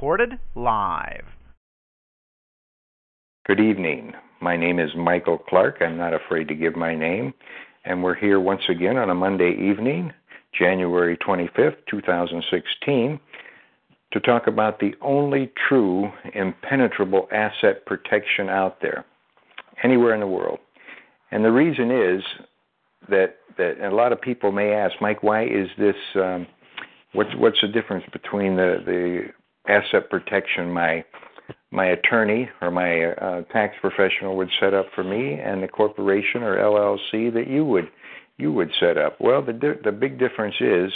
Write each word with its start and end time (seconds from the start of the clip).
recorded 0.00 0.38
live. 0.54 1.26
Good 3.46 3.60
evening. 3.60 4.14
My 4.40 4.56
name 4.56 4.78
is 4.78 4.88
Michael 4.96 5.36
Clark. 5.36 5.82
I'm 5.82 5.98
not 5.98 6.14
afraid 6.14 6.48
to 6.48 6.54
give 6.54 6.74
my 6.74 6.94
name. 6.94 7.34
And 7.84 8.02
we're 8.02 8.14
here 8.14 8.40
once 8.40 8.62
again 8.70 8.96
on 8.96 9.10
a 9.10 9.14
Monday 9.14 9.50
evening, 9.50 10.14
January 10.58 11.18
25th, 11.18 11.76
2016, 11.90 13.20
to 14.12 14.20
talk 14.20 14.46
about 14.46 14.80
the 14.80 14.94
only 15.02 15.52
true 15.68 16.10
impenetrable 16.34 17.28
asset 17.30 17.84
protection 17.84 18.48
out 18.48 18.80
there, 18.80 19.04
anywhere 19.84 20.14
in 20.14 20.20
the 20.20 20.26
world. 20.26 20.60
And 21.30 21.44
the 21.44 21.52
reason 21.52 21.90
is 21.90 22.22
that 23.10 23.36
that 23.58 23.86
a 23.86 23.94
lot 23.94 24.12
of 24.12 24.20
people 24.22 24.50
may 24.50 24.72
ask, 24.72 24.94
Mike, 25.02 25.22
why 25.22 25.44
is 25.44 25.68
this? 25.76 25.96
Um, 26.14 26.46
what's 27.12 27.36
what's 27.36 27.60
the 27.60 27.68
difference 27.68 28.04
between 28.14 28.56
the 28.56 28.82
the 28.86 29.39
asset 29.70 30.10
protection 30.10 30.70
my 30.72 31.04
my 31.72 31.86
attorney 31.86 32.48
or 32.60 32.70
my 32.70 33.04
uh, 33.04 33.42
tax 33.52 33.76
professional 33.80 34.36
would 34.36 34.50
set 34.58 34.74
up 34.74 34.86
for 34.94 35.04
me 35.04 35.34
and 35.34 35.62
the 35.62 35.68
corporation 35.68 36.42
or 36.42 36.56
LLC 36.56 37.32
that 37.32 37.46
you 37.48 37.64
would 37.64 37.88
you 38.36 38.52
would 38.52 38.70
set 38.80 38.98
up? 38.98 39.20
Well, 39.20 39.42
the 39.42 39.78
the 39.82 39.92
big 39.92 40.18
difference 40.18 40.56
is 40.60 40.92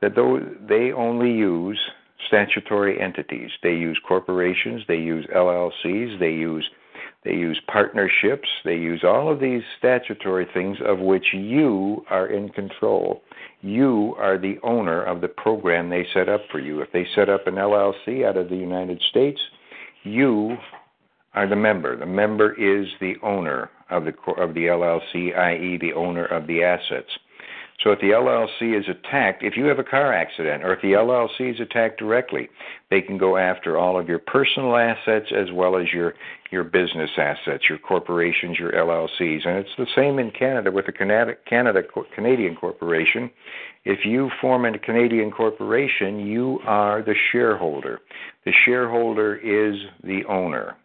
that 0.00 0.14
though 0.14 0.40
they 0.68 0.92
only 0.92 1.32
use 1.32 1.80
statutory 2.28 3.00
entities. 3.00 3.50
They 3.62 3.74
use 3.74 4.00
corporations, 4.06 4.82
they 4.88 4.96
use 4.96 5.26
LLCs, 5.34 6.18
they 6.18 6.30
use 6.30 6.68
they 7.24 7.32
use 7.32 7.60
partnerships, 7.68 8.48
they 8.64 8.76
use 8.76 9.02
all 9.02 9.32
of 9.32 9.40
these 9.40 9.62
statutory 9.78 10.46
things 10.52 10.76
of 10.84 10.98
which 10.98 11.32
you 11.32 12.04
are 12.10 12.26
in 12.26 12.50
control. 12.50 13.22
You 13.62 14.14
are 14.18 14.36
the 14.36 14.58
owner 14.62 15.02
of 15.02 15.22
the 15.22 15.28
program 15.28 15.88
they 15.88 16.06
set 16.12 16.28
up 16.28 16.42
for 16.52 16.58
you. 16.58 16.82
If 16.82 16.92
they 16.92 17.06
set 17.14 17.30
up 17.30 17.46
an 17.46 17.54
LLC 17.54 18.26
out 18.26 18.36
of 18.36 18.50
the 18.50 18.56
United 18.56 19.00
States, 19.08 19.40
you 20.02 20.58
are 21.32 21.48
the 21.48 21.56
member. 21.56 21.96
The 21.96 22.06
member 22.06 22.52
is 22.52 22.86
the 23.00 23.14
owner 23.22 23.70
of 23.90 24.04
the 24.04 24.14
of 24.38 24.54
the 24.54 24.66
LLC, 24.66 25.36
i.e., 25.36 25.78
the 25.80 25.94
owner 25.94 26.26
of 26.26 26.46
the 26.46 26.62
assets. 26.62 27.10
So 27.82 27.90
if 27.90 28.00
the 28.00 28.10
LLC 28.10 28.78
is 28.78 28.86
attacked, 28.88 29.42
if 29.42 29.56
you 29.56 29.64
have 29.66 29.78
a 29.78 29.84
car 29.84 30.12
accident, 30.12 30.64
or 30.64 30.72
if 30.72 30.80
the 30.80 30.92
LLC 30.92 31.52
is 31.52 31.60
attacked 31.60 31.98
directly, 31.98 32.48
they 32.90 33.00
can 33.00 33.18
go 33.18 33.36
after 33.36 33.76
all 33.76 33.98
of 33.98 34.08
your 34.08 34.20
personal 34.20 34.76
assets 34.76 35.26
as 35.36 35.52
well 35.52 35.76
as 35.76 35.92
your 35.92 36.14
your 36.50 36.64
business 36.64 37.10
assets, 37.18 37.64
your 37.68 37.78
corporations, 37.78 38.58
your 38.58 38.70
LLCs, 38.70 39.46
and 39.46 39.58
it's 39.58 39.76
the 39.76 39.88
same 39.96 40.20
in 40.20 40.30
Canada 40.30 40.70
with 40.70 40.86
a 40.86 40.92
Canada, 40.92 41.34
Canada 41.46 41.82
Canadian 42.14 42.54
corporation. 42.54 43.28
If 43.84 44.04
you 44.04 44.30
form 44.40 44.64
a 44.64 44.78
Canadian 44.78 45.32
corporation, 45.32 46.20
you 46.20 46.60
are 46.64 47.02
the 47.02 47.14
shareholder. 47.32 48.00
The 48.44 48.52
shareholder 48.64 49.34
is 49.36 49.76
the 50.04 50.24
owner. 50.28 50.76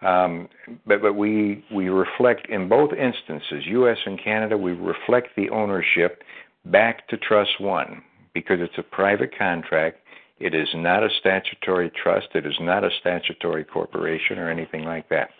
Um, 0.00 0.48
but 0.86 1.02
but 1.02 1.14
we 1.14 1.64
we 1.74 1.88
reflect 1.88 2.48
in 2.48 2.68
both 2.68 2.92
instances, 2.92 3.64
U.S. 3.66 3.98
and 4.06 4.22
Canada, 4.22 4.56
we 4.56 4.72
reflect 4.72 5.28
the 5.36 5.50
ownership 5.50 6.22
back 6.66 7.08
to 7.08 7.16
Trust 7.16 7.60
One 7.60 8.02
because 8.32 8.58
it's 8.60 8.78
a 8.78 8.82
private 8.82 9.36
contract. 9.36 9.98
It 10.38 10.54
is 10.54 10.68
not 10.74 11.02
a 11.02 11.08
statutory 11.18 11.90
trust. 11.90 12.28
It 12.34 12.46
is 12.46 12.54
not 12.60 12.84
a 12.84 12.90
statutory 13.00 13.64
corporation 13.64 14.38
or 14.38 14.48
anything 14.48 14.84
like 14.84 15.08
that. 15.08 15.30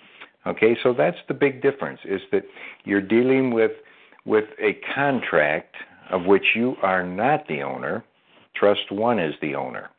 Okay, 0.44 0.76
so 0.82 0.92
that's 0.92 1.18
the 1.28 1.34
big 1.34 1.62
difference: 1.62 2.00
is 2.04 2.20
that 2.32 2.42
you're 2.84 3.00
dealing 3.00 3.52
with 3.52 3.72
with 4.24 4.46
a 4.60 4.76
contract 4.94 5.76
of 6.10 6.24
which 6.24 6.56
you 6.56 6.74
are 6.82 7.06
not 7.06 7.46
the 7.46 7.62
owner. 7.62 8.04
Trust 8.56 8.90
One 8.90 9.20
is 9.20 9.34
the 9.40 9.54
owner, 9.54 9.90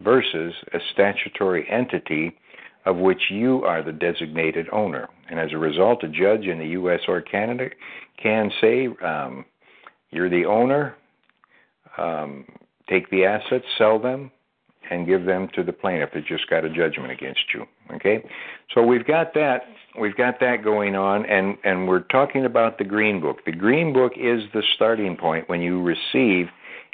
versus 0.00 0.54
a 0.72 0.78
statutory 0.92 1.68
entity 1.68 2.38
of 2.86 2.96
which 2.96 3.30
you 3.30 3.62
are 3.64 3.82
the 3.82 3.92
designated 3.92 4.66
owner. 4.72 5.08
And 5.30 5.38
as 5.38 5.52
a 5.52 5.58
result, 5.58 6.04
a 6.04 6.08
judge 6.08 6.46
in 6.46 6.58
the 6.58 6.68
U.S. 6.68 7.00
or 7.08 7.20
Canada 7.20 7.70
can 8.22 8.50
say, 8.60 8.88
um, 9.04 9.44
You're 10.10 10.30
the 10.30 10.44
owner, 10.44 10.94
um, 11.96 12.44
take 12.88 13.08
the 13.10 13.24
assets, 13.24 13.64
sell 13.78 13.98
them, 13.98 14.30
and 14.90 15.06
give 15.06 15.24
them 15.24 15.48
to 15.54 15.62
the 15.62 15.72
plaintiff 15.72 16.10
that 16.14 16.26
just 16.26 16.48
got 16.50 16.64
a 16.64 16.68
judgment 16.68 17.10
against 17.10 17.42
you. 17.54 17.64
Okay? 17.94 18.22
So 18.74 18.82
we've 18.82 19.06
got 19.06 19.34
that. 19.34 19.62
We've 19.98 20.16
got 20.16 20.40
that 20.40 20.64
going 20.64 20.96
on, 20.96 21.24
and, 21.26 21.56
and 21.62 21.86
we're 21.86 22.00
talking 22.00 22.46
about 22.46 22.78
the 22.78 22.84
Green 22.84 23.20
Book. 23.20 23.44
The 23.46 23.52
Green 23.52 23.92
Book 23.92 24.12
is 24.16 24.42
the 24.52 24.62
starting 24.74 25.16
point 25.16 25.48
when 25.48 25.60
you 25.60 25.80
receive 25.80 26.48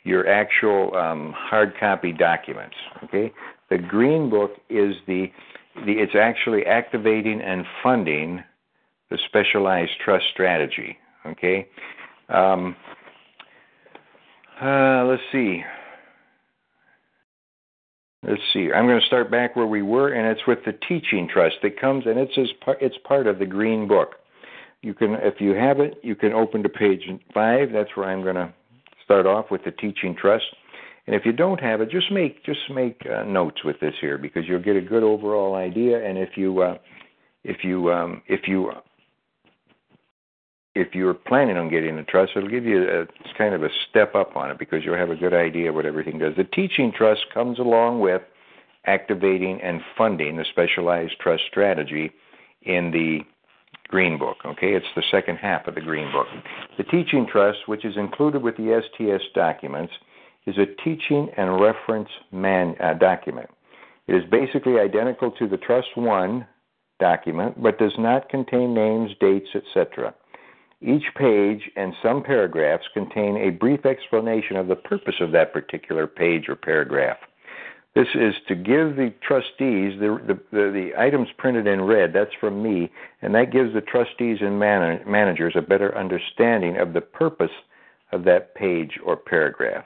your 0.05 0.29
actual 0.29 0.95
um, 0.95 1.33
hard 1.35 1.73
copy 1.81 2.13
documents. 2.13 2.77
Okay, 3.05 3.33
the 3.71 3.79
Green 3.79 4.29
Book 4.29 4.53
is 4.69 4.97
the 5.07 5.11
the, 5.17 5.31
it's 5.77 6.15
actually 6.15 6.67
activating 6.67 7.41
and 7.41 7.65
funding 7.83 8.43
the 9.11 9.19
specialized 9.27 9.93
trust 10.05 10.25
strategy. 10.33 10.97
Okay. 11.27 11.69
Um, 12.29 12.77
uh, 14.61 15.05
let's 15.05 15.23
see. 15.33 15.63
Let's 18.23 18.43
see. 18.53 18.71
I'm 18.71 18.87
going 18.87 19.01
to 19.01 19.07
start 19.07 19.31
back 19.31 19.57
where 19.57 19.67
we 19.67 19.81
were, 19.83 20.13
and 20.13 20.27
it's 20.27 20.47
with 20.47 20.59
the 20.67 20.73
teaching 20.87 21.27
trust 21.27 21.57
that 21.63 21.81
comes, 21.81 22.05
and 22.07 22.19
it's 22.19 22.37
as 22.37 22.49
part, 22.63 22.79
it's 22.81 22.97
part 23.05 23.27
of 23.27 23.39
the 23.39 23.47
Green 23.47 23.89
Book. 23.89 24.17
You 24.83 24.95
can, 24.95 25.15
if 25.15 25.41
you 25.41 25.55
have 25.55 25.81
it, 25.81 25.99
you 26.03 26.15
can 26.15 26.33
open 26.33 26.63
to 26.63 26.69
page 26.69 27.03
five. 27.33 27.73
That's 27.73 27.91
where 27.97 28.09
I'm 28.09 28.23
going 28.23 28.37
to 28.37 28.53
start 29.05 29.27
off 29.27 29.51
with 29.51 29.65
the 29.65 29.71
teaching 29.71 30.15
trust. 30.15 30.45
And 31.11 31.19
if 31.19 31.27
you 31.27 31.33
don't 31.33 31.61
have 31.61 31.81
it, 31.81 31.91
just 31.91 32.13
make 32.13 32.45
just 32.45 32.61
make 32.73 33.05
uh, 33.05 33.25
notes 33.25 33.65
with 33.65 33.81
this 33.81 33.95
here 34.01 34.17
because 34.17 34.45
you'll 34.47 34.63
get 34.63 34.77
a 34.77 34.81
good 34.81 35.03
overall 35.03 35.57
idea. 35.57 36.09
And 36.09 36.17
if 36.17 36.37
you 36.37 36.63
uh, 36.63 36.79
if 37.43 37.65
you 37.65 37.93
um, 37.93 38.23
if 38.29 38.47
you 38.47 38.71
if 40.77 40.95
you're 40.95 41.15
planning 41.15 41.57
on 41.57 41.69
getting 41.69 41.99
a 41.99 42.05
trust, 42.05 42.35
it'll 42.37 42.49
give 42.49 42.65
you 42.65 42.89
a 42.89 43.07
kind 43.37 43.57
of 43.57 43.65
a 43.65 43.71
step 43.89 44.15
up 44.15 44.37
on 44.37 44.53
it 44.53 44.59
because 44.61 44.85
you'll 44.85 44.97
have 44.97 45.11
a 45.11 45.17
good 45.17 45.35
idea 45.35 45.73
what 45.73 45.85
everything 45.85 46.21
does. 46.21 46.35
The 46.37 46.45
teaching 46.45 46.93
trust 46.97 47.23
comes 47.35 47.59
along 47.59 47.99
with 47.99 48.23
activating 48.87 49.61
and 49.63 49.81
funding 49.99 50.37
the 50.37 50.45
specialized 50.49 51.15
trust 51.19 51.43
strategy 51.51 52.13
in 52.63 52.93
the 52.93 53.19
Green 53.89 54.17
Book. 54.17 54.37
Okay, 54.47 54.75
it's 54.75 54.87
the 54.95 55.03
second 55.11 55.39
half 55.39 55.67
of 55.67 55.75
the 55.75 55.81
Green 55.81 56.13
Book. 56.13 56.29
The 56.79 56.85
teaching 56.85 57.27
trust, 57.27 57.67
which 57.67 57.85
is 57.85 57.97
included 57.97 58.45
with 58.45 58.57
the 58.57 58.81
STS 58.81 59.25
documents, 59.35 59.93
is 60.47 60.57
a 60.59 60.67
teaching 60.83 61.29
and 61.37 61.61
reference 61.61 62.09
man, 62.33 62.75
uh, 62.81 62.95
document. 62.95 63.51
It 64.07 64.15
is 64.15 64.31
basically 64.31 64.79
identical 64.79 65.31
to 65.33 65.47
the 65.47 65.57
Trust 65.57 65.97
One 65.97 66.47
document, 66.99 67.63
but 67.63 67.79
does 67.79 67.95
not 67.99 68.29
contain 68.29 68.75
names, 68.75 69.11
dates, 69.21 69.49
etc. 69.55 70.15
Each 70.83 71.05
page 71.17 71.71
and 71.77 71.93
some 72.03 72.23
paragraphs 72.23 72.85
contain 72.95 73.37
a 73.37 73.51
brief 73.51 73.85
explanation 73.85 74.57
of 74.57 74.67
the 74.67 74.77
purpose 74.77 75.17
of 75.21 75.33
that 75.33 75.53
particular 75.53 76.07
page 76.07 76.49
or 76.49 76.57
paragraph. 76.57 77.19
This 77.95 78.09
is 78.15 78.35
to 78.47 78.55
give 78.55 78.97
the 78.97 79.13
trustees 79.27 79.99
the, 79.99 80.19
the, 80.27 80.41
the, 80.53 80.71
the 80.71 80.91
items 80.97 81.29
printed 81.37 81.67
in 81.67 81.83
red, 81.83 82.13
that's 82.13 82.35
from 82.39 82.63
me, 82.63 82.91
and 83.21 83.35
that 83.35 83.53
gives 83.53 83.75
the 83.75 83.81
trustees 83.81 84.39
and 84.41 84.59
man, 84.59 85.01
managers 85.07 85.55
a 85.57 85.63
better 85.63 85.97
understanding 85.99 86.77
of 86.79 86.93
the 86.93 87.01
purpose 87.01 87.51
of 88.13 88.25
that 88.25 88.55
page 88.55 88.93
or 89.05 89.17
paragraph. 89.17 89.85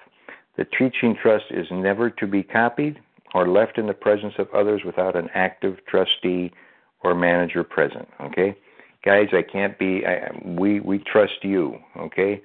The 0.56 0.64
teaching 0.64 1.16
trust 1.20 1.46
is 1.50 1.66
never 1.70 2.10
to 2.10 2.26
be 2.26 2.42
copied 2.42 3.00
or 3.34 3.48
left 3.48 3.78
in 3.78 3.86
the 3.86 3.94
presence 3.94 4.34
of 4.38 4.48
others 4.54 4.82
without 4.84 5.16
an 5.16 5.28
active 5.34 5.78
trustee 5.86 6.52
or 7.02 7.14
manager 7.14 7.64
present. 7.64 8.08
Okay, 8.20 8.56
guys, 9.04 9.28
I 9.32 9.42
can't 9.42 9.78
be. 9.78 10.02
I, 10.06 10.30
we 10.44 10.80
we 10.80 10.98
trust 10.98 11.42
you. 11.42 11.78
Okay, 11.96 12.40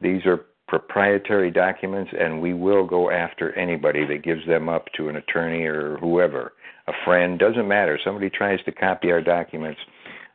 these 0.00 0.26
are 0.26 0.44
proprietary 0.68 1.50
documents, 1.50 2.10
and 2.18 2.40
we 2.40 2.54
will 2.54 2.86
go 2.86 3.10
after 3.10 3.52
anybody 3.58 4.06
that 4.06 4.24
gives 4.24 4.46
them 4.46 4.68
up 4.68 4.86
to 4.96 5.08
an 5.08 5.16
attorney 5.16 5.64
or 5.64 5.98
whoever, 5.98 6.54
a 6.88 6.92
friend. 7.04 7.38
Doesn't 7.38 7.68
matter. 7.68 7.98
Somebody 8.02 8.30
tries 8.30 8.62
to 8.64 8.72
copy 8.72 9.12
our 9.12 9.20
documents. 9.20 9.80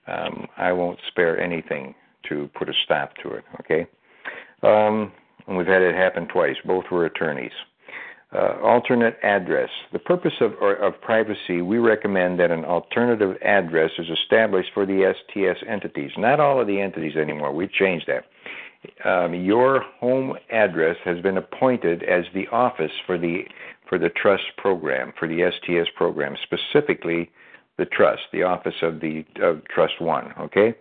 Um, 0.08 0.48
I 0.56 0.72
won't 0.72 1.00
spare 1.08 1.40
anything 1.40 1.94
to 2.30 2.50
put 2.58 2.70
a 2.70 2.74
stop 2.86 3.16
to 3.24 3.32
it. 3.32 3.44
Okay. 3.60 3.88
Um, 4.64 5.12
and 5.48 5.58
we've 5.58 5.68
had 5.68 5.82
it 5.82 5.96
happen 5.96 6.28
twice. 6.28 6.58
Both 6.66 6.86
were 6.92 7.06
attorneys. 7.06 7.52
Uh, 8.34 8.58
alternate 8.62 9.18
address. 9.24 9.70
The 9.94 10.00
purpose 10.00 10.34
of, 10.42 10.52
of 10.62 11.00
privacy, 11.00 11.62
we 11.62 11.78
recommend 11.78 12.40
that 12.42 12.52
an 12.52 12.66
alternative 12.66 13.38
address 13.42 13.92
is 13.98 14.08
established 14.10 14.72
for 14.74 14.86
the 14.86 15.14
STS 15.16 15.64
entities. 15.66 16.12
Not 16.18 16.42
all 16.42 16.60
of 16.60 16.68
the 16.68 16.82
entities 16.82 17.16
anymore. 17.16 17.54
We've 17.54 17.72
changed 17.72 18.08
that. 18.08 18.26
Um, 19.06 19.34
your 19.34 19.82
home 20.00 20.38
address 20.52 20.98
has 21.06 21.22
been 21.22 21.38
appointed 21.38 22.04
as 22.04 22.26
the 22.34 22.48
office 22.50 22.92
for 23.06 23.18
the 23.18 23.44
for 23.88 23.98
the 23.98 24.10
trust 24.10 24.44
program, 24.58 25.14
for 25.18 25.28
the 25.28 25.50
STS 25.50 25.90
program, 25.96 26.36
specifically 26.44 27.32
the 27.78 27.86
trust, 27.86 28.24
the 28.34 28.44
office 28.44 28.76
of 28.82 29.00
the 29.00 29.26
of 29.42 29.64
Trust 29.66 30.02
One. 30.02 30.34
Okay, 30.40 30.76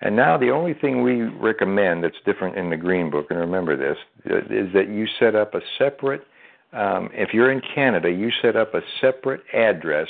and 0.00 0.14
now 0.14 0.36
the 0.36 0.50
only 0.50 0.74
thing 0.74 1.02
we 1.02 1.22
recommend 1.22 2.04
that's 2.04 2.16
different 2.24 2.56
in 2.56 2.70
the 2.70 2.76
Green 2.76 3.10
Book, 3.10 3.26
and 3.30 3.38
remember 3.38 3.76
this, 3.76 3.96
is 4.24 4.72
that 4.74 4.88
you 4.88 5.06
set 5.18 5.34
up 5.34 5.54
a 5.54 5.60
separate 5.78 6.26
um, 6.72 7.08
if 7.14 7.32
you're 7.32 7.50
in 7.50 7.62
Canada, 7.74 8.10
you 8.10 8.30
set 8.42 8.54
up 8.54 8.74
a 8.74 8.80
separate 9.00 9.42
address 9.54 10.08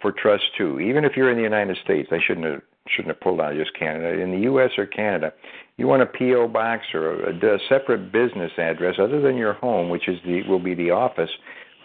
for 0.00 0.12
Trust 0.12 0.44
2. 0.56 0.80
Even 0.80 1.04
if 1.04 1.16
you're 1.16 1.30
in 1.30 1.36
the 1.36 1.42
United 1.42 1.76
States, 1.84 2.08
I 2.12 2.18
shouldn't 2.26 2.46
have 2.46 2.62
shouldn't 2.88 3.14
have 3.14 3.20
pulled 3.20 3.38
out 3.38 3.54
just 3.54 3.74
Canada. 3.78 4.18
In 4.18 4.30
the 4.30 4.38
U.S. 4.44 4.70
or 4.78 4.86
Canada, 4.86 5.34
you 5.76 5.86
want 5.86 6.00
a 6.00 6.06
PO 6.06 6.48
box 6.48 6.86
or 6.94 7.24
a, 7.24 7.36
a 7.36 7.58
separate 7.68 8.10
business 8.10 8.50
address 8.56 8.94
other 8.98 9.20
than 9.20 9.36
your 9.36 9.52
home, 9.52 9.90
which 9.90 10.08
is 10.08 10.18
the 10.24 10.42
will 10.48 10.58
be 10.58 10.74
the 10.74 10.90
office 10.90 11.28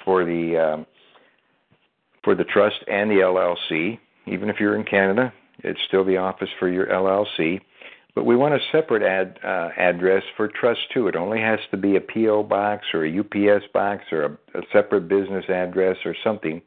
for 0.05 0.23
the 0.23 0.57
um, 0.57 0.85
for 2.23 2.35
the 2.35 2.45
trust 2.45 2.77
and 2.87 3.11
the 3.11 3.15
LLC. 3.15 3.99
Even 4.25 4.49
if 4.49 4.57
you're 4.61 4.77
in 4.77 4.85
Canada, 4.85 5.33
it's 5.63 5.79
still 5.87 6.03
the 6.03 6.17
office 6.17 6.49
for 6.59 6.69
your 6.69 6.87
LLC. 6.87 7.61
But 8.15 8.25
we 8.25 8.35
want 8.35 8.53
a 8.53 8.59
separate 8.71 9.01
ad, 9.01 9.39
uh, 9.43 9.69
address 9.75 10.23
for 10.37 10.47
Trust 10.47 10.81
2. 10.93 11.07
It 11.07 11.15
only 11.15 11.39
has 11.39 11.59
to 11.71 11.77
be 11.77 11.95
a 11.95 12.01
PO 12.01 12.43
box 12.43 12.85
or 12.93 13.05
a 13.05 13.19
UPS 13.19 13.65
box 13.73 14.03
or 14.11 14.23
a, 14.23 14.59
a 14.59 14.61
separate 14.71 15.07
business 15.07 15.45
address 15.49 15.97
or 16.05 16.15
something 16.23 16.61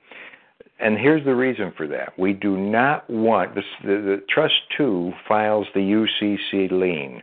and 0.79 0.99
here's 0.99 1.25
the 1.25 1.35
reason 1.35 1.73
for 1.77 1.87
that. 1.89 2.19
We 2.19 2.33
do 2.33 2.57
not 2.57 3.09
want 3.09 3.55
the, 3.55 3.63
the, 3.83 4.23
Trust 4.29 4.55
2 4.77 5.13
files 5.27 5.67
the 5.75 5.81
UCC 5.81 6.71
lien, 6.71 7.23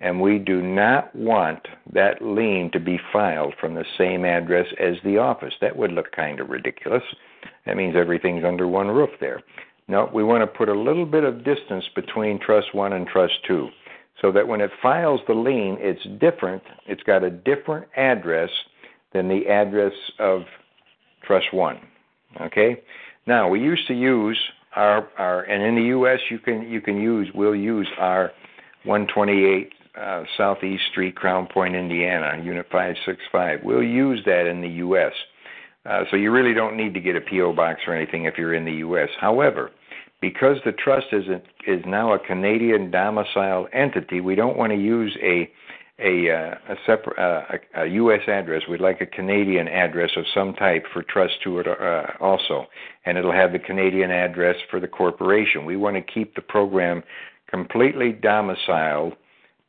and 0.00 0.20
we 0.20 0.38
do 0.38 0.60
not 0.60 1.14
want 1.14 1.66
that 1.92 2.20
lien 2.20 2.70
to 2.72 2.80
be 2.80 3.00
filed 3.12 3.54
from 3.58 3.74
the 3.74 3.84
same 3.96 4.24
address 4.24 4.66
as 4.78 4.96
the 5.04 5.18
office. 5.18 5.54
That 5.60 5.76
would 5.76 5.92
look 5.92 6.12
kind 6.12 6.38
of 6.38 6.50
ridiculous. 6.50 7.02
That 7.64 7.76
means 7.76 7.96
everything's 7.96 8.44
under 8.44 8.68
one 8.68 8.88
roof 8.88 9.10
there. 9.20 9.40
No, 9.92 10.08
we 10.10 10.24
want 10.24 10.40
to 10.40 10.46
put 10.46 10.70
a 10.70 10.74
little 10.74 11.04
bit 11.04 11.22
of 11.22 11.44
distance 11.44 11.84
between 11.94 12.40
Trust 12.40 12.74
1 12.74 12.94
and 12.94 13.06
Trust 13.06 13.34
2 13.46 13.68
so 14.22 14.32
that 14.32 14.48
when 14.48 14.62
it 14.62 14.70
files 14.80 15.20
the 15.28 15.34
lien, 15.34 15.76
it's 15.80 16.02
different. 16.18 16.62
It's 16.86 17.02
got 17.02 17.22
a 17.22 17.28
different 17.28 17.88
address 17.94 18.48
than 19.12 19.28
the 19.28 19.46
address 19.48 19.92
of 20.18 20.44
Trust 21.26 21.52
1. 21.52 21.78
Okay. 22.40 22.80
Now 23.26 23.50
we 23.50 23.60
used 23.60 23.86
to 23.88 23.92
use 23.92 24.38
our 24.76 25.06
our 25.18 25.42
and 25.42 25.62
in 25.62 25.74
the 25.74 25.88
U.S. 25.88 26.20
you 26.30 26.38
can 26.38 26.62
you 26.62 26.80
can 26.80 26.98
use 26.98 27.28
we'll 27.34 27.54
use 27.54 27.88
our 27.98 28.32
128 28.84 29.74
uh, 30.00 30.24
Southeast 30.38 30.84
Street, 30.90 31.16
Crown 31.16 31.46
Point, 31.52 31.76
Indiana, 31.76 32.42
Unit 32.42 32.64
565. 32.72 33.60
We'll 33.62 33.82
use 33.82 34.22
that 34.24 34.46
in 34.46 34.62
the 34.62 34.70
U.S. 34.86 35.12
Uh, 35.84 36.04
so 36.10 36.16
you 36.16 36.30
really 36.30 36.54
don't 36.54 36.78
need 36.78 36.94
to 36.94 37.00
get 37.00 37.14
a 37.14 37.20
PO 37.20 37.52
box 37.52 37.82
or 37.86 37.94
anything 37.94 38.24
if 38.24 38.38
you're 38.38 38.54
in 38.54 38.64
the 38.64 38.76
U.S. 38.86 39.10
However, 39.20 39.70
because 40.22 40.56
the 40.64 40.72
trust 40.72 41.08
is 41.12 41.24
a, 41.26 41.42
is 41.70 41.84
now 41.84 42.14
a 42.14 42.18
Canadian 42.18 42.90
domiciled 42.90 43.66
entity, 43.72 44.20
we 44.20 44.36
don't 44.36 44.56
want 44.56 44.70
to 44.70 44.78
use 44.78 45.14
a 45.20 45.50
a 45.98 46.30
uh, 46.30 46.54
a, 46.70 46.76
separate 46.86 47.18
uh, 47.18 47.58
a, 47.74 47.82
a 47.82 47.86
U.S. 47.86 48.22
address. 48.28 48.62
We'd 48.70 48.80
like 48.80 49.00
a 49.00 49.06
Canadian 49.06 49.68
address 49.68 50.12
of 50.16 50.24
some 50.32 50.54
type 50.54 50.84
for 50.92 51.02
trust 51.02 51.34
to 51.44 51.58
it 51.58 51.66
uh, 51.66 52.04
also, 52.20 52.66
and 53.04 53.18
it'll 53.18 53.32
have 53.32 53.52
the 53.52 53.58
Canadian 53.58 54.10
address 54.10 54.56
for 54.70 54.80
the 54.80 54.88
corporation. 54.88 55.66
We 55.66 55.76
want 55.76 55.96
to 55.96 56.02
keep 56.02 56.34
the 56.34 56.40
program 56.40 57.02
completely 57.48 58.12
domiciled 58.12 59.14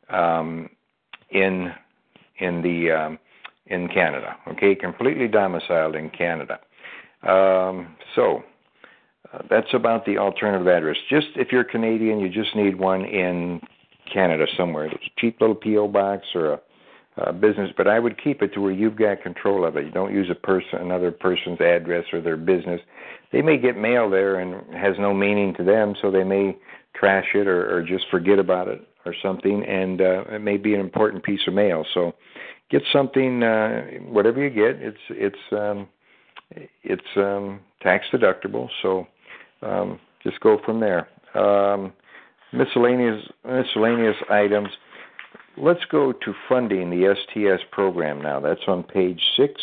um, 0.09 0.69
in 1.31 1.73
in 2.37 2.61
the 2.61 2.91
um, 2.91 3.19
in 3.65 3.87
Canada. 3.87 4.37
Okay, 4.49 4.75
completely 4.75 5.27
domiciled 5.27 5.95
in 5.95 6.11
Canada. 6.11 6.59
Um, 7.23 7.95
so. 8.15 8.43
That's 9.49 9.73
about 9.73 10.05
the 10.05 10.17
alternative 10.17 10.67
address. 10.67 10.97
Just 11.09 11.27
if 11.35 11.51
you're 11.51 11.63
Canadian, 11.63 12.19
you 12.19 12.29
just 12.29 12.55
need 12.55 12.77
one 12.77 13.05
in 13.05 13.61
Canada 14.11 14.45
somewhere. 14.57 14.85
It's 14.85 15.03
a 15.05 15.19
cheap 15.21 15.39
little 15.41 15.55
PO 15.55 15.87
box 15.87 16.23
or 16.35 16.53
a, 16.53 16.59
a 17.17 17.33
business, 17.33 17.71
but 17.75 17.87
I 17.87 17.99
would 17.99 18.21
keep 18.21 18.41
it 18.41 18.53
to 18.53 18.61
where 18.61 18.71
you've 18.71 18.95
got 18.95 19.21
control 19.21 19.65
of 19.65 19.75
it. 19.77 19.85
You 19.85 19.91
don't 19.91 20.13
use 20.13 20.29
a 20.29 20.35
person, 20.35 20.79
another 20.79 21.11
person's 21.11 21.61
address 21.61 22.05
or 22.13 22.21
their 22.21 22.37
business. 22.37 22.81
They 23.31 23.41
may 23.41 23.57
get 23.57 23.77
mail 23.77 24.09
there 24.09 24.39
and 24.39 24.73
has 24.75 24.95
no 24.99 25.13
meaning 25.13 25.53
to 25.55 25.63
them, 25.63 25.95
so 26.01 26.11
they 26.11 26.23
may 26.23 26.55
trash 26.95 27.27
it 27.33 27.47
or, 27.47 27.75
or 27.75 27.81
just 27.81 28.05
forget 28.11 28.39
about 28.39 28.67
it 28.67 28.87
or 29.05 29.15
something, 29.21 29.63
and 29.65 29.99
uh, 29.99 30.23
it 30.29 30.41
may 30.41 30.57
be 30.57 30.73
an 30.73 30.79
important 30.79 31.23
piece 31.23 31.41
of 31.47 31.53
mail. 31.53 31.85
So 31.93 32.13
get 32.69 32.83
something, 32.93 33.43
uh, 33.43 33.83
whatever 34.07 34.41
you 34.41 34.49
get, 34.49 34.81
it's 34.81 34.97
it's 35.09 35.35
um, 35.51 35.87
it's 36.83 37.03
um, 37.17 37.59
tax 37.81 38.05
deductible. 38.13 38.69
So 38.81 39.07
um, 39.65 39.99
just 40.23 40.39
go 40.39 40.59
from 40.65 40.79
there. 40.79 41.07
Um, 41.35 41.93
miscellaneous 42.51 43.23
miscellaneous 43.45 44.17
items. 44.29 44.69
Let's 45.57 45.85
go 45.91 46.11
to 46.11 46.33
funding 46.49 46.89
the 46.89 47.15
STS 47.15 47.63
program 47.71 48.21
now. 48.21 48.39
That's 48.39 48.61
on 48.67 48.83
page 48.83 49.21
six. 49.37 49.61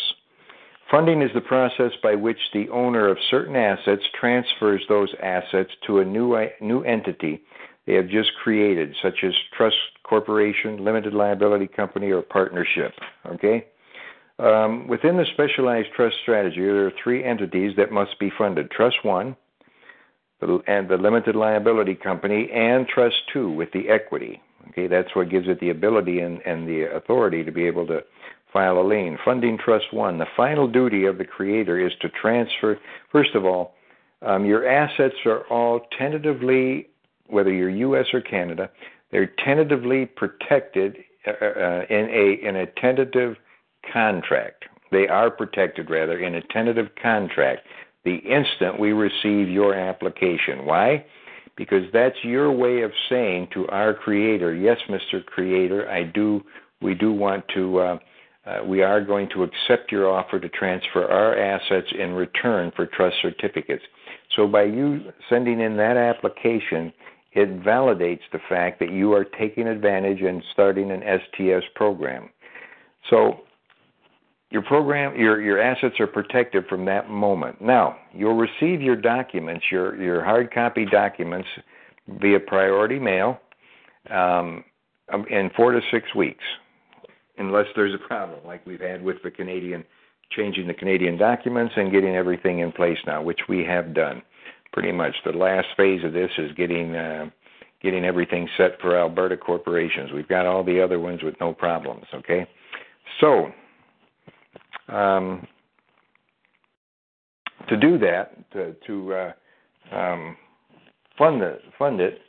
Funding 0.89 1.21
is 1.21 1.31
the 1.33 1.41
process 1.41 1.91
by 2.03 2.15
which 2.15 2.39
the 2.53 2.67
owner 2.69 3.07
of 3.07 3.17
certain 3.29 3.55
assets 3.55 4.03
transfers 4.19 4.83
those 4.89 5.13
assets 5.23 5.71
to 5.87 5.99
a 5.99 6.05
new 6.05 6.37
new 6.59 6.83
entity 6.83 7.41
they 7.87 7.93
have 7.93 8.07
just 8.07 8.31
created, 8.43 8.95
such 9.01 9.23
as 9.23 9.33
trust 9.57 9.75
corporation, 10.03 10.83
limited 10.83 11.13
liability 11.13 11.67
company, 11.67 12.11
or 12.11 12.21
partnership. 12.21 12.93
Okay. 13.25 13.67
Um, 14.37 14.87
within 14.87 15.17
the 15.17 15.25
specialized 15.33 15.89
trust 15.95 16.15
strategy, 16.21 16.61
there 16.61 16.87
are 16.87 16.93
three 17.03 17.23
entities 17.23 17.73
that 17.77 17.91
must 17.91 18.19
be 18.19 18.31
funded: 18.37 18.69
Trust 18.71 18.97
One, 19.03 19.35
and 20.41 20.89
the 20.89 20.97
limited 20.97 21.35
liability 21.35 21.95
company 21.95 22.49
and 22.51 22.87
trust 22.87 23.15
two 23.31 23.51
with 23.51 23.71
the 23.73 23.89
equity. 23.89 24.41
Okay, 24.69 24.87
that's 24.87 25.15
what 25.15 25.29
gives 25.29 25.47
it 25.47 25.59
the 25.59 25.69
ability 25.69 26.19
and, 26.19 26.41
and 26.45 26.67
the 26.67 26.83
authority 26.95 27.43
to 27.43 27.51
be 27.51 27.65
able 27.65 27.85
to 27.87 28.03
file 28.53 28.79
a 28.79 28.85
lien. 28.85 29.17
Funding 29.23 29.57
trust 29.57 29.93
one. 29.93 30.17
The 30.17 30.25
final 30.35 30.67
duty 30.67 31.05
of 31.05 31.17
the 31.17 31.25
creator 31.25 31.79
is 31.79 31.93
to 32.01 32.09
transfer. 32.09 32.79
First 33.11 33.35
of 33.35 33.45
all, 33.45 33.75
um, 34.21 34.45
your 34.45 34.67
assets 34.67 35.15
are 35.25 35.47
all 35.47 35.81
tentatively, 35.97 36.87
whether 37.27 37.51
you're 37.51 37.69
U.S. 37.69 38.07
or 38.13 38.21
Canada, 38.21 38.69
they're 39.11 39.31
tentatively 39.43 40.05
protected 40.05 40.97
uh, 41.27 41.31
uh, 41.31 41.85
in 41.89 42.09
a 42.09 42.47
in 42.47 42.55
a 42.55 42.65
tentative 42.65 43.35
contract. 43.91 44.65
They 44.91 45.07
are 45.07 45.31
protected 45.31 45.89
rather 45.89 46.19
in 46.19 46.35
a 46.35 46.41
tentative 46.41 46.89
contract 47.01 47.67
the 48.03 48.15
instant 48.15 48.79
we 48.79 48.91
receive 48.91 49.49
your 49.49 49.73
application. 49.73 50.65
Why? 50.65 51.05
Because 51.55 51.83
that's 51.93 52.15
your 52.23 52.51
way 52.51 52.81
of 52.81 52.91
saying 53.09 53.49
to 53.53 53.67
our 53.67 53.93
creator, 53.93 54.55
yes, 54.55 54.77
Mr. 54.89 55.23
Creator, 55.25 55.89
I 55.89 56.03
do, 56.03 56.41
we 56.81 56.95
do 56.95 57.11
want 57.13 57.43
to, 57.53 57.79
uh, 57.79 57.99
uh, 58.45 58.63
we 58.65 58.81
are 58.81 59.03
going 59.03 59.29
to 59.29 59.43
accept 59.43 59.91
your 59.91 60.09
offer 60.09 60.39
to 60.39 60.49
transfer 60.49 61.05
our 61.05 61.37
assets 61.37 61.87
in 61.97 62.13
return 62.13 62.71
for 62.75 62.87
trust 62.87 63.17
certificates. 63.21 63.83
So 64.35 64.47
by 64.47 64.63
you 64.63 65.11
sending 65.29 65.59
in 65.59 65.77
that 65.77 65.97
application, 65.97 66.91
it 67.33 67.61
validates 67.63 68.21
the 68.31 68.39
fact 68.49 68.79
that 68.79 68.91
you 68.91 69.13
are 69.13 69.23
taking 69.23 69.67
advantage 69.67 70.21
and 70.21 70.43
starting 70.51 70.91
an 70.91 71.01
STS 71.01 71.65
program. 71.75 72.29
So 73.09 73.41
your 74.51 74.61
program 74.61 75.17
your 75.17 75.41
your 75.41 75.59
assets 75.59 75.99
are 75.99 76.07
protected 76.07 76.67
from 76.67 76.85
that 76.85 77.09
moment. 77.09 77.61
Now, 77.61 77.97
you'll 78.13 78.37
receive 78.37 78.81
your 78.81 78.95
documents, 78.95 79.65
your 79.71 79.99
your 80.01 80.23
hard 80.23 80.53
copy 80.53 80.85
documents 80.85 81.47
via 82.21 82.39
priority 82.39 82.99
mail 82.99 83.39
um, 84.09 84.63
um, 85.13 85.25
in 85.29 85.49
4 85.55 85.71
to 85.73 85.81
6 85.91 86.15
weeks 86.15 86.43
unless 87.37 87.65
there's 87.75 87.93
a 87.93 88.07
problem 88.07 88.39
like 88.45 88.65
we've 88.65 88.81
had 88.81 89.01
with 89.03 89.17
the 89.23 89.31
Canadian 89.31 89.83
changing 90.31 90.67
the 90.67 90.73
Canadian 90.73 91.17
documents 91.17 91.73
and 91.75 91.91
getting 91.91 92.15
everything 92.15 92.59
in 92.59 92.71
place 92.71 92.97
now, 93.05 93.21
which 93.21 93.41
we 93.49 93.63
have 93.63 93.93
done. 93.93 94.21
Pretty 94.73 94.91
much 94.91 95.13
the 95.25 95.31
last 95.31 95.67
phase 95.75 96.03
of 96.03 96.13
this 96.13 96.31
is 96.37 96.51
getting 96.53 96.95
uh, 96.95 97.29
getting 97.81 98.05
everything 98.05 98.47
set 98.57 98.79
for 98.79 98.97
Alberta 98.97 99.35
corporations. 99.35 100.11
We've 100.13 100.27
got 100.27 100.45
all 100.45 100.63
the 100.63 100.81
other 100.81 100.99
ones 100.99 101.23
with 101.23 101.35
no 101.39 101.53
problems, 101.53 102.05
okay? 102.13 102.47
So, 103.19 103.51
um, 104.87 105.47
to 107.69 107.77
do 107.77 107.97
that, 107.99 108.51
to, 108.51 108.75
to 108.87 109.13
uh, 109.13 109.33
um, 109.95 110.37
fund, 111.17 111.41
the, 111.41 111.59
fund 111.77 112.01
it, 112.01 112.19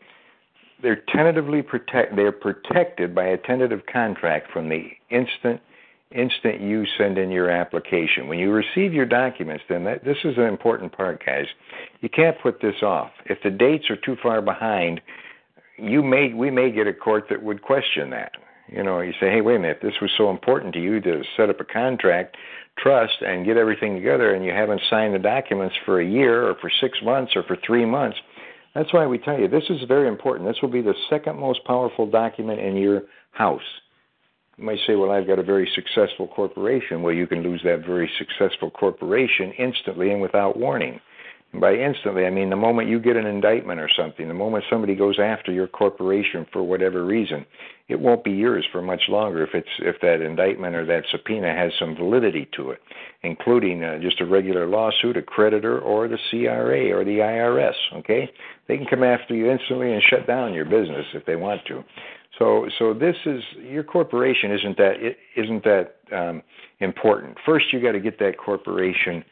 they're 0.83 1.03
tentatively 1.15 1.63
protect. 1.63 2.17
They're 2.17 2.33
protected 2.33 3.15
by 3.15 3.27
a 3.27 3.39
tentative 3.39 3.81
contract 3.91 4.53
from 4.53 4.69
the 4.69 4.89
instant 5.11 5.61
instant 6.15 6.61
you 6.61 6.85
send 6.99 7.17
in 7.17 7.31
your 7.31 7.51
application. 7.51 8.29
When 8.29 8.39
you 8.39 8.53
receive 8.53 8.93
your 8.93 9.07
documents, 9.07 9.65
then 9.69 9.85
that, 9.85 10.05
this 10.05 10.19
is 10.25 10.37
an 10.37 10.45
important 10.45 10.93
part, 10.93 11.25
guys. 11.25 11.47
You 12.03 12.11
can't 12.11 12.37
put 12.43 12.61
this 12.61 12.83
off. 12.83 13.11
If 13.27 13.39
the 13.43 13.51
dates 13.51 13.89
are 13.89 13.97
too 13.97 14.17
far 14.23 14.43
behind, 14.43 15.01
you 15.79 16.03
may 16.03 16.33
we 16.35 16.51
may 16.51 16.71
get 16.71 16.87
a 16.87 16.93
court 16.93 17.25
that 17.31 17.43
would 17.43 17.63
question 17.63 18.11
that. 18.11 18.33
You 18.75 18.83
know, 18.83 19.01
you 19.01 19.13
say, 19.21 19.31
hey, 19.31 19.41
wait 19.43 19.57
a 19.57 19.59
minute, 19.59 19.81
this 19.83 20.01
was 20.01 20.11
so 20.17 20.31
important 20.31 20.73
to 20.75 20.81
you 20.81 21.01
to 21.03 21.23
set 21.37 21.51
up 21.51 21.61
a 21.61 21.65
contract, 21.65 22.37
trust, 22.79 23.21
and 23.21 23.45
get 23.45 23.59
everything 23.59 23.95
together, 23.95 24.35
and 24.35 24.45
you 24.45 24.51
haven't 24.51 24.81
signed 24.89 25.15
the 25.15 25.19
documents 25.19 25.77
for 25.85 26.01
a 26.01 26.07
year 26.07 26.49
or 26.49 26.55
for 26.61 26.71
six 26.81 26.99
months 27.03 27.33
or 27.37 27.43
for 27.43 27.57
three 27.67 27.85
months. 27.85 28.17
That's 28.75 28.93
why 28.93 29.07
we 29.07 29.19
tell 29.19 29.39
you 29.39 29.47
this 29.47 29.69
is 29.69 29.83
very 29.87 30.09
important. 30.09 30.49
This 30.49 30.63
will 30.63 30.71
be 30.71 30.81
the 30.81 30.95
second 31.11 31.39
most 31.39 31.65
powerful 31.65 32.07
document 32.07 32.61
in 32.61 32.77
your 32.77 33.03
house. 33.33 33.61
You 34.57 34.65
might 34.65 34.79
say, 34.87 34.95
well, 34.95 35.11
I've 35.11 35.27
got 35.27 35.39
a 35.39 35.43
very 35.43 35.71
successful 35.75 36.29
corporation. 36.29 37.03
Well, 37.03 37.15
you 37.15 37.27
can 37.27 37.43
lose 37.43 37.61
that 37.65 37.85
very 37.85 38.11
successful 38.19 38.71
corporation 38.71 39.53
instantly 39.59 40.11
and 40.13 40.23
without 40.23 40.59
warning. 40.59 41.01
By 41.55 41.75
instantly, 41.75 42.25
I 42.25 42.31
mean 42.31 42.49
the 42.49 42.57
moment 42.57 42.89
you 42.89 42.99
get 42.99 43.17
an 43.17 43.27
indictment 43.27 43.79
or 43.79 43.89
something, 43.95 44.27
the 44.27 44.33
moment 44.33 44.65
somebody 44.71 44.95
goes 44.95 45.19
after 45.19 45.53
your 45.53 45.67
corporation 45.67 46.47
for 46.51 46.63
whatever 46.63 47.05
reason, 47.05 47.45
it 47.89 48.01
won't 48.01 48.25
be 48.25 48.31
yours 48.31 48.67
for 48.73 48.81
much 48.81 49.03
longer 49.09 49.43
if 49.43 49.51
it's 49.53 49.69
if 49.81 50.01
that 50.01 50.23
indictment 50.23 50.75
or 50.75 50.87
that 50.87 51.05
subpoena 51.11 51.55
has 51.55 51.71
some 51.79 51.95
validity 51.95 52.49
to 52.57 52.71
it, 52.71 52.81
including 53.23 53.85
uh, 53.85 53.99
just 53.99 54.21
a 54.23 54.25
regular 54.25 54.67
lawsuit, 54.67 55.19
a 55.19 55.23
creditor, 55.23 55.79
or 55.79 56.09
the 56.09 56.19
CRA 56.31 56.91
or 56.91 57.05
the 57.05 57.19
IRS. 57.19 57.75
Okay, 57.97 58.31
they 58.67 58.79
can 58.79 58.87
come 58.87 59.03
after 59.03 59.35
you 59.35 59.51
instantly 59.51 59.93
and 59.93 60.03
shut 60.09 60.27
down 60.27 60.55
your 60.55 60.65
business 60.65 61.05
if 61.13 61.27
they 61.27 61.37
want 61.37 61.61
to. 61.67 61.85
So, 62.39 62.67
so 62.79 62.95
this 62.95 63.17
is 63.27 63.43
your 63.61 63.85
corporation 63.85 64.53
isn't 64.53 64.79
that 64.79 64.95
it 65.01 65.19
isn't 65.37 65.65
that 65.65 65.97
um, 66.17 66.43
important. 66.81 67.37
First, 67.45 67.67
you 67.75 67.83
got 67.83 67.93
to 67.93 68.01
get 68.01 68.19
that 68.21 68.39
corporation 68.39 69.23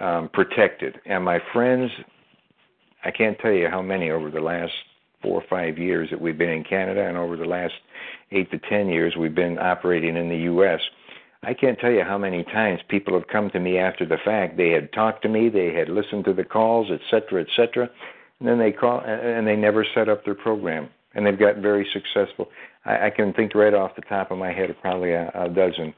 um, 0.00 0.28
protected. 0.32 1.00
And 1.06 1.24
my 1.24 1.40
friends, 1.52 1.90
I 3.04 3.10
can't 3.10 3.38
tell 3.38 3.52
you 3.52 3.68
how 3.68 3.82
many 3.82 4.10
over 4.10 4.30
the 4.30 4.40
last 4.40 4.72
four 5.22 5.40
or 5.40 5.44
five 5.48 5.78
years 5.78 6.10
that 6.10 6.20
we've 6.20 6.38
been 6.38 6.50
in 6.50 6.64
Canada, 6.64 7.06
and 7.06 7.16
over 7.16 7.36
the 7.36 7.44
last 7.44 7.74
eight 8.32 8.50
to 8.50 8.58
ten 8.58 8.88
years 8.88 9.14
we've 9.16 9.34
been 9.34 9.58
operating 9.58 10.16
in 10.16 10.28
the 10.28 10.36
U.S. 10.38 10.80
I 11.42 11.54
can't 11.54 11.78
tell 11.78 11.90
you 11.90 12.04
how 12.04 12.18
many 12.18 12.42
times 12.44 12.80
people 12.88 13.14
have 13.14 13.28
come 13.28 13.50
to 13.50 13.60
me 13.60 13.78
after 13.78 14.06
the 14.06 14.18
fact. 14.24 14.56
They 14.56 14.70
had 14.70 14.92
talked 14.92 15.22
to 15.22 15.28
me, 15.28 15.48
they 15.48 15.72
had 15.72 15.88
listened 15.88 16.24
to 16.26 16.32
the 16.32 16.44
calls, 16.44 16.88
et 16.90 17.00
cetera, 17.10 17.42
et 17.42 17.48
cetera, 17.54 17.90
and 18.40 18.48
then 18.48 18.58
they 18.58 18.72
call 18.72 19.00
and 19.00 19.46
they 19.46 19.56
never 19.56 19.86
set 19.94 20.08
up 20.08 20.24
their 20.24 20.34
program 20.34 20.88
and 21.14 21.24
they've 21.24 21.38
got 21.38 21.56
very 21.56 21.86
successful. 21.92 22.48
I, 22.84 23.06
I 23.06 23.10
can 23.10 23.32
think 23.32 23.54
right 23.54 23.74
off 23.74 23.96
the 23.96 24.02
top 24.02 24.30
of 24.30 24.38
my 24.38 24.52
head 24.52 24.70
of 24.70 24.80
probably 24.80 25.12
a, 25.12 25.30
a 25.34 25.48
dozen 25.48 25.94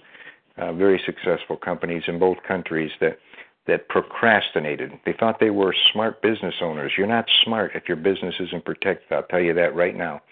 uh, 0.58 0.72
very 0.72 1.00
successful 1.04 1.56
companies 1.56 2.02
in 2.06 2.18
both 2.18 2.38
countries 2.46 2.90
that 3.00 3.18
that 3.66 3.88
procrastinated. 3.88 4.92
They 5.04 5.12
thought 5.18 5.40
they 5.40 5.50
were 5.50 5.74
smart 5.92 6.22
business 6.22 6.54
owners. 6.60 6.92
You're 6.96 7.06
not 7.06 7.26
smart 7.44 7.72
if 7.74 7.88
your 7.88 7.96
business 7.96 8.34
isn't 8.40 8.64
protected. 8.64 9.12
I'll 9.12 9.24
tell 9.24 9.40
you 9.40 9.54
that 9.54 9.74
right 9.74 9.96
now. 9.96 10.22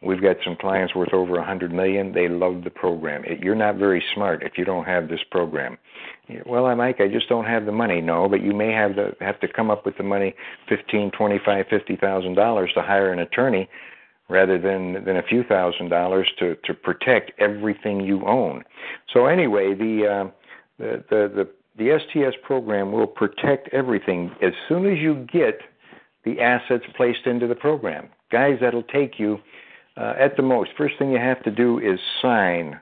We've 0.00 0.22
got 0.22 0.36
some 0.44 0.54
clients 0.54 0.94
worth 0.94 1.12
over 1.12 1.38
a 1.38 1.44
hundred 1.44 1.72
million. 1.72 2.12
They 2.12 2.28
love 2.28 2.62
the 2.62 2.70
program. 2.70 3.24
You're 3.42 3.56
not 3.56 3.76
very 3.76 4.02
smart 4.14 4.44
if 4.44 4.56
you 4.56 4.64
don't 4.64 4.84
have 4.84 5.08
this 5.08 5.24
program. 5.28 5.76
Well, 6.46 6.66
I 6.66 6.74
Mike, 6.74 7.00
I 7.00 7.08
just 7.08 7.28
don't 7.28 7.46
have 7.46 7.66
the 7.66 7.72
money. 7.72 8.00
No, 8.00 8.28
but 8.28 8.40
you 8.40 8.52
may 8.52 8.70
have 8.70 8.94
to 8.94 9.16
have 9.20 9.40
to 9.40 9.48
come 9.48 9.70
up 9.70 9.84
with 9.84 9.96
the 9.96 10.04
money, 10.04 10.34
fifteen, 10.68 11.10
twenty-five, 11.10 11.66
fifty 11.68 11.96
thousand 11.96 12.34
dollars 12.34 12.70
to 12.74 12.82
hire 12.82 13.12
an 13.12 13.18
attorney 13.18 13.68
rather 14.28 14.56
than 14.58 15.04
than 15.04 15.16
a 15.16 15.22
few 15.22 15.42
thousand 15.42 15.88
dollars 15.88 16.30
to 16.38 16.54
to 16.64 16.74
protect 16.74 17.32
everything 17.40 18.00
you 18.00 18.24
own. 18.24 18.62
So 19.12 19.26
anyway, 19.26 19.74
the 19.74 20.06
uh, 20.06 20.30
the, 20.78 21.04
the 21.10 21.32
the 21.34 21.48
the 21.78 21.98
STS 21.98 22.36
program 22.42 22.92
will 22.92 23.06
protect 23.06 23.68
everything 23.72 24.34
as 24.42 24.52
soon 24.68 24.86
as 24.86 24.98
you 24.98 25.26
get 25.32 25.60
the 26.24 26.40
assets 26.40 26.84
placed 26.96 27.26
into 27.26 27.46
the 27.46 27.54
program. 27.54 28.08
Guys, 28.30 28.58
that'll 28.60 28.82
take 28.82 29.18
you 29.18 29.38
uh, 29.96 30.14
at 30.18 30.36
the 30.36 30.42
most. 30.42 30.70
First 30.76 30.98
thing 30.98 31.10
you 31.10 31.18
have 31.18 31.42
to 31.44 31.50
do 31.50 31.78
is 31.78 31.98
sign 32.20 32.78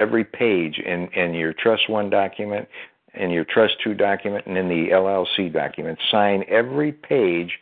every 0.00 0.24
page 0.24 0.78
in 0.78 1.08
in 1.08 1.34
your 1.34 1.52
Trust 1.52 1.88
One 1.88 2.10
document, 2.10 2.68
in 3.14 3.30
your 3.30 3.44
Trust 3.44 3.74
Two 3.84 3.94
document, 3.94 4.46
and 4.46 4.56
in 4.56 4.68
the 4.68 4.88
LLC 4.90 5.52
document. 5.52 5.98
Sign 6.10 6.44
every 6.48 6.92
page 6.92 7.58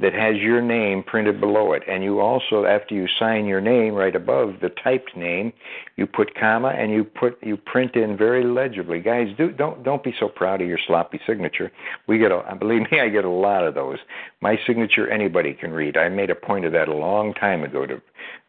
that 0.00 0.12
has 0.12 0.36
your 0.36 0.60
name 0.60 1.02
printed 1.02 1.40
below 1.40 1.72
it. 1.72 1.82
And 1.88 2.04
you 2.04 2.20
also, 2.20 2.64
after 2.64 2.94
you 2.94 3.06
sign 3.18 3.46
your 3.46 3.60
name 3.60 3.94
right 3.94 4.14
above 4.14 4.54
the 4.62 4.68
typed 4.82 5.16
name, 5.16 5.52
you 5.96 6.06
put 6.06 6.34
comma 6.36 6.68
and 6.68 6.92
you 6.92 7.02
put 7.04 7.36
you 7.42 7.56
print 7.56 7.96
in 7.96 8.16
very 8.16 8.44
legibly. 8.44 9.00
Guys, 9.00 9.28
do 9.36 9.50
don't 9.50 9.82
don't 9.82 10.04
be 10.04 10.14
so 10.20 10.28
proud 10.28 10.62
of 10.62 10.68
your 10.68 10.78
sloppy 10.86 11.20
signature. 11.26 11.72
We 12.06 12.18
get 12.18 12.30
a 12.30 12.42
believe 12.58 12.82
me, 12.90 13.00
I 13.00 13.08
get 13.08 13.24
a 13.24 13.30
lot 13.30 13.66
of 13.66 13.74
those. 13.74 13.98
My 14.40 14.56
signature 14.66 15.08
anybody 15.10 15.52
can 15.54 15.72
read. 15.72 15.96
I 15.96 16.08
made 16.08 16.30
a 16.30 16.34
point 16.34 16.64
of 16.64 16.72
that 16.72 16.88
a 16.88 16.96
long 16.96 17.34
time 17.34 17.64
ago 17.64 17.86
to 17.86 18.00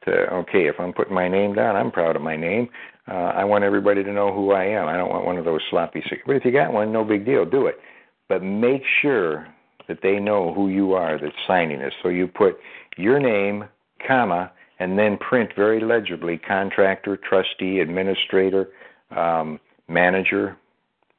to 0.05 0.11
okay, 0.33 0.67
if 0.67 0.79
I'm 0.79 0.93
putting 0.93 1.15
my 1.15 1.27
name 1.27 1.55
down, 1.55 1.75
I'm 1.75 1.91
proud 1.91 2.15
of 2.15 2.21
my 2.21 2.35
name. 2.35 2.69
Uh, 3.07 3.33
I 3.35 3.43
want 3.43 3.63
everybody 3.63 4.03
to 4.03 4.13
know 4.13 4.31
who 4.31 4.51
I 4.51 4.65
am. 4.65 4.87
I 4.87 4.95
don't 4.95 5.09
want 5.09 5.25
one 5.25 5.37
of 5.37 5.45
those 5.45 5.61
sloppy 5.71 6.01
signatures. 6.01 6.25
But 6.27 6.35
if 6.35 6.45
you 6.45 6.51
got 6.51 6.71
one, 6.71 6.93
no 6.93 7.03
big 7.03 7.25
deal, 7.25 7.43
do 7.43 7.65
it. 7.65 7.79
But 8.27 8.43
make 8.43 8.83
sure 9.01 9.47
that 9.89 10.01
they 10.01 10.19
know 10.19 10.53
who 10.53 10.69
you 10.69 10.93
are 10.93 11.19
that's 11.19 11.35
signing 11.45 11.79
this. 11.79 11.93
So 12.01 12.07
you 12.07 12.27
put 12.27 12.57
your 12.95 13.19
name, 13.19 13.65
comma, 14.07 14.51
and 14.79 14.97
then 14.97 15.17
print 15.17 15.51
very 15.55 15.81
legibly 15.81 16.37
contractor, 16.37 17.17
trustee, 17.17 17.79
administrator, 17.79 18.69
um, 19.11 19.59
manager. 19.89 20.55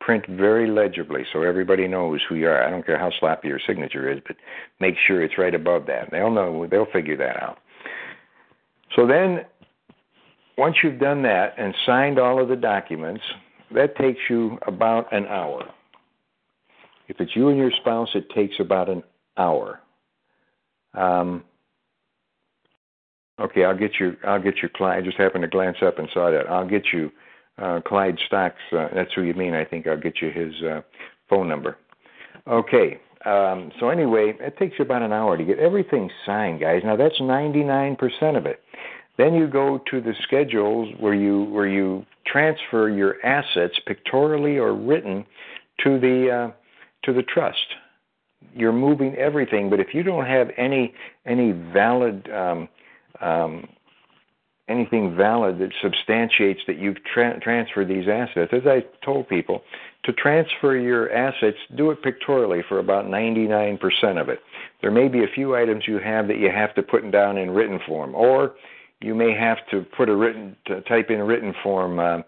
Print 0.01 0.25
very 0.29 0.67
legibly 0.67 1.27
so 1.31 1.43
everybody 1.43 1.87
knows 1.87 2.21
who 2.27 2.37
you 2.37 2.49
are. 2.49 2.67
I 2.67 2.71
don't 2.71 2.87
care 2.87 2.99
how 2.99 3.11
sloppy 3.21 3.49
your 3.49 3.61
signature 3.67 4.11
is, 4.11 4.21
but 4.27 4.37
make 4.81 4.95
sure 5.07 5.23
it's 5.23 5.37
right 5.37 5.55
above 5.55 5.85
that. 5.87 6.11
They'll 6.11 6.31
know. 6.31 6.67
They'll 6.67 6.87
figure 6.87 7.19
that 7.19 7.43
out. 7.43 7.59
So 8.97 9.07
then, 9.07 9.45
once 10.57 10.77
you've 10.83 10.99
done 10.99 11.23
that 11.23 11.55
and 11.59 11.75
signed 11.85 12.19
all 12.19 12.41
of 12.41 12.49
the 12.49 12.57
documents, 12.57 13.23
that 13.73 13.95
takes 13.97 14.21
you 14.31 14.59
about 14.67 15.13
an 15.13 15.27
hour. 15.27 15.69
If 17.11 17.21
it's 17.21 17.35
you 17.35 17.49
and 17.49 17.59
your 17.59 17.73
spouse, 17.73 18.11
it 18.15 18.31
takes 18.31 18.61
about 18.61 18.89
an 18.89 19.03
hour. 19.37 19.81
Um, 20.95 21.43
okay, 23.41 23.65
I'll 23.65 23.77
get 23.77 23.99
you. 23.99 24.17
I'll 24.25 24.41
get 24.41 24.63
you. 24.63 24.69
Clyde. 24.69 24.99
I 24.99 25.05
just 25.05 25.17
happened 25.17 25.43
to 25.43 25.49
glance 25.49 25.79
up 25.83 25.99
and 25.99 26.09
saw 26.15 26.31
that. 26.31 26.49
I'll 26.49 26.69
get 26.69 26.93
you. 26.93 27.11
Uh, 27.59 27.81
Clyde 27.85 28.17
Stocks. 28.27 28.61
Uh, 28.73 28.89
that's 28.95 29.13
who 29.13 29.23
you 29.23 29.35
mean. 29.35 29.55
I 29.55 29.65
think 29.65 29.89
I'll 29.89 30.01
get 30.01 30.23
you 30.23 30.31
his 30.31 30.55
uh, 30.63 30.83
phone 31.29 31.49
number. 31.49 31.77
Okay. 32.47 33.01
Um, 33.27 33.73
so 33.81 33.89
anyway, 33.91 34.35
it 34.39 34.57
takes 34.57 34.79
you 34.79 34.85
about 34.85 35.03
an 35.03 35.13
hour 35.13 35.37
to 35.37 35.45
get 35.45 35.59
everything 35.59 36.11
signed, 36.25 36.61
guys. 36.61 36.83
Now 36.85 36.97
that's 36.97 37.21
99% 37.21 37.99
of 38.37 38.47
it. 38.47 38.61
Then 39.19 39.35
you 39.35 39.49
go 39.49 39.83
to 39.91 40.01
the 40.01 40.15
schedules 40.23 40.95
where 41.01 41.13
you 41.13 41.43
where 41.45 41.67
you 41.67 42.07
transfer 42.25 42.89
your 42.89 43.17
assets 43.27 43.79
pictorially 43.85 44.57
or 44.57 44.75
written 44.75 45.27
to 45.85 45.99
the 45.99 46.31
uh, 46.31 46.51
to 47.05 47.13
the 47.13 47.23
trust. 47.23 47.59
You're 48.55 48.73
moving 48.73 49.15
everything, 49.17 49.71
but 49.71 49.81
if 49.81 49.95
you 49.95 50.03
don't 50.03 50.27
have 50.27 50.51
any 50.57 50.95
any 51.27 51.53
valid 51.53 52.29
um, 52.31 52.69
um, 53.21 53.69
anything 54.71 55.17
valid 55.17 55.59
that 55.59 55.73
substantiates 55.83 56.61
that 56.67 56.79
you've 56.79 57.03
tra- 57.05 57.39
transferred 57.41 57.89
these 57.89 58.09
assets, 58.09 58.53
as 58.53 58.63
I 58.67 58.85
told 59.05 59.29
people, 59.29 59.63
to 60.05 60.13
transfer 60.13 60.77
your 60.77 61.13
assets, 61.13 61.57
do 61.77 61.91
it 61.91 62.03
pictorially 62.03 62.63
for 62.69 62.79
about 62.79 63.07
99% 63.07 63.79
of 64.21 64.29
it. 64.29 64.39
There 64.81 64.93
may 64.93 65.09
be 65.09 65.25
a 65.25 65.29
few 65.35 65.57
items 65.57 65.85
you 65.87 65.99
have 65.99 66.29
that 66.29 66.39
you 66.39 66.51
have 66.51 66.75
to 66.77 66.83
put 66.83 67.11
down 67.11 67.37
in 67.37 67.51
written 67.51 67.81
form, 67.87 68.15
or 68.15 68.55
you 69.01 69.15
may 69.15 69.35
have 69.35 69.59
to 69.73 69.85
put 69.97 70.09
a 70.09 70.15
written 70.15 70.57
to 70.67 70.81
type 70.83 71.11
in 71.11 71.21
written 71.21 71.53
form. 71.63 71.99
Uh, 71.99 72.19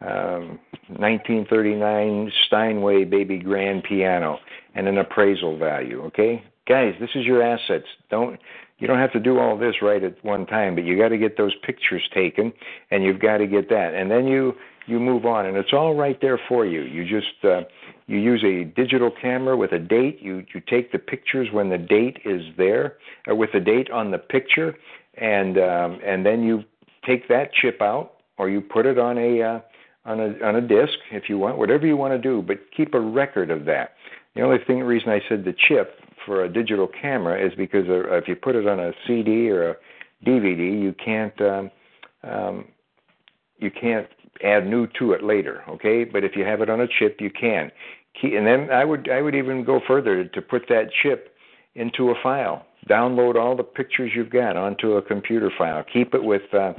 um, 0.00 0.58
1939 0.88 2.32
Steinway 2.46 3.04
baby 3.04 3.38
grand 3.38 3.82
piano 3.84 4.38
and 4.74 4.86
an 4.86 4.98
appraisal 4.98 5.58
value. 5.58 6.02
Okay, 6.04 6.42
guys, 6.68 6.94
this 7.00 7.10
is 7.14 7.24
your 7.24 7.42
assets. 7.42 7.86
Don't 8.10 8.38
you 8.78 8.86
don't 8.86 8.98
have 8.98 9.12
to 9.12 9.20
do 9.20 9.38
all 9.38 9.58
this 9.58 9.76
right 9.82 10.02
at 10.04 10.24
one 10.24 10.46
time, 10.46 10.76
but 10.76 10.84
you 10.84 10.96
got 10.96 11.08
to 11.08 11.18
get 11.18 11.36
those 11.36 11.54
pictures 11.66 12.02
taken, 12.14 12.52
and 12.92 13.02
you've 13.02 13.20
got 13.20 13.38
to 13.38 13.46
get 13.46 13.68
that, 13.70 13.94
and 13.94 14.10
then 14.10 14.26
you 14.26 14.54
you 14.86 14.98
move 14.98 15.26
on, 15.26 15.46
and 15.46 15.56
it's 15.56 15.72
all 15.72 15.94
right 15.94 16.18
there 16.20 16.40
for 16.48 16.64
you. 16.64 16.82
You 16.82 17.04
just 17.04 17.44
uh, 17.44 17.62
you 18.06 18.18
use 18.18 18.42
a 18.44 18.64
digital 18.64 19.10
camera 19.10 19.56
with 19.56 19.72
a 19.72 19.78
date. 19.78 20.20
You 20.22 20.44
you 20.54 20.62
take 20.66 20.92
the 20.92 20.98
pictures 20.98 21.48
when 21.52 21.68
the 21.70 21.78
date 21.78 22.18
is 22.24 22.42
there, 22.56 22.98
or 23.26 23.34
with 23.34 23.50
the 23.52 23.60
date 23.60 23.90
on 23.90 24.10
the 24.12 24.18
picture, 24.18 24.76
and 25.14 25.58
um, 25.58 25.98
and 26.04 26.24
then 26.24 26.42
you 26.42 26.62
take 27.04 27.28
that 27.28 27.52
chip 27.52 27.82
out, 27.82 28.14
or 28.38 28.48
you 28.48 28.60
put 28.60 28.86
it 28.86 28.98
on 28.98 29.18
a 29.18 29.42
uh, 29.42 29.60
on 30.04 30.20
a 30.20 30.44
on 30.44 30.56
a 30.56 30.60
disc 30.60 30.94
if 31.10 31.28
you 31.28 31.38
want, 31.38 31.58
whatever 31.58 31.86
you 31.86 31.96
want 31.96 32.14
to 32.14 32.18
do, 32.18 32.42
but 32.42 32.58
keep 32.76 32.94
a 32.94 33.00
record 33.00 33.50
of 33.50 33.64
that. 33.66 33.94
The 34.34 34.42
only 34.42 34.58
thing 34.66 34.80
reason 34.80 35.10
I 35.10 35.20
said 35.28 35.44
the 35.44 35.54
chip 35.68 36.00
for 36.24 36.44
a 36.44 36.52
digital 36.52 36.88
camera 36.88 37.44
is 37.44 37.52
because 37.56 37.88
uh, 37.88 38.14
if 38.16 38.28
you 38.28 38.36
put 38.36 38.54
it 38.54 38.66
on 38.66 38.78
a 38.78 38.92
CD 39.06 39.50
or 39.50 39.70
a 39.70 39.76
DVD, 40.24 40.80
you 40.80 40.94
can't 41.04 41.40
um, 41.40 41.70
um, 42.22 42.64
you 43.58 43.70
can't 43.70 44.06
add 44.44 44.66
new 44.66 44.86
to 44.98 45.12
it 45.12 45.22
later. 45.22 45.62
Okay, 45.68 46.04
but 46.04 46.24
if 46.24 46.36
you 46.36 46.44
have 46.44 46.60
it 46.60 46.70
on 46.70 46.80
a 46.80 46.86
chip, 46.86 47.16
you 47.20 47.30
can. 47.30 47.70
And 48.22 48.46
then 48.46 48.70
I 48.70 48.84
would 48.84 49.08
I 49.10 49.22
would 49.22 49.34
even 49.34 49.64
go 49.64 49.80
further 49.86 50.24
to 50.24 50.42
put 50.42 50.66
that 50.68 50.90
chip 51.02 51.34
into 51.74 52.10
a 52.10 52.14
file. 52.22 52.66
Download 52.88 53.36
all 53.36 53.56
the 53.56 53.62
pictures 53.62 54.12
you've 54.14 54.30
got 54.30 54.56
onto 54.56 54.92
a 54.92 55.02
computer 55.02 55.50
file. 55.56 55.84
Keep 55.92 56.14
it 56.14 56.24
with 56.24 56.42
uh, 56.52 56.72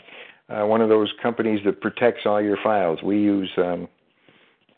uh, 0.49 0.65
one 0.65 0.81
of 0.81 0.89
those 0.89 1.11
companies 1.21 1.59
that 1.65 1.81
protects 1.81 2.21
all 2.25 2.41
your 2.41 2.57
files. 2.63 2.99
We 3.03 3.17
use. 3.17 3.49
Um, 3.57 3.87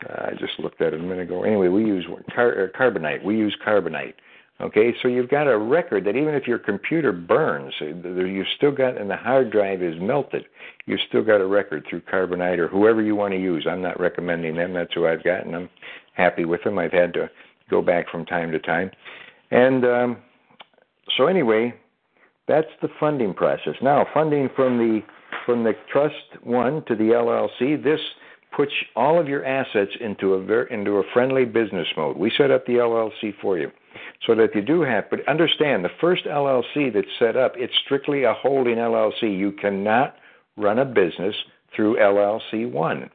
I 0.02 0.32
just 0.32 0.58
looked 0.58 0.80
at 0.80 0.94
it 0.94 1.00
a 1.00 1.02
minute 1.02 1.20
ago. 1.20 1.44
Anyway, 1.44 1.68
we 1.68 1.84
use 1.84 2.04
car, 2.34 2.64
uh, 2.64 2.78
Carbonite. 2.78 3.24
We 3.24 3.36
use 3.36 3.56
Carbonite. 3.64 4.14
Okay, 4.60 4.94
so 5.02 5.08
you've 5.08 5.30
got 5.30 5.48
a 5.48 5.58
record 5.58 6.04
that 6.04 6.16
even 6.16 6.34
if 6.34 6.46
your 6.46 6.58
computer 6.58 7.10
burns, 7.10 7.74
you've 7.80 8.46
still 8.56 8.70
got, 8.70 8.96
and 8.96 9.10
the 9.10 9.16
hard 9.16 9.50
drive 9.50 9.82
is 9.82 9.94
melted, 10.00 10.44
you've 10.86 11.00
still 11.08 11.24
got 11.24 11.40
a 11.40 11.46
record 11.46 11.84
through 11.88 12.02
Carbonite 12.02 12.58
or 12.58 12.68
whoever 12.68 13.02
you 13.02 13.16
want 13.16 13.32
to 13.32 13.40
use. 13.40 13.66
I'm 13.68 13.82
not 13.82 13.98
recommending 13.98 14.54
them. 14.54 14.72
That's 14.72 14.92
who 14.94 15.06
I've 15.06 15.24
got, 15.24 15.46
and 15.46 15.56
I'm 15.56 15.68
happy 16.14 16.44
with 16.44 16.62
them. 16.62 16.78
I've 16.78 16.92
had 16.92 17.12
to 17.14 17.28
go 17.70 17.82
back 17.82 18.08
from 18.08 18.24
time 18.24 18.52
to 18.52 18.60
time. 18.60 18.90
And 19.50 19.84
um, 19.84 20.16
so 21.16 21.26
anyway, 21.26 21.74
that's 22.46 22.68
the 22.82 22.88
funding 23.00 23.34
process. 23.34 23.74
Now, 23.82 24.06
funding 24.14 24.48
from 24.54 24.78
the 24.78 25.00
from 25.46 25.64
the 25.64 25.72
trust 25.92 26.14
one 26.42 26.84
to 26.86 26.94
the 26.94 27.04
LLC. 27.04 27.82
This 27.82 28.00
puts 28.56 28.72
all 28.94 29.18
of 29.18 29.28
your 29.28 29.44
assets 29.44 29.92
into 30.00 30.34
a 30.34 30.42
ver- 30.42 30.64
into 30.64 30.98
a 30.98 31.02
friendly 31.12 31.44
business 31.44 31.88
mode. 31.96 32.16
We 32.16 32.30
set 32.36 32.50
up 32.50 32.66
the 32.66 32.74
LLC 32.74 33.34
for 33.40 33.58
you 33.58 33.70
so 34.26 34.34
that 34.34 34.54
you 34.54 34.62
do 34.62 34.82
have, 34.82 35.04
but 35.10 35.26
understand 35.28 35.84
the 35.84 35.90
first 36.00 36.24
LLC 36.24 36.92
that's 36.92 37.06
set 37.18 37.36
up, 37.36 37.54
it's 37.56 37.72
strictly 37.84 38.24
a 38.24 38.34
holding 38.34 38.76
LLC. 38.76 39.36
You 39.36 39.52
cannot 39.52 40.16
run 40.56 40.78
a 40.78 40.84
business 40.84 41.34
through 41.74 41.96
LLC 41.96 42.70
1. 42.70 43.10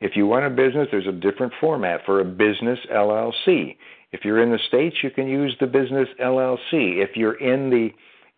If 0.00 0.16
you 0.16 0.26
want 0.26 0.46
a 0.46 0.50
business, 0.50 0.88
there's 0.90 1.06
a 1.06 1.12
different 1.12 1.52
format 1.60 2.00
for 2.04 2.20
a 2.20 2.24
business 2.24 2.78
LLC. 2.92 3.76
If 4.10 4.24
you're 4.24 4.42
in 4.42 4.50
the 4.50 4.58
States, 4.68 4.96
you 5.02 5.10
can 5.10 5.28
use 5.28 5.56
the 5.60 5.66
business 5.66 6.08
LLC. 6.20 6.58
If 6.72 7.16
you're 7.16 7.40
in 7.40 7.70
the 7.70 7.90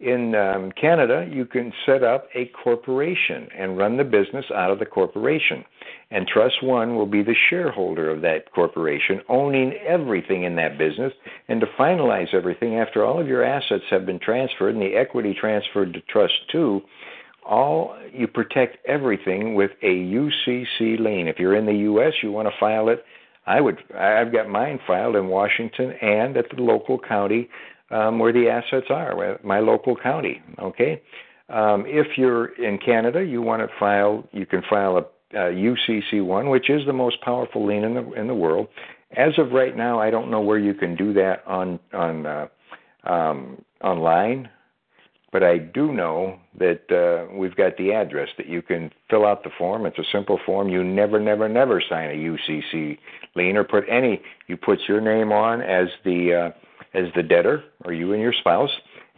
in 0.05 0.35
um, 0.35 0.71
Canada, 0.73 1.27
you 1.31 1.47
can 1.47 1.73
set 1.87 2.03
up 2.03 2.29
a 2.35 2.47
corporation 2.63 3.49
and 3.57 3.79
run 3.79 3.97
the 3.97 4.05
business 4.05 4.45
out 4.55 4.71
of 4.71 4.79
the 4.79 4.87
corporation. 4.87 5.65
And 6.11 6.27
Trust 6.27 6.63
One 6.63 6.95
will 6.95 7.07
be 7.07 7.23
the 7.23 7.35
shareholder 7.49 8.11
of 8.11 8.21
that 8.21 8.53
corporation, 8.53 9.21
owning 9.29 9.73
everything 9.87 10.45
in 10.45 10.57
that 10.57 10.77
business. 10.77 11.13
And 11.49 11.61
to 11.61 11.67
finalize 11.79 12.35
everything, 12.35 12.77
after 12.77 13.05
all 13.05 13.21
of 13.21 13.27
your 13.27 13.43
assets 13.43 13.85
have 13.91 14.05
been 14.05 14.19
transferred 14.21 14.75
and 14.75 14.83
the 14.83 14.95
equity 14.95 15.35
transferred 15.39 15.95
to 15.95 16.01
Trust 16.03 16.35
Two, 16.53 16.83
all 17.45 17.97
you 18.13 18.27
protect 18.27 18.79
everything 18.87 19.55
with 19.55 19.71
a 19.83 19.87
UCC 19.87 20.99
lien. 20.99 21.29
If 21.29 21.39
you're 21.39 21.57
in 21.57 21.67
the 21.67 21.73
U.S., 21.73 22.13
you 22.23 22.31
want 22.31 22.49
to 22.49 22.55
file 22.61 22.89
it. 22.89 23.05
I 23.47 23.61
would. 23.61 23.79
I've 23.95 24.33
got 24.33 24.49
mine 24.49 24.81
filed 24.87 25.17
in 25.17 25.29
Washington 25.29 25.93
and 26.01 26.37
at 26.37 26.47
the 26.55 26.63
local 26.63 26.99
county 26.99 27.49
um, 27.95 28.19
where 28.19 28.33
the 28.33 28.49
assets 28.49 28.87
are, 28.91 29.39
my 29.45 29.61
local 29.61 29.97
county. 29.97 30.43
Okay. 30.59 31.01
Um, 31.49 31.85
if 31.87 32.19
you're 32.19 32.47
in 32.61 32.79
Canada, 32.79 33.23
you 33.23 33.41
want 33.41 33.63
to 33.63 33.69
file. 33.79 34.27
You 34.33 34.47
can 34.47 34.63
file 34.69 34.97
a, 34.97 35.39
a 35.39 35.53
UCC 35.53 36.25
one, 36.25 36.49
which 36.49 36.69
is 36.71 36.85
the 36.87 36.93
most 36.93 37.21
powerful 37.21 37.67
lien 37.67 37.85
in 37.85 37.95
the 37.95 38.13
in 38.13 38.27
the 38.27 38.35
world. 38.35 38.69
As 39.17 39.39
of 39.39 39.53
right 39.53 39.77
now, 39.77 40.01
I 40.01 40.11
don't 40.11 40.31
know 40.31 40.41
where 40.41 40.59
you 40.59 40.75
can 40.75 40.97
do 40.97 41.13
that 41.13 41.45
on 41.47 41.79
on 41.93 42.27
uh, 42.27 42.49
um, 43.05 43.63
online, 43.83 44.49
but 45.31 45.43
I 45.45 45.59
do 45.59 45.93
know 45.93 46.41
that 46.59 46.91
uh, 46.91 47.33
we've 47.33 47.55
got 47.55 47.77
the 47.77 47.93
address 47.93 48.29
that 48.39 48.49
you 48.49 48.63
can 48.63 48.91
fill 49.11 49.27
out 49.27 49.45
the 49.45 49.51
form. 49.57 49.87
It's 49.87 49.99
a 49.99 50.05
simple 50.13 50.41
form. 50.45 50.69
You 50.69 50.83
never, 50.83 51.21
never, 51.21 51.49
never 51.49 51.83
sign 51.89 52.11
a 52.11 52.15
UCC 52.15 52.99
lien 53.37 53.57
or 53.57 53.65
put 53.65 53.85
any. 53.89 54.23
You 54.47 54.57
put 54.57 54.79
your 54.89 55.01
name 55.01 55.31
on 55.33 55.61
as 55.61 55.89
the 56.05 56.35
uh, 56.35 56.64
as 56.95 57.07
the 57.15 57.23
debtor, 57.23 57.65
or 57.85 57.93
you 57.93 58.13
and 58.13 58.23
your 58.23 58.33
spouse, 58.33 58.71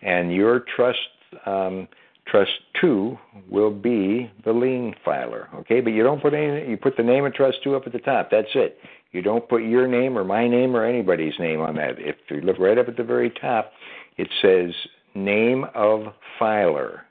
and 0.02 0.32
your 0.32 0.64
trust 0.74 0.98
um, 1.44 1.88
trust 2.26 2.50
two 2.80 3.18
will 3.48 3.70
be 3.70 4.30
the 4.44 4.52
lien 4.52 4.94
filer. 5.04 5.48
Okay, 5.54 5.80
but 5.80 5.90
you 5.90 6.02
don't 6.02 6.20
put 6.20 6.34
any. 6.34 6.68
You 6.68 6.76
put 6.76 6.96
the 6.96 7.02
name 7.02 7.24
of 7.24 7.34
trust 7.34 7.58
two 7.62 7.74
up 7.74 7.86
at 7.86 7.92
the 7.92 7.98
top. 7.98 8.30
That's 8.30 8.48
it. 8.54 8.78
You 9.12 9.22
don't 9.22 9.48
put 9.48 9.62
your 9.62 9.86
name 9.86 10.18
or 10.18 10.24
my 10.24 10.48
name 10.48 10.76
or 10.76 10.84
anybody's 10.84 11.38
name 11.38 11.60
on 11.60 11.76
that. 11.76 11.98
If 11.98 12.16
you 12.28 12.40
look 12.40 12.58
right 12.58 12.76
up 12.76 12.88
at 12.88 12.96
the 12.96 13.04
very 13.04 13.30
top, 13.30 13.72
it 14.16 14.28
says 14.42 14.74
name 15.14 15.64
of 15.74 16.12
filer. 16.38 17.02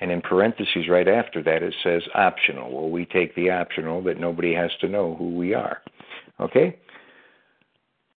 And 0.00 0.10
in 0.10 0.20
parentheses 0.20 0.88
right 0.88 1.06
after 1.06 1.42
that, 1.44 1.62
it 1.62 1.74
says 1.82 2.02
optional. 2.14 2.72
Well, 2.72 2.90
we 2.90 3.06
take 3.06 3.34
the 3.34 3.50
optional 3.50 4.02
that 4.02 4.18
nobody 4.18 4.52
has 4.54 4.70
to 4.80 4.88
know 4.88 5.14
who 5.14 5.34
we 5.34 5.54
are. 5.54 5.80
Okay? 6.40 6.76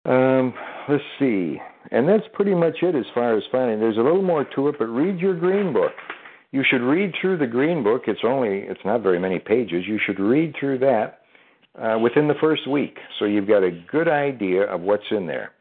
Um, 0.06 0.54
let's 0.89 1.04
see. 1.20 1.58
And 1.92 2.08
that's 2.08 2.24
pretty 2.34 2.56
much 2.56 2.78
it 2.82 2.96
as 2.96 3.06
far 3.13 3.38
as 3.38 3.44
finding. 3.52 3.80
There's 3.80 3.98
a 3.98 4.02
little 4.02 4.22
more 4.22 4.46
to 4.56 4.68
it, 4.70 4.76
but 4.80 4.86
read 4.86 5.20
your 5.20 5.36
green 5.36 5.74
book. 5.74 5.92
You 6.52 6.63
should 6.70 6.82
read 6.82 7.13
through 7.20 7.38
the 7.38 7.48
green 7.48 7.84
book. 7.84 8.04
It's 8.08 8.22
only 8.24 8.60
it's 8.60 8.84
not 8.86 9.02
very 9.02 9.20
many 9.20 9.39
pages. 9.39 9.86
You 9.88 10.00
should 10.06 10.20
read 10.20 10.56
through 10.60 10.80
that 10.80 11.22
uh, 11.82 11.98
within 12.00 12.28
the 12.28 12.36
first 12.39 12.68
week, 12.68 12.98
so 13.18 13.26
you've 13.26 13.48
got 13.48 13.63
a 13.63 13.72
good 13.92 14.08
idea 14.08 14.63
of 14.63 14.82
what's 14.82 15.04
in 15.12 15.26
there. 15.26 15.52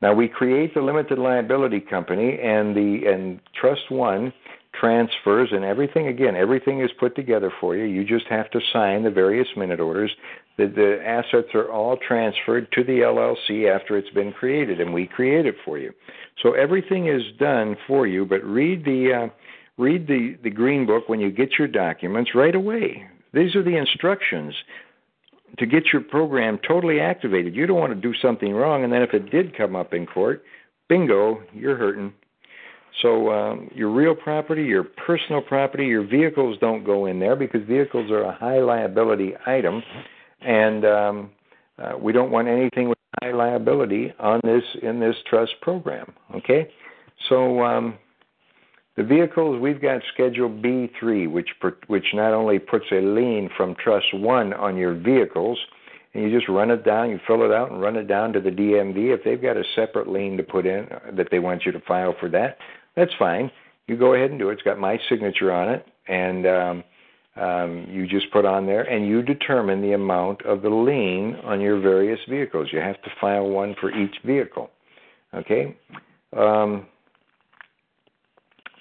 Now 0.00 0.12
we 0.12 0.26
create 0.26 0.74
the 0.74 0.80
limited 0.80 1.18
liability 1.18 1.78
company, 1.78 2.38
and 2.42 2.74
the 2.74 3.06
and 3.06 3.40
Trust 3.58 3.90
One 3.90 4.32
transfers 4.82 5.50
and 5.52 5.64
everything. 5.64 6.08
Again, 6.08 6.34
everything 6.34 6.80
is 6.80 6.90
put 6.98 7.14
together 7.14 7.52
for 7.60 7.76
you. 7.76 7.84
You 7.84 8.04
just 8.04 8.26
have 8.26 8.50
to 8.50 8.60
sign 8.72 9.04
the 9.04 9.10
various 9.10 9.48
minute 9.56 9.78
orders 9.78 10.10
the, 10.58 10.66
the 10.66 10.98
assets 11.06 11.48
are 11.54 11.70
all 11.70 11.96
transferred 11.96 12.70
to 12.72 12.84
the 12.84 13.00
LLC 13.00 13.74
after 13.74 13.96
it's 13.96 14.10
been 14.10 14.32
created, 14.32 14.80
and 14.80 14.92
we 14.92 15.06
create 15.06 15.46
it 15.46 15.56
for 15.64 15.78
you. 15.78 15.92
So 16.42 16.52
everything 16.52 17.08
is 17.08 17.22
done 17.38 17.76
for 17.86 18.06
you. 18.06 18.26
But 18.26 18.44
read 18.44 18.84
the 18.84 19.12
uh, 19.12 19.28
read 19.78 20.06
the 20.06 20.36
the 20.42 20.50
green 20.50 20.86
book 20.86 21.08
when 21.08 21.20
you 21.20 21.30
get 21.30 21.58
your 21.58 21.68
documents 21.68 22.32
right 22.34 22.54
away. 22.54 23.04
These 23.32 23.54
are 23.56 23.62
the 23.62 23.76
instructions 23.76 24.54
to 25.58 25.66
get 25.66 25.92
your 25.92 26.02
program 26.02 26.58
totally 26.66 27.00
activated. 27.00 27.54
You 27.54 27.66
don't 27.66 27.78
want 27.78 27.94
to 27.94 28.00
do 28.00 28.14
something 28.20 28.52
wrong, 28.52 28.84
and 28.84 28.92
then 28.92 29.02
if 29.02 29.14
it 29.14 29.30
did 29.30 29.56
come 29.56 29.74
up 29.74 29.94
in 29.94 30.06
court, 30.06 30.44
bingo, 30.88 31.42
you're 31.54 31.76
hurting. 31.76 32.12
So 33.00 33.30
um, 33.30 33.70
your 33.74 33.90
real 33.90 34.14
property, 34.14 34.64
your 34.64 34.84
personal 34.84 35.40
property, 35.40 35.86
your 35.86 36.06
vehicles 36.06 36.58
don't 36.60 36.84
go 36.84 37.06
in 37.06 37.18
there 37.18 37.36
because 37.36 37.62
vehicles 37.66 38.10
are 38.10 38.22
a 38.22 38.36
high 38.36 38.60
liability 38.60 39.32
item 39.46 39.82
and 40.44 40.84
um, 40.84 41.30
uh, 41.78 41.92
we 41.98 42.12
don't 42.12 42.30
want 42.30 42.48
anything 42.48 42.88
with 42.88 42.98
high 43.22 43.32
liability 43.32 44.12
on 44.18 44.40
this 44.44 44.62
in 44.82 45.00
this 45.00 45.16
trust 45.28 45.52
program. 45.60 46.12
Okay, 46.36 46.68
so 47.28 47.62
um, 47.62 47.98
the 48.96 49.02
vehicles 49.02 49.60
we've 49.60 49.80
got 49.80 50.02
Schedule 50.12 50.50
B3, 50.50 51.30
which 51.30 51.50
which 51.86 52.06
not 52.14 52.32
only 52.32 52.58
puts 52.58 52.86
a 52.92 53.00
lien 53.00 53.48
from 53.56 53.74
Trust 53.82 54.12
One 54.14 54.52
on 54.52 54.76
your 54.76 54.94
vehicles, 54.94 55.58
and 56.14 56.24
you 56.24 56.36
just 56.36 56.48
run 56.48 56.70
it 56.70 56.84
down, 56.84 57.10
you 57.10 57.20
fill 57.26 57.44
it 57.44 57.52
out, 57.52 57.70
and 57.70 57.80
run 57.80 57.96
it 57.96 58.06
down 58.06 58.32
to 58.34 58.40
the 58.40 58.50
DMV. 58.50 59.14
If 59.14 59.24
they've 59.24 59.40
got 59.40 59.56
a 59.56 59.64
separate 59.74 60.08
lien 60.08 60.36
to 60.36 60.42
put 60.42 60.66
in 60.66 60.88
that 61.12 61.28
they 61.30 61.38
want 61.38 61.64
you 61.64 61.72
to 61.72 61.80
file 61.80 62.14
for 62.18 62.28
that, 62.30 62.58
that's 62.96 63.12
fine. 63.18 63.50
You 63.86 63.96
go 63.96 64.14
ahead 64.14 64.30
and 64.30 64.38
do 64.38 64.50
it. 64.50 64.54
It's 64.54 64.62
got 64.62 64.78
my 64.78 64.98
signature 65.08 65.52
on 65.52 65.68
it, 65.68 65.86
and 66.08 66.46
um, 66.46 66.84
um, 67.36 67.86
you 67.90 68.06
just 68.06 68.30
put 68.30 68.44
on 68.44 68.66
there 68.66 68.82
and 68.82 69.06
you 69.06 69.22
determine 69.22 69.80
the 69.80 69.92
amount 69.92 70.42
of 70.44 70.62
the 70.62 70.68
lien 70.68 71.36
on 71.44 71.60
your 71.60 71.80
various 71.80 72.20
vehicles. 72.28 72.68
You 72.72 72.80
have 72.80 73.00
to 73.02 73.10
file 73.20 73.48
one 73.48 73.74
for 73.80 73.90
each 73.90 74.14
vehicle. 74.24 74.70
Okay? 75.34 75.76
Um, 76.36 76.86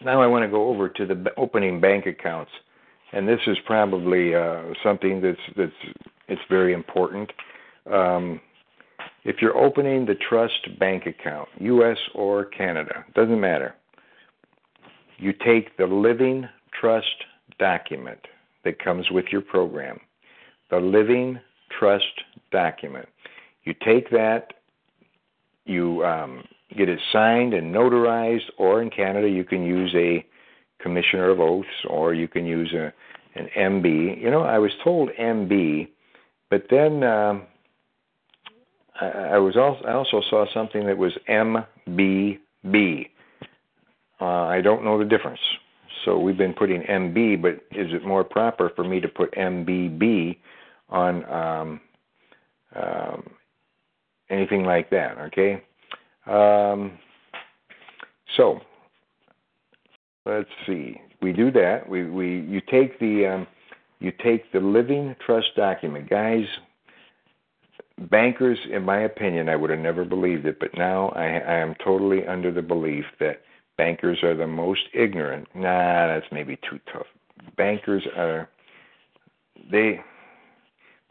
now 0.03 0.21
I 0.21 0.27
want 0.27 0.43
to 0.43 0.49
go 0.49 0.67
over 0.67 0.89
to 0.89 1.05
the 1.05 1.31
opening 1.37 1.79
bank 1.79 2.05
accounts, 2.07 2.51
and 3.13 3.27
this 3.27 3.39
is 3.47 3.57
probably 3.65 4.35
uh, 4.35 4.63
something 4.83 5.21
that's 5.21 5.39
that's 5.55 5.95
it's 6.27 6.41
very 6.49 6.73
important. 6.73 7.31
Um, 7.91 8.41
if 9.23 9.37
you're 9.41 9.55
opening 9.55 10.05
the 10.05 10.15
trust 10.15 10.79
bank 10.79 11.05
account, 11.05 11.47
U.S. 11.59 11.97
or 12.15 12.45
Canada, 12.45 13.05
doesn't 13.13 13.39
matter. 13.39 13.75
You 15.21 15.33
take 15.33 15.77
the 15.77 15.85
living 15.85 16.49
trust 16.73 17.25
document 17.59 18.19
that 18.65 18.83
comes 18.83 19.11
with 19.11 19.25
your 19.31 19.41
program, 19.41 19.99
the 20.71 20.77
Living 20.77 21.39
Trust 21.77 22.23
document. 22.51 23.07
You 23.63 23.75
take 23.85 24.09
that, 24.09 24.53
you 25.65 26.03
um, 26.03 26.43
get 26.75 26.89
it 26.89 26.99
signed 27.13 27.53
and 27.53 27.73
notarized, 27.73 28.49
or 28.57 28.81
in 28.81 28.89
Canada, 28.89 29.29
you 29.29 29.43
can 29.43 29.63
use 29.63 29.93
a 29.95 30.25
commissioner 30.81 31.29
of 31.29 31.39
oaths, 31.39 31.67
or 31.87 32.15
you 32.15 32.27
can 32.27 32.47
use 32.47 32.73
a, 32.73 32.91
an 33.39 33.47
MB. 33.55 34.19
You 34.19 34.31
know, 34.31 34.41
I 34.41 34.57
was 34.57 34.71
told 34.83 35.11
MB, 35.19 35.87
but 36.49 36.65
then 36.71 37.03
um, 37.03 37.43
I, 38.99 39.37
was 39.37 39.55
also 39.55 39.85
I 39.85 39.93
also 39.93 40.19
saw 40.31 40.45
something 40.51 40.87
that 40.87 40.97
was 40.97 41.13
MBB. 41.29 43.09
Uh, 44.21 44.45
I 44.45 44.61
don't 44.61 44.83
know 44.83 44.99
the 44.99 45.05
difference. 45.05 45.39
So 46.05 46.19
we've 46.19 46.37
been 46.37 46.53
putting 46.53 46.81
MB, 46.83 47.41
but 47.41 47.53
is 47.77 47.93
it 47.93 48.05
more 48.05 48.23
proper 48.23 48.71
for 48.75 48.83
me 48.83 48.99
to 48.99 49.07
put 49.07 49.33
MBB 49.33 50.37
on 50.89 51.25
um, 51.25 51.81
um, 52.75 53.23
anything 54.29 54.63
like 54.63 54.89
that? 54.91 55.17
Okay. 55.19 55.63
Um, 56.27 56.97
so 58.37 58.61
let's 60.25 60.49
see. 60.67 60.99
We 61.21 61.33
do 61.33 61.51
that. 61.51 61.87
We 61.89 62.09
we 62.09 62.41
you 62.41 62.61
take 62.69 62.99
the 62.99 63.27
um, 63.27 63.47
you 63.99 64.11
take 64.23 64.51
the 64.51 64.59
living 64.59 65.15
trust 65.25 65.49
document, 65.55 66.09
guys. 66.09 66.45
bankers, 68.09 68.57
in 68.71 68.83
my 68.83 69.01
opinion, 69.01 69.49
I 69.49 69.55
would 69.55 69.69
have 69.69 69.79
never 69.79 70.05
believed 70.05 70.45
it, 70.45 70.59
but 70.59 70.69
now 70.77 71.09
I, 71.09 71.25
I 71.39 71.55
am 71.55 71.75
totally 71.83 72.25
under 72.25 72.51
the 72.51 72.61
belief 72.61 73.05
that 73.19 73.41
bankers 73.81 74.21
are 74.21 74.35
the 74.35 74.45
most 74.45 74.81
ignorant. 74.93 75.47
Nah, 75.55 76.05
that's 76.05 76.27
maybe 76.31 76.55
too 76.69 76.79
tough. 76.93 77.07
Bankers 77.57 78.03
are 78.15 78.47
they 79.71 80.01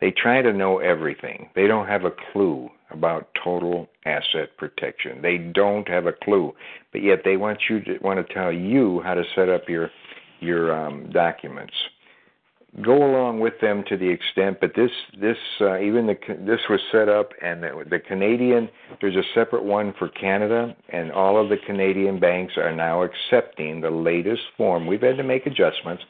they 0.00 0.12
try 0.12 0.40
to 0.40 0.52
know 0.52 0.78
everything. 0.78 1.50
They 1.56 1.66
don't 1.66 1.88
have 1.88 2.04
a 2.04 2.12
clue 2.32 2.70
about 2.92 3.26
total 3.42 3.88
asset 4.06 4.56
protection. 4.56 5.20
They 5.20 5.36
don't 5.36 5.88
have 5.88 6.06
a 6.06 6.12
clue, 6.12 6.54
but 6.92 7.02
yet 7.02 7.22
they 7.24 7.36
want 7.36 7.58
you 7.68 7.80
to 7.80 7.98
want 8.02 8.24
to 8.24 8.34
tell 8.34 8.52
you 8.52 9.00
how 9.00 9.14
to 9.14 9.24
set 9.34 9.48
up 9.48 9.68
your 9.68 9.90
your 10.38 10.72
um, 10.72 11.10
documents 11.10 11.74
go 12.84 12.94
along 12.94 13.40
with 13.40 13.54
them 13.60 13.84
to 13.88 13.96
the 13.96 14.08
extent, 14.08 14.58
but 14.60 14.72
this 14.74 14.90
this 15.20 15.36
uh, 15.60 15.78
even 15.80 16.06
the 16.06 16.16
this 16.46 16.60
was 16.68 16.80
set 16.92 17.08
up, 17.08 17.30
and 17.42 17.62
the, 17.62 17.84
the 17.90 17.98
Canadian 17.98 18.68
there's 19.00 19.16
a 19.16 19.22
separate 19.34 19.64
one 19.64 19.92
for 19.98 20.08
Canada, 20.08 20.74
and 20.90 21.10
all 21.12 21.40
of 21.40 21.48
the 21.48 21.56
Canadian 21.66 22.20
banks 22.20 22.54
are 22.56 22.74
now 22.74 23.02
accepting 23.02 23.80
the 23.80 23.90
latest 23.90 24.42
form. 24.56 24.86
We've 24.86 25.02
had 25.02 25.16
to 25.16 25.24
make 25.24 25.46
adjustments, 25.46 26.04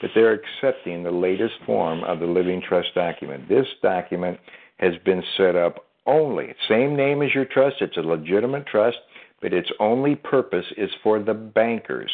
but 0.00 0.10
they're 0.14 0.40
accepting 0.40 1.02
the 1.02 1.10
latest 1.10 1.54
form 1.66 2.02
of 2.04 2.20
the 2.20 2.26
living 2.26 2.62
trust 2.66 2.94
document. 2.94 3.48
This 3.48 3.66
document 3.82 4.38
has 4.78 4.94
been 5.04 5.22
set 5.36 5.54
up 5.54 5.84
only 6.06 6.54
same 6.68 6.96
name 6.96 7.22
as 7.22 7.34
your 7.34 7.44
trust. 7.44 7.76
It's 7.80 7.96
a 7.96 8.00
legitimate 8.00 8.66
trust, 8.66 8.98
but 9.42 9.52
its 9.52 9.70
only 9.80 10.14
purpose 10.14 10.66
is 10.76 10.90
for 11.02 11.18
the 11.22 11.34
bankers. 11.34 12.10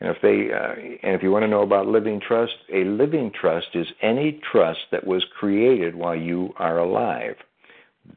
And 0.00 0.10
if 0.10 0.20
they 0.20 0.52
uh, 0.52 0.74
and 1.02 1.14
if 1.14 1.22
you 1.22 1.30
want 1.30 1.44
to 1.44 1.48
know 1.48 1.62
about 1.62 1.86
living 1.86 2.20
trust, 2.20 2.54
a 2.72 2.84
living 2.84 3.30
trust 3.38 3.68
is 3.74 3.86
any 4.02 4.40
trust 4.50 4.80
that 4.92 5.06
was 5.06 5.24
created 5.38 5.94
while 5.94 6.16
you 6.16 6.52
are 6.56 6.78
alive. 6.78 7.36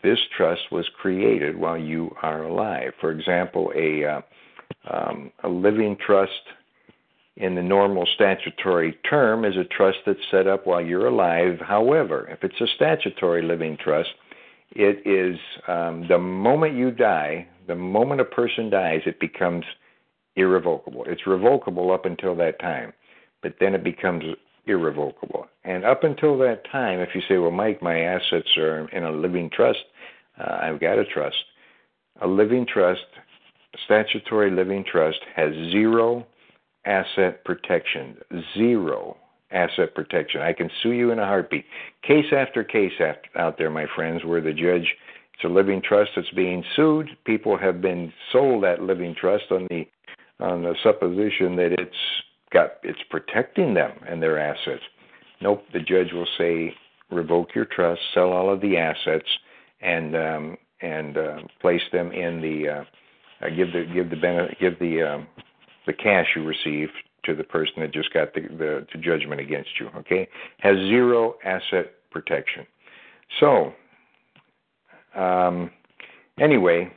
This 0.03 0.19
trust 0.35 0.71
was 0.71 0.87
created 1.01 1.57
while 1.57 1.77
you 1.77 2.15
are 2.21 2.43
alive. 2.43 2.91
For 2.99 3.11
example, 3.11 3.71
a 3.75 4.05
uh, 4.05 4.21
um, 4.91 5.31
a 5.43 5.49
living 5.49 5.95
trust 6.05 6.31
in 7.37 7.55
the 7.55 7.63
normal 7.63 8.05
statutory 8.13 8.97
term 9.09 9.45
is 9.45 9.55
a 9.55 9.63
trust 9.63 9.99
that's 10.05 10.19
set 10.29 10.47
up 10.47 10.67
while 10.67 10.81
you're 10.81 11.07
alive. 11.07 11.59
However, 11.61 12.27
if 12.29 12.43
it's 12.43 12.59
a 12.59 12.67
statutory 12.75 13.41
living 13.41 13.77
trust, 13.81 14.09
it 14.71 15.01
is 15.07 15.39
um, 15.67 16.05
the 16.09 16.19
moment 16.19 16.75
you 16.75 16.91
die, 16.91 17.47
the 17.67 17.75
moment 17.75 18.19
a 18.19 18.25
person 18.25 18.69
dies, 18.69 19.01
it 19.05 19.19
becomes 19.19 19.63
irrevocable. 20.39 21.03
It's 21.07 21.27
revocable 21.27 21.91
up 21.91 22.05
until 22.05 22.35
that 22.35 22.59
time, 22.59 22.93
but 23.43 23.55
then 23.59 23.75
it 23.75 23.83
becomes 23.83 24.23
irrevocable. 24.65 25.47
And 25.63 25.85
up 25.85 26.03
until 26.03 26.37
that 26.39 26.63
time, 26.71 26.99
if 26.99 27.09
you 27.13 27.21
say, 27.27 27.37
well, 27.37 27.51
Mike, 27.51 27.81
my 27.81 27.99
assets 27.99 28.49
are 28.57 28.87
in 28.89 29.03
a 29.03 29.11
living 29.11 29.49
trust, 29.53 29.79
uh, 30.39 30.59
I've 30.61 30.79
got 30.79 30.97
a 30.97 31.05
trust. 31.05 31.37
A 32.21 32.27
living 32.27 32.65
trust, 32.65 33.05
statutory 33.85 34.51
living 34.51 34.83
trust, 34.89 35.19
has 35.35 35.53
zero 35.71 36.25
asset 36.85 37.43
protection. 37.45 38.17
Zero 38.57 39.17
asset 39.51 39.95
protection. 39.95 40.41
I 40.41 40.53
can 40.53 40.69
sue 40.81 40.91
you 40.91 41.11
in 41.11 41.19
a 41.19 41.25
heartbeat. 41.25 41.65
Case 42.03 42.31
after 42.35 42.63
case 42.63 42.93
out 43.35 43.57
there, 43.57 43.69
my 43.69 43.85
friends, 43.95 44.23
where 44.23 44.41
the 44.41 44.53
judge, 44.53 44.95
it's 45.33 45.43
a 45.43 45.47
living 45.47 45.81
trust 45.81 46.11
that's 46.15 46.29
being 46.31 46.63
sued. 46.75 47.09
People 47.25 47.57
have 47.57 47.81
been 47.81 48.13
sold 48.31 48.63
that 48.63 48.83
living 48.83 49.15
trust 49.15 49.45
on 49.51 49.67
the 49.69 49.87
on 50.39 50.63
the 50.63 50.75
supposition 50.83 51.55
that 51.55 51.73
it's 51.73 51.95
got 52.51 52.73
it's 52.83 52.99
protecting 53.09 53.73
them 53.73 53.91
and 54.07 54.21
their 54.21 54.39
assets. 54.39 54.83
Nope, 55.41 55.63
the 55.73 55.79
judge 55.79 56.11
will 56.13 56.27
say 56.37 56.73
revoke 57.11 57.55
your 57.55 57.65
trust, 57.65 58.01
sell 58.13 58.31
all 58.31 58.51
of 58.51 58.61
the 58.61 58.77
assets, 58.77 59.27
and 59.81 60.15
um, 60.15 60.57
and 60.81 61.17
uh, 61.17 61.37
place 61.61 61.81
them 61.91 62.11
in 62.11 62.41
the 62.41 62.69
uh, 62.69 63.45
uh, 63.45 63.49
give 63.49 63.71
the 63.73 63.85
give 63.93 64.09
the 64.09 64.15
benefit, 64.15 64.57
give 64.59 64.79
the 64.79 65.01
um, 65.01 65.27
the 65.85 65.93
cash 65.93 66.27
you 66.35 66.43
received 66.43 66.91
to 67.25 67.35
the 67.35 67.43
person 67.43 67.73
that 67.79 67.91
just 67.91 68.13
got 68.13 68.33
the, 68.33 68.41
the, 68.41 68.87
the 68.93 68.99
judgment 68.99 69.41
against 69.41 69.69
you. 69.79 69.89
Okay, 69.97 70.27
has 70.59 70.75
zero 70.77 71.35
asset 71.43 71.93
protection. 72.11 72.65
So 73.39 73.73
um, 75.15 75.69
anyway, 76.39 76.91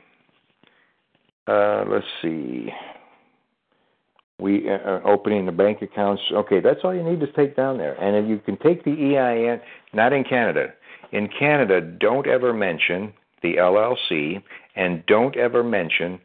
uh, 1.47 1.83
let's 1.87 2.05
see 2.21 2.69
we 4.39 4.69
uh, 4.69 4.73
uh, 4.73 5.01
opening 5.05 5.45
the 5.45 5.51
bank 5.51 5.81
accounts. 5.81 6.21
Okay, 6.31 6.59
that's 6.59 6.79
all 6.83 6.93
you 6.93 7.03
need 7.03 7.19
to 7.19 7.31
take 7.31 7.55
down 7.55 7.77
there. 7.77 7.93
And 8.01 8.15
if 8.15 8.29
you 8.29 8.39
can 8.39 8.57
take 8.57 8.83
the 8.83 8.91
EIN, 8.91 9.61
not 9.93 10.13
in 10.13 10.23
Canada. 10.23 10.73
In 11.11 11.27
Canada, 11.27 11.79
don't 11.81 12.27
ever 12.27 12.53
mention 12.53 13.13
the 13.41 13.55
LLC 13.55 14.41
and 14.75 15.05
don't 15.05 15.35
ever 15.37 15.63
mention 15.63 16.19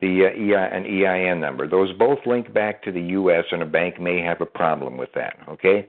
the 0.00 0.26
uh, 0.26 0.58
EI, 0.58 0.76
an 0.76 0.84
EIN 0.84 1.40
number. 1.40 1.68
Those 1.68 1.92
both 1.92 2.18
link 2.26 2.52
back 2.52 2.82
to 2.82 2.92
the 2.92 3.00
U.S. 3.00 3.44
and 3.52 3.62
a 3.62 3.66
bank 3.66 4.00
may 4.00 4.20
have 4.20 4.40
a 4.40 4.46
problem 4.46 4.96
with 4.96 5.10
that. 5.14 5.36
Okay. 5.48 5.88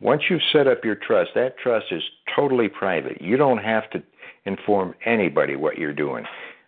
Once 0.00 0.24
you've 0.28 0.42
set 0.52 0.66
up 0.66 0.84
your 0.84 0.96
trust, 0.96 1.30
that 1.34 1.56
trust 1.56 1.86
is 1.90 2.02
totally 2.36 2.68
private. 2.68 3.22
You 3.22 3.38
don't 3.38 3.58
have 3.58 3.88
to 3.90 4.02
inform 4.44 4.94
anybody 5.06 5.56
what 5.56 5.78
you're 5.78 5.94
doing. 5.94 6.24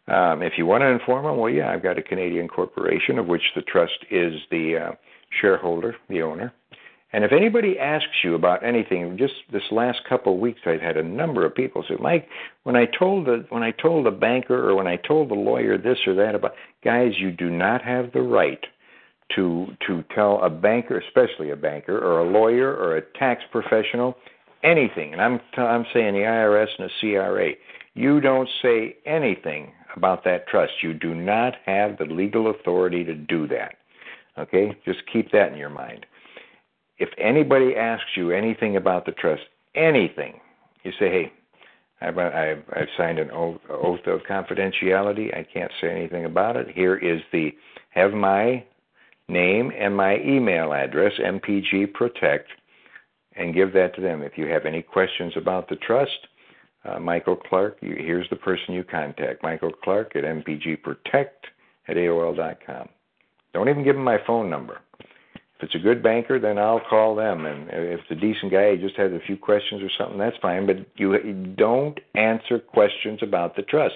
Um, 0.08 0.42
if 0.42 0.52
you 0.56 0.66
want 0.66 0.82
to 0.82 0.88
inform 0.88 1.24
them, 1.24 1.36
well, 1.36 1.50
yeah, 1.50 1.70
I've 1.70 1.82
got 1.82 1.98
a 1.98 2.02
Canadian 2.02 2.46
corporation 2.46 3.18
of 3.18 3.26
which 3.26 3.42
the 3.56 3.62
trust 3.62 3.98
is 4.10 4.34
the 4.50 4.76
uh, 4.76 4.92
shareholder, 5.40 5.96
the 6.08 6.22
owner. 6.22 6.52
And 7.12 7.24
if 7.24 7.32
anybody 7.32 7.78
asks 7.78 8.22
you 8.22 8.34
about 8.34 8.64
anything, 8.64 9.16
just 9.16 9.34
this 9.52 9.62
last 9.70 10.00
couple 10.08 10.34
of 10.34 10.40
weeks, 10.40 10.60
I've 10.66 10.80
had 10.80 10.96
a 10.96 11.02
number 11.02 11.44
of 11.44 11.54
people 11.54 11.84
say, 11.88 11.96
"Mike, 11.98 12.28
when 12.64 12.76
I 12.76 12.84
told 12.84 13.26
the 13.26 13.46
when 13.48 13.62
I 13.62 13.70
told 13.70 14.06
the 14.06 14.10
banker 14.10 14.68
or 14.68 14.74
when 14.74 14.86
I 14.86 14.96
told 14.96 15.30
the 15.30 15.34
lawyer 15.34 15.78
this 15.78 15.98
or 16.06 16.14
that 16.14 16.34
about 16.34 16.54
guys, 16.84 17.12
you 17.18 17.30
do 17.30 17.48
not 17.48 17.80
have 17.82 18.12
the 18.12 18.22
right 18.22 18.64
to 19.34 19.68
to 19.86 20.04
tell 20.14 20.42
a 20.42 20.50
banker, 20.50 20.98
especially 20.98 21.50
a 21.50 21.56
banker 21.56 21.96
or 21.96 22.20
a 22.20 22.30
lawyer 22.30 22.74
or 22.74 22.96
a 22.96 23.02
tax 23.18 23.42
professional, 23.50 24.16
anything." 24.62 25.12
And 25.12 25.22
I'm 25.22 25.38
t- 25.54 25.62
I'm 25.62 25.86
saying 25.92 26.14
the 26.14 26.20
IRS 26.20 26.68
and 26.78 26.90
the 26.90 26.92
CRA, 27.00 27.52
you 27.94 28.20
don't 28.20 28.48
say 28.60 28.96
anything 29.06 29.72
about 29.96 30.24
that 30.24 30.46
trust. 30.46 30.72
You 30.82 30.94
do 30.94 31.14
not 31.14 31.54
have 31.64 31.98
the 31.98 32.04
legal 32.04 32.50
authority 32.50 33.04
to 33.04 33.14
do 33.14 33.48
that. 33.48 33.76
Okay? 34.38 34.76
Just 34.84 35.00
keep 35.12 35.32
that 35.32 35.52
in 35.52 35.58
your 35.58 35.70
mind. 35.70 36.06
If 36.98 37.08
anybody 37.18 37.74
asks 37.76 38.16
you 38.16 38.30
anything 38.30 38.76
about 38.76 39.06
the 39.06 39.12
trust, 39.12 39.42
anything, 39.74 40.40
you 40.82 40.92
say, 40.92 41.10
hey, 41.10 41.32
I've, 42.00 42.18
I've, 42.18 42.62
I've 42.74 42.88
signed 42.96 43.18
an 43.18 43.30
oath, 43.30 43.60
oath 43.70 44.06
of 44.06 44.20
confidentiality. 44.28 45.36
I 45.36 45.46
can't 45.52 45.72
say 45.80 45.90
anything 45.90 46.24
about 46.24 46.56
it. 46.56 46.68
Here 46.74 46.96
is 46.96 47.20
the, 47.32 47.54
have 47.90 48.12
my 48.12 48.64
name 49.28 49.72
and 49.76 49.96
my 49.96 50.18
email 50.18 50.72
address, 50.72 51.12
MPG 51.18 51.92
Protect, 51.94 52.48
and 53.34 53.54
give 53.54 53.72
that 53.72 53.94
to 53.96 54.00
them. 54.00 54.22
If 54.22 54.36
you 54.36 54.46
have 54.46 54.66
any 54.66 54.82
questions 54.82 55.32
about 55.36 55.68
the 55.68 55.76
trust, 55.76 56.28
uh, 56.86 56.98
Michael 57.00 57.36
Clark, 57.36 57.78
you, 57.80 57.96
here's 57.98 58.28
the 58.30 58.36
person 58.36 58.74
you 58.74 58.84
contact. 58.84 59.42
Michael 59.42 59.72
Clark 59.72 60.14
at 60.16 60.24
mpgprotect 60.24 61.46
at 61.88 61.96
AOL.com. 61.96 62.88
Don't 63.52 63.68
even 63.68 63.84
give 63.84 63.96
him 63.96 64.04
my 64.04 64.18
phone 64.26 64.50
number. 64.50 64.80
If 65.58 65.62
it's 65.62 65.74
a 65.74 65.78
good 65.78 66.02
banker, 66.02 66.38
then 66.38 66.58
I'll 66.58 66.82
call 66.90 67.14
them. 67.14 67.46
And 67.46 67.68
if 67.70 68.00
it's 68.00 68.10
a 68.10 68.14
decent 68.14 68.52
guy, 68.52 68.72
he 68.72 68.76
just 68.76 68.96
has 68.96 69.10
a 69.12 69.20
few 69.26 69.38
questions 69.38 69.82
or 69.82 69.88
something, 69.96 70.18
that's 70.18 70.36
fine. 70.42 70.66
But 70.66 70.86
you 70.96 71.54
don't 71.56 71.98
answer 72.14 72.58
questions 72.58 73.20
about 73.22 73.56
the 73.56 73.62
trust, 73.62 73.94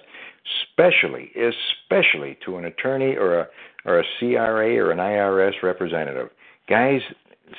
especially, 0.63 1.31
especially 1.37 2.39
to 2.47 2.57
an 2.57 2.65
attorney 2.65 3.17
or 3.17 3.41
a 3.41 3.49
or 3.85 4.01
a 4.01 4.05
CRA 4.19 4.77
or 4.77 4.91
an 4.91 4.99
IRS 4.99 5.63
representative. 5.63 6.31
Guys, 6.69 7.01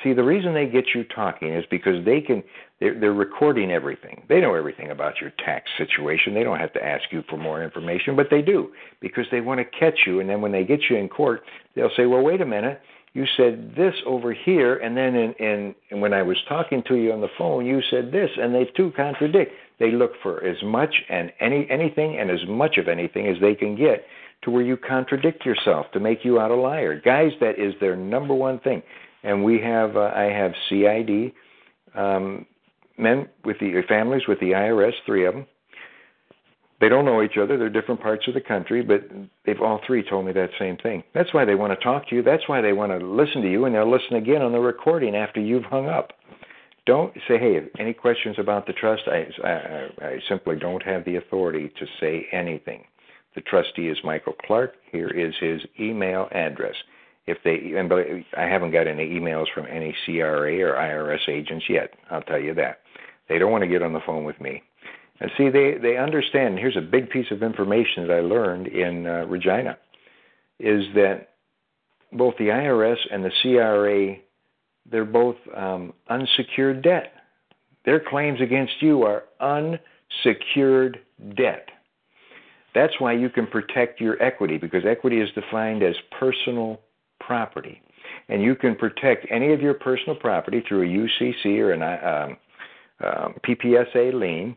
see 0.02 0.12
the 0.12 0.22
reason 0.22 0.54
they 0.54 0.66
get 0.66 0.86
you 0.94 1.04
talking 1.04 1.52
is 1.52 1.64
because 1.70 2.04
they 2.04 2.20
can 2.20 2.42
they're, 2.82 2.98
they're 2.98 3.12
recording 3.12 3.70
everything. 3.70 4.24
They 4.28 4.40
know 4.40 4.54
everything 4.54 4.90
about 4.90 5.20
your 5.20 5.30
tax 5.44 5.70
situation. 5.78 6.34
They 6.34 6.42
don't 6.42 6.58
have 6.58 6.72
to 6.72 6.84
ask 6.84 7.04
you 7.12 7.22
for 7.30 7.36
more 7.36 7.62
information, 7.62 8.16
but 8.16 8.26
they 8.28 8.42
do 8.42 8.72
because 9.00 9.24
they 9.30 9.40
want 9.40 9.60
to 9.60 9.78
catch 9.78 10.00
you. 10.04 10.18
And 10.18 10.28
then 10.28 10.40
when 10.40 10.50
they 10.50 10.64
get 10.64 10.80
you 10.90 10.96
in 10.96 11.08
court, 11.08 11.42
they'll 11.76 11.92
say, 11.96 12.06
"Well, 12.06 12.22
wait 12.22 12.40
a 12.40 12.46
minute. 12.46 12.80
You 13.14 13.24
said 13.36 13.74
this 13.76 13.94
over 14.04 14.32
here, 14.32 14.78
and 14.78 14.96
then 14.96 15.14
in, 15.14 15.32
in, 15.34 15.74
in 15.90 16.00
when 16.00 16.12
I 16.12 16.22
was 16.22 16.38
talking 16.48 16.82
to 16.88 16.96
you 16.96 17.12
on 17.12 17.20
the 17.20 17.28
phone, 17.38 17.66
you 17.66 17.82
said 17.88 18.10
this, 18.10 18.30
and 18.36 18.54
they 18.54 18.64
two 18.76 18.90
contradict. 18.96 19.52
They 19.78 19.92
look 19.92 20.12
for 20.22 20.42
as 20.42 20.56
much 20.64 20.94
and 21.08 21.30
any 21.38 21.68
anything 21.70 22.18
and 22.18 22.30
as 22.30 22.40
much 22.48 22.78
of 22.78 22.88
anything 22.88 23.28
as 23.28 23.36
they 23.40 23.54
can 23.54 23.76
get 23.76 24.06
to 24.42 24.50
where 24.50 24.62
you 24.62 24.76
contradict 24.76 25.46
yourself 25.46 25.86
to 25.92 26.00
make 26.00 26.24
you 26.24 26.40
out 26.40 26.50
a 26.50 26.56
liar. 26.56 27.00
Guys, 27.00 27.30
that 27.40 27.60
is 27.60 27.74
their 27.80 27.94
number 27.94 28.34
one 28.34 28.58
thing. 28.58 28.82
And 29.22 29.44
we 29.44 29.60
have 29.60 29.96
uh, 29.96 30.10
I 30.16 30.24
have 30.24 30.52
CID 30.68 31.32
um, 31.94 32.46
men 33.02 33.28
with 33.44 33.58
the 33.58 33.82
families 33.88 34.22
with 34.28 34.40
the 34.40 34.52
IRS, 34.52 34.92
three 35.04 35.26
of 35.26 35.34
them. 35.34 35.46
They 36.80 36.88
don't 36.88 37.04
know 37.04 37.22
each 37.22 37.36
other. 37.40 37.56
They're 37.56 37.70
different 37.70 38.00
parts 38.00 38.26
of 38.26 38.34
the 38.34 38.40
country, 38.40 38.82
but 38.82 39.02
they've 39.46 39.60
all 39.60 39.80
three 39.86 40.02
told 40.02 40.26
me 40.26 40.32
that 40.32 40.50
same 40.58 40.76
thing. 40.78 41.04
That's 41.14 41.32
why 41.32 41.44
they 41.44 41.54
want 41.54 41.78
to 41.78 41.84
talk 41.84 42.08
to 42.08 42.16
you. 42.16 42.22
That's 42.22 42.48
why 42.48 42.60
they 42.60 42.72
want 42.72 42.90
to 42.90 43.06
listen 43.06 43.40
to 43.42 43.50
you, 43.50 43.66
and 43.66 43.74
they'll 43.74 43.88
listen 43.88 44.16
again 44.16 44.42
on 44.42 44.50
the 44.50 44.58
recording 44.58 45.14
after 45.14 45.40
you've 45.40 45.64
hung 45.64 45.88
up. 45.88 46.12
don't 46.84 47.14
say, 47.28 47.38
hey, 47.38 47.60
any 47.78 47.92
questions 47.92 48.34
about 48.38 48.66
the 48.66 48.72
trust? 48.72 49.02
I, 49.06 49.28
I, 49.44 50.06
I 50.06 50.18
simply 50.28 50.56
don't 50.56 50.82
have 50.82 51.04
the 51.04 51.16
authority 51.16 51.70
to 51.78 51.86
say 52.00 52.26
anything. 52.32 52.84
The 53.36 53.42
trustee 53.42 53.88
is 53.88 53.98
Michael 54.02 54.34
Clark. 54.44 54.74
Here 54.90 55.08
is 55.08 55.34
his 55.40 55.60
email 55.78 56.28
address. 56.32 56.74
If 57.26 57.38
they, 57.44 57.78
and 57.78 57.92
I 58.36 58.42
haven't 58.42 58.72
got 58.72 58.88
any 58.88 59.08
emails 59.08 59.46
from 59.54 59.66
any 59.66 59.94
CRA 60.04 60.58
or 60.58 60.74
IRS 60.74 61.28
agents 61.28 61.66
yet. 61.68 61.94
I'll 62.10 62.22
tell 62.22 62.40
you 62.40 62.54
that. 62.54 62.80
They 63.32 63.38
don't 63.38 63.50
want 63.50 63.62
to 63.62 63.68
get 63.68 63.82
on 63.82 63.94
the 63.94 64.00
phone 64.04 64.24
with 64.24 64.38
me. 64.42 64.62
And 65.20 65.30
see, 65.38 65.48
they 65.48 65.78
they 65.80 65.96
understand. 65.96 66.58
Here's 66.58 66.76
a 66.76 66.82
big 66.82 67.08
piece 67.08 67.30
of 67.30 67.42
information 67.42 68.06
that 68.06 68.12
I 68.12 68.20
learned 68.20 68.66
in 68.66 69.06
uh, 69.06 69.24
Regina, 69.26 69.78
is 70.58 70.84
that 70.94 71.30
both 72.12 72.34
the 72.38 72.48
IRS 72.48 72.98
and 73.10 73.24
the 73.24 73.30
CRA, 73.40 74.16
they're 74.90 75.06
both 75.06 75.36
um, 75.56 75.94
unsecured 76.10 76.82
debt. 76.82 77.14
Their 77.86 78.00
claims 78.00 78.40
against 78.42 78.74
you 78.80 79.02
are 79.04 79.24
unsecured 79.40 81.00
debt. 81.34 81.70
That's 82.74 82.92
why 82.98 83.12
you 83.12 83.30
can 83.30 83.46
protect 83.46 83.98
your 83.98 84.22
equity 84.22 84.58
because 84.58 84.84
equity 84.86 85.20
is 85.20 85.30
defined 85.34 85.82
as 85.82 85.94
personal 86.18 86.80
property. 87.18 87.80
And 88.28 88.42
you 88.42 88.54
can 88.54 88.74
protect 88.74 89.26
any 89.30 89.54
of 89.54 89.62
your 89.62 89.74
personal 89.74 90.16
property 90.16 90.62
through 90.68 90.82
a 90.82 91.08
UCC 91.08 91.58
or 91.58 91.72
an 91.72 91.82
um, 91.82 92.36
um, 93.02 93.34
PPSA 93.46 94.12
lien, 94.12 94.56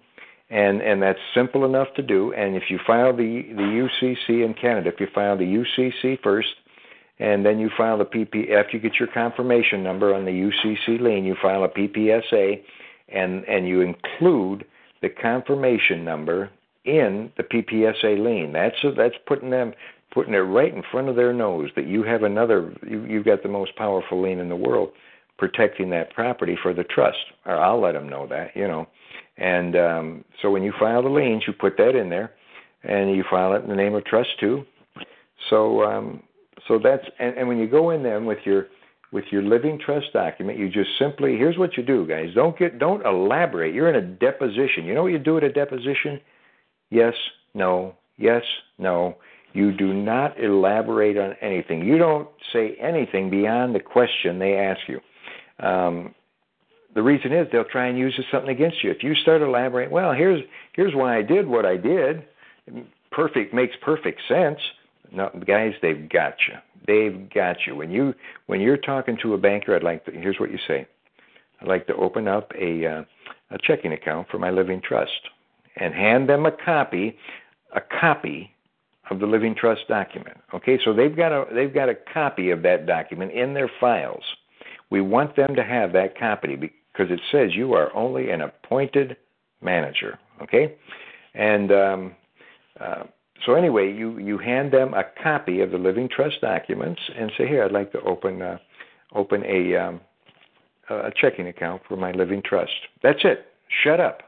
and 0.50 0.82
and 0.82 1.02
that's 1.02 1.20
simple 1.34 1.66
enough 1.66 1.88
to 1.96 2.02
do. 2.02 2.34
And 2.34 2.56
if 2.56 2.64
you 2.70 2.80
file 2.86 3.16
the 3.16 3.44
the 3.56 3.90
UCC 4.06 4.46
in 4.46 4.54
Canada, 4.54 4.90
if 4.94 5.00
you 5.00 5.08
file 5.14 5.38
the 5.38 5.44
UCC 5.44 6.22
first, 6.22 6.50
and 7.20 7.46
then 7.46 7.60
you 7.60 7.70
file 7.76 7.98
the 7.98 8.06
PP 8.06 8.52
after 8.52 8.78
you 8.78 8.80
get 8.80 9.00
your 9.00 9.08
confirmation 9.08 9.84
number 9.84 10.14
on 10.14 10.26
the 10.26 10.32
UCC 10.32 11.00
lien, 11.00 11.26
you 11.26 11.36
file 11.42 11.64
a 11.64 11.70
PPSA, 11.70 12.62
and 13.10 13.44
and 13.46 13.68
you 13.68 13.82
include 13.82 14.66
the 15.02 15.10
confirmation 15.10 16.04
number 16.04 16.50
in 16.84 17.32
the 17.38 17.44
PPSA 17.44 18.24
lien. 18.24 18.54
That's 18.54 18.76
a, 18.84 18.92
that's 18.92 19.16
putting 19.26 19.50
them 19.50 19.74
putting 20.12 20.34
it 20.34 20.38
right 20.38 20.74
in 20.74 20.82
front 20.92 21.10
of 21.10 21.16
their 21.16 21.34
nose 21.34 21.70
that 21.76 21.88
you 21.88 22.04
have 22.04 22.24
another 22.24 22.74
you, 22.88 23.04
you've 23.06 23.26
got 23.26 23.44
the 23.44 23.50
most 23.50 23.76
powerful 23.76 24.22
lien 24.22 24.40
in 24.40 24.50
the 24.50 24.56
world 24.56 24.92
protecting 25.38 25.90
that 25.90 26.14
property 26.14 26.58
for 26.62 26.74
the 26.74 26.84
trust. 26.84 27.18
Or 27.46 27.58
I'll 27.58 27.82
let 27.82 27.94
them 27.94 28.10
know 28.10 28.28
that, 28.28 28.56
you 28.56 28.68
know. 28.68 28.88
And 29.38 29.76
um, 29.76 30.26
so 30.42 30.50
when 30.50 30.64
you 30.64 30.74
file 30.80 31.04
the 31.04 31.10
liens, 31.10 31.44
you 31.46 31.54
put 31.54 31.78
that 31.78 31.96
in 31.96 32.10
there, 32.10 32.32
and 32.84 33.16
you 33.16 33.24
file 33.30 33.54
it 33.54 33.64
in 33.64 33.70
the 33.70 33.76
name 33.76 33.96
of 33.96 34.06
trust 34.06 34.30
two. 34.40 34.66
So 35.50 35.84
um, 35.84 36.24
so 36.68 36.80
that's 36.82 37.04
and, 37.20 37.38
and 37.38 37.48
when 37.48 37.58
you 37.58 37.68
go 37.68 37.90
in 37.92 38.04
there 38.04 38.20
with 38.22 38.40
your 38.46 38.68
with 39.12 39.26
your 39.32 39.44
living 39.44 39.80
trust 39.84 40.08
document, 40.14 40.58
you 40.58 40.70
just 40.70 40.90
simply 40.98 41.38
here's 41.38 41.58
what 41.58 41.78
you 41.78 41.84
do, 41.84 42.08
guys. 42.08 42.30
Don't 42.34 42.58
get 42.58 42.80
don't 42.80 43.06
elaborate. 43.06 43.74
You're 43.74 43.90
in 43.90 43.96
a 43.96 44.02
deposition. 44.02 44.86
You 44.86 44.94
know 44.94 45.04
what 45.04 45.12
you 45.12 45.20
do 45.20 45.38
at 45.38 45.44
a 45.44 45.52
deposition? 45.52 46.22
Yes, 46.90 47.14
no, 47.54 47.96
yes, 48.18 48.44
no. 48.78 49.18
You 49.54 49.72
do 49.72 49.94
not 49.94 50.38
elaborate 50.38 51.18
on 51.18 51.34
anything. 51.42 51.86
You 51.86 51.98
don't 51.98 52.28
say 52.52 52.76
anything 52.80 53.30
beyond 53.30 53.74
the 53.74 53.80
question 53.80 54.38
they 54.38 54.56
ask 54.56 54.82
you. 54.88 55.00
Um, 55.60 56.14
the 56.94 57.04
reason 57.04 57.34
is 57.34 57.48
they'll 57.52 57.66
try 57.66 57.88
and 57.88 57.98
use 57.98 58.20
something 58.32 58.50
against 58.50 58.84
you. 58.84 58.90
If 58.90 59.04
you 59.04 59.16
start 59.16 59.42
elaborating, 59.42 59.94
well, 59.94 60.14
here's 60.14 60.42
here's 60.74 60.96
why 60.96 61.18
I 61.18 61.22
did 61.22 61.46
what 61.48 61.66
I 61.66 61.78
did. 61.78 62.24
Perfect 63.12 63.54
makes 63.54 63.76
perfect 63.82 64.22
sense. 64.28 64.60
No, 65.12 65.30
guys, 65.46 65.74
they've 65.82 66.10
got 66.10 66.36
you. 66.48 66.56
They've 66.88 67.30
got 67.34 67.58
you. 67.68 67.76
When 67.76 67.92
you 67.92 68.14
when 68.48 68.62
you're 68.62 68.78
talking 68.78 69.18
to 69.24 69.34
a 69.34 69.38
banker, 69.38 69.76
I'd 69.76 69.84
like 69.84 70.06
to. 70.06 70.12
Here's 70.12 70.40
what 70.40 70.52
you 70.52 70.60
say. 70.68 70.88
I'd 71.62 71.68
like 71.68 71.88
to 71.88 71.96
open 71.96 72.28
up 72.28 72.52
a 72.60 72.86
uh, 72.86 73.04
a 73.52 73.58
checking 73.62 73.92
account 73.92 74.28
for 74.30 74.40
my 74.40 74.50
living 74.50 74.82
trust 74.82 75.12
and 75.78 75.94
hand 75.94 76.30
them 76.30 76.46
a 76.46 76.52
copy, 76.52 77.18
a 77.76 77.82
copy 77.82 78.52
of 79.10 79.20
the 79.20 79.26
living 79.26 79.56
trust 79.56 79.88
document. 79.88 80.38
Okay, 80.54 80.80
so 80.84 80.94
they've 80.94 81.16
got 81.16 81.32
a 81.32 81.46
they've 81.54 81.74
got 81.74 81.90
a 81.90 81.96
copy 82.14 82.52
of 82.52 82.62
that 82.64 82.86
document 82.86 83.32
in 83.32 83.54
their 83.54 83.70
files. 83.80 84.24
We 84.90 85.02
want 85.02 85.36
them 85.36 85.56
to 85.56 85.64
have 85.64 85.94
that 85.94 86.18
copy 86.18 86.56
because 86.56 87.12
it 87.12 87.20
says 87.32 87.54
you 87.54 87.74
are 87.74 87.96
only 87.96 88.30
an 88.30 88.42
appointed 88.42 89.18
manager. 89.62 90.20
Okay, 90.42 90.76
and 91.34 91.72
um, 91.72 92.16
uh, 92.80 93.04
so 93.46 93.54
anyway, 93.54 93.92
you 93.94 94.18
you 94.18 94.38
hand 94.38 94.72
them 94.72 94.94
a 94.94 95.04
copy 95.22 95.62
of 95.62 95.72
the 95.72 95.78
living 95.78 96.10
trust 96.10 96.42
documents 96.42 97.02
and 97.18 97.32
say, 97.38 97.48
here, 97.48 97.64
I'd 97.64 97.72
like 97.72 97.92
to 97.92 98.02
open 98.02 98.42
uh, 98.42 98.58
open 99.14 99.44
a 99.46 99.76
um, 99.76 100.02
a 100.90 101.12
checking 101.16 101.48
account 101.48 101.82
for 101.88 101.98
my 101.98 102.12
living 102.12 102.42
trust. 102.44 102.72
That's 103.02 103.20
it. 103.24 103.46
Shut 103.84 104.00
up. 104.00 104.22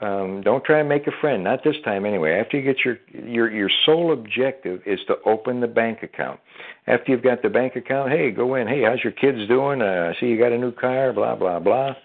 Um, 0.00 0.42
don't 0.42 0.62
try 0.64 0.78
and 0.78 0.88
make 0.88 1.08
a 1.08 1.12
friend. 1.20 1.42
Not 1.42 1.64
this 1.64 1.74
time, 1.84 2.06
anyway. 2.06 2.38
After 2.38 2.56
you 2.56 2.62
get 2.62 2.84
your 2.84 2.98
your 3.12 3.50
your 3.50 3.70
sole 3.84 4.12
objective 4.12 4.80
is 4.86 5.00
to 5.08 5.16
open 5.26 5.60
the 5.60 5.66
bank 5.66 6.04
account. 6.04 6.38
After 6.86 7.10
you've 7.10 7.22
got 7.22 7.42
the 7.42 7.48
bank 7.48 7.74
account, 7.74 8.12
hey, 8.12 8.30
go 8.30 8.54
in. 8.54 8.68
Hey, 8.68 8.82
how's 8.82 9.02
your 9.02 9.12
kids 9.12 9.38
doing? 9.48 9.82
Uh, 9.82 10.12
see, 10.20 10.26
you 10.26 10.38
got 10.38 10.52
a 10.52 10.58
new 10.58 10.70
car. 10.70 11.12
Blah 11.12 11.34
blah 11.34 11.58
blah. 11.58 11.96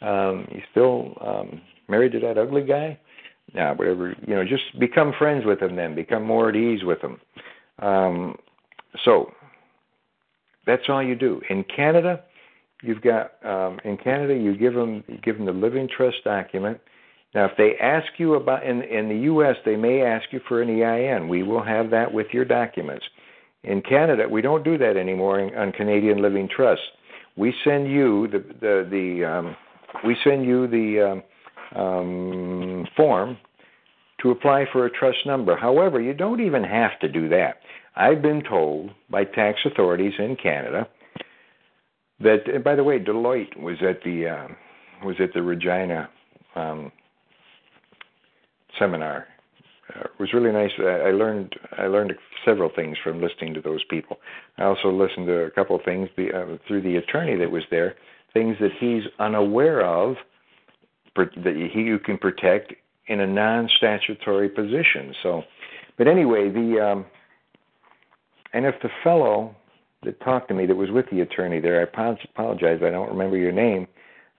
Um, 0.00 0.48
you 0.50 0.60
still 0.72 1.16
um, 1.20 1.60
married 1.88 2.12
to 2.12 2.20
that 2.20 2.36
ugly 2.36 2.64
guy? 2.64 2.98
Now, 3.54 3.74
whatever. 3.74 4.16
You 4.26 4.34
know, 4.34 4.44
just 4.44 4.78
become 4.80 5.12
friends 5.16 5.46
with 5.46 5.60
them. 5.60 5.76
Then 5.76 5.94
become 5.94 6.24
more 6.24 6.48
at 6.48 6.56
ease 6.56 6.82
with 6.82 7.00
them. 7.00 7.20
Um, 7.78 8.36
so 9.04 9.30
that's 10.66 10.82
all 10.88 11.02
you 11.02 11.14
do. 11.14 11.40
In 11.48 11.64
Canada, 11.64 12.24
you've 12.82 13.02
got 13.02 13.34
um, 13.44 13.78
in 13.84 13.96
Canada 13.98 14.34
you 14.34 14.56
give 14.56 14.74
them 14.74 15.04
you 15.06 15.18
give 15.18 15.36
them 15.36 15.46
the 15.46 15.52
living 15.52 15.88
trust 15.88 16.16
document 16.24 16.80
now, 17.36 17.44
if 17.44 17.52
they 17.58 17.76
ask 17.82 18.06
you 18.16 18.36
about 18.36 18.64
in 18.64 18.80
in 18.80 19.10
the 19.10 19.24
U.S., 19.24 19.56
they 19.66 19.76
may 19.76 20.00
ask 20.00 20.24
you 20.32 20.40
for 20.48 20.62
an 20.62 20.70
EIN. 20.70 21.28
We 21.28 21.42
will 21.42 21.62
have 21.62 21.90
that 21.90 22.10
with 22.10 22.28
your 22.32 22.46
documents. 22.46 23.04
In 23.62 23.82
Canada, 23.82 24.26
we 24.26 24.40
don't 24.40 24.64
do 24.64 24.78
that 24.78 24.96
anymore 24.96 25.54
on 25.54 25.72
Canadian 25.72 26.22
Living 26.22 26.48
Trust. 26.48 26.80
We 27.36 27.52
send 27.62 27.90
you 27.90 28.26
the 28.28 28.38
the, 28.38 28.88
the 28.90 29.24
um, 29.26 29.56
we 30.02 30.16
send 30.24 30.46
you 30.46 30.66
the 30.66 31.20
um, 31.76 31.78
um, 31.78 32.86
form 32.96 33.36
to 34.22 34.30
apply 34.30 34.64
for 34.72 34.86
a 34.86 34.90
trust 34.90 35.18
number. 35.26 35.58
However, 35.58 36.00
you 36.00 36.14
don't 36.14 36.40
even 36.40 36.64
have 36.64 36.98
to 37.00 37.08
do 37.08 37.28
that. 37.28 37.56
I've 37.96 38.22
been 38.22 38.44
told 38.48 38.92
by 39.10 39.24
tax 39.24 39.58
authorities 39.66 40.14
in 40.18 40.36
Canada 40.42 40.88
that, 42.20 42.64
by 42.64 42.76
the 42.76 42.82
way, 42.82 42.98
Deloitte 42.98 43.60
was 43.60 43.76
at 43.82 44.02
the 44.04 44.26
uh, 44.26 44.48
was 45.04 45.16
at 45.20 45.34
the 45.34 45.42
Regina 45.42 46.08
um, 46.54 46.90
seminar. 48.78 49.26
Uh, 49.94 50.00
it 50.00 50.10
was 50.18 50.32
really 50.32 50.52
nice. 50.52 50.70
I, 50.78 51.08
I 51.08 51.10
learned 51.12 51.54
I 51.78 51.86
learned 51.86 52.14
several 52.44 52.70
things 52.74 52.96
from 53.02 53.22
listening 53.22 53.54
to 53.54 53.60
those 53.60 53.84
people. 53.88 54.18
I 54.58 54.64
also 54.64 54.90
listened 54.90 55.26
to 55.26 55.44
a 55.44 55.50
couple 55.50 55.76
of 55.76 55.82
things 55.84 56.08
be, 56.16 56.32
uh, 56.32 56.56
through 56.66 56.82
the 56.82 56.96
attorney 56.96 57.36
that 57.36 57.50
was 57.50 57.62
there, 57.70 57.94
things 58.32 58.56
that 58.60 58.70
he's 58.78 59.02
unaware 59.18 59.84
of 59.84 60.16
per, 61.14 61.30
that 61.36 61.70
he 61.72 61.80
you 61.80 61.98
can 61.98 62.18
protect 62.18 62.72
in 63.08 63.20
a 63.20 63.26
non-statutory 63.26 64.48
position. 64.48 65.14
So, 65.22 65.42
but 65.96 66.08
anyway, 66.08 66.50
the 66.50 66.80
um, 66.80 67.06
and 68.52 68.66
if 68.66 68.74
the 68.82 68.90
fellow 69.04 69.54
that 70.02 70.20
talked 70.20 70.48
to 70.48 70.54
me 70.54 70.66
that 70.66 70.76
was 70.76 70.90
with 70.90 71.06
the 71.10 71.20
attorney 71.20 71.60
there, 71.60 71.80
I 71.80 71.82
apologize, 71.84 72.80
I 72.84 72.90
don't 72.90 73.10
remember 73.10 73.36
your 73.36 73.52
name 73.52 73.86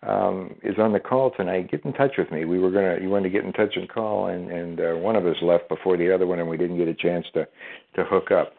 um, 0.04 0.56
is 0.64 0.78
on 0.78 0.94
the 0.94 1.00
call 1.00 1.32
tonight, 1.32 1.72
get 1.72 1.84
in 1.84 1.94
touch 1.94 2.14
with 2.18 2.32
me. 2.32 2.46
We 2.46 2.60
were 2.60 2.72
gonna, 2.72 2.98
you 3.02 3.10
wanted 3.10 3.24
to 3.24 3.30
get 3.30 3.46
in 3.46 3.54
touch 3.54 3.76
and 3.76 3.90
call, 3.90 4.28
and 4.28 4.52
and 4.52 4.80
uh, 4.80 4.94
one 4.94 5.16
of 5.16 5.26
us 5.26 5.38
left 5.42 5.70
before 5.70 5.98
the 5.98 6.14
other 6.14 6.28
one, 6.28 6.40
and 6.40 6.48
we 6.48 6.58
didn't 6.58 6.78
get 6.78 6.88
a 6.88 6.94
chance 6.94 7.26
to 7.34 7.48
to 7.96 8.04
hook 8.06 8.32
up. 8.32 8.54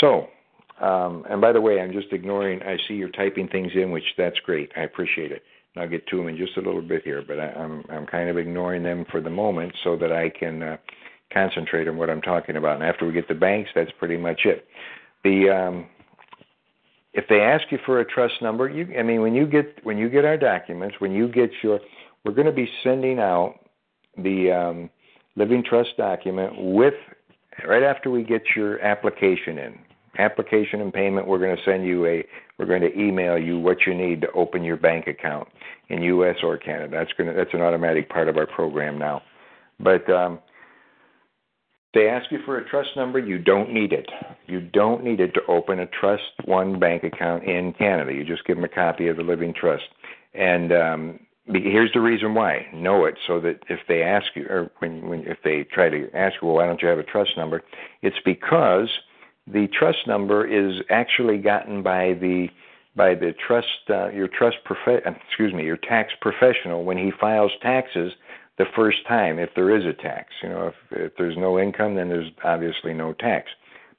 So, 0.00 0.28
um, 0.80 1.24
and 1.28 1.40
by 1.40 1.52
the 1.52 1.60
way, 1.60 1.80
I'm 1.80 1.92
just 1.92 2.12
ignoring. 2.12 2.62
I 2.62 2.76
see 2.86 2.94
you're 2.94 3.10
typing 3.10 3.48
things 3.48 3.72
in, 3.74 3.90
which 3.90 4.04
that's 4.16 4.38
great. 4.40 4.70
I 4.76 4.82
appreciate 4.82 5.30
it. 5.30 5.42
And 5.74 5.82
I'll 5.82 5.90
get 5.90 6.06
to 6.08 6.16
them 6.16 6.28
in 6.28 6.36
just 6.38 6.56
a 6.56 6.60
little 6.60 6.82
bit 6.82 7.02
here, 7.04 7.22
but 7.26 7.38
I, 7.38 7.48
I'm 7.48 7.84
I'm 7.90 8.06
kind 8.06 8.30
of 8.30 8.38
ignoring 8.38 8.82
them 8.82 9.04
for 9.10 9.20
the 9.20 9.30
moment 9.30 9.74
so 9.84 9.96
that 9.96 10.10
I 10.10 10.30
can 10.30 10.62
uh, 10.62 10.76
concentrate 11.32 11.86
on 11.86 11.98
what 11.98 12.08
I'm 12.08 12.22
talking 12.22 12.56
about. 12.56 12.76
And 12.76 12.84
after 12.84 13.06
we 13.06 13.12
get 13.12 13.28
the 13.28 13.34
banks, 13.34 13.70
that's 13.74 13.90
pretty 13.98 14.16
much 14.16 14.40
it. 14.46 14.66
The 15.22 15.50
um, 15.50 15.86
if 17.18 17.24
they 17.28 17.40
ask 17.40 17.72
you 17.72 17.78
for 17.84 17.98
a 17.98 18.04
trust 18.04 18.34
number, 18.40 18.68
you 18.68 18.96
I 18.96 19.02
mean 19.02 19.22
when 19.22 19.34
you 19.34 19.44
get 19.44 19.84
when 19.84 19.98
you 19.98 20.08
get 20.08 20.24
our 20.24 20.36
documents, 20.36 20.96
when 21.00 21.10
you 21.10 21.26
get 21.26 21.50
your 21.64 21.80
we're 22.24 22.32
going 22.32 22.46
to 22.46 22.52
be 22.52 22.70
sending 22.84 23.18
out 23.18 23.56
the 24.16 24.52
um, 24.52 24.90
living 25.34 25.64
trust 25.64 25.96
document 25.96 26.52
with 26.56 26.94
right 27.66 27.82
after 27.82 28.08
we 28.08 28.22
get 28.22 28.42
your 28.54 28.80
application 28.82 29.58
in. 29.58 29.78
Application 30.18 30.80
and 30.80 30.92
payment, 30.92 31.26
we're 31.26 31.40
going 31.40 31.56
to 31.56 31.62
send 31.64 31.84
you 31.84 32.06
a 32.06 32.24
we're 32.56 32.66
going 32.66 32.82
to 32.82 32.96
email 32.96 33.36
you 33.36 33.58
what 33.58 33.78
you 33.84 33.94
need 33.94 34.20
to 34.20 34.30
open 34.32 34.62
your 34.62 34.76
bank 34.76 35.08
account 35.08 35.48
in 35.88 36.02
US 36.02 36.36
or 36.44 36.56
Canada. 36.56 36.88
That's 36.92 37.12
going 37.18 37.30
to 37.30 37.34
that's 37.34 37.52
an 37.52 37.62
automatic 37.62 38.08
part 38.08 38.28
of 38.28 38.36
our 38.36 38.46
program 38.46 38.96
now. 38.96 39.22
But 39.80 40.08
um, 40.08 40.38
they 41.94 42.08
ask 42.08 42.30
you 42.30 42.38
for 42.44 42.58
a 42.58 42.68
trust 42.68 42.90
number, 42.96 43.18
you 43.18 43.38
don't 43.38 43.72
need 43.72 43.92
it. 43.92 44.08
You 44.46 44.60
don't 44.60 45.02
need 45.02 45.20
it 45.20 45.32
to 45.34 45.40
open 45.48 45.78
a 45.78 45.86
Trust 45.86 46.22
One 46.44 46.78
bank 46.78 47.02
account 47.02 47.44
in 47.44 47.72
Canada. 47.72 48.12
You 48.12 48.24
just 48.24 48.44
give 48.44 48.56
them 48.56 48.64
a 48.64 48.68
copy 48.68 49.08
of 49.08 49.16
the 49.16 49.22
living 49.22 49.54
trust. 49.54 49.84
And 50.34 50.72
um, 50.72 51.20
here's 51.46 51.92
the 51.94 52.00
reason 52.00 52.34
why. 52.34 52.66
Know 52.74 53.06
it 53.06 53.14
so 53.26 53.40
that 53.40 53.60
if 53.70 53.80
they 53.88 54.02
ask 54.02 54.26
you, 54.34 54.46
or 54.48 54.70
when, 54.80 55.08
when 55.08 55.26
if 55.26 55.38
they 55.42 55.64
try 55.64 55.88
to 55.88 56.10
ask 56.14 56.34
you, 56.42 56.48
well, 56.48 56.56
why 56.56 56.66
don't 56.66 56.82
you 56.82 56.88
have 56.88 56.98
a 56.98 57.04
trust 57.04 57.30
number? 57.36 57.62
It's 58.02 58.20
because 58.24 58.90
the 59.46 59.66
trust 59.68 60.06
number 60.06 60.46
is 60.46 60.82
actually 60.90 61.38
gotten 61.38 61.82
by 61.82 62.14
the 62.14 62.48
by 62.96 63.14
the 63.14 63.32
trust 63.46 63.66
uh, 63.88 64.08
your 64.10 64.28
trust 64.28 64.56
prof- 64.64 65.02
excuse 65.26 65.54
me 65.54 65.64
your 65.64 65.76
tax 65.76 66.12
professional 66.20 66.84
when 66.84 66.98
he 66.98 67.12
files 67.18 67.52
taxes 67.62 68.12
the 68.58 68.66
first 68.76 68.98
time 69.06 69.38
if 69.38 69.50
there 69.54 69.74
is 69.76 69.84
a 69.86 69.92
tax. 69.92 70.32
You 70.42 70.48
know, 70.50 70.66
if, 70.68 70.74
if 70.90 71.12
there's 71.16 71.36
no 71.36 71.58
income, 71.58 71.94
then 71.94 72.08
there's 72.08 72.30
obviously 72.44 72.92
no 72.92 73.12
tax. 73.14 73.50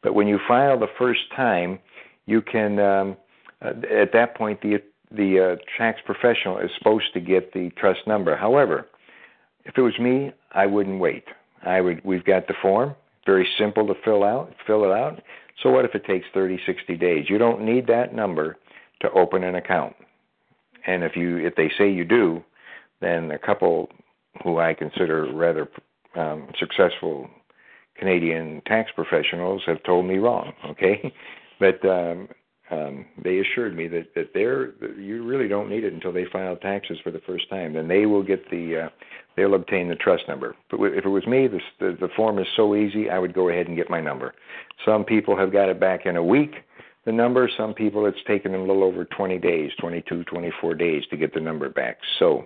But 0.04 0.14
when 0.14 0.28
you 0.28 0.40
file 0.48 0.78
the 0.78 0.88
first 0.98 1.22
time, 1.36 1.80
you 2.26 2.42
can 2.42 2.80
um, 2.80 3.18
uh, 3.62 3.74
at 3.90 4.12
that 4.14 4.36
point 4.36 4.62
the 4.62 4.82
the 5.12 5.58
uh, 5.58 5.78
tax 5.78 6.00
professional 6.06 6.60
is 6.60 6.70
supposed 6.78 7.14
to 7.14 7.20
get 7.20 7.54
the 7.54 7.72
trust 7.78 8.02
number. 8.06 8.36
However, 8.36 8.88
if 9.66 9.78
it 9.78 9.82
was 9.82 9.98
me, 10.00 10.32
I 10.54 10.68
wouldn't 10.68 11.00
wait. 11.00 11.26
I 11.66 11.82
would. 11.82 12.04
We've 12.06 12.24
got 12.24 12.48
the 12.48 12.54
form, 12.62 12.96
very 13.26 13.48
simple 13.58 13.88
to 13.88 13.96
fill 14.06 14.24
out. 14.24 14.54
Fill 14.68 14.84
it 14.86 14.92
out. 14.92 15.22
So 15.62 15.72
what 15.72 15.84
if 15.84 15.94
it 15.94 16.06
takes 16.06 16.26
30, 16.34 16.60
60 16.66 16.96
days? 16.96 17.26
You 17.30 17.38
don't 17.38 17.62
need 17.62 17.88
that 17.88 18.14
number 18.14 18.58
to 19.02 19.12
open 19.12 19.44
an 19.44 19.56
account. 19.56 19.96
And 20.88 21.04
if 21.04 21.16
you 21.16 21.38
if 21.38 21.56
they 21.56 21.72
say 21.78 21.92
you 21.92 22.06
do, 22.06 22.44
then 23.02 23.32
a 23.32 23.40
couple 23.40 23.90
who 24.44 24.60
I 24.60 24.74
consider 24.74 25.32
rather 25.34 25.70
um, 26.16 26.48
successful 26.60 27.30
Canadian 27.98 28.62
tax 28.66 28.92
professionals 28.96 29.62
have 29.66 29.84
told 29.84 30.06
me 30.06 30.18
wrong. 30.18 30.54
Okay, 30.70 31.14
but 31.60 31.84
um, 31.86 32.30
um, 32.72 33.06
they 33.24 33.40
assured 33.40 33.76
me 33.76 33.88
that 33.88 34.14
that 34.16 34.32
they're 34.34 34.74
you 34.98 35.26
really 35.26 35.48
don't 35.48 35.70
need 35.70 35.84
it 35.84 35.94
until 35.94 36.14
they 36.14 36.26
file 36.32 36.56
taxes 36.56 36.98
for 37.04 37.12
the 37.12 37.22
first 37.26 37.50
time. 37.50 37.74
Then 37.74 37.88
they 37.88 38.06
will 38.06 38.24
get 38.24 38.50
the 38.50 38.86
uh, 38.86 38.90
they'll 39.36 39.56
obtain 39.56 39.90
the 39.90 39.96
trust 39.96 40.24
number. 40.28 40.56
But 40.70 40.80
if 40.82 41.06
it 41.06 41.10
was 41.10 41.26
me, 41.26 41.48
this, 41.48 41.62
the 41.80 41.98
the 42.00 42.10
form 42.16 42.40
is 42.40 42.48
so 42.56 42.76
easy. 42.76 43.10
I 43.10 43.20
would 43.20 43.34
go 43.34 43.50
ahead 43.50 43.68
and 43.68 43.76
get 43.76 43.90
my 43.90 44.00
number. 44.00 44.36
Some 44.86 45.04
people 45.04 45.36
have 45.36 45.52
got 45.52 45.70
it 45.70 45.80
back 45.80 46.06
in 46.06 46.16
a 46.16 46.24
week. 46.24 46.54
The 47.06 47.12
number. 47.12 47.50
Some 47.58 47.74
people 47.74 48.06
it's 48.06 48.24
taken 48.28 48.52
them 48.52 48.62
a 48.62 48.66
little 48.66 48.84
over 48.84 49.06
20 49.06 49.40
days, 49.40 49.72
22, 49.80 50.26
24 50.26 50.74
days 50.76 51.04
to 51.10 51.18
get 51.18 51.34
the 51.34 51.40
number 51.40 51.70
back. 51.70 51.98
So 52.20 52.46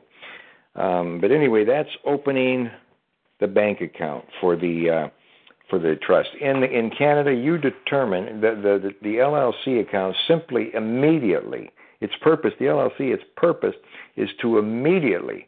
um, 0.75 1.19
but 1.21 1.31
anyway, 1.31 1.65
that's 1.65 1.89
opening 2.05 2.69
the 3.39 3.47
bank 3.47 3.81
account 3.81 4.25
for 4.39 4.55
the 4.55 4.89
uh, 4.89 5.07
for 5.69 5.79
the 5.79 5.95
trust. 5.95 6.29
In 6.39 6.63
in 6.63 6.89
Canada, 6.89 7.33
you 7.33 7.57
determine 7.57 8.41
the, 8.41 8.51
the 8.55 8.93
the 9.01 9.15
LLC 9.17 9.81
account 9.81 10.15
simply 10.27 10.73
immediately. 10.73 11.71
Its 12.01 12.13
purpose, 12.21 12.51
the 12.59 12.65
LLC, 12.65 13.13
its 13.13 13.23
purpose 13.38 13.75
is 14.17 14.29
to 14.41 14.57
immediately 14.57 15.47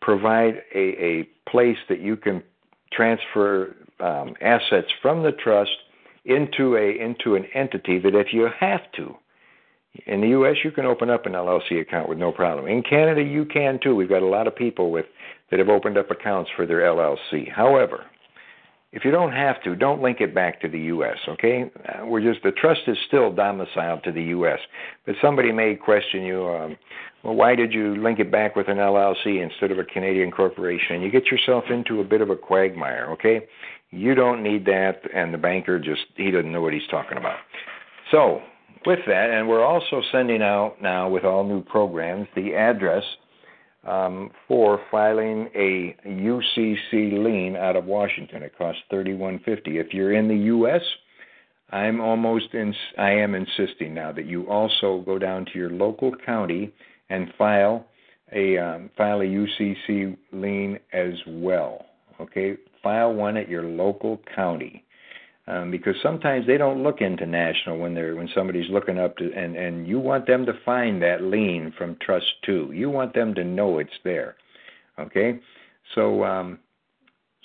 provide 0.00 0.62
a, 0.74 0.78
a 0.78 1.28
place 1.50 1.76
that 1.88 2.00
you 2.00 2.16
can 2.16 2.42
transfer 2.92 3.76
um, 4.00 4.34
assets 4.40 4.88
from 5.02 5.22
the 5.22 5.32
trust 5.32 5.76
into 6.24 6.76
a 6.76 6.98
into 6.98 7.34
an 7.34 7.44
entity 7.54 7.98
that 7.98 8.14
if 8.14 8.32
you 8.32 8.48
have 8.58 8.80
to 8.92 9.16
in 10.06 10.20
the 10.20 10.28
U.S., 10.28 10.56
you 10.64 10.70
can 10.70 10.84
open 10.84 11.10
up 11.10 11.26
an 11.26 11.32
LLC 11.32 11.80
account 11.80 12.08
with 12.08 12.18
no 12.18 12.32
problem. 12.32 12.66
In 12.66 12.82
Canada, 12.82 13.22
you 13.22 13.44
can 13.44 13.78
too. 13.82 13.94
We've 13.94 14.08
got 14.08 14.22
a 14.22 14.26
lot 14.26 14.46
of 14.46 14.54
people 14.54 14.90
with 14.90 15.06
that 15.50 15.58
have 15.58 15.68
opened 15.68 15.96
up 15.96 16.10
accounts 16.10 16.50
for 16.56 16.66
their 16.66 16.80
LLC. 16.80 17.50
However, 17.50 18.04
if 18.92 19.04
you 19.04 19.10
don't 19.10 19.32
have 19.32 19.62
to, 19.64 19.76
don't 19.76 20.00
link 20.00 20.20
it 20.20 20.34
back 20.34 20.60
to 20.62 20.68
the 20.68 20.78
U.S. 20.80 21.18
Okay, 21.28 21.70
we're 22.04 22.22
just 22.22 22.42
the 22.42 22.52
trust 22.52 22.80
is 22.86 22.96
still 23.06 23.32
domiciled 23.32 24.02
to 24.04 24.12
the 24.12 24.22
U.S. 24.22 24.58
But 25.04 25.16
somebody 25.20 25.52
may 25.52 25.74
question 25.74 26.22
you. 26.22 26.46
Um, 26.46 26.76
well, 27.22 27.34
why 27.34 27.56
did 27.56 27.72
you 27.72 27.96
link 28.02 28.20
it 28.20 28.30
back 28.30 28.56
with 28.56 28.68
an 28.68 28.78
LLC 28.78 29.42
instead 29.42 29.70
of 29.70 29.78
a 29.78 29.84
Canadian 29.84 30.30
corporation? 30.30 30.96
And 30.96 31.04
You 31.04 31.10
get 31.10 31.26
yourself 31.26 31.64
into 31.68 32.00
a 32.00 32.04
bit 32.04 32.20
of 32.20 32.30
a 32.30 32.36
quagmire. 32.36 33.10
Okay, 33.12 33.46
you 33.90 34.14
don't 34.14 34.42
need 34.42 34.64
that, 34.66 35.02
and 35.14 35.34
the 35.34 35.38
banker 35.38 35.78
just 35.78 36.02
he 36.16 36.30
doesn't 36.30 36.50
know 36.50 36.62
what 36.62 36.72
he's 36.72 36.86
talking 36.90 37.18
about. 37.18 37.38
So 38.10 38.40
with 38.86 39.00
that, 39.06 39.30
and 39.30 39.48
we're 39.48 39.64
also 39.64 40.00
sending 40.12 40.42
out 40.42 40.76
now 40.80 41.08
with 41.08 41.24
all 41.24 41.44
new 41.44 41.62
programs 41.62 42.28
the 42.36 42.54
address 42.54 43.02
um, 43.86 44.30
for 44.48 44.80
filing 44.90 45.48
a 45.54 45.96
UCC 46.06 47.22
lien 47.22 47.56
out 47.56 47.76
of 47.76 47.84
Washington. 47.84 48.42
It 48.42 48.56
costs 48.56 48.82
thirty-one 48.90 49.40
fifty. 49.44 49.78
If 49.78 49.92
you're 49.92 50.14
in 50.14 50.28
the 50.28 50.36
U.S., 50.36 50.82
I'm 51.70 52.00
almost 52.00 52.54
in. 52.54 52.74
I 52.98 53.10
am 53.10 53.34
insisting 53.34 53.92
now 53.94 54.12
that 54.12 54.26
you 54.26 54.48
also 54.48 55.02
go 55.04 55.18
down 55.18 55.44
to 55.46 55.58
your 55.58 55.70
local 55.70 56.12
county 56.24 56.72
and 57.10 57.32
file 57.36 57.86
a 58.32 58.56
um, 58.58 58.90
file 58.96 59.20
a 59.20 59.24
UCC 59.24 60.16
lien 60.32 60.78
as 60.92 61.14
well. 61.26 61.86
Okay, 62.20 62.56
file 62.82 63.12
one 63.12 63.36
at 63.36 63.48
your 63.48 63.64
local 63.64 64.20
county 64.34 64.85
um, 65.48 65.70
because 65.70 65.94
sometimes 66.02 66.46
they 66.46 66.56
don't 66.56 66.82
look 66.82 67.00
into 67.00 67.24
national 67.26 67.78
when 67.78 67.94
they're 67.94 68.16
when 68.16 68.28
somebody's 68.34 68.70
looking 68.70 68.98
up 68.98 69.16
to 69.16 69.32
and 69.32 69.56
and 69.56 69.86
you 69.86 70.00
want 70.00 70.26
them 70.26 70.44
to 70.46 70.52
find 70.64 71.00
that 71.02 71.22
lien 71.22 71.72
from 71.76 71.96
trust 72.00 72.26
two. 72.44 72.70
You 72.72 72.90
want 72.90 73.14
them 73.14 73.34
to 73.34 73.44
know 73.44 73.78
it's 73.78 73.90
there. 74.04 74.36
Okay, 74.98 75.38
so 75.94 76.24
um, 76.24 76.58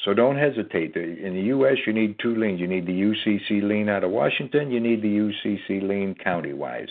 so 0.03 0.13
don't 0.13 0.37
hesitate. 0.37 0.95
In 0.95 1.35
the 1.35 1.41
U.S., 1.41 1.77
you 1.85 1.93
need 1.93 2.17
two 2.19 2.35
liens. 2.35 2.59
You 2.59 2.67
need 2.67 2.87
the 2.87 2.91
UCC 2.91 3.61
lien 3.61 3.87
out 3.87 4.03
of 4.03 4.09
Washington. 4.09 4.71
You 4.71 4.79
need 4.79 5.03
the 5.03 5.07
UCC 5.07 5.87
lien 5.87 6.15
county-wise. 6.15 6.87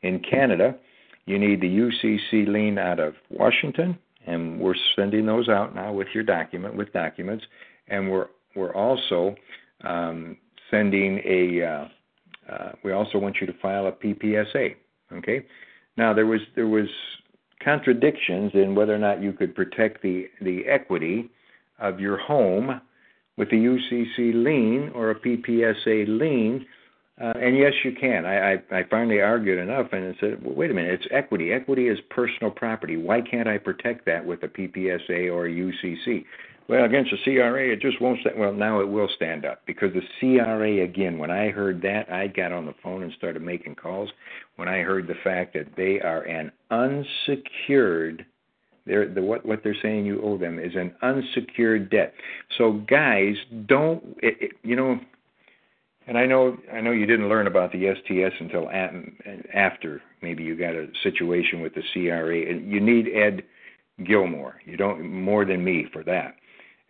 In 0.00 0.20
Canada, 0.20 0.74
you 1.26 1.38
need 1.38 1.60
the 1.60 1.68
UCC 1.68 2.48
lien 2.48 2.78
out 2.78 3.00
of 3.00 3.14
Washington, 3.28 3.98
and 4.26 4.58
we're 4.58 4.74
sending 4.96 5.26
those 5.26 5.50
out 5.50 5.74
now 5.74 5.92
with 5.92 6.08
your 6.14 6.24
document 6.24 6.74
with 6.74 6.90
documents, 6.94 7.44
and 7.88 8.10
we're 8.10 8.28
we're 8.56 8.74
also 8.74 9.34
um, 9.82 10.36
sending 10.74 11.20
a. 11.24 11.64
Uh, 11.64 12.72
we 12.82 12.92
also 12.92 13.18
want 13.18 13.36
you 13.40 13.46
to 13.46 13.54
file 13.62 13.86
a 13.86 13.92
PPSA. 13.92 14.74
Okay. 15.12 15.46
Now 15.96 16.12
there 16.12 16.26
was 16.26 16.40
there 16.54 16.66
was 16.66 16.88
contradictions 17.62 18.52
in 18.54 18.74
whether 18.74 18.94
or 18.94 18.98
not 18.98 19.22
you 19.22 19.32
could 19.32 19.54
protect 19.54 20.02
the 20.02 20.28
the 20.42 20.64
equity 20.66 21.30
of 21.78 22.00
your 22.00 22.18
home 22.18 22.80
with 23.36 23.48
a 23.48 23.56
UCC 23.56 24.32
lien 24.34 24.90
or 24.94 25.10
a 25.10 25.14
PPSA 25.14 26.06
lien. 26.06 26.66
Uh, 27.20 27.32
and 27.40 27.56
yes, 27.56 27.72
you 27.84 27.92
can. 27.92 28.24
I, 28.24 28.54
I, 28.54 28.62
I 28.72 28.82
finally 28.90 29.20
argued 29.20 29.58
enough 29.58 29.92
and 29.92 30.16
said, 30.20 30.44
well, 30.44 30.54
wait 30.54 30.72
a 30.72 30.74
minute, 30.74 30.94
it's 30.94 31.06
equity. 31.12 31.52
Equity 31.52 31.86
is 31.86 31.98
personal 32.10 32.50
property. 32.50 32.96
Why 32.96 33.20
can't 33.20 33.48
I 33.48 33.58
protect 33.58 34.04
that 34.06 34.24
with 34.24 34.42
a 34.42 34.48
PPSA 34.48 35.32
or 35.32 35.46
a 35.46 35.50
UCC? 35.50 36.24
Well, 36.66 36.84
against 36.84 37.10
the 37.10 37.18
CRA, 37.22 37.72
it 37.72 37.80
just 37.80 38.00
won't 38.00 38.20
stand. 38.20 38.38
Well, 38.38 38.52
now 38.52 38.80
it 38.80 38.88
will 38.88 39.08
stand 39.16 39.44
up 39.44 39.60
because 39.66 39.92
the 39.92 40.02
CRA, 40.18 40.82
again, 40.82 41.18
when 41.18 41.30
I 41.30 41.50
heard 41.50 41.82
that, 41.82 42.10
I 42.10 42.28
got 42.28 42.52
on 42.52 42.64
the 42.64 42.74
phone 42.82 43.02
and 43.02 43.12
started 43.12 43.42
making 43.42 43.74
calls. 43.74 44.08
When 44.56 44.66
I 44.66 44.78
heard 44.78 45.06
the 45.06 45.14
fact 45.22 45.52
that 45.54 45.76
they 45.76 46.00
are 46.00 46.22
an 46.22 46.50
unsecured, 46.70 48.24
they're, 48.86 49.12
the, 49.12 49.22
what, 49.22 49.44
what 49.44 49.62
they're 49.62 49.76
saying 49.82 50.06
you 50.06 50.22
owe 50.22 50.38
them 50.38 50.58
is 50.58 50.74
an 50.74 50.94
unsecured 51.02 51.90
debt. 51.90 52.14
So, 52.56 52.82
guys, 52.88 53.34
don't, 53.66 54.02
it, 54.22 54.36
it, 54.40 54.52
you 54.62 54.76
know, 54.76 54.98
and 56.06 56.18
I 56.18 56.26
know 56.26 56.56
I 56.72 56.80
know 56.80 56.90
you 56.90 57.06
didn't 57.06 57.28
learn 57.28 57.46
about 57.46 57.72
the 57.72 57.94
STS 57.94 58.36
until 58.38 58.68
after 59.54 60.02
maybe 60.22 60.44
you 60.44 60.54
got 60.54 60.74
a 60.74 60.88
situation 61.02 61.60
with 61.62 61.74
the 61.74 61.82
CRA, 61.92 62.42
and 62.50 62.70
you 62.70 62.78
need 62.78 63.08
Ed 63.08 63.42
Gilmore. 64.06 64.60
You 64.66 64.76
don't 64.76 65.10
more 65.10 65.46
than 65.46 65.64
me 65.64 65.86
for 65.92 66.02
that. 66.04 66.34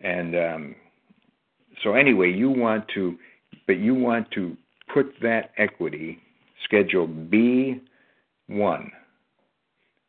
And 0.05 0.35
um, 0.35 0.75
so 1.83 1.95
anyway, 1.95 2.31
you 2.31 2.49
want 2.49 2.85
to, 2.93 3.17
but 3.65 3.77
you 3.77 3.95
want 3.95 4.29
to 4.31 4.55
put 4.93 5.07
that 5.23 5.49
equity, 5.57 6.19
Schedule 6.63 7.07
B1, 7.07 7.81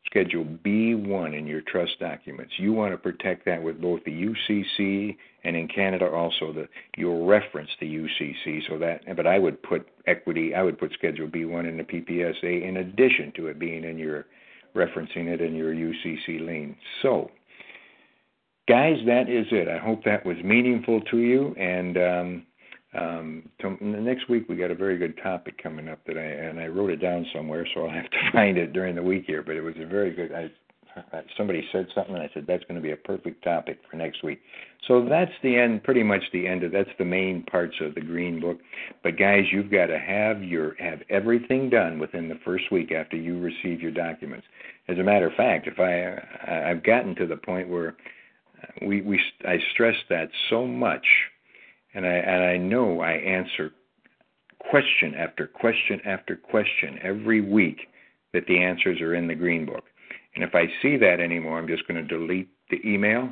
Schedule 0.05 0.45
B1 0.45 1.39
in 1.39 1.47
your 1.47 1.63
trust 1.63 1.99
documents. 1.99 2.53
You 2.59 2.75
want 2.75 2.93
to 2.93 2.99
protect 2.99 3.47
that 3.47 3.63
with 3.63 3.81
both 3.81 4.05
the 4.05 4.13
UCC 4.13 5.17
and 5.45 5.57
in 5.57 5.67
Canada 5.67 6.07
also 6.11 6.53
the 6.53 6.69
you'll 6.97 7.27
reference 7.27 7.71
the 7.81 7.87
UCC 7.87 8.61
so 8.69 8.79
that 8.79 9.01
but 9.17 9.27
I 9.27 9.39
would 9.39 9.63
put 9.63 9.89
equity 10.07 10.55
I 10.55 10.63
would 10.63 10.79
put 10.79 10.93
Schedule 10.93 11.29
B1 11.29 11.69
in 11.69 11.77
the 11.77 11.85
PPSA 11.85 12.69
in 12.69 12.79
addition 12.79 13.33
to 13.37 13.47
it 13.47 13.59
being 13.59 13.85
in 13.85 13.97
your 13.97 14.27
referencing 14.75 15.29
it 15.29 15.41
in 15.41 15.55
your 15.55 15.73
UCC 15.73 16.47
lien. 16.47 16.77
So 17.03 17.31
guys, 18.69 18.97
that 19.07 19.29
is 19.29 19.47
it. 19.51 19.69
I 19.69 19.79
hope 19.79 20.05
that 20.05 20.25
was 20.25 20.37
meaningful 20.45 21.01
to 21.03 21.19
you. 21.19 21.55
And 21.59 21.97
um, 21.97 22.47
um, 22.99 23.49
to, 23.61 23.77
next 23.85 24.29
week 24.29 24.49
we 24.49 24.57
got 24.57 24.71
a 24.71 24.75
very 24.75 24.99
good 24.99 25.19
topic 25.23 25.61
coming 25.63 25.89
up 25.89 26.01
that 26.07 26.17
I 26.17 26.23
and 26.23 26.61
I 26.61 26.67
wrote 26.67 26.91
it 26.91 27.01
down 27.01 27.27
somewhere, 27.35 27.67
so 27.75 27.87
I'll 27.87 27.95
have 27.95 28.11
to 28.11 28.19
find 28.33 28.59
it 28.59 28.73
during 28.73 28.95
the 28.95 29.03
week 29.03 29.25
here. 29.27 29.43
But 29.43 29.57
it 29.57 29.63
was 29.63 29.75
a 29.79 29.87
very 29.87 30.15
good. 30.15 30.33
I 30.33 30.51
somebody 31.37 31.67
said 31.73 31.87
something, 31.95 32.15
and 32.15 32.23
I 32.23 32.31
said 32.33 32.47
that's 32.47 32.65
going 32.65 32.77
to 32.77 32.83
be 32.83 32.93
a 32.93 32.97
perfect 32.97 33.45
topic 33.45 33.79
for 33.91 33.97
next 33.97 34.23
week. 34.23 34.41
So 34.89 35.07
that's 35.09 35.33
the 35.43 35.57
end, 35.57 35.83
pretty 35.83 36.03
much 36.03 36.23
the 36.33 36.47
end 36.47 36.63
of 36.63 36.73
that's 36.73 36.91
the 36.99 37.05
main 37.05 37.43
parts 37.45 37.75
of 37.81 37.95
the 37.95 38.01
green 38.01 38.41
book. 38.41 38.59
But 39.03 39.19
guys, 39.19 39.45
you've 39.53 39.71
got 39.71 39.87
to 39.87 39.99
have 39.99 40.43
your 40.43 40.75
have 40.77 41.01
everything 41.11 41.69
done 41.71 41.99
within 41.99 42.29
the 42.29 42.39
first 42.45 42.65
week 42.71 42.93
after 42.93 43.17
you 43.17 43.39
receive 43.39 43.81
your 43.81 43.91
documents. 43.91 44.47
As 44.89 44.99
a 44.99 45.03
matter 45.03 45.27
of 45.27 45.35
fact, 45.35 45.67
if 45.67 45.79
I 45.79 46.71
I've 46.71 46.83
gotten 46.83 47.15
to 47.17 47.27
the 47.27 47.37
point 47.37 47.69
where 47.69 47.97
we 48.83 49.03
we 49.03 49.21
I 49.47 49.59
stress 49.73 49.97
that 50.09 50.29
so 50.51 50.67
much, 50.67 51.07
and 51.95 52.07
I 52.07 52.15
and 52.15 52.45
I 52.45 52.57
know 52.57 53.01
I 53.01 53.13
answer 53.13 53.73
question 54.71 55.15
after 55.15 55.47
question 55.47 56.01
after 56.05 56.37
question 56.37 56.99
every 57.03 57.41
week 57.41 57.89
that 58.33 58.47
the 58.47 58.63
answers 58.63 59.01
are 59.01 59.15
in 59.15 59.27
the 59.27 59.35
green 59.35 59.65
book. 59.65 59.85
And 60.35 60.45
if 60.45 60.55
I 60.55 60.67
see 60.83 60.97
that 60.99 61.21
anymore, 61.21 61.59
I'm 61.59 61.69
just 61.69 61.87
going 61.89 62.07
to 62.07 62.19
delete 62.19 62.51
the 62.71 62.81
email 62.85 63.31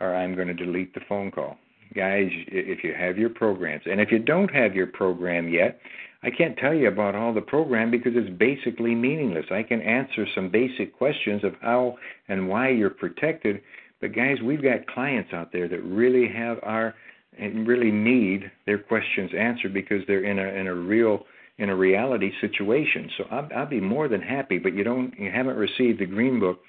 or 0.00 0.14
I'm 0.14 0.34
going 0.34 0.48
to 0.48 0.54
delete 0.54 0.94
the 0.94 1.00
phone 1.08 1.30
call. 1.30 1.56
Guys, 1.94 2.28
if 2.48 2.82
you 2.82 2.94
have 2.94 3.18
your 3.18 3.30
programs, 3.30 3.82
and 3.86 4.00
if 4.00 4.10
you 4.10 4.18
don't 4.18 4.52
have 4.52 4.74
your 4.74 4.86
program 4.86 5.48
yet, 5.48 5.80
I 6.22 6.30
can't 6.30 6.56
tell 6.56 6.74
you 6.74 6.88
about 6.88 7.14
all 7.14 7.34
the 7.34 7.40
program 7.40 7.90
because 7.90 8.12
it's 8.16 8.30
basically 8.38 8.94
meaningless. 8.94 9.44
I 9.50 9.62
can 9.62 9.82
answer 9.82 10.26
some 10.34 10.48
basic 10.48 10.96
questions 10.96 11.44
of 11.44 11.54
how 11.60 11.96
and 12.28 12.48
why 12.48 12.70
you're 12.70 12.90
protected, 12.90 13.60
but 14.04 14.14
guys, 14.14 14.36
we've 14.44 14.62
got 14.62 14.86
clients 14.86 15.32
out 15.32 15.50
there 15.50 15.66
that 15.66 15.82
really 15.82 16.28
have 16.28 16.58
our 16.62 16.94
and 17.38 17.66
really 17.66 17.90
need 17.90 18.50
their 18.66 18.76
questions 18.76 19.30
answered 19.34 19.72
because 19.72 20.02
they're 20.06 20.24
in 20.24 20.38
a 20.38 20.42
in 20.42 20.66
a 20.66 20.74
real 20.74 21.24
in 21.56 21.70
a 21.70 21.74
reality 21.74 22.30
situation. 22.42 23.08
So 23.16 23.24
I'll, 23.30 23.48
I'll 23.56 23.66
be 23.66 23.80
more 23.80 24.08
than 24.08 24.20
happy. 24.20 24.58
But 24.58 24.74
you 24.74 24.84
don't, 24.84 25.18
you 25.18 25.30
haven't 25.30 25.56
received 25.56 26.00
the 26.00 26.04
green 26.04 26.38
book. 26.38 26.60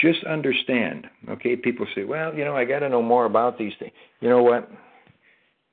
Just 0.00 0.24
understand, 0.24 1.06
okay? 1.28 1.54
People 1.54 1.86
say, 1.94 2.04
well, 2.04 2.32
you 2.32 2.46
know, 2.46 2.56
I 2.56 2.64
got 2.64 2.78
to 2.78 2.88
know 2.88 3.02
more 3.02 3.26
about 3.26 3.58
these 3.58 3.74
things. 3.78 3.92
You 4.20 4.30
know 4.30 4.42
what? 4.42 4.70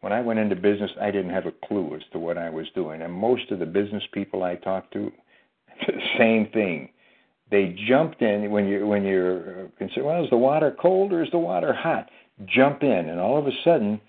When 0.01 0.11
I 0.11 0.19
went 0.19 0.39
into 0.39 0.57
business, 0.57 0.91
I 0.99 1.09
didn't 1.11 1.31
have 1.31 1.45
a 1.45 1.53
clue 1.67 1.95
as 1.95 2.01
to 2.11 2.19
what 2.19 2.37
I 2.37 2.49
was 2.49 2.65
doing, 2.75 3.01
and 3.01 3.13
most 3.13 3.49
of 3.49 3.59
the 3.59 3.65
business 3.65 4.03
people 4.11 4.43
I 4.43 4.55
talked 4.55 4.91
to, 4.91 5.09
the 5.87 5.93
same 6.17 6.49
thing. 6.51 6.89
They 7.49 7.75
jumped 7.87 8.21
in 8.21 8.51
when 8.51 8.67
you 8.67 8.85
when 8.87 9.03
you're 9.03 9.69
concerned. 9.77 10.05
Well, 10.05 10.23
is 10.23 10.29
the 10.29 10.37
water 10.37 10.75
cold 10.79 11.13
or 11.13 11.23
is 11.23 11.31
the 11.31 11.37
water 11.37 11.73
hot? 11.73 12.09
Jump 12.45 12.83
in, 12.83 13.09
and 13.09 13.19
all 13.19 13.37
of 13.37 13.47
a 13.47 13.51
sudden 13.63 14.01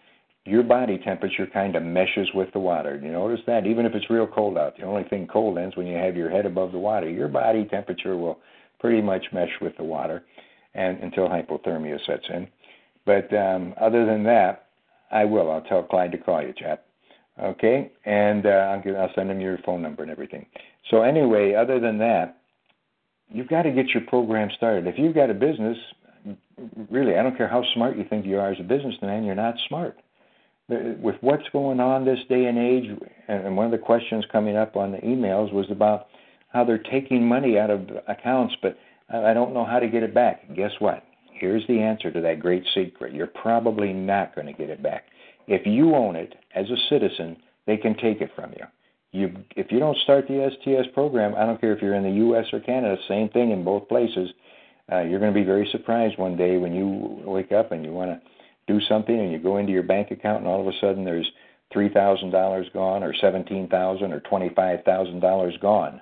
your 0.49 0.63
body 0.63 0.99
temperature 0.99 1.47
kind 1.47 1.77
of 1.77 1.83
meshes 1.83 2.29
with 2.35 2.51
the 2.53 2.59
water. 2.59 2.99
You 3.03 3.13
notice 3.13 3.41
that? 3.47 3.67
Even 3.67 3.85
if 3.85 3.95
it's 3.95 4.09
real 4.09 4.27
cold 4.27 4.57
out, 4.57 4.77
the 4.79 4.85
only 4.85 5.05
thing 5.05 5.27
cold 5.27 5.59
ends 5.59 5.77
when 5.77 5.87
you 5.87 5.97
have 5.97 6.17
your 6.17 6.31
head 6.31 6.47
above 6.47 6.73
the 6.73 6.79
water. 6.79 7.09
Your 7.09 7.29
body 7.29 7.67
temperature 7.67 8.17
will 8.17 8.39
pretty 8.81 9.03
much 9.03 9.27
mesh 9.33 9.53
with 9.61 9.77
the 9.77 9.85
water 9.85 10.25
and 10.75 10.99
until 11.03 11.29
hypothermia 11.29 11.99
sets 12.07 12.25
in. 12.31 12.49
But 13.05 13.33
um, 13.37 13.75
other 13.81 14.07
than 14.07 14.25
that, 14.25 14.67
I 15.11 15.25
will. 15.25 15.51
I'll 15.51 15.63
tell 15.63 15.83
Clyde 15.83 16.13
to 16.13 16.19
call 16.19 16.43
you, 16.43 16.55
chap. 16.57 16.85
Okay? 17.43 17.93
And 18.05 18.47
uh, 18.47 18.49
I'll, 18.49 18.83
give, 18.83 18.97
I'll 18.97 19.13
send 19.15 19.31
him 19.31 19.41
your 19.41 19.59
phone 19.67 19.83
number 19.83 20.03
and 20.03 20.11
everything. 20.11 20.47
So, 20.91 21.03
anyway, 21.03 21.55
other 21.55 21.79
than 21.79 21.99
that, 21.99 22.38
you've 23.31 23.49
got 23.49 23.63
to 23.63 23.71
get 23.71 23.89
your 23.89 24.03
program 24.03 24.51
started. 24.57 24.87
If 24.87 24.99
you've 24.99 25.15
got 25.15 25.31
a 25.31 25.35
business, 25.35 25.77
really, 26.91 27.17
I 27.17 27.23
don't 27.23 27.37
care 27.37 27.49
how 27.49 27.63
smart 27.75 27.97
you 27.97 28.05
think 28.09 28.27
you 28.27 28.39
are 28.39 28.53
as 28.53 28.61
a 28.61 28.65
businessman, 28.65 29.25
you're 29.25 29.35
not 29.35 29.55
smart 29.69 29.99
with 30.69 31.17
what's 31.23 31.49
going 31.51 31.81
on 31.81 32.05
this 32.05 32.19
day 32.29 32.45
and 32.45 32.59
age, 32.59 32.85
and 33.29 33.57
one 33.57 33.65
of 33.65 33.73
the 33.73 33.79
questions 33.79 34.25
coming 34.31 34.57
up 34.57 34.77
on 34.77 34.93
the 34.93 34.99
emails 34.99 35.53
was 35.53 35.67
about 35.71 36.09
how 36.51 36.63
they're 36.65 36.79
taking 36.79 37.27
money 37.27 37.59
out 37.59 37.71
of 37.71 37.89
accounts, 38.07 38.55
but 38.61 38.77
I 39.09 39.33
don't 39.33 39.55
know 39.55 39.65
how 39.65 39.79
to 39.79 39.89
get 39.89 40.03
it 40.03 40.13
back. 40.13 40.55
Guess 40.55 40.73
what? 40.79 41.05
Here's 41.33 41.67
the 41.69 41.81
answer 41.81 42.11
to 42.11 42.21
that 42.21 42.41
great 42.41 42.65
secret. 42.75 43.15
You're 43.15 43.29
probably 43.29 43.93
not 43.93 44.35
going 44.35 44.47
to 44.47 44.53
get 44.53 44.69
it 44.69 44.83
back. 44.83 45.05
If 45.47 45.67
you 45.67 45.95
own 45.95 46.17
it 46.17 46.35
as 46.55 46.67
a 46.69 46.77
citizen, 46.91 47.37
they 47.67 47.77
can 47.79 47.95
take 47.97 48.21
it 48.21 48.31
from 48.35 48.53
you. 48.53 48.67
You, 49.13 49.35
if 49.57 49.73
you 49.73 49.79
don't 49.79 49.97
start 49.99 50.27
the 50.29 50.51
STS 50.51 50.93
program, 50.93 51.35
I 51.35 51.47
don't 51.47 51.61
care 51.61 51.75
if 51.75 51.81
you're 51.81 51.95
in 51.95 52.03
the 52.03 52.19
U.S. 52.27 52.45
or 52.53 52.61
Canada, 52.61 52.97
same 53.09 53.31
thing 53.31 53.51
in 53.51 53.65
both 53.65 53.89
places. 53.89 54.31
Uh, 54.91 55.01
you're 55.01 55.21
going 55.21 55.33
to 55.33 55.39
be 55.39 55.47
very 55.47 55.69
surprised 55.73 56.19
one 56.19 56.37
day 56.37 56.59
when 56.59 56.75
you 56.75 57.23
wake 57.25 57.53
up 57.53 57.73
and 57.73 57.85
you 57.85 57.93
want 57.93 58.11
to 58.11 58.21
do 58.67 58.81
something 58.87 59.19
and 59.19 59.33
you 59.33 59.39
go 59.39 59.57
into 59.57 59.73
your 59.73 59.83
bank 59.83 60.11
account 60.11 60.41
and 60.41 60.47
all 60.47 60.61
of 60.61 60.67
a 60.67 60.79
sudden 60.81 61.05
there's 61.05 61.31
three 61.73 61.89
thousand 61.89 62.31
dollars 62.31 62.67
gone 62.73 63.03
or 63.03 63.15
seventeen 63.21 63.69
thousand 63.69 64.13
or 64.13 64.21
twenty 64.21 64.51
five 64.55 64.85
thousand 64.85 65.21
dollars 65.21 65.55
gone 65.61 66.01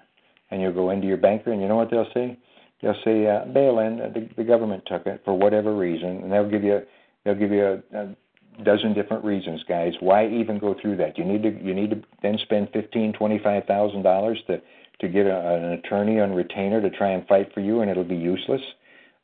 and 0.50 0.60
you'll 0.60 0.72
go 0.72 0.90
into 0.90 1.06
your 1.06 1.16
banker 1.16 1.52
and 1.52 1.60
you 1.60 1.68
know 1.68 1.76
what 1.76 1.90
they'll 1.90 2.10
say 2.12 2.38
they'll 2.82 3.00
say 3.04 3.26
uh, 3.26 3.44
bail 3.46 3.78
in 3.78 3.98
the, 3.98 4.28
the 4.36 4.44
government 4.44 4.82
took 4.86 5.06
it 5.06 5.22
for 5.24 5.34
whatever 5.36 5.74
reason 5.74 6.22
and 6.22 6.32
they'll 6.32 6.48
give 6.48 6.62
you 6.62 6.80
they'll 7.24 7.34
give 7.34 7.50
you 7.50 7.64
a, 7.64 7.98
a 7.98 8.16
dozen 8.64 8.94
different 8.94 9.24
reasons 9.24 9.62
guys 9.68 9.92
why 10.00 10.26
even 10.28 10.58
go 10.58 10.74
through 10.80 10.96
that? 10.96 11.18
You 11.18 11.24
need 11.24 11.42
to 11.42 11.50
you 11.62 11.74
need 11.74 11.90
to 11.90 12.02
then 12.22 12.38
spend 12.42 12.68
fifteen 12.72 13.12
twenty 13.12 13.38
five 13.38 13.64
thousand 13.64 14.02
dollars 14.02 14.38
to 14.46 14.60
to 15.00 15.08
get 15.08 15.26
a, 15.26 15.54
an 15.54 15.64
attorney 15.72 16.20
on 16.20 16.32
retainer 16.32 16.80
to 16.80 16.90
try 16.90 17.10
and 17.10 17.26
fight 17.26 17.52
for 17.52 17.60
you 17.60 17.80
and 17.80 17.90
it'll 17.90 18.04
be 18.04 18.16
useless. 18.16 18.62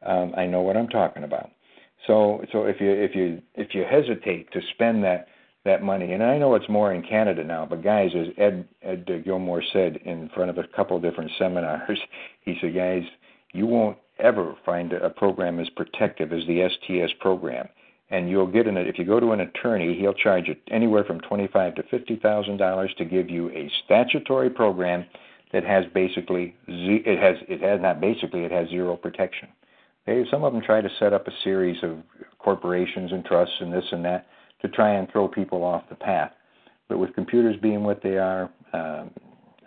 Um, 0.05 0.35
i 0.37 0.47
know 0.47 0.62
what 0.62 0.76
i'm 0.76 0.89
talking 0.89 1.24
about. 1.24 1.51
So 2.07 2.45
so 2.53 2.64
if 2.64 2.80
you 2.80 2.91
if 2.91 3.14
you 3.14 3.41
if 3.55 3.74
you 3.74 3.85
hesitate 3.89 4.53
to 4.53 4.61
spend 4.74 5.05
that 5.05 5.28
that 5.64 5.83
money, 5.83 6.12
and 6.12 6.22
I 6.22 6.39
know 6.39 6.55
it's 6.57 6.68
more 6.68 6.93
in 6.93 7.03
Canada 7.03 7.45
now, 7.45 7.64
but 7.64 7.85
guys, 7.85 8.11
as 8.16 8.26
Ed 8.37 8.66
Ed 8.83 9.24
Gilmore 9.24 9.62
said 9.72 9.97
in 10.05 10.28
front 10.35 10.51
of 10.51 10.59
a 10.59 10.64
couple 10.74 10.97
of 10.97 11.03
different 11.03 11.30
seminars, 11.39 12.01
he 12.45 12.57
said, 12.61 12.74
guys, 12.74 13.05
you 13.53 13.66
won't 13.66 13.99
ever 14.18 14.55
find 14.64 14.93
a 14.93 15.11
program 15.11 15.61
as 15.61 15.68
protective 15.70 16.33
as 16.33 16.43
the 16.47 16.68
STS 16.68 17.12
program. 17.20 17.68
And 18.13 18.29
you'll 18.29 18.47
get 18.47 18.67
an 18.67 18.77
if 18.77 18.99
you 18.99 19.07
go 19.07 19.19
to 19.19 19.33
an 19.33 19.41
attorney, 19.41 19.97
he'll 19.99 20.13
charge 20.13 20.47
you 20.47 20.55
anywhere 20.71 21.03
from 21.03 21.19
twenty 21.21 21.49
five 21.49 21.75
to 21.77 21.83
fifty 21.91 22.17
thousand 22.17 22.59
dollars 22.59 22.93
to 22.99 23.07
give 23.07 23.31
you 23.31 23.49
a 23.51 23.71
statutory 23.85 24.51
program 24.51 25.07
that 25.53 25.65
has 25.65 25.85
basically 25.95 26.55
it 26.69 27.19
has 27.19 27.37
it 27.49 27.63
has 27.63 27.81
not 27.81 28.03
basically 28.03 28.45
it 28.45 28.53
has 28.53 28.69
zero 28.69 28.97
protection. 28.97 29.49
Some 30.31 30.45
of 30.45 30.53
them 30.53 30.61
try 30.61 30.83
to 30.83 30.91
set 30.99 31.15
up 31.15 31.27
a 31.27 31.33
series 31.43 31.83
of 31.83 31.99
corporations 32.39 33.13
and 33.13 33.25
trusts 33.25 33.55
and 33.61 33.73
this 33.73 33.85
and 33.93 34.05
that 34.05 34.27
to 34.61 34.69
try 34.69 34.95
and 34.95 35.11
throw 35.11 35.27
people 35.27 35.65
off 35.65 35.85
the 35.89 35.95
path. 35.95 36.33
But 36.89 36.99
with 36.99 37.15
computers 37.15 37.57
being 37.63 37.83
what 37.83 38.03
they 38.03 38.19
are, 38.19 38.51
um, 38.75 39.11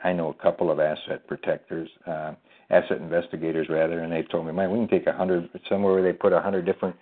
I 0.04 0.14
know 0.14 0.30
a 0.30 0.44
couple 0.44 0.70
of 0.70 0.80
asset 0.80 1.26
protectors, 1.28 1.90
uh, 2.06 2.34
asset 2.70 2.98
investigators 2.98 3.68
rather, 3.70 4.02
and 4.02 4.12
they've 4.12 4.30
told 4.30 4.46
me, 4.46 4.52
"Man, 4.52 4.70
we 4.70 4.78
can 4.78 4.88
take 4.88 5.08
a 5.08 5.14
hundred 5.14 5.50
somewhere 5.68 5.94
where 5.94 6.04
they 6.04 6.14
put 6.14 6.32
a 6.32 6.42
hundred 6.42 6.66
different 6.66 6.96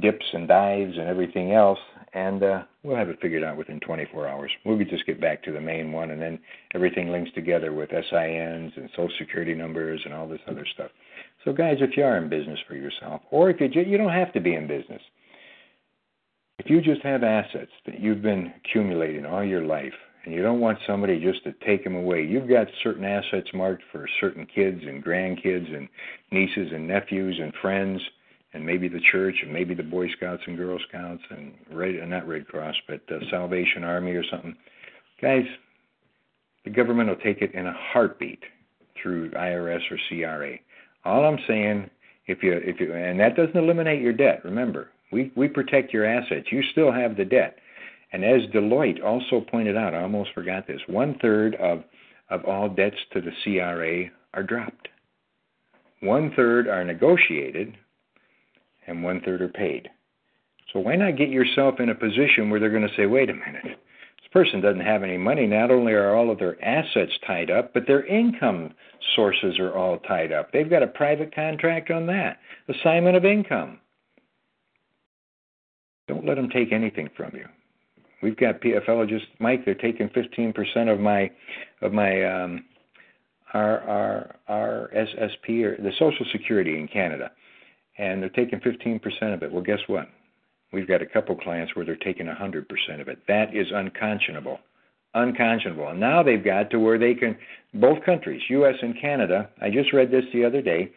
dips 0.00 0.24
and 0.32 0.48
dives 0.48 0.96
and 0.96 1.08
everything 1.08 1.52
else, 1.52 1.78
and 2.12 2.42
uh, 2.42 2.62
we'll 2.82 2.96
have 2.96 3.08
it 3.08 3.20
figured 3.20 3.42
out 3.42 3.56
within 3.56 3.80
24 3.80 4.28
hours. 4.28 4.50
We'll 4.64 4.78
just 4.78 5.06
get 5.06 5.20
back 5.20 5.42
to 5.44 5.52
the 5.52 5.60
main 5.60 5.92
one, 5.92 6.10
and 6.10 6.20
then 6.20 6.38
everything 6.74 7.10
links 7.10 7.30
together 7.34 7.72
with 7.72 7.90
SINs 7.90 8.72
and 8.76 8.88
Social 8.90 9.10
Security 9.18 9.54
numbers 9.54 10.00
and 10.04 10.14
all 10.14 10.28
this 10.28 10.40
other 10.46 10.66
stuff. 10.74 10.90
So, 11.44 11.52
guys, 11.52 11.76
if 11.80 11.96
you 11.96 12.04
are 12.04 12.16
in 12.16 12.28
business 12.28 12.58
for 12.66 12.74
yourself, 12.74 13.22
or 13.30 13.50
if 13.50 13.60
you 13.60 13.68
just 13.68 13.86
you 13.86 13.98
don't 13.98 14.12
have 14.12 14.32
to 14.32 14.40
be 14.40 14.54
in 14.54 14.66
business, 14.66 15.02
if 16.58 16.70
you 16.70 16.80
just 16.80 17.02
have 17.02 17.22
assets 17.22 17.72
that 17.86 18.00
you've 18.00 18.22
been 18.22 18.52
accumulating 18.64 19.26
all 19.26 19.44
your 19.44 19.64
life, 19.64 19.92
and 20.24 20.34
you 20.34 20.42
don't 20.42 20.60
want 20.60 20.78
somebody 20.86 21.20
just 21.20 21.44
to 21.44 21.52
take 21.66 21.84
them 21.84 21.96
away, 21.96 22.22
you've 22.22 22.48
got 22.48 22.66
certain 22.82 23.04
assets 23.04 23.48
marked 23.52 23.82
for 23.92 24.08
certain 24.20 24.46
kids 24.46 24.80
and 24.82 25.04
grandkids 25.04 25.74
and 25.74 25.88
nieces 26.32 26.72
and 26.72 26.88
nephews 26.88 27.38
and 27.42 27.52
friends, 27.60 28.00
and 28.54 28.64
maybe 28.64 28.88
the 28.88 29.00
church 29.12 29.34
and 29.42 29.52
maybe 29.52 29.74
the 29.74 29.82
Boy 29.82 30.08
Scouts 30.16 30.42
and 30.46 30.56
Girl 30.56 30.78
Scouts 30.88 31.22
and 31.30 31.52
Red, 31.70 31.96
not 32.08 32.26
Red 32.26 32.46
Cross, 32.46 32.76
but 32.88 33.00
uh, 33.10 33.18
Salvation 33.30 33.84
Army 33.84 34.12
or 34.12 34.24
something. 34.30 34.56
Guys, 35.20 35.44
the 36.64 36.70
government 36.70 37.08
will 37.08 37.16
take 37.16 37.42
it 37.42 37.52
in 37.54 37.66
a 37.66 37.76
heartbeat 37.92 38.42
through 39.02 39.30
IRS 39.32 39.80
or 39.90 39.98
CRA. 40.08 40.56
All 41.04 41.24
I'm 41.24 41.38
saying, 41.46 41.90
if 42.26 42.42
you 42.42 42.52
if 42.64 42.80
you 42.80 42.94
and 42.94 43.20
that 43.20 43.36
doesn't 43.36 43.56
eliminate 43.56 44.00
your 44.00 44.12
debt. 44.12 44.44
Remember, 44.44 44.90
we 45.12 45.30
we 45.36 45.48
protect 45.48 45.92
your 45.92 46.06
assets. 46.06 46.46
You 46.50 46.62
still 46.72 46.92
have 46.92 47.16
the 47.16 47.24
debt. 47.24 47.58
And 48.12 48.24
as 48.24 48.42
Deloitte 48.54 49.04
also 49.04 49.40
pointed 49.40 49.76
out, 49.76 49.94
I 49.94 50.02
almost 50.02 50.30
forgot 50.34 50.66
this. 50.66 50.80
One 50.86 51.18
third 51.20 51.56
of 51.56 51.84
of 52.30 52.44
all 52.44 52.68
debts 52.68 52.96
to 53.12 53.20
the 53.20 53.32
CRA 53.42 54.10
are 54.32 54.42
dropped. 54.42 54.88
One 56.00 56.32
third 56.34 56.68
are 56.68 56.84
negotiated, 56.84 57.76
and 58.86 59.02
one 59.02 59.20
third 59.20 59.42
are 59.42 59.48
paid. 59.48 59.88
So 60.72 60.80
why 60.80 60.96
not 60.96 61.16
get 61.16 61.28
yourself 61.28 61.80
in 61.80 61.88
a 61.88 61.94
position 61.94 62.50
where 62.50 62.58
they're 62.58 62.70
going 62.70 62.88
to 62.88 62.94
say, 62.96 63.06
wait 63.06 63.30
a 63.30 63.34
minute, 63.34 63.62
this 63.64 64.30
person 64.32 64.60
doesn't 64.60 64.80
have 64.80 65.02
any 65.02 65.16
money, 65.16 65.46
not 65.46 65.70
only 65.70 65.92
are 65.92 66.14
all 66.14 66.30
of 66.30 66.38
their 66.38 66.62
assets 66.64 67.12
tied 67.26 67.50
up, 67.50 67.72
but 67.72 67.86
their 67.86 68.04
income 68.06 68.74
sources 69.14 69.58
are 69.58 69.76
all 69.76 69.98
tied 69.98 70.32
up. 70.32 70.52
They've 70.52 70.68
got 70.68 70.82
a 70.82 70.88
private 70.88 71.34
contract 71.34 71.90
on 71.90 72.06
that, 72.06 72.38
assignment 72.68 73.16
of 73.16 73.24
income. 73.24 73.78
Don't 76.08 76.26
let 76.26 76.34
them 76.34 76.50
take 76.50 76.72
anything 76.72 77.08
from 77.16 77.32
you. 77.34 77.46
We've 78.22 78.36
got 78.36 78.60
PFL 78.60 79.08
just 79.08 79.26
Mike. 79.38 79.64
They're 79.64 79.74
taking 79.74 80.08
15% 80.08 80.92
of 80.92 80.98
my 80.98 81.30
of 81.82 81.92
my 81.92 82.24
um, 82.24 82.64
our 83.52 83.80
our 83.80 84.36
our 84.48 84.90
SSP 84.96 85.62
or 85.62 85.76
the 85.76 85.92
Social 85.98 86.26
Security 86.32 86.78
in 86.78 86.88
Canada, 86.88 87.30
and 87.98 88.22
they're 88.22 88.28
taking 88.30 88.60
15% 88.60 89.34
of 89.34 89.42
it. 89.42 89.52
Well, 89.52 89.62
guess 89.62 89.80
what? 89.86 90.08
We've 90.72 90.88
got 90.88 91.02
a 91.02 91.06
couple 91.06 91.36
clients 91.36 91.76
where 91.76 91.84
they're 91.84 91.96
taking 91.96 92.26
100% 92.26 92.64
of 93.00 93.08
it. 93.08 93.18
That 93.28 93.54
is 93.54 93.68
unconscionable. 93.72 94.58
Unconscionable. 95.14 95.88
And 95.88 96.00
now 96.00 96.22
they've 96.22 96.44
got 96.44 96.70
to 96.70 96.80
where 96.80 96.98
they 96.98 97.14
can, 97.14 97.36
both 97.74 98.04
countries, 98.04 98.42
U.S. 98.48 98.74
and 98.82 99.00
Canada, 99.00 99.48
I 99.62 99.70
just 99.70 99.92
read 99.92 100.10
this 100.10 100.24
the 100.32 100.44
other 100.44 100.60
day, 100.60 100.90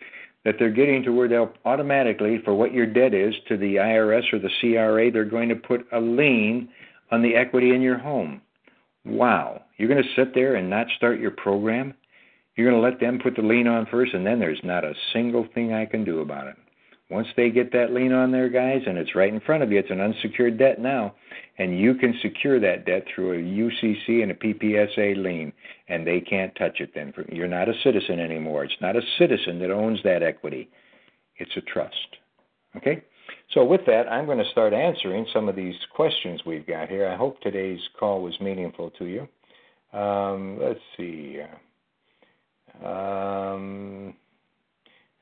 that 0.43 0.55
they're 0.57 0.71
getting 0.71 1.03
to 1.03 1.11
where 1.11 1.27
they'll 1.27 1.53
automatically, 1.65 2.41
for 2.43 2.55
what 2.55 2.73
your 2.73 2.87
debt 2.87 3.13
is 3.13 3.35
to 3.47 3.57
the 3.57 3.75
IRS 3.75 4.33
or 4.33 4.39
the 4.39 4.49
CRA, 4.59 5.11
they're 5.11 5.25
going 5.25 5.49
to 5.49 5.55
put 5.55 5.85
a 5.91 5.99
lien 5.99 6.69
on 7.11 7.21
the 7.21 7.35
equity 7.35 7.75
in 7.75 7.81
your 7.81 7.97
home. 7.97 8.41
Wow. 9.05 9.61
You're 9.77 9.89
going 9.89 10.03
to 10.03 10.15
sit 10.15 10.33
there 10.33 10.55
and 10.55 10.69
not 10.69 10.87
start 10.95 11.19
your 11.19 11.31
program? 11.31 11.93
You're 12.55 12.71
going 12.71 12.81
to 12.81 12.89
let 12.89 12.99
them 12.99 13.19
put 13.21 13.35
the 13.35 13.43
lien 13.43 13.67
on 13.67 13.85
first, 13.85 14.15
and 14.15 14.25
then 14.25 14.39
there's 14.39 14.59
not 14.63 14.83
a 14.83 14.95
single 15.13 15.47
thing 15.53 15.73
I 15.73 15.85
can 15.85 16.03
do 16.03 16.21
about 16.21 16.47
it. 16.47 16.55
Once 17.09 17.27
they 17.37 17.49
get 17.49 17.71
that 17.71 17.93
lien 17.93 18.11
on 18.11 18.31
there, 18.31 18.49
guys, 18.49 18.81
and 18.85 18.97
it's 18.97 19.15
right 19.15 19.33
in 19.33 19.39
front 19.39 19.63
of 19.63 19.71
you, 19.71 19.79
it's 19.79 19.91
an 19.91 20.01
unsecured 20.01 20.57
debt 20.57 20.79
now, 20.79 21.15
and 21.57 21.79
you 21.79 21.95
can 21.95 22.13
secure 22.21 22.59
that 22.59 22.85
debt 22.85 23.03
through 23.13 23.31
a 23.31 23.41
UCC 23.41 24.21
and 24.21 24.31
a 24.31 24.35
PPSA 24.35 25.15
lien, 25.15 25.53
and 25.87 26.05
they 26.05 26.19
can't 26.19 26.53
touch 26.55 26.81
it 26.81 26.91
then. 26.93 27.13
You're 27.31 27.47
not 27.47 27.69
a 27.69 27.73
citizen 27.81 28.19
anymore. 28.19 28.65
It's 28.65 28.81
not 28.81 28.97
a 28.97 29.01
citizen 29.17 29.57
that 29.59 29.71
owns 29.71 29.99
that 30.03 30.21
equity, 30.21 30.69
it's 31.37 31.55
a 31.55 31.61
trust. 31.61 32.17
Okay? 32.75 33.01
So, 33.53 33.63
with 33.63 33.85
that, 33.85 34.11
I'm 34.11 34.25
going 34.25 34.37
to 34.39 34.51
start 34.51 34.73
answering 34.73 35.25
some 35.33 35.47
of 35.47 35.55
these 35.55 35.75
questions 35.95 36.41
we've 36.45 36.67
got 36.67 36.89
here. 36.89 37.07
I 37.07 37.15
hope 37.15 37.39
today's 37.39 37.79
call 37.97 38.21
was 38.21 38.37
meaningful 38.41 38.91
to 38.99 39.05
you. 39.05 39.27
Um, 39.97 40.59
let's 40.61 40.79
see. 40.97 41.39
Um, 42.83 44.13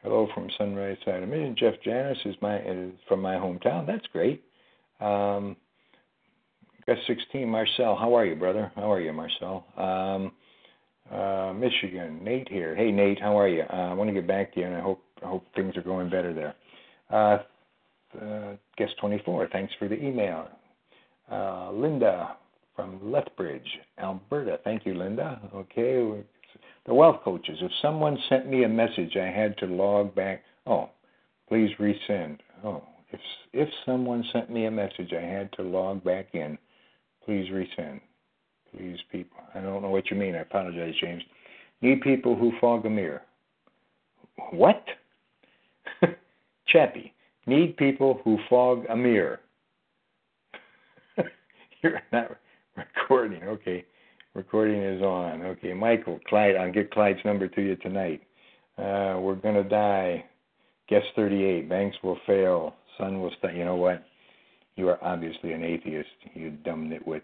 hello 0.06 0.28
from 0.36 0.47
Sunrise 0.56 0.97
Side 1.03 1.24
of 1.24 1.30
Michigan. 1.30 1.56
Jeff 1.58 1.74
Janis 1.84 2.18
is 2.26 2.36
my 2.39 2.60
is 2.60 2.91
from 3.08 3.22
my 3.22 3.34
hometown. 3.36 3.88
That's 3.88 4.06
great. 4.14 4.43
Um, 4.99 5.56
got 6.86 6.97
16. 7.08 7.49
Marcel, 7.49 7.95
how 7.95 8.14
are 8.14 8.24
you, 8.24 8.36
brother? 8.36 8.72
How 8.76 8.91
are 8.91 9.01
you, 9.01 9.12
Marcel? 9.12 9.66
Um, 9.76 10.32
uh, 11.12 11.53
Michigan. 11.53 12.24
Nate 12.24 12.47
here. 12.47 12.76
Hey, 12.76 12.91
Nate, 12.91 13.20
how 13.20 13.38
are 13.38 13.47
you? 13.47 13.64
Uh, 13.64 13.89
I 13.89 13.93
want 13.93 14.08
to 14.08 14.14
get 14.14 14.28
back 14.28 14.53
to 14.53 14.60
you, 14.60 14.68
and 14.68 14.76
I 14.76 14.80
hope 14.80 15.01
I 15.24 15.28
hope 15.28 15.43
things 15.56 15.76
are 15.76 15.82
going 15.82 16.12
better 16.12 16.34
there. 16.34 16.56
Uh, 17.10 17.39
uh, 18.24 18.56
guest 18.78 18.93
24. 19.01 19.49
Thanks 19.51 19.74
for 19.80 19.88
the 19.88 19.95
email. 19.95 20.47
Uh, 21.32 21.72
Linda 21.72 22.38
from 22.76 23.12
Lethbridge, 23.12 23.80
Alberta. 23.97 24.60
Thank 24.64 24.86
you, 24.86 24.93
Linda. 24.93 25.41
Okay, 25.56 26.24
the 26.86 26.94
wealth 26.94 27.22
coaches. 27.24 27.58
If 27.62 27.72
someone 27.82 28.18
sent 28.30 28.48
me 28.48 28.64
a 28.64 28.70
message, 28.70 29.16
I 29.16 29.28
had 29.28 29.58
to 29.60 29.66
log 29.66 30.14
back. 30.16 30.44
Oh, 30.66 30.90
please 31.48 31.70
resend. 31.80 32.40
Oh, 32.64 32.84
if 33.12 33.20
if 33.54 33.70
someone 33.86 34.24
sent 34.32 34.50
me 34.50 34.66
a 34.66 34.72
message, 34.72 35.14
I 35.14 35.22
had 35.22 35.52
to 35.54 35.64
log 35.64 36.04
back 36.04 36.28
in. 36.34 36.58
Please 37.24 37.50
resend. 37.52 38.02
Please, 38.76 38.98
people. 39.12 39.38
I 39.54 39.62
don't 39.62 39.82
know 39.82 39.90
what 39.90 40.12
you 40.12 40.18
mean. 40.18 40.36
I 40.36 40.40
apologize, 40.40 40.94
James. 41.00 41.24
Need 41.82 42.02
people 42.02 42.36
who 42.36 42.52
fog 42.60 42.86
a 42.86 42.90
mirror. 42.90 43.22
What? 44.52 44.84
Chappie. 46.68 47.14
Need 47.48 47.78
people 47.78 48.22
who 48.24 48.38
fog 48.50 48.86
a 48.90 48.96
mirror. 48.96 49.40
You're 51.82 52.02
not 52.12 52.38
recording. 52.76 53.44
Okay. 53.44 53.86
Recording 54.36 54.84
is 54.84 55.02
on. 55.02 55.44
Okay, 55.44 55.74
Michael, 55.74 56.20
Clyde, 56.28 56.58
I'll 56.58 56.70
get 56.72 56.92
Clyde's 56.92 57.24
number 57.24 57.48
to 57.48 57.62
you 57.62 57.78
tonight. 57.78 58.22
Uh, 58.78 59.18
we're 59.22 59.36
going 59.36 59.56
to 59.56 59.64
die. 59.64 60.26
Guess 60.90 61.04
38. 61.16 61.70
Banks 61.70 61.96
will 62.04 62.20
fail. 62.28 62.76
Sun 62.98 63.22
will 63.22 63.32
start. 63.38 63.56
You 63.56 63.64
know 63.64 63.78
what? 63.78 64.04
You 64.76 64.90
are 64.90 65.02
obviously 65.02 65.54
an 65.54 65.64
atheist, 65.64 66.10
you 66.34 66.52
dumb 66.66 66.90
nitwit. 66.90 67.22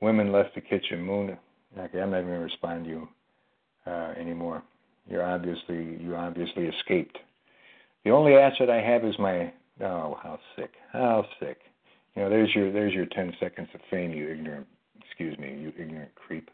Women 0.00 0.32
left 0.32 0.54
the 0.54 0.62
kitchen. 0.62 1.02
Moon. 1.02 1.36
Okay, 1.78 2.00
I'm 2.00 2.12
not 2.12 2.20
even 2.20 2.30
to 2.30 2.38
respond 2.38 2.84
to 2.84 2.90
you 2.90 3.08
uh, 3.86 4.14
anymore. 4.18 4.62
You're 5.06 5.24
obviously 5.26 5.98
you 6.00 6.16
obviously 6.16 6.64
escaped. 6.64 7.18
The 8.06 8.10
only 8.10 8.36
asset 8.36 8.70
I 8.70 8.80
have 8.80 9.04
is 9.04 9.18
my. 9.18 9.52
Oh, 9.82 10.18
how 10.22 10.38
sick! 10.56 10.70
How 10.94 11.26
sick! 11.40 11.58
You 12.16 12.22
know, 12.22 12.30
there's 12.30 12.54
your 12.54 12.72
there's 12.72 12.94
your 12.94 13.06
10 13.06 13.34
seconds 13.38 13.68
of 13.74 13.80
fame, 13.90 14.12
you 14.12 14.30
ignorant 14.30 14.66
excuse 15.18 15.38
me, 15.38 15.58
you 15.60 15.72
ignorant 15.76 16.14
creep. 16.14 16.48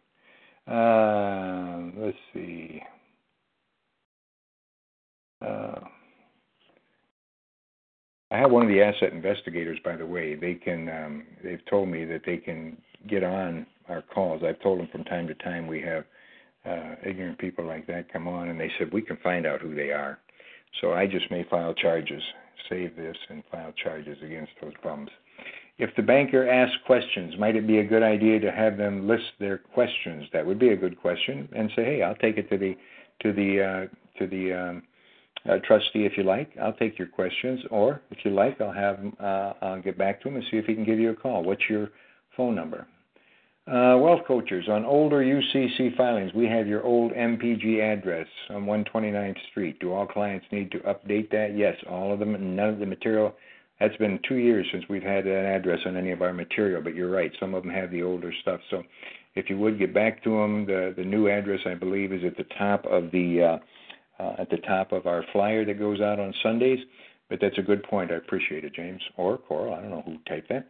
Uh, 0.67 1.91
let's 1.99 2.17
see. 2.33 2.81
Uh, 5.45 5.81
I 8.31 8.39
have 8.39 8.51
one 8.51 8.62
of 8.62 8.69
the 8.69 8.81
asset 8.81 9.12
investigators, 9.12 9.79
by 9.85 9.97
the 9.97 10.07
way. 10.07 10.35
They 10.35 10.55
can. 10.55 10.89
Um, 10.89 11.25
they've 11.43 11.65
told 11.69 11.91
me 11.91 12.07
that 12.07 12.23
they 12.25 12.39
can 12.39 12.79
get 13.07 13.23
on 13.23 13.67
our 13.91 14.01
calls. 14.01 14.43
I've 14.43 14.61
told 14.61 14.79
them 14.79 14.89
from 14.91 15.05
time 15.05 15.27
to 15.27 15.35
time 15.35 15.67
we 15.67 15.83
have 15.83 16.05
uh, 16.65 16.95
ignorant 17.05 17.39
people 17.39 17.67
like 17.67 17.87
that 17.89 18.11
come 18.11 18.27
on, 18.27 18.49
and 18.49 18.59
they 18.59 18.71
said 18.79 18.91
we 18.93 19.03
can 19.03 19.19
find 19.19 19.45
out 19.45 19.61
who 19.61 19.75
they 19.75 19.91
are. 19.91 20.19
So 20.81 20.95
I 20.95 21.07
just 21.07 21.31
may 21.31 21.45
file 21.51 21.75
charges, 21.75 22.23
save 22.71 22.97
this, 22.97 23.17
and 23.29 23.43
file 23.53 23.73
charges 23.73 24.17
against 24.25 24.53
those 24.62 24.73
bums. 24.83 25.11
If 25.79 25.91
the 25.97 26.03
banker 26.03 26.49
asks 26.49 26.77
questions, 26.87 27.37
might 27.37 27.57
it 27.57 27.66
be 27.66 27.79
a 27.79 27.85
good 27.85 28.03
idea 28.03 28.39
to 28.41 28.53
have 28.53 28.77
them 28.77 29.09
list 29.09 29.33
their 29.41 29.59
questions? 29.59 30.29
That 30.33 30.47
would 30.47 30.59
be 30.59 30.68
a 30.68 30.77
good 30.77 31.01
question, 31.01 31.49
and 31.55 31.70
say, 31.75 31.85
"Hey, 31.85 32.03
I'll 32.03 32.14
take 32.14 32.39
it 32.39 32.49
to 32.51 32.59
the 32.59 32.77
to 33.20 33.33
the 33.33 33.62
uh, 33.62 34.18
to 34.18 34.27
the 34.29 34.53
um, 34.53 34.83
uh, 35.49 35.59
trustee 35.64 36.05
if 36.05 36.16
you 36.16 36.22
like. 36.22 36.51
I'll 36.62 36.75
take 36.75 36.97
your 36.97 37.09
questions, 37.09 37.61
or 37.70 38.01
if 38.12 38.25
you 38.25 38.31
like, 38.31 38.61
I'll 38.61 38.72
have 38.72 39.01
uh, 39.18 39.53
I'll 39.62 39.83
get 39.83 39.99
back 39.99 40.22
to 40.22 40.29
him 40.29 40.37
and 40.37 40.45
see 40.51 40.59
if 40.59 40.66
he 40.66 40.75
can 40.75 40.85
give 40.85 41.01
you 41.01 41.11
a 41.11 41.16
call. 41.16 41.43
What's 41.43 41.68
your 41.68 41.91
phone 42.37 42.55
number?" 42.55 42.87
Uh, 43.66 43.97
wealth 43.99 44.20
coaches 44.29 44.68
on 44.68 44.85
older 44.85 45.25
UCC 45.25 45.97
filings. 45.97 46.35
We 46.35 46.47
have 46.47 46.66
your 46.66 46.85
old 46.85 47.12
MPG 47.12 47.81
address 47.81 48.27
on 48.51 48.66
129th 48.66 49.39
Street. 49.51 49.81
Do 49.81 49.95
all 49.95 50.07
clients 50.07 50.45
need 50.53 50.70
to 50.72 50.79
update 50.81 51.31
that? 51.31 51.57
Yes, 51.57 51.75
all 51.89 52.12
of 52.12 52.18
them. 52.18 52.55
None 52.55 52.68
of 52.68 52.79
the 52.79 52.85
material 52.85 53.35
that's 53.81 53.97
been 53.97 54.20
two 54.29 54.37
years 54.37 54.66
since 54.72 54.85
we've 54.89 55.03
had 55.03 55.25
that 55.25 55.45
address 55.45 55.81
on 55.87 55.97
any 55.97 56.12
of 56.12 56.22
our 56.22 56.33
material, 56.33 56.81
but 56.83 56.95
you're 56.95 57.11
right. 57.11 57.33
Some 57.41 57.55
of 57.55 57.64
them 57.64 57.72
have 57.72 57.91
the 57.91 58.03
older 58.03 58.33
stuff. 58.43 58.61
So 58.70 58.83
if 59.35 59.51
you 59.51 59.59
would 59.59 59.79
get 59.79 59.93
back 59.93 60.22
to 60.25 60.31
them, 60.31 60.66
the 60.66 60.95
the 60.97 61.05
new 61.05 61.29
address 61.29 61.61
I 61.66 61.75
believe 61.75 62.12
is 62.12 62.25
at 62.25 62.37
the 62.37 62.47
top 62.57 62.85
of 62.87 63.11
the 63.11 63.43
uh, 63.43 64.22
uh, 64.22 64.37
at 64.39 64.51
the 64.51 64.59
top 64.59 64.93
of 64.93 65.07
our 65.07 65.25
flyer 65.33 65.64
that 65.64 65.79
goes 65.79 66.01
out 66.01 66.20
on 66.20 66.33
Sundays. 66.43 66.79
But 67.29 67.41
that's 67.41 67.59
a 67.59 67.62
good 67.62 67.83
point. 67.85 68.12
I 68.12 68.16
appreciate 68.16 68.64
it, 68.64 68.75
James 68.75 69.03
or 69.16 69.39
Coral. 69.39 69.75
I 69.75 69.81
don't 69.81 69.91
know 69.91 70.03
who 70.05 70.18
typed 70.29 70.51
that. 70.51 70.68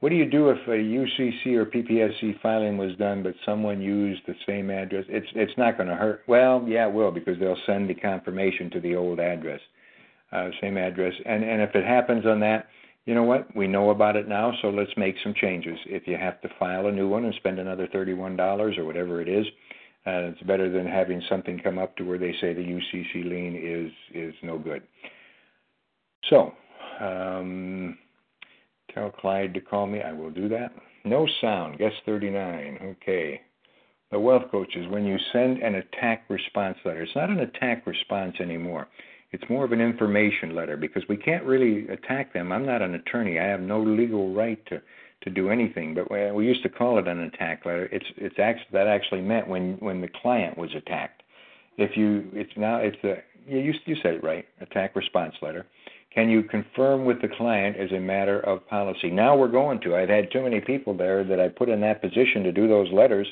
What 0.00 0.08
do 0.08 0.16
you 0.16 0.28
do 0.28 0.48
if 0.48 0.56
a 0.66 0.70
UCC 0.70 1.54
or 1.56 1.66
PPSC 1.66 2.40
filing 2.40 2.78
was 2.78 2.96
done, 2.96 3.22
but 3.22 3.34
someone 3.44 3.82
used 3.82 4.22
the 4.26 4.34
same 4.46 4.70
address? 4.70 5.04
It's 5.08 5.28
it's 5.34 5.56
not 5.58 5.76
going 5.76 5.90
to 5.90 5.94
hurt. 5.94 6.22
Well, 6.26 6.64
yeah, 6.66 6.88
it 6.88 6.94
will 6.94 7.10
because 7.12 7.38
they'll 7.38 7.60
send 7.66 7.88
the 7.88 7.94
confirmation 7.94 8.70
to 8.70 8.80
the 8.80 8.96
old 8.96 9.20
address 9.20 9.60
uh, 10.32 10.50
same 10.60 10.76
address. 10.76 11.14
And 11.26 11.44
and 11.44 11.60
if 11.62 11.74
it 11.74 11.84
happens 11.84 12.26
on 12.26 12.40
that, 12.40 12.68
you 13.06 13.14
know 13.14 13.22
what? 13.22 13.54
We 13.56 13.66
know 13.66 13.90
about 13.90 14.16
it 14.16 14.28
now, 14.28 14.52
so 14.62 14.70
let's 14.70 14.90
make 14.96 15.16
some 15.22 15.34
changes. 15.34 15.78
If 15.86 16.06
you 16.06 16.16
have 16.16 16.40
to 16.42 16.48
file 16.58 16.86
a 16.86 16.92
new 16.92 17.08
one 17.08 17.24
and 17.24 17.34
spend 17.34 17.58
another 17.58 17.88
thirty-one 17.92 18.36
dollars 18.36 18.76
or 18.78 18.84
whatever 18.84 19.20
it 19.20 19.28
is, 19.28 19.46
uh, 20.06 20.30
it's 20.32 20.42
better 20.42 20.70
than 20.70 20.86
having 20.86 21.22
something 21.28 21.58
come 21.58 21.78
up 21.78 21.96
to 21.96 22.04
where 22.04 22.18
they 22.18 22.34
say 22.40 22.54
the 22.54 22.60
UCC 22.60 23.24
lien 23.24 23.56
is 23.56 23.92
is 24.14 24.34
no 24.42 24.58
good. 24.58 24.82
So, 26.28 26.52
um, 27.00 27.98
tell 28.94 29.10
Clyde 29.10 29.54
to 29.54 29.60
call 29.60 29.86
me. 29.86 30.02
I 30.02 30.12
will 30.12 30.30
do 30.30 30.48
that. 30.48 30.72
No 31.04 31.26
sound. 31.40 31.78
Guess 31.78 31.92
39. 32.04 32.96
Okay. 33.02 33.40
The 34.10 34.18
wealth 34.18 34.50
coaches, 34.50 34.86
when 34.90 35.06
you 35.06 35.16
send 35.32 35.58
an 35.58 35.76
attack 35.76 36.24
response 36.28 36.76
letter, 36.84 37.02
it's 37.02 37.14
not 37.14 37.30
an 37.30 37.40
attack 37.40 37.86
response 37.86 38.36
anymore. 38.40 38.88
It's 39.32 39.44
more 39.48 39.64
of 39.64 39.72
an 39.72 39.80
information 39.80 40.54
letter 40.56 40.76
because 40.76 41.04
we 41.08 41.16
can't 41.16 41.44
really 41.44 41.86
attack 41.88 42.32
them. 42.32 42.50
I'm 42.50 42.66
not 42.66 42.82
an 42.82 42.94
attorney. 42.94 43.38
I 43.38 43.44
have 43.44 43.60
no 43.60 43.80
legal 43.80 44.34
right 44.34 44.64
to 44.66 44.80
to 45.22 45.30
do 45.30 45.50
anything. 45.50 45.94
But 45.94 46.10
we 46.34 46.46
used 46.46 46.62
to 46.62 46.68
call 46.68 46.98
it 46.98 47.06
an 47.06 47.20
attack 47.20 47.64
letter. 47.64 47.88
It's 47.92 48.06
it's 48.16 48.38
actually 48.38 48.66
that 48.72 48.86
actually 48.86 49.20
meant 49.20 49.48
when 49.48 49.74
when 49.74 50.00
the 50.00 50.08
client 50.08 50.58
was 50.58 50.70
attacked. 50.74 51.22
If 51.76 51.96
you 51.96 52.28
it's 52.32 52.50
now 52.56 52.78
it's 52.78 53.02
a 53.04 53.22
you 53.46 53.72
you 53.86 53.96
said 54.02 54.14
it 54.14 54.24
right 54.24 54.46
attack 54.60 54.96
response 54.96 55.34
letter. 55.42 55.66
Can 56.12 56.28
you 56.28 56.42
confirm 56.42 57.04
with 57.04 57.22
the 57.22 57.28
client 57.28 57.76
as 57.76 57.92
a 57.92 58.00
matter 58.00 58.40
of 58.40 58.66
policy? 58.66 59.10
Now 59.10 59.36
we're 59.36 59.46
going 59.46 59.80
to. 59.82 59.94
I've 59.94 60.08
had 60.08 60.32
too 60.32 60.42
many 60.42 60.60
people 60.60 60.96
there 60.96 61.22
that 61.22 61.38
I 61.38 61.48
put 61.48 61.68
in 61.68 61.80
that 61.82 62.02
position 62.02 62.42
to 62.42 62.50
do 62.50 62.66
those 62.66 62.90
letters, 62.92 63.28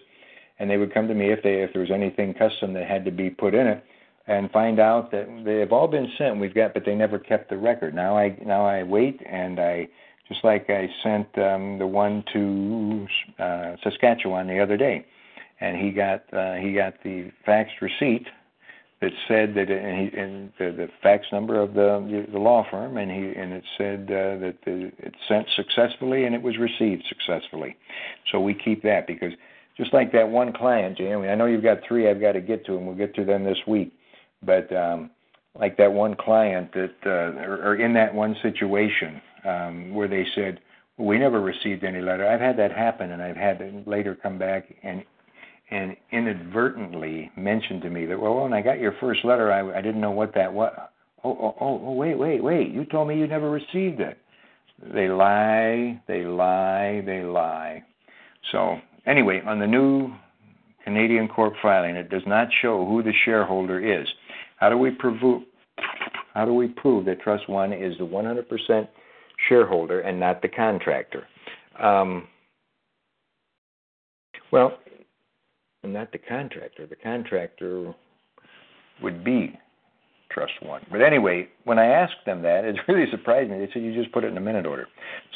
and 0.60 0.70
they 0.70 0.76
would 0.76 0.94
come 0.94 1.08
to 1.08 1.14
me 1.14 1.32
if 1.32 1.42
they 1.42 1.62
if 1.62 1.72
there 1.72 1.82
was 1.82 1.90
anything 1.90 2.34
custom 2.34 2.74
that 2.74 2.86
had 2.86 3.04
to 3.06 3.10
be 3.10 3.30
put 3.30 3.52
in 3.52 3.66
it 3.66 3.84
and 4.28 4.50
find 4.50 4.78
out 4.78 5.10
that 5.10 5.26
they've 5.44 5.72
all 5.72 5.88
been 5.88 6.08
sent. 6.18 6.38
We've 6.38 6.54
got, 6.54 6.74
but 6.74 6.84
they 6.84 6.94
never 6.94 7.18
kept 7.18 7.48
the 7.50 7.56
record. 7.56 7.94
Now 7.94 8.16
I 8.16 8.38
now 8.44 8.64
I 8.64 8.82
wait, 8.82 9.20
and 9.26 9.58
I 9.58 9.88
just 10.28 10.44
like 10.44 10.68
I 10.68 10.88
sent 11.02 11.26
um, 11.38 11.78
the 11.78 11.86
one 11.86 12.22
to 12.34 13.06
uh, 13.42 13.76
Saskatchewan 13.82 14.46
the 14.46 14.60
other 14.60 14.76
day, 14.76 15.06
and 15.60 15.76
he 15.76 15.90
got 15.90 16.22
uh, 16.32 16.54
he 16.54 16.74
got 16.74 17.02
the 17.02 17.32
faxed 17.46 17.80
receipt 17.80 18.26
that 19.00 19.12
said 19.28 19.54
that 19.54 19.70
and, 19.70 20.10
he, 20.10 20.18
and 20.18 20.52
the, 20.58 20.76
the 20.76 20.88
fax 21.02 21.24
number 21.32 21.58
of 21.58 21.72
the 21.72 22.26
the 22.30 22.38
law 22.38 22.66
firm, 22.70 22.98
and 22.98 23.10
he 23.10 23.40
and 23.40 23.54
it 23.54 23.64
said 23.78 24.02
uh, 24.10 24.36
that 24.38 24.56
the, 24.66 24.92
it 24.98 25.14
sent 25.26 25.46
successfully 25.56 26.24
and 26.24 26.34
it 26.34 26.42
was 26.42 26.58
received 26.58 27.04
successfully. 27.08 27.76
So 28.30 28.40
we 28.40 28.52
keep 28.52 28.82
that 28.82 29.06
because 29.06 29.32
just 29.78 29.94
like 29.94 30.12
that 30.12 30.28
one 30.28 30.52
client, 30.52 30.98
Jamie, 30.98 31.28
I 31.28 31.34
know 31.34 31.46
you've 31.46 31.62
got 31.62 31.78
three 31.86 32.10
I've 32.10 32.20
got 32.20 32.32
to 32.32 32.40
get 32.42 32.66
to, 32.66 32.76
and 32.76 32.86
we'll 32.86 32.96
get 32.96 33.14
to 33.14 33.24
them 33.24 33.44
this 33.44 33.58
week. 33.66 33.92
But 34.42 34.74
um, 34.74 35.10
like 35.58 35.76
that 35.78 35.92
one 35.92 36.14
client 36.14 36.72
that, 36.72 36.94
uh, 37.04 37.40
or, 37.42 37.60
or 37.64 37.76
in 37.76 37.92
that 37.94 38.14
one 38.14 38.36
situation 38.42 39.20
um, 39.44 39.94
where 39.94 40.08
they 40.08 40.26
said, 40.34 40.60
"We 40.96 41.18
never 41.18 41.40
received 41.40 41.84
any 41.84 42.00
letter." 42.00 42.26
I've 42.26 42.40
had 42.40 42.56
that 42.58 42.72
happen, 42.72 43.10
and 43.10 43.22
I've 43.22 43.36
had 43.36 43.60
it 43.60 43.86
later 43.88 44.16
come 44.20 44.38
back 44.38 44.64
and 44.82 45.04
and 45.70 45.96
inadvertently 46.12 47.30
mentioned 47.36 47.82
to 47.82 47.90
me 47.90 48.06
that, 48.06 48.18
"Well, 48.18 48.42
when 48.42 48.52
I 48.52 48.62
got 48.62 48.78
your 48.78 48.94
first 49.00 49.24
letter, 49.24 49.52
I, 49.52 49.78
I 49.78 49.82
didn't 49.82 50.00
know 50.00 50.12
what 50.12 50.34
that 50.34 50.52
was." 50.52 50.72
Oh, 51.24 51.30
oh, 51.30 51.56
oh, 51.60 51.82
oh, 51.84 51.92
wait, 51.92 52.16
wait, 52.16 52.42
wait! 52.42 52.70
You 52.70 52.84
told 52.84 53.08
me 53.08 53.18
you 53.18 53.26
never 53.26 53.50
received 53.50 54.00
it. 54.00 54.18
They 54.94 55.08
lie, 55.08 56.00
they 56.06 56.24
lie, 56.24 57.02
they 57.04 57.22
lie. 57.24 57.82
So 58.52 58.78
Anyway, 59.08 59.40
on 59.46 59.58
the 59.58 59.66
new 59.66 60.12
Canadian 60.84 61.28
Corp 61.28 61.54
filing, 61.62 61.96
it 61.96 62.10
does 62.10 62.22
not 62.26 62.48
show 62.60 62.84
who 62.84 63.02
the 63.02 63.12
shareholder 63.24 63.80
is. 63.80 64.06
How 64.58 64.68
do 64.68 64.76
we 64.76 64.90
prove 64.90 65.42
how 66.34 66.44
do 66.44 66.54
we 66.54 66.68
prove 66.68 67.04
that 67.06 67.20
Trust 67.20 67.48
One 67.48 67.72
is 67.72 67.96
the 67.98 68.04
100% 68.04 68.88
shareholder 69.48 70.00
and 70.00 70.20
not 70.20 70.40
the 70.42 70.48
contractor? 70.48 71.24
Um, 71.82 72.28
well, 74.52 74.78
not 75.82 76.12
the 76.12 76.18
contractor. 76.18 76.86
The 76.86 76.96
contractor 76.96 77.94
would 79.02 79.24
be 79.24 79.58
Trust 80.30 80.52
One. 80.62 80.82
But 80.90 81.02
anyway, 81.02 81.48
when 81.64 81.78
I 81.78 81.86
asked 81.86 82.24
them 82.26 82.42
that, 82.42 82.64
it 82.64 82.76
really 82.88 83.10
surprised 83.10 83.50
me. 83.50 83.58
They 83.58 83.68
said 83.72 83.82
you 83.82 83.94
just 83.94 84.12
put 84.12 84.24
it 84.24 84.28
in 84.28 84.36
a 84.36 84.40
minute 84.40 84.66
order. 84.66 84.86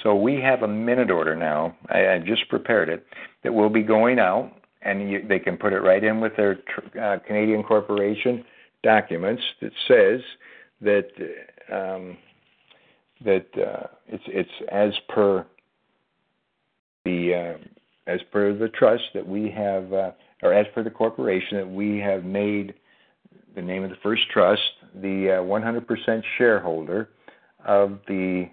So 0.02 0.14
we 0.14 0.40
have 0.40 0.62
a 0.62 0.68
minute 0.68 1.10
order 1.10 1.34
now. 1.34 1.76
I, 1.88 2.14
I 2.14 2.18
just 2.18 2.48
prepared 2.48 2.88
it 2.88 3.04
that 3.42 3.52
will 3.52 3.70
be 3.70 3.82
going 3.82 4.18
out, 4.18 4.52
and 4.82 5.10
you, 5.10 5.26
they 5.26 5.38
can 5.38 5.56
put 5.56 5.72
it 5.72 5.80
right 5.80 6.02
in 6.02 6.20
with 6.20 6.36
their 6.36 6.58
uh, 7.00 7.18
Canadian 7.26 7.62
corporation 7.62 8.44
documents 8.82 9.42
that 9.60 9.72
says 9.88 10.20
that 10.80 11.08
um, 11.72 12.16
that 13.24 13.46
uh, 13.56 13.86
it's 14.08 14.24
it's 14.26 14.50
as 14.70 14.92
per 15.08 15.46
the 17.04 17.34
uh, 17.34 17.64
as 18.06 18.20
per 18.32 18.52
the 18.52 18.68
trust 18.68 19.04
that 19.14 19.26
we 19.26 19.50
have, 19.50 19.92
uh, 19.92 20.10
or 20.42 20.52
as 20.52 20.66
per 20.74 20.82
the 20.82 20.90
corporation 20.90 21.56
that 21.58 21.68
we 21.68 21.98
have 21.98 22.24
made 22.24 22.74
the 23.54 23.62
name 23.62 23.84
of 23.84 23.90
the 23.90 23.96
first 24.02 24.22
trust, 24.32 24.62
the 24.94 25.38
uh, 25.38 25.42
100% 25.42 26.22
shareholder 26.38 27.10
of 27.64 27.98
the 28.08 28.48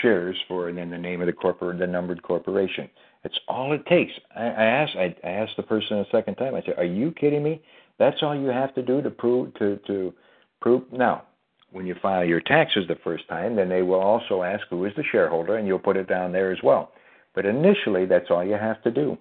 shares 0.00 0.36
for, 0.48 0.68
and 0.68 0.78
then 0.78 0.90
the 0.90 0.98
name 0.98 1.20
of 1.20 1.26
the 1.26 1.32
corporate, 1.32 1.78
the 1.78 1.86
numbered 1.86 2.22
corporation. 2.22 2.88
It's 3.24 3.38
all 3.48 3.72
it 3.72 3.84
takes. 3.86 4.12
I, 4.36 4.44
I 4.44 4.64
asked, 4.64 4.96
I, 4.96 5.16
I 5.24 5.30
asked 5.30 5.56
the 5.56 5.62
person 5.62 5.98
a 5.98 6.04
second 6.12 6.34
time. 6.36 6.54
I 6.54 6.62
said, 6.62 6.74
"Are 6.76 6.84
you 6.84 7.10
kidding 7.12 7.42
me? 7.42 7.62
That's 7.98 8.22
all 8.22 8.34
you 8.34 8.48
have 8.48 8.74
to 8.74 8.82
do 8.82 9.02
to 9.02 9.10
prove 9.10 9.54
to 9.54 9.76
to 9.86 10.12
prove." 10.60 10.82
Now, 10.92 11.24
when 11.72 11.86
you 11.86 11.94
file 12.00 12.24
your 12.24 12.40
taxes 12.40 12.86
the 12.88 12.96
first 13.04 13.28
time, 13.28 13.56
then 13.56 13.68
they 13.68 13.82
will 13.82 14.00
also 14.00 14.42
ask 14.42 14.66
who 14.68 14.84
is 14.84 14.92
the 14.96 15.04
shareholder, 15.10 15.56
and 15.56 15.66
you'll 15.66 15.78
put 15.78 15.96
it 15.96 16.08
down 16.08 16.32
there 16.32 16.52
as 16.52 16.62
well. 16.62 16.92
But 17.34 17.46
initially, 17.46 18.06
that's 18.06 18.30
all 18.30 18.44
you 18.44 18.54
have 18.54 18.82
to 18.82 18.90
do. 18.90 19.18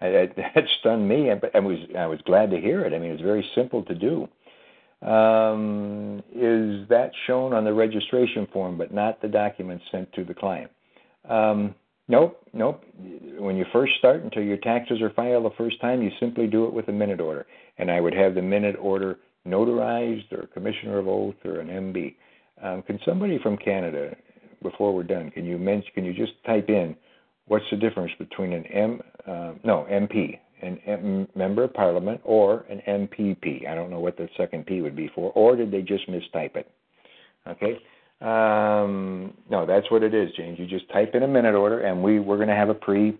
That, 0.00 0.34
that 0.36 0.64
stunned 0.80 1.08
me, 1.08 1.28
and 1.30 1.40
I 1.54 1.60
was 1.60 1.78
I 1.98 2.06
was 2.06 2.20
glad 2.22 2.50
to 2.50 2.60
hear 2.60 2.84
it. 2.84 2.92
I 2.92 2.98
mean, 2.98 3.12
it's 3.12 3.22
very 3.22 3.48
simple 3.54 3.82
to 3.84 3.94
do 3.94 4.28
um, 5.02 6.22
is 6.32 6.88
that 6.88 7.10
shown 7.26 7.52
on 7.52 7.64
the 7.64 7.72
registration 7.72 8.46
form, 8.52 8.78
but 8.78 8.94
not 8.94 9.20
the 9.20 9.28
documents 9.28 9.84
sent 9.90 10.12
to 10.12 10.24
the 10.24 10.34
client? 10.34 10.70
Um, 11.28 11.74
nope, 12.06 12.40
nope. 12.52 12.84
When 13.38 13.56
you 13.56 13.64
first 13.72 13.94
start, 13.98 14.22
until 14.22 14.42
your 14.42 14.58
taxes 14.58 15.02
are 15.02 15.10
filed 15.10 15.44
the 15.44 15.56
first 15.58 15.80
time, 15.80 16.02
you 16.02 16.10
simply 16.20 16.46
do 16.46 16.66
it 16.66 16.72
with 16.72 16.88
a 16.88 16.92
minute 16.92 17.20
order, 17.20 17.46
and 17.78 17.90
I 17.90 18.00
would 18.00 18.14
have 18.14 18.34
the 18.34 18.42
minute 18.42 18.76
order 18.80 19.18
notarized 19.46 20.32
or 20.32 20.46
commissioner 20.48 20.98
of 20.98 21.08
oath 21.08 21.34
or 21.44 21.60
an 21.60 21.68
MB. 21.68 22.14
Um, 22.62 22.82
can 22.82 22.98
somebody 23.04 23.38
from 23.42 23.56
Canada, 23.56 24.14
before 24.62 24.94
we're 24.94 25.02
done, 25.02 25.30
can 25.30 25.44
you 25.44 25.58
mention? 25.58 25.90
Can 25.94 26.04
you 26.04 26.14
just 26.14 26.32
type 26.46 26.68
in 26.68 26.96
what's 27.46 27.64
the 27.70 27.76
difference 27.76 28.12
between 28.18 28.52
an 28.52 28.64
M, 28.66 29.00
uh, 29.26 29.52
no 29.64 29.86
MP, 29.90 30.38
an 30.62 30.78
M- 30.86 31.28
member 31.34 31.64
of 31.64 31.74
parliament 31.74 32.20
or 32.24 32.64
an 32.70 32.80
MPP. 32.86 33.68
I 33.68 33.74
don't 33.74 33.90
know 33.90 34.00
what 34.00 34.16
the 34.16 34.28
second 34.36 34.66
P 34.66 34.80
would 34.80 34.96
be 34.96 35.10
for, 35.14 35.32
or 35.32 35.56
did 35.56 35.70
they 35.70 35.82
just 35.82 36.08
mistype 36.08 36.56
it? 36.56 36.70
Okay. 37.48 37.78
Um, 38.20 39.34
no, 39.50 39.66
that's 39.66 39.90
what 39.90 40.04
it 40.04 40.14
is, 40.14 40.30
James. 40.36 40.58
You 40.58 40.66
just 40.66 40.88
type 40.92 41.14
in 41.14 41.24
a 41.24 41.28
minute 41.28 41.56
order, 41.56 41.80
and 41.80 42.02
we 42.02 42.20
we're 42.20 42.36
going 42.36 42.48
to 42.48 42.54
have 42.54 42.68
a 42.68 42.74
pre 42.74 43.18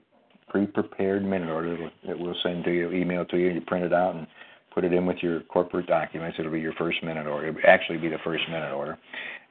pre 0.53 0.67
prepared 0.67 1.25
minute 1.25 1.49
order 1.49 1.91
that 2.07 2.19
we'll 2.19 2.37
send 2.43 2.65
to 2.65 2.71
you, 2.71 2.93
email 2.93 3.25
to 3.25 3.39
you. 3.39 3.51
You 3.51 3.61
print 3.63 3.87
it 3.87 3.93
out 3.93 4.15
and 4.15 4.27
put 4.75 4.85
it 4.85 4.93
in 4.93 5.07
with 5.07 5.19
your 5.23 5.41
corporate 5.41 5.87
documents. 5.87 6.37
It'll 6.39 6.53
be 6.53 6.61
your 6.61 6.75
first 6.75 7.03
minute 7.03 7.27
order. 7.27 7.49
It'll 7.49 7.61
actually 7.67 7.99
be 7.99 8.09
the 8.09 8.19
first 8.23 8.45
minute 8.49 8.73
order, 8.73 8.99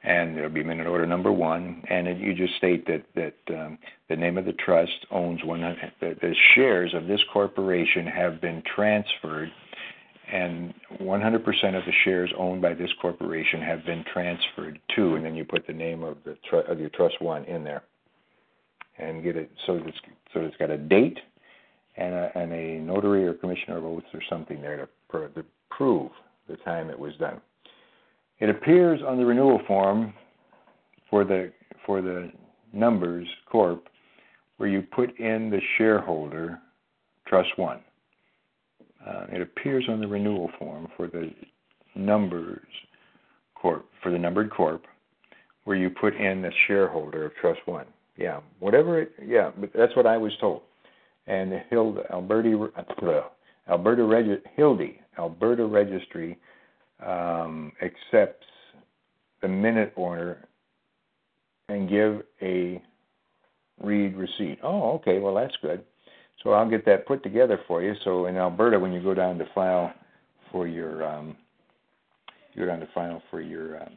and 0.04 0.38
it'll 0.38 0.50
be 0.50 0.62
minute 0.62 0.86
order 0.86 1.04
number 1.04 1.32
one. 1.32 1.82
And 1.90 2.06
it, 2.06 2.18
you 2.18 2.34
just 2.34 2.54
state 2.56 2.86
that 2.86 3.04
that 3.16 3.54
um, 3.54 3.78
the 4.08 4.16
name 4.16 4.38
of 4.38 4.44
the 4.44 4.52
trust 4.52 5.06
owns 5.10 5.40
one. 5.44 5.60
The, 6.00 6.16
the 6.20 6.34
shares 6.54 6.94
of 6.94 7.08
this 7.08 7.20
corporation 7.32 8.06
have 8.06 8.40
been 8.40 8.62
transferred, 8.74 9.50
and 10.32 10.72
100% 11.00 11.36
of 11.36 11.84
the 11.84 11.92
shares 12.04 12.32
owned 12.38 12.62
by 12.62 12.74
this 12.74 12.90
corporation 13.00 13.60
have 13.60 13.84
been 13.84 14.04
transferred 14.12 14.78
to. 14.94 15.16
And 15.16 15.24
then 15.24 15.34
you 15.34 15.44
put 15.44 15.66
the 15.66 15.72
name 15.72 16.04
of 16.04 16.18
the 16.24 16.36
tr- 16.48 16.70
of 16.70 16.78
your 16.78 16.90
trust 16.90 17.20
one 17.20 17.44
in 17.44 17.64
there, 17.64 17.82
and 18.98 19.22
get 19.22 19.36
it 19.36 19.50
so 19.66 19.80
it's 19.84 19.98
so 20.32 20.40
it's 20.40 20.56
got 20.56 20.70
a 20.70 20.78
date 20.78 21.18
and 21.96 22.14
a, 22.14 22.30
and 22.34 22.52
a 22.52 22.78
notary 22.80 23.26
or 23.26 23.34
commissioner 23.34 23.78
of 23.78 23.84
oaths 23.84 24.06
or 24.14 24.20
something 24.28 24.60
there 24.60 24.88
to, 25.12 25.28
to 25.28 25.44
prove 25.70 26.10
the 26.48 26.56
time 26.58 26.90
it 26.90 26.98
was 26.98 27.12
done. 27.18 27.40
It 28.38 28.48
appears 28.48 29.00
on 29.06 29.18
the 29.18 29.24
renewal 29.24 29.60
form 29.66 30.14
for 31.08 31.24
the 31.24 31.52
for 31.86 32.00
the 32.00 32.30
numbers 32.72 33.26
corp 33.50 33.88
where 34.56 34.68
you 34.68 34.82
put 34.82 35.18
in 35.18 35.50
the 35.50 35.60
shareholder 35.76 36.58
trust 37.26 37.50
one. 37.56 37.80
Uh, 39.06 39.26
it 39.32 39.40
appears 39.40 39.84
on 39.88 40.00
the 40.00 40.06
renewal 40.06 40.50
form 40.58 40.88
for 40.96 41.08
the 41.08 41.30
numbers 41.94 42.66
corp 43.54 43.86
for 44.02 44.10
the 44.10 44.18
numbered 44.18 44.50
corp 44.50 44.84
where 45.64 45.76
you 45.76 45.90
put 45.90 46.14
in 46.16 46.42
the 46.42 46.50
shareholder 46.66 47.26
of 47.26 47.34
trust 47.40 47.60
one. 47.66 47.86
Yeah, 48.16 48.40
whatever 48.60 49.00
it. 49.00 49.12
Yeah, 49.24 49.50
but 49.58 49.70
that's 49.74 49.96
what 49.96 50.06
I 50.06 50.16
was 50.16 50.32
told 50.40 50.62
and 51.26 51.52
Hilda, 51.70 52.02
Alberta, 52.12 53.24
Alberta 53.68 54.04
Regi- 54.04 54.42
Hildy, 54.56 55.00
Alberta 55.18 55.66
Registry 55.66 56.38
um, 57.04 57.72
accepts 57.82 58.46
the 59.40 59.48
minute 59.48 59.92
order 59.96 60.44
and 61.68 61.88
give 61.88 62.22
a 62.40 62.82
read 63.82 64.16
receipt. 64.16 64.58
Oh, 64.62 64.92
okay, 64.92 65.18
well 65.18 65.34
that's 65.34 65.56
good. 65.62 65.84
So 66.42 66.50
I'll 66.50 66.68
get 66.68 66.84
that 66.86 67.06
put 67.06 67.22
together 67.22 67.60
for 67.68 67.82
you. 67.82 67.94
So 68.04 68.26
in 68.26 68.36
Alberta, 68.36 68.78
when 68.78 68.92
you 68.92 69.02
go 69.02 69.14
down 69.14 69.38
to 69.38 69.46
file 69.54 69.92
for 70.50 70.66
your, 70.66 71.06
um, 71.06 71.36
you 72.52 72.62
go 72.62 72.66
down 72.66 72.80
to 72.80 72.88
file 72.94 73.22
for 73.30 73.40
your 73.40 73.80
um, 73.82 73.96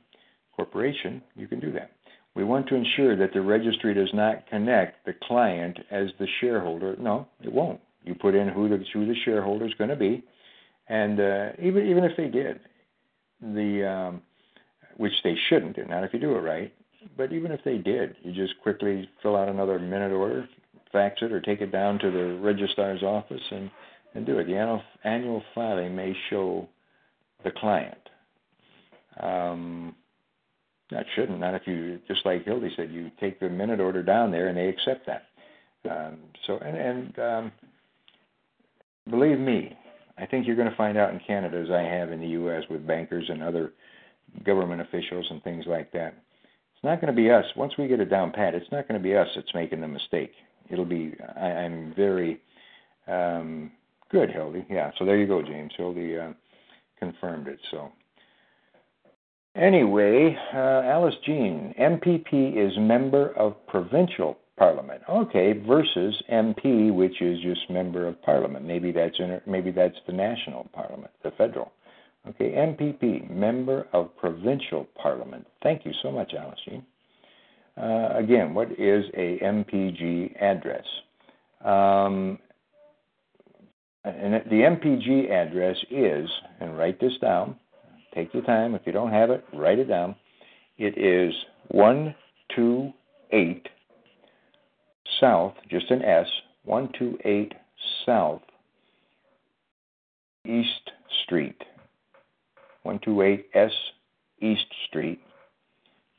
corporation, 0.56 1.22
you 1.36 1.48
can 1.48 1.60
do 1.60 1.72
that. 1.74 1.92
We 2.36 2.44
want 2.44 2.68
to 2.68 2.76
ensure 2.76 3.16
that 3.16 3.34
the 3.34 3.42
registry 3.42 3.94
does 3.94 4.14
not 4.14 4.46
connect 4.48 5.06
the 5.06 5.14
client 5.24 5.80
as 5.90 6.10
the 6.20 6.28
shareholder. 6.42 6.96
No, 7.00 7.28
it 7.42 7.52
won't. 7.52 7.80
You 8.04 8.14
put 8.14 8.36
in 8.36 8.50
who 8.50 8.68
the, 8.68 8.84
who 8.94 9.06
the 9.06 9.16
shareholder 9.24 9.66
is 9.66 9.74
going 9.76 9.90
to 9.90 9.96
be, 9.96 10.24
and 10.88 11.20
uh, 11.20 11.50
even 11.60 11.88
even 11.88 12.04
if 12.04 12.16
they 12.18 12.28
did, 12.28 12.60
the 13.42 13.90
um, 13.90 14.22
which 14.98 15.14
they 15.24 15.36
shouldn't, 15.50 15.78
not 15.90 16.04
if 16.04 16.14
you 16.14 16.20
do 16.20 16.36
it 16.36 16.42
right. 16.42 16.74
But 17.18 17.32
even 17.32 17.52
if 17.52 17.64
they 17.64 17.78
did, 17.78 18.16
you 18.22 18.32
just 18.32 18.60
quickly 18.62 19.10
fill 19.22 19.36
out 19.36 19.48
another 19.48 19.80
minute 19.80 20.12
order, 20.12 20.48
fax 20.92 21.22
it, 21.22 21.32
or 21.32 21.40
take 21.40 21.62
it 21.62 21.72
down 21.72 22.00
to 22.00 22.12
the 22.12 22.38
registrar's 22.42 23.02
office 23.02 23.42
and 23.52 23.72
and 24.14 24.26
do 24.26 24.38
it. 24.38 24.46
The 24.46 24.56
annual 24.56 24.84
annual 25.04 25.44
filing 25.56 25.96
may 25.96 26.16
show 26.30 26.68
the 27.44 27.52
client. 27.52 27.98
Um, 29.20 29.95
that 30.92 31.06
shouldn't. 31.16 31.40
Not 31.40 31.56
if 31.56 31.64
you, 31.66 32.00
just 32.08 32.26
like 32.26 32.46
Hildy 32.46 32.72
said, 32.76 32.92
you 32.92 33.12
take 33.20 33.40
the 33.40 33.50
minute 33.50 33.80
order 33.80 34.04
down 34.04 34.32
there 34.32 34.48
and 34.48 34.58
they 34.58 34.68
accept 34.68 35.08
that. 35.08 35.24
Um, 35.90 36.18
so, 36.46 36.58
and, 36.58 36.78
and 36.78 37.20
um, 37.20 37.52
believe 39.10 39.40
me, 39.40 39.76
I 40.18 40.26
think 40.26 40.48
you're 40.48 40.56
going 40.56 40.70
to 40.70 40.76
find 40.76 40.98
out 40.98 41.14
in 41.14 41.20
Canada, 41.26 41.58
as 41.58 41.70
I 41.70 41.82
have 41.82 42.12
in 42.12 42.20
the 42.20 42.28
U.S. 42.28 42.64
with 42.70 42.88
bankers 42.88 43.26
and 43.30 43.44
other 43.44 43.74
government 44.44 44.82
officials 44.82 45.28
and 45.30 45.44
things 45.44 45.66
like 45.68 45.92
that. 45.92 46.16
It's 46.74 46.84
not 46.84 47.02
going 47.02 47.14
to 47.14 47.22
be 47.22 47.30
us. 47.30 47.46
Once 47.56 47.74
we 47.78 47.88
get 47.88 48.00
it 48.00 48.10
down 48.10 48.32
pat, 48.32 48.56
it's 48.56 48.72
not 48.72 48.88
going 48.88 49.00
to 49.00 49.04
be 49.04 49.16
us 49.16 49.28
that's 49.36 49.54
making 49.54 49.82
the 49.82 49.88
mistake. 49.88 50.32
It'll 50.70 50.86
be. 50.86 51.14
I, 51.36 51.46
I'm 51.46 51.94
very 51.96 52.42
um, 53.08 53.72
Good, 54.10 54.30
Hildy. 54.30 54.66
Yeah, 54.70 54.92
so 54.98 55.06
there 55.06 55.18
you 55.18 55.28
go, 55.28 55.42
James. 55.42 55.72
Hildy 55.76 56.18
uh, 56.18 56.32
confirmed 57.00 57.48
it. 57.48 57.60
So 57.72 57.92
anyway, 59.56 60.38
uh, 60.54 60.82
Alice 60.86 61.16
Jean, 61.26 61.74
MPP 61.80 62.58
is 62.58 62.78
member 62.78 63.30
of 63.38 63.56
provincial 63.68 64.38
parliament. 64.58 65.02
Okay, 65.10 65.54
versus 65.68 66.22
MP, 66.32 66.94
which 66.94 67.22
is 67.22 67.40
just 67.42 67.70
member 67.70 68.08
of 68.08 68.22
parliament. 68.22 68.66
Maybe 68.66 68.92
that's 68.92 69.20
in, 69.20 69.42
maybe 69.46 69.72
that's 69.72 69.98
the 70.08 70.14
national 70.14 70.68
parliament, 70.74 71.12
the 71.24 71.32
federal. 71.32 71.72
Okay, 72.28 72.52
MPP, 72.52 73.30
member 73.30 73.88
of 73.94 74.16
provincial 74.18 74.88
parliament. 75.02 75.46
Thank 75.62 75.86
you 75.86 75.92
so 76.02 76.12
much, 76.12 76.34
Alice 76.34 76.60
Jean. 76.68 76.84
Uh, 77.78 78.14
again, 78.16 78.54
what 78.54 78.72
is 78.80 79.06
a 79.16 79.38
MPG 79.44 80.42
address? 80.42 80.86
Um, 81.64 82.40
and 84.06 84.36
the 84.50 84.62
MPG 84.62 85.30
address 85.30 85.78
is, 85.90 86.30
and 86.60 86.78
write 86.78 87.00
this 87.00 87.18
down. 87.22 87.58
Take 88.16 88.34
your 88.34 88.44
time. 88.44 88.76
If 88.76 88.84
you 88.86 88.94
don't 88.94 89.12
have 89.12 89.30
it, 89.30 89.44
write 89.54 89.78
it 89.78 89.86
down. 89.86 90.16
It 90.78 90.98
is 90.98 91.34
128 91.70 93.70
South, 95.20 95.54
just 95.70 95.92
an 95.92 96.02
S, 96.02 96.28
128 96.64 97.54
South 98.06 98.42
East 100.46 100.92
Street. 101.24 101.62
128 102.84 103.50
S 103.54 103.72
East 104.42 104.66
Street, 104.88 105.20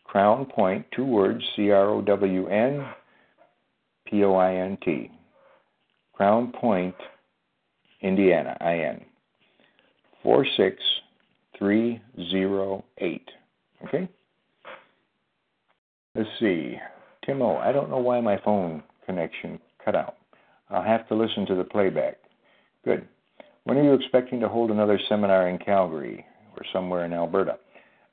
Crown 0.05 0.47
Point, 0.47 0.87
two 0.95 1.05
words, 1.05 1.45
C 1.55 1.71
R 1.71 1.91
O 1.91 2.03
W 2.03 2.49
N 2.49 2.85
P 4.07 4.25
O 4.25 4.35
I 4.35 4.55
N 4.55 4.77
T. 4.85 5.11
Crown 6.13 6.53
Point, 6.53 6.97
Indiana, 8.03 8.57
IN. 8.61 9.05
460 10.25 11.06
308. 11.59 13.31
Okay? 13.85 14.09
Let's 16.15 16.29
see. 16.41 16.77
Timo, 17.27 17.61
I 17.61 17.73
don't 17.73 17.91
know 17.91 17.99
why 17.99 18.21
my 18.21 18.39
phone 18.45 18.83
connection 19.05 19.59
cut 19.85 19.95
out. 19.95 20.17
I'll 20.71 20.83
have 20.83 21.07
to 21.09 21.15
listen 21.15 21.47
to 21.47 21.55
the 21.55 21.65
playback. 21.65 22.19
Good. 22.85 23.07
When 23.65 23.77
are 23.77 23.83
you 23.83 23.95
expecting 23.95 24.41
to 24.41 24.49
hold 24.49 24.71
another 24.71 24.99
seminar 25.09 25.49
in 25.49 25.59
Calgary 25.59 26.25
or 26.57 26.63
somewhere 26.73 27.05
in 27.05 27.13
Alberta? 27.13 27.59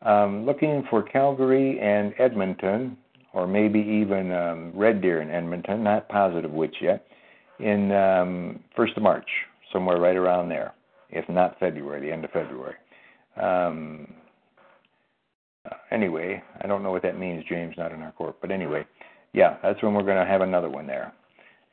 Um, 0.02 0.46
looking 0.46 0.84
for 0.90 1.02
Calgary 1.02 1.80
and 1.80 2.14
Edmonton, 2.20 2.98
or 3.34 3.48
maybe 3.48 3.80
even 3.80 4.32
um, 4.32 4.72
Red 4.76 5.02
Deer 5.02 5.22
in 5.22 5.30
Edmonton, 5.30 5.84
not 5.84 6.10
positive 6.10 6.52
which 6.52 6.76
yet, 6.82 7.06
in 7.60 7.92
um, 7.92 8.60
1st 8.78 8.98
of 8.98 9.04
March, 9.04 9.30
somewhere 9.72 9.98
right 9.98 10.16
around 10.16 10.50
there, 10.50 10.74
if 11.10 11.28
not 11.30 11.60
February, 11.60 12.02
the 12.02 12.12
end 12.12 12.26
of 12.26 12.32
February. 12.32 12.76
Um, 13.42 14.14
anyway, 15.92 16.42
I 16.62 16.68
don't 16.68 16.84
know 16.84 16.92
what 16.92 17.04
that 17.04 17.18
means, 17.18 17.44
James, 17.50 17.76
not 17.78 17.92
in 17.92 18.02
our 18.02 18.12
court, 18.12 18.38
but 18.42 18.52
anyway, 18.52 18.86
yeah, 19.34 19.58
that's 19.64 19.82
when 19.82 19.94
we're 19.94 20.04
going 20.04 20.24
to 20.24 20.30
have 20.30 20.42
another 20.42 20.70
one 20.70 20.88
there. 20.88 21.14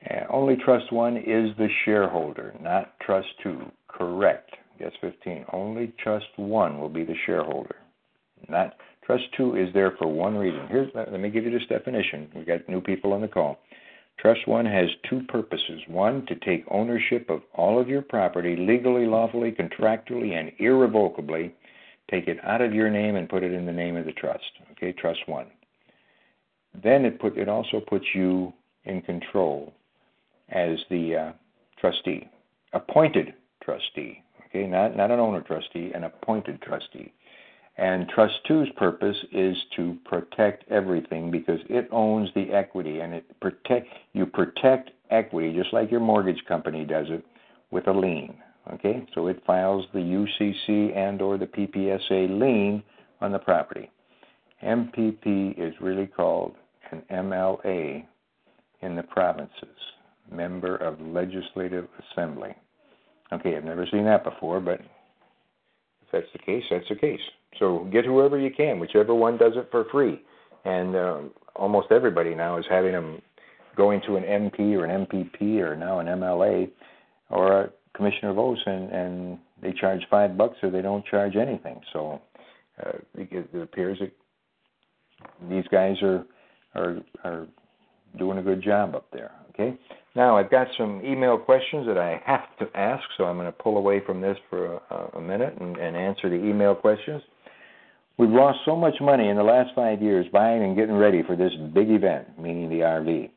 Uh, 0.08 0.24
only 0.30 0.56
trust 0.56 0.92
one 0.92 1.16
is 1.16 1.50
the 1.58 1.68
shareholder, 1.84 2.54
not 2.60 2.98
trust 3.00 3.28
two. 3.42 3.60
Correct. 3.88 4.50
Guess 4.78 4.92
15. 5.02 5.44
Only 5.52 5.92
trust 6.02 6.26
one 6.36 6.80
will 6.80 6.88
be 6.88 7.04
the 7.04 7.14
shareholder. 7.26 7.76
Not 8.48 8.76
trust 9.04 9.24
two 9.36 9.56
is 9.56 9.68
there 9.74 9.92
for 9.98 10.06
one 10.06 10.36
reason. 10.36 10.66
Here's 10.68 10.88
let 10.94 11.12
me 11.20 11.28
give 11.28 11.44
you 11.44 11.50
this 11.50 11.68
definition. 11.68 12.28
We 12.34 12.44
got 12.44 12.66
new 12.66 12.80
people 12.80 13.12
on 13.12 13.20
the 13.20 13.28
call. 13.28 13.58
Trust 14.20 14.46
one 14.46 14.66
has 14.66 14.90
two 15.08 15.22
purposes. 15.28 15.80
One, 15.88 16.26
to 16.26 16.34
take 16.34 16.64
ownership 16.70 17.30
of 17.30 17.40
all 17.54 17.80
of 17.80 17.88
your 17.88 18.02
property 18.02 18.54
legally, 18.54 19.06
lawfully, 19.06 19.50
contractually, 19.50 20.38
and 20.38 20.52
irrevocably. 20.58 21.54
Take 22.10 22.28
it 22.28 22.38
out 22.44 22.60
of 22.60 22.74
your 22.74 22.90
name 22.90 23.16
and 23.16 23.28
put 23.28 23.42
it 23.42 23.52
in 23.52 23.64
the 23.64 23.72
name 23.72 23.96
of 23.96 24.04
the 24.04 24.12
trust. 24.12 24.44
Okay, 24.72 24.92
trust 24.92 25.20
one. 25.26 25.46
Then 26.82 27.04
it 27.04 27.18
put 27.18 27.38
it 27.38 27.48
also 27.48 27.80
puts 27.80 28.04
you 28.14 28.52
in 28.84 29.00
control 29.02 29.72
as 30.50 30.78
the 30.90 31.16
uh, 31.16 31.32
trustee, 31.78 32.28
appointed 32.72 33.34
trustee. 33.62 34.22
Okay, 34.46 34.66
not 34.66 34.96
not 34.96 35.10
an 35.10 35.20
owner 35.20 35.40
trustee, 35.40 35.92
an 35.94 36.04
appointed 36.04 36.60
trustee. 36.60 37.12
And 37.80 38.10
Trust 38.10 38.34
Two's 38.46 38.68
purpose 38.76 39.16
is 39.32 39.56
to 39.76 39.96
protect 40.04 40.70
everything 40.70 41.30
because 41.30 41.60
it 41.70 41.88
owns 41.90 42.28
the 42.34 42.52
equity 42.52 43.00
and 43.00 43.14
it 43.14 43.40
protect 43.40 43.88
you 44.12 44.26
protect 44.26 44.90
equity 45.10 45.56
just 45.56 45.72
like 45.72 45.90
your 45.90 46.00
mortgage 46.00 46.44
company 46.46 46.84
does 46.84 47.06
it 47.08 47.24
with 47.70 47.88
a 47.88 47.92
lien. 47.92 48.36
Okay, 48.74 49.06
so 49.14 49.28
it 49.28 49.42
files 49.46 49.86
the 49.94 49.98
UCC 49.98 50.94
and 50.94 51.22
or 51.22 51.38
the 51.38 51.46
PPSA 51.46 52.38
lien 52.38 52.82
on 53.22 53.32
the 53.32 53.38
property. 53.38 53.90
MPP 54.62 55.58
is 55.58 55.72
really 55.80 56.06
called 56.06 56.56
an 56.90 57.02
MLA 57.10 58.04
in 58.82 58.94
the 58.94 59.02
provinces, 59.04 59.78
member 60.30 60.76
of 60.76 61.00
legislative 61.00 61.88
assembly. 62.12 62.54
Okay, 63.32 63.56
I've 63.56 63.64
never 63.64 63.86
seen 63.90 64.04
that 64.04 64.22
before, 64.22 64.60
but 64.60 64.80
if 64.80 66.08
that's 66.12 66.26
the 66.34 66.40
case, 66.40 66.64
that's 66.70 66.88
the 66.90 66.96
case. 66.96 67.20
So 67.58 67.88
get 67.92 68.04
whoever 68.04 68.38
you 68.38 68.50
can, 68.50 68.78
whichever 68.78 69.14
one 69.14 69.36
does 69.36 69.52
it 69.56 69.68
for 69.70 69.84
free. 69.90 70.22
And 70.64 70.96
um, 70.96 71.30
almost 71.56 71.88
everybody 71.90 72.34
now 72.34 72.58
is 72.58 72.64
having 72.68 72.92
them 72.92 73.20
going 73.76 74.00
to 74.06 74.16
an 74.16 74.24
MP 74.24 74.74
or 74.74 74.84
an 74.84 75.06
MPP 75.06 75.58
or 75.60 75.76
now 75.76 76.00
an 76.00 76.06
MLA 76.06 76.70
or 77.30 77.62
a 77.62 77.70
commissioner 77.94 78.30
of 78.30 78.38
oaths, 78.38 78.60
and, 78.66 78.90
and 78.90 79.38
they 79.62 79.72
charge 79.72 80.00
five 80.10 80.36
bucks 80.36 80.56
or 80.62 80.70
they 80.70 80.82
don't 80.82 81.04
charge 81.06 81.36
anything. 81.36 81.80
So 81.92 82.20
uh, 82.84 82.92
it, 83.14 83.48
it 83.52 83.62
appears 83.62 83.98
that 84.00 84.12
these 85.48 85.64
guys 85.70 85.96
are 86.02 86.24
are 86.74 86.98
are 87.24 87.46
doing 88.18 88.38
a 88.38 88.42
good 88.42 88.62
job 88.62 88.94
up 88.94 89.06
there. 89.12 89.32
Okay. 89.50 89.76
Now 90.16 90.36
I've 90.36 90.50
got 90.50 90.66
some 90.76 91.02
email 91.04 91.38
questions 91.38 91.86
that 91.86 91.98
I 91.98 92.20
have 92.24 92.56
to 92.58 92.76
ask, 92.78 93.02
so 93.16 93.24
I'm 93.24 93.36
going 93.36 93.46
to 93.46 93.52
pull 93.52 93.76
away 93.76 94.00
from 94.04 94.20
this 94.20 94.36
for 94.48 94.74
a, 94.90 95.18
a 95.18 95.20
minute 95.20 95.56
and, 95.60 95.76
and 95.76 95.96
answer 95.96 96.28
the 96.28 96.36
email 96.36 96.74
questions. 96.74 97.22
We've 98.18 98.30
lost 98.30 98.60
so 98.64 98.76
much 98.76 99.00
money 99.00 99.28
in 99.28 99.36
the 99.36 99.42
last 99.42 99.70
five 99.74 100.02
years 100.02 100.26
buying 100.32 100.62
and 100.62 100.76
getting 100.76 100.96
ready 100.96 101.22
for 101.22 101.36
this 101.36 101.52
big 101.72 101.90
event, 101.90 102.38
meaning 102.38 102.68
the 102.68 102.80
RV. 102.80 103.30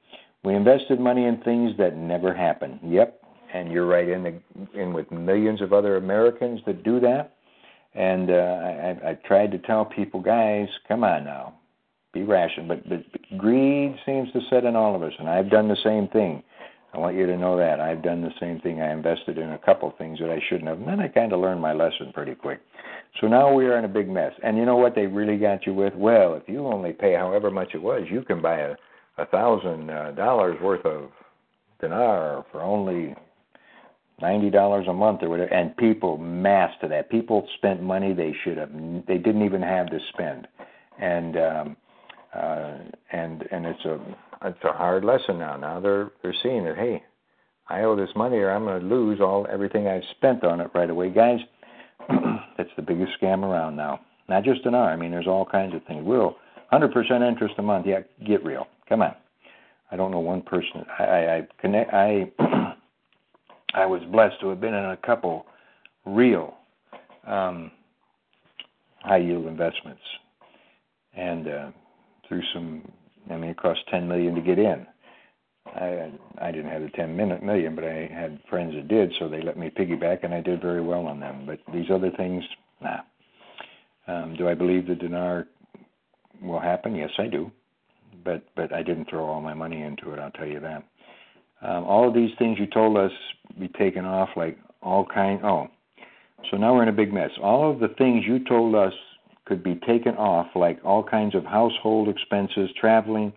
We 0.43 0.55
invested 0.55 0.99
money 0.99 1.25
in 1.25 1.37
things 1.37 1.71
that 1.77 1.95
never 1.95 2.33
happen. 2.33 2.79
Yep, 2.83 3.21
and 3.53 3.71
you're 3.71 3.85
right 3.85 4.09
in 4.09 4.23
the 4.23 4.79
in 4.79 4.93
with 4.93 5.09
millions 5.11 5.61
of 5.61 5.71
other 5.71 5.95
Americans 5.95 6.59
that 6.65 6.83
do 6.83 6.99
that. 6.99 7.35
And 7.95 8.29
uh, 8.29 8.33
I, 8.33 9.09
I 9.09 9.13
tried 9.25 9.51
to 9.51 9.59
tell 9.59 9.85
people, 9.85 10.19
guys, 10.19 10.67
come 10.87 11.03
on 11.03 11.23
now, 11.23 11.53
be 12.11 12.23
rational. 12.23 12.67
But, 12.67 12.89
but 12.89 13.03
greed 13.37 13.95
seems 14.05 14.31
to 14.33 14.41
set 14.49 14.65
in 14.65 14.75
all 14.75 14.95
of 14.95 15.03
us, 15.03 15.13
and 15.19 15.29
I've 15.29 15.49
done 15.49 15.67
the 15.67 15.77
same 15.83 16.07
thing. 16.07 16.43
I 16.93 16.99
want 16.99 17.15
you 17.15 17.25
to 17.25 17.37
know 17.37 17.57
that 17.57 17.79
I've 17.79 18.03
done 18.03 18.21
the 18.21 18.33
same 18.39 18.59
thing. 18.61 18.81
I 18.81 18.91
invested 18.91 19.37
in 19.37 19.51
a 19.51 19.57
couple 19.57 19.89
of 19.89 19.97
things 19.97 20.19
that 20.19 20.29
I 20.29 20.39
shouldn't 20.47 20.67
have, 20.67 20.77
and 20.77 20.87
then 20.87 20.99
I 20.99 21.07
kind 21.07 21.33
of 21.33 21.39
learned 21.39 21.61
my 21.61 21.73
lesson 21.73 22.11
pretty 22.13 22.35
quick. 22.35 22.59
So 23.19 23.27
now 23.27 23.51
we 23.51 23.65
are 23.65 23.77
in 23.77 23.85
a 23.85 23.89
big 23.89 24.09
mess. 24.09 24.33
And 24.43 24.57
you 24.57 24.65
know 24.65 24.77
what 24.77 24.95
they 24.95 25.07
really 25.07 25.37
got 25.37 25.65
you 25.65 25.73
with? 25.73 25.93
Well, 25.95 26.35
if 26.35 26.43
you 26.47 26.65
only 26.67 26.93
pay 26.93 27.13
however 27.13 27.49
much 27.49 27.69
it 27.73 27.81
was, 27.81 28.03
you 28.09 28.21
can 28.23 28.41
buy 28.41 28.59
a 28.59 28.75
a 29.17 29.25
thousand 29.27 29.89
uh, 29.89 30.11
dollars 30.11 30.59
worth 30.61 30.85
of 30.85 31.11
dinar 31.79 32.45
for 32.51 32.61
only 32.61 33.15
ninety 34.21 34.49
dollars 34.49 34.85
a 34.87 34.93
month 34.93 35.21
or 35.21 35.29
whatever. 35.29 35.53
And 35.53 35.75
people 35.77 36.17
mass 36.17 36.71
to 36.81 36.87
that. 36.87 37.09
People 37.09 37.47
spent 37.57 37.81
money 37.81 38.13
they 38.13 38.33
should 38.43 38.57
have. 38.57 38.71
They 39.07 39.17
didn't 39.17 39.45
even 39.45 39.61
have 39.61 39.87
to 39.87 39.99
spend. 40.13 40.47
And 40.99 41.37
um, 41.37 41.77
uh, 42.33 42.77
and 43.11 43.43
and 43.51 43.65
it's 43.65 43.85
a 43.85 43.99
it's 44.43 44.63
a 44.63 44.73
hard 44.73 45.03
lesson 45.05 45.39
now. 45.39 45.57
Now 45.57 45.79
they're 45.79 46.11
they're 46.21 46.35
seeing 46.43 46.63
that 46.65 46.77
hey, 46.77 47.03
I 47.69 47.81
owe 47.81 47.95
this 47.95 48.09
money 48.15 48.37
or 48.37 48.51
I'm 48.51 48.65
going 48.65 48.81
to 48.81 48.87
lose 48.87 49.19
all 49.21 49.47
everything 49.51 49.87
I've 49.87 50.03
spent 50.17 50.43
on 50.43 50.59
it 50.61 50.71
right 50.73 50.89
away, 50.89 51.09
guys. 51.09 51.39
that's 52.57 52.69
the 52.75 52.81
biggest 52.81 53.13
scam 53.21 53.43
around 53.43 53.75
now. 53.75 54.01
Not 54.29 54.43
just 54.43 54.65
an 54.65 54.75
R. 54.75 54.89
I 54.89 54.95
mean, 54.95 55.11
there's 55.11 55.27
all 55.27 55.45
kinds 55.45 55.75
of 55.75 55.83
things. 55.85 56.05
Will 56.05 56.35
100% 56.71 57.27
interest 57.27 57.55
a 57.57 57.61
month? 57.61 57.85
Yeah, 57.85 57.99
get 58.25 58.43
real. 58.43 58.67
Come 58.89 59.01
on. 59.01 59.15
I 59.91 59.95
don't 59.95 60.11
know 60.11 60.19
one 60.19 60.41
person. 60.41 60.85
I 60.99 61.03
I, 61.03 61.47
connect. 61.59 61.93
I 61.93 62.31
I 63.75 63.85
was 63.85 64.01
blessed 64.11 64.39
to 64.41 64.49
have 64.49 64.61
been 64.61 64.73
in 64.73 64.85
a 64.85 64.97
couple 64.97 65.45
real 66.05 66.55
um, 67.27 67.71
high 69.01 69.17
yield 69.17 69.45
investments, 69.45 70.01
and 71.15 71.47
uh, 71.47 71.71
through 72.27 72.41
some. 72.53 72.91
I 73.29 73.37
mean, 73.37 73.51
it 73.51 73.57
cost 73.57 73.81
ten 73.89 74.07
million 74.07 74.35
to 74.35 74.41
get 74.41 74.59
in. 74.59 74.85
I 75.65 76.11
I 76.39 76.51
didn't 76.51 76.71
have 76.71 76.81
the 76.81 76.89
ten 76.89 77.15
minute 77.15 77.43
million, 77.43 77.75
but 77.75 77.85
I 77.85 78.09
had 78.13 78.39
friends 78.49 78.73
that 78.75 78.87
did, 78.87 79.13
so 79.19 79.27
they 79.27 79.41
let 79.41 79.57
me 79.57 79.69
piggyback, 79.69 80.23
and 80.23 80.33
I 80.33 80.41
did 80.41 80.61
very 80.61 80.81
well 80.81 81.07
on 81.07 81.19
them. 81.19 81.45
But 81.45 81.59
these 81.73 81.89
other 81.91 82.11
things, 82.11 82.43
nah. 82.81 83.01
Um, 84.07 84.35
do 84.37 84.49
I 84.49 84.53
believe 84.53 84.87
the 84.87 84.95
dinar 84.95 85.47
will 86.41 86.59
happen? 86.59 86.95
Yes, 86.95 87.11
I 87.17 87.27
do. 87.27 87.51
But 88.23 88.43
but 88.55 88.73
I 88.73 88.83
didn't 88.83 89.09
throw 89.09 89.25
all 89.25 89.41
my 89.41 89.53
money 89.53 89.81
into 89.81 90.11
it. 90.11 90.19
I'll 90.19 90.31
tell 90.31 90.47
you 90.47 90.59
that. 90.59 90.83
Um, 91.61 91.85
all 91.85 92.07
of 92.07 92.13
these 92.13 92.31
things 92.37 92.59
you 92.59 92.67
told 92.67 92.97
us 92.97 93.11
be 93.57 93.69
taken 93.69 94.03
off, 94.05 94.29
like 94.35 94.57
all 94.81 95.05
kind. 95.05 95.39
Oh, 95.45 95.67
so 96.51 96.57
now 96.57 96.73
we're 96.73 96.83
in 96.83 96.89
a 96.89 96.93
big 96.93 97.13
mess. 97.13 97.31
All 97.41 97.71
of 97.71 97.79
the 97.79 97.87
things 97.97 98.25
you 98.27 98.39
told 98.43 98.75
us 98.75 98.93
could 99.45 99.63
be 99.63 99.75
taken 99.87 100.15
off, 100.15 100.47
like 100.55 100.79
all 100.83 101.03
kinds 101.03 101.35
of 101.35 101.45
household 101.45 102.07
expenses, 102.07 102.69
traveling, 102.79 103.33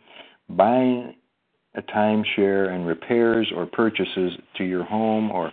buying 0.48 1.14
a 1.74 1.82
timeshare, 1.82 2.70
and 2.72 2.86
repairs 2.86 3.50
or 3.54 3.66
purchases 3.66 4.32
to 4.56 4.64
your 4.64 4.84
home 4.84 5.30
or 5.30 5.52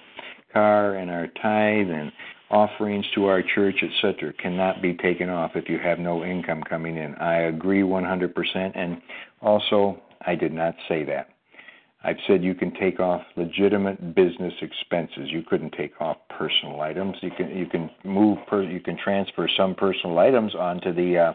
car, 0.53 0.95
and 0.95 1.09
our 1.09 1.27
tithe 1.27 1.89
and 1.89 2.11
offerings 2.49 3.05
to 3.15 3.25
our 3.25 3.41
church, 3.55 3.83
etc., 3.83 4.31
cannot 4.33 4.81
be 4.81 4.93
taken 4.93 5.27
off 5.27 5.51
if 5.55 5.67
you 5.67 5.79
have 5.79 5.97
no 5.99 6.23
income 6.23 6.61
coming 6.69 6.97
in. 6.97 7.15
I 7.15 7.41
agree 7.43 7.81
100%, 7.81 8.71
and 8.75 9.01
also 9.41 9.99
I 10.21 10.35
did 10.35 10.53
not 10.53 10.75
say 10.87 11.03
that. 11.05 11.32
I've 12.05 12.17
said 12.27 12.43
you 12.43 12.53
can 12.53 12.73
take 12.73 12.99
off 12.99 13.21
legitimate 13.37 14.13
business 14.13 14.53
expenses. 14.61 15.29
You 15.29 15.41
couldn't 15.41 15.71
take 15.71 15.93
off 16.01 16.17
personal 16.29 16.81
items. 16.81 17.15
You 17.21 17.31
can 17.31 17.55
you 17.55 17.65
can 17.65 17.89
move 18.03 18.39
per, 18.47 18.63
you 18.63 18.81
can 18.81 18.97
transfer 18.97 19.49
some 19.55 19.73
personal 19.73 20.19
items 20.19 20.53
onto 20.53 20.93
the 20.93 21.17
uh, 21.17 21.33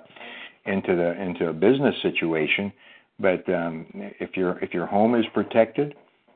into 0.67 0.95
the 0.95 1.21
into 1.21 1.49
a 1.49 1.53
business 1.53 1.95
situation. 2.03 2.73
But 3.19 3.49
um, 3.49 3.87
if 3.95 4.37
your 4.37 4.59
if 4.59 4.75
your 4.75 4.87
home 4.87 5.15
is 5.15 5.25
protected, 5.33 5.95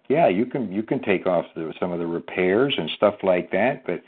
yeah, 0.08 0.28
you 0.28 0.46
can 0.46 0.72
you 0.72 0.82
can 0.82 1.02
take 1.02 1.26
off 1.26 1.44
the, 1.54 1.72
some 1.78 1.92
of 1.92 1.98
the 1.98 2.06
repairs 2.06 2.74
and 2.76 2.90
stuff 2.96 3.16
like 3.22 3.50
that. 3.52 3.84
But 3.86 4.02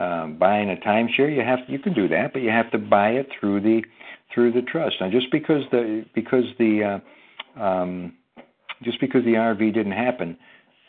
um, 0.00 0.38
buying 0.38 0.70
a 0.70 0.76
timeshare, 0.76 1.34
you 1.34 1.42
have 1.42 1.60
you 1.68 1.78
can 1.78 1.94
do 1.94 2.06
that, 2.08 2.34
but 2.34 2.42
you 2.42 2.50
have 2.50 2.70
to 2.72 2.78
buy 2.78 3.10
it 3.10 3.28
through 3.38 3.62
the 3.62 3.82
through 4.34 4.52
the 4.52 4.62
trust. 4.62 4.96
Now, 5.00 5.10
just 5.10 5.30
because 5.32 5.62
the 5.70 6.04
because 6.14 6.44
the 6.58 7.00
uh, 7.56 7.62
um, 7.62 8.12
just 8.82 9.00
because 9.00 9.24
the 9.24 9.34
RV 9.34 9.74
didn't 9.74 9.92
happen, 9.92 10.36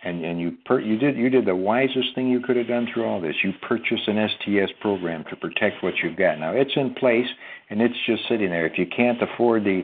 and 0.04 0.24
and 0.24 0.40
you 0.40 0.54
per, 0.66 0.80
you 0.80 0.98
did 0.98 1.18
you 1.18 1.30
did 1.30 1.46
the 1.46 1.56
wisest 1.56 2.16
thing 2.16 2.30
you 2.30 2.40
could 2.40 2.58
have 2.58 2.68
done 2.68 2.88
through 2.94 3.06
all 3.06 3.22
this. 3.22 3.36
You 3.44 3.54
purchased 3.68 4.08
an 4.08 4.30
STS 4.30 4.72
program 4.82 5.24
to 5.30 5.36
protect 5.36 5.84
what 5.84 5.94
you've 6.04 6.18
got. 6.18 6.40
Now 6.40 6.54
it's 6.54 6.72
in 6.76 6.94
place 6.96 7.28
and 7.70 7.82
it's 7.82 7.96
just 8.06 8.28
sitting 8.28 8.50
there. 8.50 8.66
If 8.66 8.78
you 8.78 8.86
can't 8.86 9.22
afford 9.22 9.64
the 9.64 9.82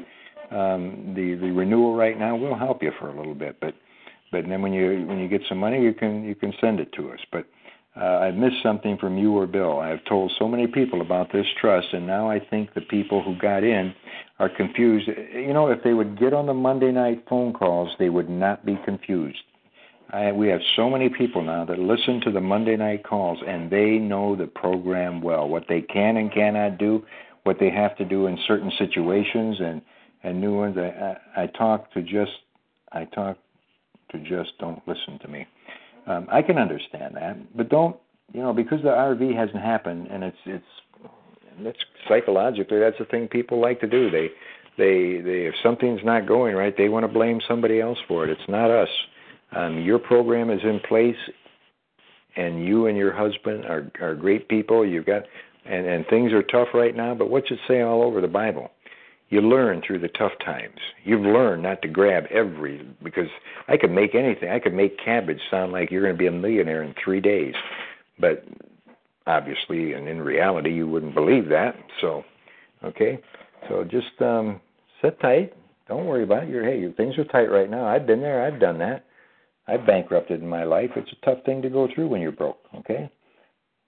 um, 0.56 1.14
the 1.16 1.36
the 1.36 1.52
renewal 1.52 1.96
right 1.96 2.18
now, 2.18 2.36
we'll 2.36 2.56
help 2.56 2.82
you 2.82 2.92
for 3.00 3.10
a 3.10 3.18
little 3.18 3.36
bit. 3.36 3.60
But 3.60 3.76
but 4.32 4.48
then 4.48 4.62
when 4.62 4.74
you 4.74 5.06
when 5.08 5.20
you 5.20 5.28
get 5.28 5.42
some 5.48 5.58
money, 5.58 5.82
you 5.82 5.94
can 5.94 6.24
you 6.24 6.36
can 6.36 6.54
send 6.60 6.80
it 6.80 6.92
to 6.94 7.12
us. 7.12 7.20
But 7.32 7.46
uh, 8.00 8.20
I've 8.20 8.36
missed 8.36 8.62
something 8.62 8.98
from 8.98 9.18
you 9.18 9.36
or 9.36 9.48
Bill. 9.48 9.80
I've 9.80 10.04
told 10.06 10.32
so 10.38 10.48
many 10.48 10.68
people 10.68 11.02
about 11.02 11.32
this 11.32 11.46
trust, 11.60 11.88
and 11.94 12.06
now 12.06 12.30
I 12.30 12.40
think 12.40 12.74
the 12.74 12.82
people 12.82 13.24
who 13.24 13.38
got 13.38 13.64
in 13.64 13.94
are 14.40 14.50
confused. 14.50 15.08
You 15.08 15.54
know, 15.54 15.70
if 15.70 15.84
they 15.84 15.94
would 15.94 16.20
get 16.20 16.34
on 16.34 16.46
the 16.46 16.54
Monday 16.54 16.92
night 16.92 17.26
phone 17.28 17.54
calls, 17.54 17.90
they 17.98 18.10
would 18.10 18.30
not 18.30 18.66
be 18.66 18.78
confused. 18.86 19.40
I, 20.10 20.32
we 20.32 20.48
have 20.48 20.62
so 20.76 20.90
many 20.90 21.10
people 21.10 21.42
now 21.42 21.66
that 21.66 21.80
listen 21.80 22.22
to 22.22 22.32
the 22.32 22.40
Monday 22.40 22.78
night 22.78 23.04
calls, 23.04 23.40
and 23.46 23.70
they 23.70 23.98
know 23.98 24.36
the 24.36 24.48
program 24.48 25.22
well, 25.22 25.50
what 25.50 25.66
they 25.68 25.82
can 25.82 26.18
and 26.18 26.32
cannot 26.32 26.78
do, 26.78 27.04
what 27.44 27.58
they 27.60 27.70
have 27.70 27.98
to 27.98 28.06
do 28.06 28.28
in 28.28 28.38
certain 28.48 28.72
situations, 28.78 29.58
and 29.60 29.82
and 30.24 30.40
new 30.40 30.56
ones. 30.56 30.78
I, 30.78 31.18
I, 31.36 31.44
I 31.44 31.48
talk 31.48 31.92
to 31.94 32.02
just, 32.02 32.32
I 32.92 33.06
talk 33.06 33.38
to 34.12 34.20
just 34.20 34.58
don't 34.60 34.82
listen 34.88 35.20
to 35.20 35.28
me. 35.28 35.46
Um, 36.06 36.28
I 36.32 36.42
can 36.42 36.58
understand 36.58 37.16
that, 37.16 37.56
but 37.56 37.70
don't 37.70 37.98
you 38.34 38.42
know 38.42 38.54
because 38.54 38.82
the 38.82 38.90
RV 38.90 39.36
hasn't 39.36 39.62
happened 39.62 40.08
and 40.08 40.24
it's 40.24 40.38
it's 40.46 40.66
it's 41.60 41.80
psychologically 42.08 42.80
that's 42.80 42.98
the 42.98 43.06
thing 43.06 43.28
people 43.28 43.60
like 43.60 43.80
to 43.82 43.88
do. 43.88 44.10
They 44.10 44.30
they 44.78 45.22
they 45.22 45.46
if 45.48 45.56
something's 45.64 46.04
not 46.04 46.28
going 46.28 46.56
right, 46.56 46.76
they 46.78 46.90
want 46.90 47.04
to 47.04 47.12
blame 47.12 47.42
somebody 47.48 47.82
else 47.82 47.98
for 48.08 48.24
it. 48.24 48.30
It's 48.30 48.50
not 48.50 48.70
us. 48.70 48.90
Um, 49.52 49.80
your 49.80 50.00
program 50.00 50.50
is 50.50 50.62
in 50.64 50.80
place, 50.82 51.16
and 52.36 52.64
you 52.66 52.88
and 52.88 52.98
your 52.98 53.14
husband 53.14 53.66
are 53.66 53.92
are 54.02 54.16
great 54.16 54.48
people. 54.50 54.86
You've 54.86 55.06
got 55.06 55.24
and 55.66 55.86
and 55.86 56.06
things 56.08 56.34
are 56.34 56.44
tough 56.44 56.70
right 56.74 56.96
now. 56.96 57.16
But 57.16 57.30
what's 57.30 57.52
it 57.52 57.60
say 57.68 57.82
all 57.82 58.04
over 58.04 58.22
the 58.22 58.28
Bible? 58.28 58.72
you 59.30 59.42
learn 59.42 59.82
through 59.86 60.00
the 60.00 60.08
tough 60.08 60.32
times. 60.44 60.80
You've 61.04 61.22
learned 61.22 61.64
not 61.64 61.82
to 61.82 61.88
grab 61.88 62.26
every 62.32 62.88
because 63.04 63.28
I 63.68 63.76
could 63.78 63.92
make 63.92 64.16
anything. 64.16 64.50
I 64.50 64.60
could 64.60 64.74
make 64.74 65.04
cabbage 65.04 65.42
sound 65.52 65.72
like 65.72 65.92
you're 65.92 66.02
going 66.02 66.14
to 66.14 66.18
be 66.18 66.28
a 66.28 66.32
millionaire 66.32 66.84
in 66.84 66.96
three 67.04 67.20
days, 67.20 67.54
but 68.20 68.46
obviously, 69.28 69.94
and 69.94 70.08
in 70.08 70.22
reality, 70.22 70.74
you 70.74 70.88
wouldn't 70.88 71.14
believe 71.14 71.50
that. 71.50 71.76
So, 72.02 72.24
okay, 72.84 73.20
so 73.70 73.84
just 73.84 74.22
um, 74.22 74.60
sit 75.02 75.20
tight. 75.20 75.54
Don't 75.88 76.06
worry 76.06 76.24
about 76.24 76.44
it. 76.44 76.50
Your 76.50 76.64
hey, 76.64 76.80
your 76.80 76.94
things 76.94 77.18
are 77.18 77.26
tight 77.26 77.52
right 77.52 77.70
now. 77.70 77.86
I've 77.86 78.08
been 78.08 78.22
there. 78.22 78.46
I've 78.46 78.60
done 78.60 78.80
that. 78.80 79.06
I've 79.68 79.86
bankrupted 79.86 80.42
in 80.42 80.48
my 80.48 80.64
life. 80.64 80.92
It's 80.96 81.12
a 81.12 81.26
tough 81.26 81.44
thing 81.46 81.62
to 81.62 81.70
go 81.70 81.88
through 81.94 82.08
when 82.08 82.22
you're 82.22 82.32
broke. 82.32 82.60
Okay. 82.80 83.10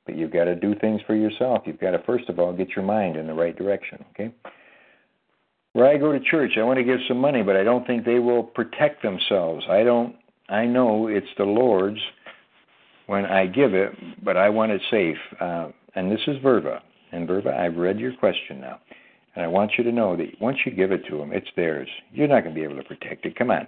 But 0.06 0.18
you've 0.18 0.34
got 0.34 0.46
to 0.46 0.56
do 0.56 0.76
things 0.76 1.02
for 1.08 1.16
yourself. 1.16 1.64
You've 1.66 1.80
got 1.80 1.92
to 1.92 2.04
first 2.06 2.30
of 2.30 2.40
all 2.40 2.52
get 2.54 2.70
your 2.76 2.86
mind 2.86 3.16
in 3.16 3.28
the 3.28 3.34
right 3.34 3.56
direction. 3.56 4.04
Okay 4.12 4.34
where 5.74 5.88
I 5.88 5.98
go 5.98 6.12
to 6.12 6.20
church, 6.20 6.54
I 6.58 6.64
want 6.64 6.78
to 6.78 6.84
give 6.84 7.00
some 7.08 7.18
money, 7.18 7.44
but 7.44 7.56
I 7.56 7.64
don't 7.64 7.86
think 7.86 8.06
they 8.06 8.20
will 8.20 8.44
protect 8.44 9.02
themselves. 9.04 9.66
I 9.70 9.84
don't. 9.84 10.16
I 10.50 10.66
know 10.66 11.08
it's 11.08 11.28
the 11.38 11.44
Lord's 11.44 12.00
when 13.10 13.26
I 13.26 13.48
give 13.48 13.74
it, 13.74 13.92
but 14.24 14.38
I 14.38 14.50
want 14.50 14.72
it 14.72 14.82
safe. 14.92 15.18
Uh, 15.42 15.70
and 15.96 16.12
this 16.12 16.22
is 16.28 16.38
Verva. 16.38 16.80
And 17.12 17.28
Verva, 17.28 17.52
I've 17.52 17.76
read 17.76 18.00
your 18.00 18.14
question 18.14 18.62
now, 18.62 18.80
and 19.36 19.44
I 19.44 19.48
want 19.48 19.72
you 19.80 19.84
to 19.84 19.92
know 19.92 20.16
that 20.16 20.40
once 20.40 20.60
you 20.64 20.72
give 20.72 20.92
it 20.92 21.02
to 21.10 21.18
them, 21.18 21.34
it's 21.34 21.48
theirs. 21.56 21.90
You're 22.14 22.28
not 22.28 22.44
going 22.44 22.54
to 22.54 22.62
be 22.62 22.64
able 22.64 22.76
to 22.76 22.88
protect 22.88 23.26
it. 23.26 23.36
Come 23.36 23.50
on. 23.50 23.68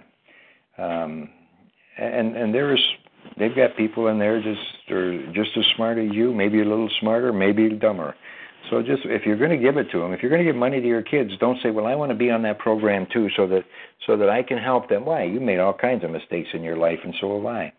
Um, 0.78 1.28
and 1.98 2.36
and 2.36 2.54
there 2.54 2.72
is 2.72 2.80
they've 3.36 3.54
got 3.54 3.76
people 3.76 4.06
in 4.06 4.18
there 4.20 4.40
just 4.40 4.90
are 4.92 5.32
just 5.32 5.50
as 5.56 5.64
smart 5.74 5.98
as 5.98 6.12
you, 6.12 6.32
maybe 6.32 6.60
a 6.60 6.64
little 6.64 6.88
smarter, 7.00 7.32
maybe 7.32 7.68
dumber. 7.68 8.14
So 8.70 8.80
just 8.80 9.02
if 9.04 9.26
you're 9.26 9.36
going 9.36 9.50
to 9.50 9.56
give 9.56 9.76
it 9.76 9.90
to 9.90 9.98
them, 9.98 10.12
if 10.12 10.22
you're 10.22 10.30
going 10.30 10.44
to 10.44 10.50
give 10.50 10.56
money 10.56 10.80
to 10.80 10.86
your 10.86 11.02
kids, 11.02 11.32
don't 11.40 11.58
say, 11.64 11.70
"Well, 11.70 11.86
I 11.86 11.96
want 11.96 12.12
to 12.12 12.16
be 12.16 12.30
on 12.30 12.42
that 12.42 12.60
program 12.60 13.08
too, 13.12 13.28
so 13.36 13.48
that 13.48 13.64
so 14.06 14.16
that 14.16 14.28
I 14.28 14.44
can 14.44 14.58
help 14.58 14.88
them." 14.88 15.04
Why? 15.04 15.24
You 15.24 15.40
made 15.40 15.58
all 15.58 15.74
kinds 15.74 16.04
of 16.04 16.10
mistakes 16.10 16.50
in 16.54 16.62
your 16.62 16.76
life, 16.76 17.00
and 17.02 17.12
so 17.20 17.36
have 17.36 17.46
I. 17.46 17.72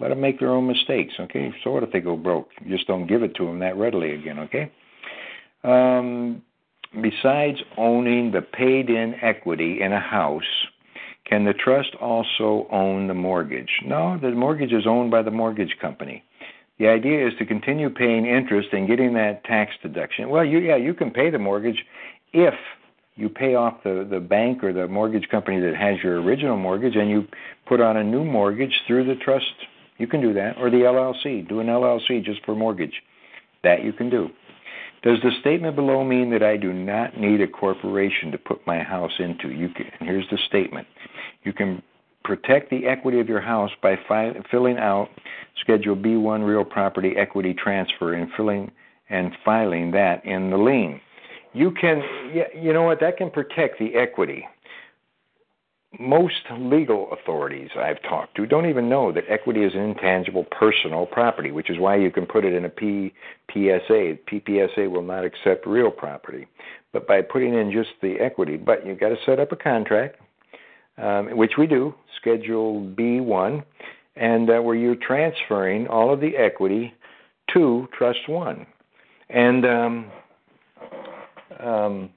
Let 0.00 0.08
them 0.08 0.20
make 0.20 0.38
their 0.38 0.50
own 0.50 0.66
mistakes, 0.66 1.14
okay? 1.18 1.52
So 1.64 1.72
what 1.72 1.82
if 1.82 1.90
they 1.90 2.00
go 2.00 2.16
broke? 2.16 2.50
Just 2.68 2.86
don't 2.86 3.06
give 3.06 3.22
it 3.22 3.34
to 3.36 3.46
them 3.46 3.58
that 3.58 3.76
readily 3.76 4.14
again, 4.14 4.38
okay? 4.38 4.70
Um, 5.64 6.42
besides 7.02 7.58
owning 7.76 8.30
the 8.30 8.42
paid-in 8.42 9.16
equity 9.22 9.80
in 9.80 9.92
a 9.92 10.00
house, 10.00 10.42
can 11.24 11.44
the 11.44 11.52
trust 11.52 11.94
also 12.00 12.66
own 12.70 13.08
the 13.08 13.14
mortgage? 13.14 13.70
No, 13.84 14.18
the 14.20 14.30
mortgage 14.30 14.72
is 14.72 14.86
owned 14.86 15.10
by 15.10 15.22
the 15.22 15.30
mortgage 15.30 15.76
company. 15.80 16.22
The 16.78 16.86
idea 16.86 17.26
is 17.26 17.34
to 17.38 17.44
continue 17.44 17.90
paying 17.90 18.24
interest 18.24 18.68
and 18.72 18.86
getting 18.86 19.12
that 19.14 19.44
tax 19.44 19.72
deduction. 19.82 20.30
Well, 20.30 20.44
you 20.44 20.58
yeah, 20.58 20.76
you 20.76 20.94
can 20.94 21.10
pay 21.10 21.28
the 21.28 21.38
mortgage 21.38 21.84
if 22.32 22.54
you 23.16 23.28
pay 23.28 23.56
off 23.56 23.82
the, 23.82 24.06
the 24.08 24.20
bank 24.20 24.62
or 24.62 24.72
the 24.72 24.86
mortgage 24.86 25.28
company 25.28 25.58
that 25.58 25.74
has 25.74 25.96
your 26.04 26.22
original 26.22 26.56
mortgage 26.56 26.94
and 26.94 27.10
you 27.10 27.26
put 27.66 27.80
on 27.80 27.96
a 27.96 28.04
new 28.04 28.24
mortgage 28.24 28.72
through 28.86 29.04
the 29.04 29.16
trust. 29.16 29.44
You 29.98 30.06
can 30.06 30.20
do 30.20 30.32
that. 30.34 30.56
Or 30.58 30.70
the 30.70 30.78
LLC. 30.78 31.46
Do 31.48 31.60
an 31.60 31.66
LLC 31.66 32.24
just 32.24 32.44
for 32.44 32.54
mortgage. 32.54 33.02
That 33.64 33.84
you 33.84 33.92
can 33.92 34.08
do. 34.08 34.30
Does 35.02 35.18
the 35.22 35.30
statement 35.40 35.76
below 35.76 36.02
mean 36.04 36.30
that 36.30 36.42
I 36.42 36.56
do 36.56 36.72
not 36.72 37.18
need 37.18 37.40
a 37.40 37.46
corporation 37.46 38.32
to 38.32 38.38
put 38.38 38.66
my 38.66 38.82
house 38.82 39.12
into? 39.18 39.50
You 39.50 39.68
can, 39.68 39.86
here's 40.00 40.28
the 40.30 40.38
statement. 40.48 40.86
You 41.44 41.52
can 41.52 41.82
protect 42.24 42.70
the 42.70 42.86
equity 42.86 43.20
of 43.20 43.28
your 43.28 43.40
house 43.40 43.70
by 43.80 43.96
fi- 44.08 44.34
filling 44.50 44.76
out 44.76 45.08
Schedule 45.60 45.96
B1 45.96 46.44
real 46.44 46.64
property 46.64 47.14
equity 47.16 47.54
transfer 47.54 48.14
and 48.14 48.30
filling 48.36 48.70
and 49.08 49.32
filing 49.44 49.90
that 49.92 50.24
in 50.24 50.50
the 50.50 50.56
lien. 50.56 51.00
You 51.54 51.70
can, 51.70 52.02
you 52.54 52.72
know 52.72 52.82
what, 52.82 53.00
that 53.00 53.16
can 53.16 53.30
protect 53.30 53.78
the 53.78 53.94
equity. 53.94 54.46
Most 55.98 56.42
legal 56.52 57.10
authorities 57.12 57.70
I've 57.74 58.02
talked 58.02 58.36
to 58.36 58.44
don't 58.44 58.68
even 58.68 58.90
know 58.90 59.10
that 59.10 59.24
equity 59.26 59.64
is 59.64 59.72
an 59.74 59.80
intangible 59.80 60.44
personal 60.44 61.06
property, 61.06 61.50
which 61.50 61.70
is 61.70 61.78
why 61.78 61.96
you 61.96 62.10
can 62.10 62.26
put 62.26 62.44
it 62.44 62.52
in 62.52 62.66
a 62.66 62.68
PPSA. 62.68 64.18
PPSA 64.30 64.90
will 64.90 65.02
not 65.02 65.24
accept 65.24 65.66
real 65.66 65.90
property. 65.90 66.46
But 66.92 67.06
by 67.06 67.22
putting 67.22 67.54
in 67.54 67.72
just 67.72 67.88
the 68.02 68.16
equity, 68.20 68.58
but 68.58 68.86
you've 68.86 69.00
got 69.00 69.08
to 69.08 69.16
set 69.24 69.40
up 69.40 69.50
a 69.50 69.56
contract, 69.56 70.20
um, 70.98 71.34
which 71.34 71.52
we 71.56 71.66
do, 71.66 71.94
Schedule 72.20 72.82
B1, 72.94 73.64
and 74.16 74.50
uh, 74.50 74.60
where 74.60 74.74
you're 74.74 74.94
transferring 74.94 75.86
all 75.86 76.12
of 76.12 76.20
the 76.20 76.36
equity 76.36 76.92
to 77.54 77.88
Trust 77.96 78.28
One. 78.28 78.66
And 79.30 79.64
um, 79.64 80.10
um, 81.60 82.10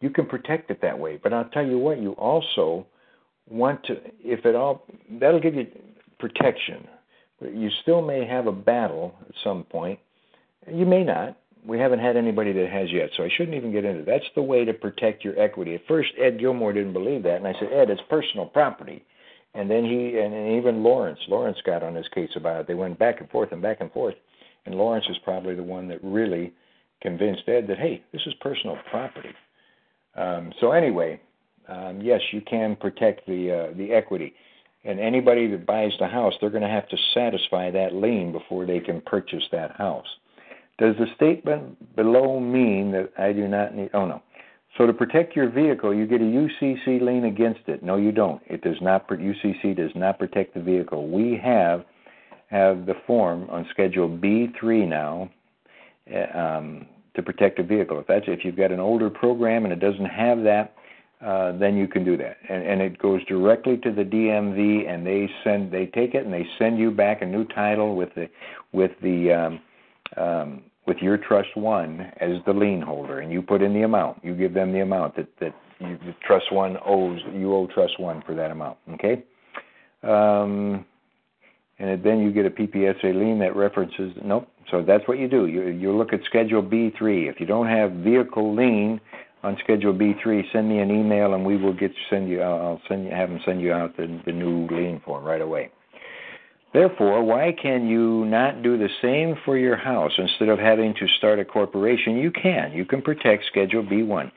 you 0.00 0.10
can 0.10 0.26
protect 0.26 0.70
it 0.70 0.80
that 0.82 0.98
way. 0.98 1.18
But 1.22 1.32
I'll 1.32 1.48
tell 1.50 1.66
you 1.66 1.78
what, 1.78 2.00
you 2.00 2.12
also 2.12 2.86
want 3.48 3.84
to, 3.84 4.00
if 4.22 4.46
at 4.46 4.54
all, 4.54 4.84
that'll 5.20 5.40
give 5.40 5.54
you 5.54 5.66
protection. 6.18 6.86
But 7.40 7.54
you 7.54 7.70
still 7.82 8.02
may 8.02 8.26
have 8.26 8.46
a 8.46 8.52
battle 8.52 9.14
at 9.28 9.34
some 9.42 9.64
point. 9.64 9.98
You 10.70 10.86
may 10.86 11.04
not. 11.04 11.36
We 11.66 11.78
haven't 11.78 12.00
had 12.00 12.16
anybody 12.16 12.52
that 12.52 12.70
has 12.70 12.92
yet, 12.92 13.10
so 13.16 13.24
I 13.24 13.30
shouldn't 13.34 13.56
even 13.56 13.72
get 13.72 13.84
into 13.86 14.00
it. 14.00 14.06
That's 14.06 14.24
the 14.34 14.42
way 14.42 14.64
to 14.66 14.74
protect 14.74 15.24
your 15.24 15.38
equity. 15.40 15.74
At 15.74 15.86
first, 15.88 16.10
Ed 16.18 16.38
Gilmore 16.38 16.74
didn't 16.74 16.92
believe 16.92 17.22
that, 17.22 17.36
and 17.36 17.46
I 17.48 17.54
said, 17.54 17.72
Ed, 17.72 17.90
it's 17.90 18.02
personal 18.10 18.46
property 18.46 19.02
And 19.54 19.70
then 19.70 19.84
he 19.84 20.18
and 20.18 20.58
even 20.58 20.82
Lawrence, 20.82 21.20
Lawrence 21.28 21.58
got 21.64 21.82
on 21.82 21.94
his 21.94 22.08
case 22.08 22.30
about 22.36 22.60
it. 22.60 22.66
They 22.66 22.74
went 22.74 22.98
back 22.98 23.20
and 23.20 23.30
forth 23.30 23.52
and 23.52 23.62
back 23.62 23.80
and 23.80 23.90
forth. 23.92 24.14
And 24.66 24.74
Lawrence 24.74 25.06
is 25.08 25.16
probably 25.24 25.54
the 25.54 25.62
one 25.62 25.88
that 25.88 26.00
really 26.02 26.52
convinced 27.00 27.48
Ed 27.48 27.66
that 27.68 27.78
hey, 27.78 28.02
this 28.12 28.22
is 28.26 28.34
personal 28.40 28.76
property. 28.90 29.30
Um, 30.16 30.52
so 30.60 30.72
anyway, 30.72 31.20
um, 31.68 32.00
yes, 32.00 32.20
you 32.32 32.40
can 32.40 32.76
protect 32.76 33.26
the 33.26 33.70
uh, 33.70 33.76
the 33.76 33.92
equity. 33.92 34.34
And 34.84 35.00
anybody 35.00 35.46
that 35.48 35.64
buys 35.64 35.92
the 35.98 36.06
house, 36.06 36.34
they're 36.40 36.50
going 36.50 36.62
to 36.62 36.68
have 36.68 36.88
to 36.90 36.96
satisfy 37.14 37.70
that 37.70 37.94
lien 37.94 38.32
before 38.32 38.66
they 38.66 38.80
can 38.80 39.00
purchase 39.00 39.44
that 39.50 39.72
house. 39.72 40.06
Does 40.76 40.94
the 40.98 41.06
statement 41.16 41.96
below 41.96 42.38
mean 42.38 42.92
that 42.92 43.10
I 43.16 43.32
do 43.32 43.48
not 43.48 43.74
need? 43.74 43.90
Oh 43.94 44.06
no. 44.06 44.22
So 44.76 44.86
to 44.86 44.92
protect 44.92 45.36
your 45.36 45.48
vehicle, 45.48 45.94
you 45.94 46.04
get 46.04 46.20
a 46.20 46.24
UCC 46.24 47.00
lien 47.00 47.24
against 47.24 47.60
it. 47.68 47.82
No, 47.82 47.96
you 47.96 48.10
don't. 48.10 48.42
It 48.46 48.62
does 48.62 48.76
not. 48.80 49.08
UCC 49.08 49.76
does 49.76 49.92
not 49.94 50.18
protect 50.18 50.54
the 50.54 50.60
vehicle. 50.60 51.08
We 51.08 51.38
have 51.42 51.84
have 52.48 52.86
the 52.86 52.94
form 53.06 53.48
on 53.50 53.66
Schedule 53.70 54.08
B3 54.08 54.88
now 54.88 55.30
eh, 56.06 56.26
um, 56.38 56.86
to 57.14 57.22
protect 57.22 57.58
a 57.58 57.62
vehicle. 57.62 57.98
If 57.98 58.06
that's 58.06 58.24
if 58.28 58.44
you've 58.44 58.56
got 58.56 58.72
an 58.72 58.80
older 58.80 59.10
program 59.10 59.64
and 59.64 59.72
it 59.72 59.80
doesn't 59.80 60.06
have 60.06 60.42
that, 60.44 60.74
uh, 61.24 61.52
then 61.52 61.76
you 61.76 61.88
can 61.88 62.04
do 62.04 62.16
that. 62.18 62.36
And, 62.48 62.62
and 62.64 62.82
it 62.82 62.98
goes 62.98 63.24
directly 63.24 63.78
to 63.78 63.92
the 63.92 64.02
DMV, 64.02 64.88
and 64.88 65.06
they 65.06 65.28
send 65.42 65.72
they 65.72 65.86
take 65.86 66.14
it 66.14 66.24
and 66.24 66.32
they 66.32 66.46
send 66.58 66.78
you 66.78 66.90
back 66.90 67.22
a 67.22 67.26
new 67.26 67.44
title 67.46 67.96
with 67.96 68.10
the 68.14 68.28
with 68.72 68.90
the 69.02 69.32
um, 69.32 69.60
um, 70.16 70.62
with 70.86 70.98
your 70.98 71.16
trust 71.16 71.56
one 71.56 72.12
as 72.20 72.36
the 72.46 72.52
lien 72.52 72.82
holder, 72.82 73.20
and 73.20 73.32
you 73.32 73.40
put 73.40 73.62
in 73.62 73.72
the 73.72 73.82
amount. 73.82 74.22
You 74.22 74.34
give 74.34 74.52
them 74.52 74.72
the 74.72 74.80
amount 74.80 75.16
that 75.16 75.28
that 75.40 75.54
you, 75.80 75.98
the 76.04 76.14
trust 76.26 76.52
one 76.52 76.76
owes. 76.84 77.20
You 77.32 77.54
owe 77.54 77.68
trust 77.68 77.98
one 77.98 78.22
for 78.26 78.34
that 78.34 78.50
amount. 78.50 78.78
Okay. 78.94 79.24
Um, 80.02 80.84
and 81.78 82.02
then 82.04 82.20
you 82.20 82.32
get 82.32 82.46
a 82.46 82.50
PPSA 82.50 83.14
lien 83.14 83.38
that 83.40 83.56
references. 83.56 84.12
Nope. 84.22 84.48
So 84.70 84.82
that's 84.82 85.06
what 85.06 85.18
you 85.18 85.28
do. 85.28 85.46
You 85.46 85.68
you 85.68 85.96
look 85.96 86.12
at 86.12 86.20
Schedule 86.24 86.62
B3. 86.62 87.30
If 87.30 87.40
you 87.40 87.46
don't 87.46 87.68
have 87.68 87.92
vehicle 87.92 88.54
lien 88.54 89.00
on 89.42 89.56
Schedule 89.62 89.94
B3, 89.94 90.42
send 90.52 90.68
me 90.68 90.78
an 90.78 90.90
email 90.90 91.34
and 91.34 91.44
we 91.44 91.56
will 91.56 91.74
get 91.74 91.92
send 92.10 92.28
you. 92.28 92.40
I'll 92.40 92.80
send 92.88 93.04
you 93.04 93.10
have 93.10 93.28
them 93.28 93.40
send 93.44 93.60
you 93.60 93.72
out 93.72 93.96
the 93.96 94.20
the 94.24 94.32
new 94.32 94.66
lien 94.68 95.00
form 95.04 95.24
right 95.24 95.42
away. 95.42 95.70
Therefore, 96.72 97.22
why 97.22 97.54
can 97.60 97.86
you 97.86 98.24
not 98.24 98.64
do 98.64 98.76
the 98.76 98.88
same 99.00 99.36
for 99.44 99.56
your 99.56 99.76
house 99.76 100.10
instead 100.18 100.48
of 100.48 100.58
having 100.58 100.92
to 100.94 101.06
start 101.18 101.38
a 101.38 101.44
corporation? 101.44 102.16
You 102.16 102.32
can. 102.32 102.72
You 102.72 102.84
can 102.84 103.00
protect 103.00 103.44
Schedule 103.46 103.84
B1. 103.84 104.32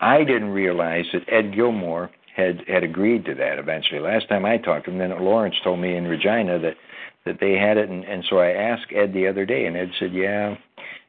I 0.00 0.18
didn't 0.18 0.50
realize 0.50 1.06
that 1.14 1.22
Ed 1.32 1.54
Gilmore 1.54 2.10
had 2.36 2.62
had 2.68 2.84
agreed 2.84 3.24
to 3.24 3.34
that 3.34 3.58
eventually. 3.58 4.00
Last 4.00 4.28
time 4.28 4.44
I 4.44 4.58
talked 4.58 4.84
to 4.84 4.90
him, 4.90 4.98
then 4.98 5.10
Lawrence 5.18 5.56
told 5.64 5.80
me 5.80 5.96
in 5.96 6.04
Regina 6.04 6.58
that 6.58 6.76
that 7.24 7.38
they 7.40 7.52
had 7.52 7.76
it, 7.76 7.88
and, 7.88 8.04
and 8.04 8.24
so 8.28 8.38
I 8.38 8.52
asked 8.52 8.92
Ed 8.94 9.12
the 9.12 9.26
other 9.26 9.44
day, 9.44 9.66
and 9.66 9.76
Ed 9.76 9.90
said, 9.98 10.12
"Yeah, 10.12 10.56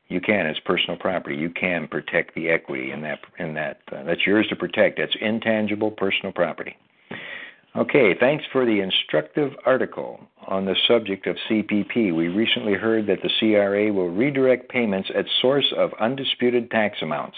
you 0.08 0.22
can. 0.22 0.46
It's 0.48 0.60
personal 0.60 0.98
property. 0.98 1.36
You 1.36 1.50
can 1.50 1.88
protect 1.88 2.36
the 2.36 2.50
equity 2.50 2.92
in 2.92 3.02
that 3.02 3.20
in 3.38 3.54
that. 3.56 3.80
Uh, 3.92 4.04
that's 4.04 4.26
yours 4.26 4.48
to 4.48 4.56
protect. 4.56 4.98
That's 4.98 5.16
intangible 5.20 5.92
personal 5.92 6.32
property." 6.32 6.76
Okay, 7.76 8.16
thanks 8.20 8.44
for 8.52 8.66
the 8.66 8.80
instructive 8.80 9.54
article 9.64 10.20
on 10.48 10.66
the 10.66 10.76
subject 10.88 11.28
of 11.28 11.38
CPP. 11.48 12.14
We 12.16 12.28
recently 12.28 12.74
heard 12.74 13.06
that 13.06 13.20
the 13.22 13.30
CRA 13.40 13.94
will 13.94 14.10
redirect 14.10 14.70
payments 14.70 15.12
at 15.16 15.26
source 15.40 15.72
of 15.78 15.94
undisputed 16.00 16.72
tax 16.72 16.98
amounts, 17.04 17.38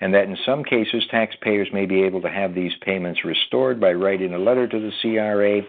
and 0.00 0.12
that 0.12 0.24
in 0.24 0.36
some 0.44 0.64
cases 0.64 1.04
taxpayers 1.08 1.68
may 1.72 1.86
be 1.86 2.02
able 2.02 2.20
to 2.22 2.28
have 2.28 2.52
these 2.52 2.72
payments 2.82 3.24
restored 3.24 3.80
by 3.80 3.92
writing 3.92 4.34
a 4.34 4.38
letter 4.38 4.66
to 4.66 4.80
the 4.80 4.92
CRA 5.00 5.62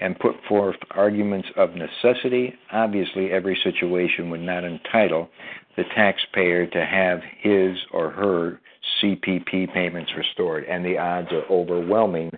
and 0.00 0.18
put 0.18 0.34
forth 0.48 0.76
arguments 0.92 1.48
of 1.56 1.74
necessity. 1.74 2.54
Obviously, 2.72 3.30
every 3.30 3.58
situation 3.62 4.30
would 4.30 4.40
not 4.40 4.64
entitle 4.64 5.28
the 5.76 5.84
taxpayer 5.94 6.66
to 6.66 6.84
have 6.84 7.20
his 7.40 7.76
or 7.92 8.10
her 8.10 8.60
CPP 9.02 9.72
payments 9.72 10.12
restored, 10.16 10.64
and 10.64 10.84
the 10.84 10.98
odds 10.98 11.32
are 11.32 11.44
overwhelming 11.50 12.30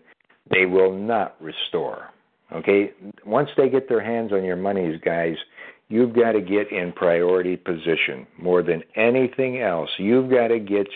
they 0.50 0.66
will 0.66 0.92
not 0.92 1.36
restore. 1.40 2.10
Okay? 2.52 2.92
Once 3.24 3.48
they 3.56 3.68
get 3.68 3.88
their 3.88 4.02
hands 4.02 4.32
on 4.32 4.44
your 4.44 4.56
monies, 4.56 5.00
guys, 5.04 5.36
you've 5.88 6.14
got 6.14 6.32
to 6.32 6.40
get 6.40 6.70
in 6.70 6.92
priority 6.92 7.56
position 7.56 8.26
more 8.38 8.62
than 8.62 8.82
anything 8.94 9.60
else. 9.60 9.90
You've 9.98 10.30
got 10.30 10.48
to 10.48 10.58
get 10.58 10.88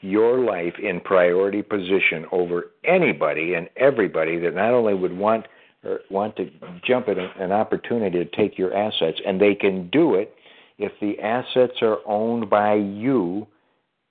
your 0.00 0.40
life 0.40 0.74
in 0.82 1.00
priority 1.00 1.62
position 1.62 2.26
over 2.32 2.70
anybody 2.84 3.54
and 3.54 3.68
everybody 3.76 4.38
that 4.38 4.54
not 4.54 4.72
only 4.72 4.94
would 4.94 5.16
want 5.16 5.46
or 5.84 6.00
want 6.10 6.36
to 6.36 6.50
jump 6.86 7.08
at 7.08 7.18
an 7.18 7.52
opportunity 7.52 8.24
to 8.24 8.36
take 8.36 8.58
your 8.58 8.74
assets, 8.74 9.20
and 9.26 9.40
they 9.40 9.54
can 9.54 9.88
do 9.90 10.14
it 10.14 10.34
if 10.78 10.92
the 11.00 11.20
assets 11.20 11.78
are 11.82 11.98
owned 12.06 12.48
by 12.48 12.74
you 12.74 13.46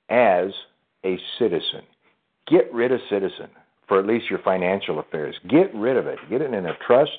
as 0.09 0.51
a 1.05 1.17
citizen. 1.39 1.81
Get 2.47 2.71
rid 2.73 2.91
of 2.91 2.99
citizen 3.09 3.49
for 3.87 3.99
at 3.99 4.05
least 4.05 4.29
your 4.29 4.39
financial 4.39 4.99
affairs. 4.99 5.35
Get 5.49 5.73
rid 5.73 5.97
of 5.97 6.07
it. 6.07 6.19
Get 6.29 6.41
it 6.41 6.53
in 6.53 6.65
a 6.65 6.77
trust 6.85 7.11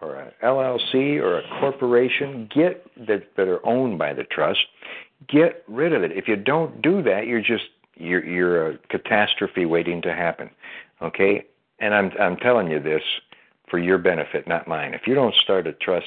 or 0.00 0.16
an 0.16 0.32
LLC 0.42 1.20
or 1.20 1.38
a 1.38 1.60
corporation. 1.60 2.48
Get 2.54 2.84
that 3.06 3.22
that 3.36 3.48
are 3.48 3.64
owned 3.66 3.98
by 3.98 4.12
the 4.12 4.24
trust. 4.24 4.60
Get 5.28 5.64
rid 5.68 5.92
of 5.92 6.02
it. 6.02 6.12
If 6.12 6.28
you 6.28 6.36
don't 6.36 6.82
do 6.82 7.02
that, 7.02 7.26
you're 7.26 7.40
just 7.40 7.64
you're 7.96 8.24
you're 8.24 8.70
a 8.70 8.78
catastrophe 8.90 9.66
waiting 9.66 10.02
to 10.02 10.14
happen. 10.14 10.50
Okay? 11.02 11.44
And 11.78 11.94
I'm 11.94 12.10
I'm 12.20 12.36
telling 12.36 12.70
you 12.70 12.80
this 12.80 13.02
for 13.74 13.80
your 13.80 13.98
benefit, 13.98 14.46
not 14.46 14.68
mine. 14.68 14.94
If 14.94 15.00
you 15.04 15.16
don't 15.16 15.34
start 15.42 15.66
a 15.66 15.72
trust, 15.72 16.06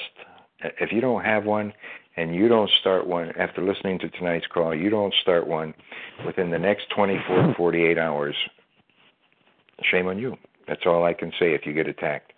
if 0.80 0.90
you 0.90 1.02
don't 1.02 1.22
have 1.22 1.44
one 1.44 1.74
and 2.16 2.34
you 2.34 2.48
don't 2.48 2.70
start 2.80 3.06
one 3.06 3.30
after 3.38 3.62
listening 3.62 3.98
to 3.98 4.08
tonight's 4.08 4.46
call, 4.46 4.74
you 4.74 4.88
don't 4.88 5.12
start 5.20 5.46
one 5.46 5.74
within 6.24 6.48
the 6.48 6.58
next 6.58 6.84
24 6.96 7.48
to 7.48 7.54
48 7.58 7.98
hours, 7.98 8.34
shame 9.82 10.06
on 10.06 10.18
you. 10.18 10.34
That's 10.66 10.80
all 10.86 11.04
I 11.04 11.12
can 11.12 11.30
say 11.32 11.52
if 11.52 11.66
you 11.66 11.74
get 11.74 11.86
attacked. 11.86 12.32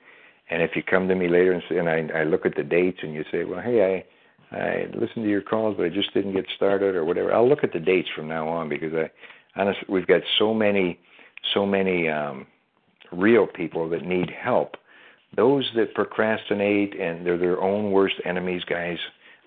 And 0.50 0.62
if 0.62 0.72
you 0.74 0.82
come 0.82 1.06
to 1.06 1.14
me 1.14 1.28
later 1.28 1.52
and, 1.52 1.62
say, 1.68 1.78
and 1.78 1.88
I, 1.88 2.08
I 2.12 2.24
look 2.24 2.44
at 2.44 2.56
the 2.56 2.64
dates 2.64 2.98
and 3.04 3.14
you 3.14 3.22
say, 3.30 3.44
well, 3.44 3.60
hey, 3.60 4.04
I, 4.50 4.56
I 4.56 4.86
listened 4.94 5.22
to 5.22 5.30
your 5.30 5.42
calls, 5.42 5.76
but 5.76 5.86
I 5.86 5.90
just 5.90 6.12
didn't 6.12 6.32
get 6.32 6.46
started 6.56 6.96
or 6.96 7.04
whatever. 7.04 7.32
I'll 7.32 7.48
look 7.48 7.62
at 7.62 7.72
the 7.72 7.78
dates 7.78 8.08
from 8.16 8.26
now 8.26 8.48
on 8.48 8.68
because 8.68 8.92
I, 8.94 9.08
honestly, 9.54 9.84
we've 9.88 10.08
got 10.08 10.22
so 10.40 10.52
many, 10.52 10.98
so 11.54 11.64
many 11.64 12.08
um, 12.08 12.48
real 13.12 13.46
people 13.46 13.88
that 13.90 14.04
need 14.04 14.28
help. 14.30 14.74
Those 15.36 15.70
that 15.76 15.94
procrastinate 15.94 16.98
and 16.98 17.24
they're 17.24 17.38
their 17.38 17.60
own 17.60 17.92
worst 17.92 18.16
enemies, 18.24 18.62
guys. 18.68 18.98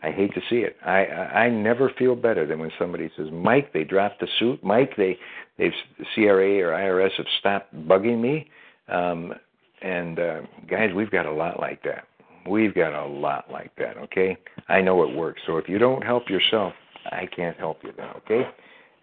I 0.02 0.12
hate 0.12 0.34
to 0.34 0.42
see 0.50 0.58
it. 0.58 0.76
I, 0.86 1.06
I 1.06 1.50
never 1.50 1.90
feel 1.98 2.16
better 2.16 2.46
than 2.46 2.60
when 2.60 2.72
somebody 2.78 3.10
says, 3.16 3.28
"Mike, 3.32 3.72
they 3.72 3.86
dropped 3.86 4.20
the 4.20 4.28
suit. 4.38 4.62
Mike, 4.64 4.96
they 4.98 5.18
they've 5.58 5.72
CRA 6.14 6.60
or 6.60 6.72
IRS 6.72 7.12
have 7.18 7.26
stopped 7.40 7.74
bugging 7.88 8.20
me." 8.20 8.50
Um, 8.90 9.34
and 9.82 10.20
uh, 10.20 10.42
guys, 10.70 10.90
we've 10.94 11.12
got 11.12 11.26
a 11.26 11.32
lot 11.32 11.60
like 11.60 11.84
that. 11.84 12.06
We've 12.50 12.74
got 12.76 12.94
a 12.94 13.06
lot 13.06 13.50
like 13.50 13.74
that. 13.78 13.98
Okay, 13.98 14.38
I 14.68 14.82
know 14.82 15.04
it 15.04 15.16
works. 15.16 15.42
So 15.48 15.58
if 15.58 15.70
you 15.70 15.78
don't 15.78 16.04
help 16.04 16.30
yourself, 16.30 16.74
I 17.06 17.26
can't 17.34 17.58
help 17.58 17.80
you 17.84 17.94
then. 17.96 18.10
Okay, 18.18 18.44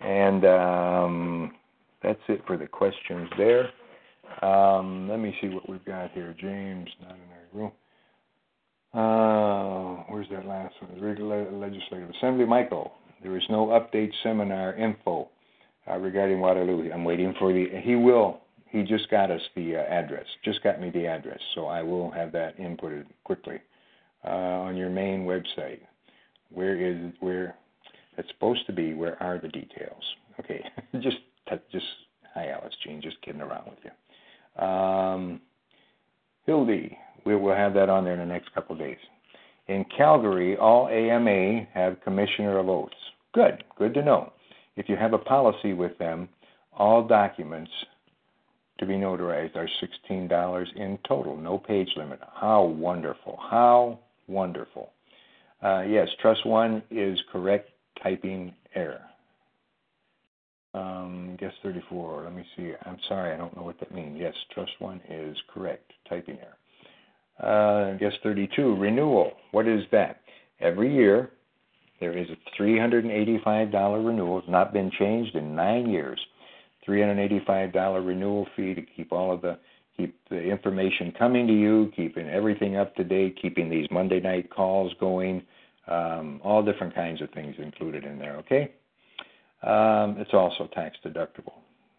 and 0.01 0.45
um, 0.45 1.53
that's 2.03 2.21
it 2.29 2.43
for 2.47 2.59
the 2.59 2.67
questions 2.67 3.31
there. 3.39 3.71
Um, 4.43 5.09
let 5.09 5.19
me 5.19 5.35
see 5.41 5.49
what 5.49 5.69
we've 5.69 5.85
got 5.85 6.13
here. 6.13 6.35
James, 6.39 6.89
not 7.03 7.13
in 7.13 7.31
our 7.31 7.41
room. 7.53 7.73
Uh, 8.93 10.03
where's 10.09 10.29
that 10.31 10.47
last 10.47 10.75
one? 10.81 11.61
Legislative 11.61 12.11
Assembly. 12.11 12.45
Michael, 12.45 12.93
there 13.23 13.37
is 13.37 13.45
no 13.49 13.67
update 13.67 14.11
seminar 14.23 14.75
info 14.75 15.29
uh, 15.89 15.97
regarding 15.97 16.41
Waterloo. 16.41 16.91
I'm 16.93 17.05
waiting 17.05 17.35
for 17.39 17.53
the. 17.53 17.67
He 17.83 17.95
will. 17.95 18.41
He 18.71 18.83
just 18.83 19.11
got 19.11 19.31
us 19.31 19.41
the 19.55 19.77
uh, 19.77 19.81
address. 19.81 20.27
Just 20.45 20.63
got 20.63 20.81
me 20.81 20.91
the 20.91 21.07
address, 21.07 21.41
so 21.55 21.67
I 21.67 21.83
will 21.83 22.11
have 22.11 22.33
that 22.33 22.59
inputted 22.59 23.07
quickly 23.25 23.59
uh, 24.25 24.29
on 24.29 24.77
your 24.77 24.91
main 24.91 25.25
website. 25.25 25.81
Where 26.51 26.77
is 26.77 27.13
where? 27.21 27.57
That's 28.17 28.29
supposed 28.29 28.67
to 28.67 28.73
be. 28.73 28.95
Where 28.95 29.21
are 29.23 29.39
the 29.39 29.49
details? 29.49 30.03
Okay, 30.41 30.65
just 31.01 31.19
just 31.71 31.87
hi 32.35 32.49
Alice 32.49 32.75
Jean. 32.85 33.01
Just 33.01 33.21
kidding 33.23 33.41
around 33.41 33.67
with 33.69 33.79
you. 33.85 33.91
Um, 34.57 35.41
Hildy, 36.47 36.97
we 37.25 37.37
will 37.37 37.55
have 37.55 37.75
that 37.75 37.89
on 37.89 38.05
there 38.05 38.15
in 38.15 38.21
the 38.21 38.27
next 38.27 38.53
couple 38.55 38.75
of 38.75 38.81
days. 38.81 38.99
In 39.69 39.85
Calgary, 39.97 40.57
all 40.57 40.89
AMA 40.89 41.67
have 41.73 42.01
commissioner 42.03 42.59
of 42.59 42.69
oaths. 42.69 42.95
Good, 43.33 43.63
good 43.79 43.95
to 43.95 44.03
know. 44.03 44.33
If 44.77 44.89
you 44.89 44.97
have 44.97 45.13
a 45.13 45.19
policy 45.19 45.75
with 45.75 45.97
them, 45.99 46.29
all 46.73 47.07
documents 47.07 47.71
to 48.79 48.87
be 48.87 48.95
notarized 48.95 49.55
are 49.57 49.69
$16 50.11 50.77
in 50.77 50.99
total, 51.07 51.37
no 51.37 51.59
page 51.59 51.91
limit. 51.97 52.19
How 52.35 52.65
wonderful! 52.65 53.39
How 53.51 53.99
wonderful. 54.27 54.91
Uh, 55.63 55.83
yes, 55.83 56.09
Trust 56.21 56.47
One 56.47 56.83
is 56.91 57.19
correct 57.31 57.71
typing 58.03 58.55
guess 61.41 61.53
34. 61.63 62.25
Let 62.25 62.35
me 62.35 62.45
see. 62.57 62.73
I'm 62.85 62.99
sorry, 63.09 63.33
I 63.33 63.37
don't 63.37 63.57
know 63.57 63.63
what 63.63 63.81
that 63.81 63.95
means. 63.95 64.19
Yes, 64.21 64.35
Trust 64.53 64.73
One 64.79 65.01
is 65.09 65.37
correct 65.53 65.91
typing 66.09 66.39
error. 66.39 66.57
Uh, 67.41 67.97
guess 67.97 68.13
32. 68.23 68.77
Renewal. 68.77 69.33
What 69.53 69.67
is 69.67 69.83
that? 69.93 70.21
Every 70.61 70.95
year, 70.95 71.31
there 71.99 72.17
is 72.17 72.29
a 72.31 72.63
$385 72.63 74.07
renewal. 74.07 74.39
It's 74.39 74.49
not 74.49 74.73
been 74.73 74.91
changed 74.99 75.35
in 75.35 75.55
nine 75.55 75.89
years. 75.89 76.21
$385 76.87 78.07
renewal 78.07 78.47
fee 78.57 78.75
to 78.75 78.83
keep 78.83 79.13
all 79.13 79.33
of 79.33 79.43
the 79.43 79.59
keep 79.97 80.17
the 80.31 80.41
information 80.41 81.13
coming 81.19 81.47
to 81.47 81.53
you, 81.53 81.93
keeping 81.95 82.29
everything 82.29 82.77
up 82.77 82.95
to 82.97 83.05
date, 83.05 83.39
keeping 83.41 83.69
these 83.69 83.87
Monday 83.91 84.21
night 84.21 84.49
calls 84.51 84.93
going, 84.99 85.43
um, 85.89 86.41
all 86.43 86.63
different 86.63 86.95
kinds 86.95 87.21
of 87.21 87.31
things 87.31 87.55
included 87.59 88.05
in 88.05 88.19
there. 88.19 88.37
Okay. 88.37 88.73
Um, 89.63 90.17
it's 90.19 90.33
also 90.33 90.69
tax 90.73 90.97
deductible. 91.05 91.55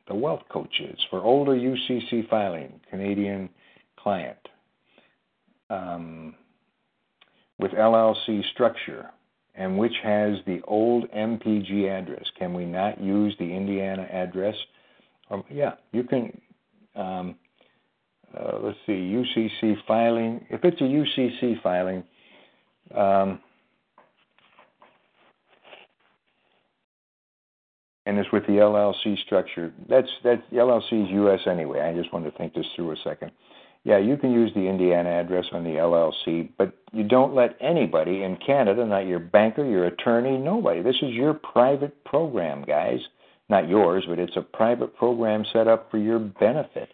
The 0.07 0.15
wealth 0.15 0.43
coaches 0.49 0.99
for 1.09 1.21
older 1.21 1.53
UCC 1.53 2.27
filing, 2.29 2.79
Canadian 2.89 3.49
client. 3.97 4.37
Um, 5.69 6.35
with 7.59 7.71
LLC 7.71 8.43
structure 8.51 9.11
and 9.55 9.77
which 9.77 9.93
has 10.03 10.37
the 10.45 10.61
old 10.67 11.09
MPG 11.11 11.89
address. 11.89 12.25
Can 12.37 12.53
we 12.53 12.65
not 12.65 13.01
use 13.01 13.35
the 13.37 13.45
Indiana 13.45 14.03
address? 14.11 14.55
Um, 15.29 15.43
yeah, 15.49 15.73
you 15.91 16.03
can. 16.03 16.41
Um, 16.95 17.35
uh, 18.37 18.59
let's 18.61 18.77
see, 18.85 18.93
UCC 18.93 19.75
filing. 19.85 20.45
If 20.49 20.63
it's 20.63 20.79
a 20.79 20.85
UCC 20.85 21.61
filing, 21.61 22.03
um, 22.95 23.41
and 28.05 28.17
it's 28.17 28.31
with 28.31 28.45
the 28.47 28.53
LLC 28.53 29.21
structure. 29.25 29.73
That's 29.87 30.09
that 30.23 30.49
LLC 30.51 31.05
is 31.05 31.09
U.S. 31.11 31.41
anyway. 31.45 31.81
I 31.81 31.93
just 31.93 32.11
wanted 32.13 32.31
to 32.31 32.37
think 32.37 32.53
this 32.53 32.65
through 32.75 32.91
a 32.91 32.95
second. 33.03 33.31
Yeah, 33.83 33.97
you 33.97 34.15
can 34.15 34.31
use 34.31 34.51
the 34.53 34.67
Indiana 34.67 35.09
address 35.09 35.45
on 35.51 35.63
the 35.63 35.71
LLC, 35.71 36.49
but 36.57 36.73
you 36.91 37.03
don't 37.03 37.33
let 37.33 37.57
anybody 37.59 38.21
in 38.21 38.37
Canada, 38.37 38.85
not 38.85 39.07
your 39.07 39.19
banker, 39.19 39.65
your 39.65 39.85
attorney, 39.85 40.37
nobody. 40.37 40.83
This 40.83 40.97
is 41.01 41.13
your 41.13 41.33
private 41.33 42.03
program, 42.03 42.63
guys. 42.63 42.99
Not 43.49 43.67
yours, 43.67 44.05
but 44.07 44.19
it's 44.19 44.37
a 44.37 44.41
private 44.41 44.95
program 44.95 45.43
set 45.51 45.67
up 45.67 45.89
for 45.89 45.97
your 45.97 46.19
benefit. 46.19 46.89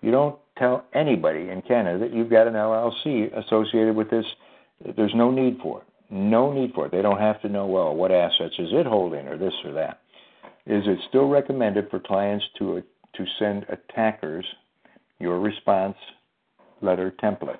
You 0.00 0.10
don't 0.12 0.38
tell 0.56 0.84
anybody 0.94 1.50
in 1.50 1.60
Canada 1.62 1.98
that 1.98 2.14
you've 2.14 2.30
got 2.30 2.46
an 2.46 2.54
LLC 2.54 3.36
associated 3.36 3.96
with 3.96 4.08
this. 4.08 4.24
There's 4.96 5.14
no 5.14 5.30
need 5.30 5.58
for 5.60 5.82
it. 5.82 5.86
No 6.10 6.52
need 6.52 6.72
for 6.72 6.86
it. 6.86 6.92
They 6.92 7.02
don't 7.02 7.18
have 7.18 7.42
to 7.42 7.48
know, 7.48 7.66
well, 7.66 7.94
what 7.94 8.12
assets 8.12 8.54
is 8.58 8.68
it 8.72 8.86
holding 8.86 9.26
or 9.26 9.36
this 9.36 9.52
or 9.64 9.72
that. 9.72 10.00
Is 10.68 10.84
it 10.86 10.98
still 11.08 11.28
recommended 11.28 11.90
for 11.90 11.98
clients 11.98 12.44
to, 12.58 12.82
to 13.14 13.24
send 13.38 13.66
attackers 13.68 14.44
your 15.18 15.40
response 15.40 15.96
letter 16.80 17.12
template. 17.22 17.58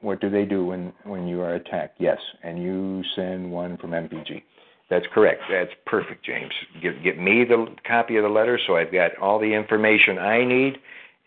What 0.00 0.20
do 0.20 0.30
they 0.30 0.44
do 0.44 0.66
when, 0.66 0.92
when 1.04 1.26
you 1.26 1.40
are 1.40 1.54
attacked? 1.54 1.96
Yes, 1.98 2.18
and 2.42 2.60
you 2.60 3.02
send 3.14 3.50
one 3.50 3.76
from 3.78 3.90
MPG. 3.90 4.42
That's 4.90 5.06
correct. 5.12 5.42
That's 5.50 5.70
perfect, 5.86 6.24
James. 6.24 6.52
Get, 6.82 7.02
get 7.02 7.18
me 7.18 7.44
the 7.44 7.66
copy 7.86 8.16
of 8.16 8.24
the 8.24 8.28
letter 8.28 8.58
so 8.66 8.76
I've 8.76 8.92
got 8.92 9.16
all 9.18 9.38
the 9.38 9.52
information 9.52 10.18
I 10.18 10.44
need, 10.44 10.78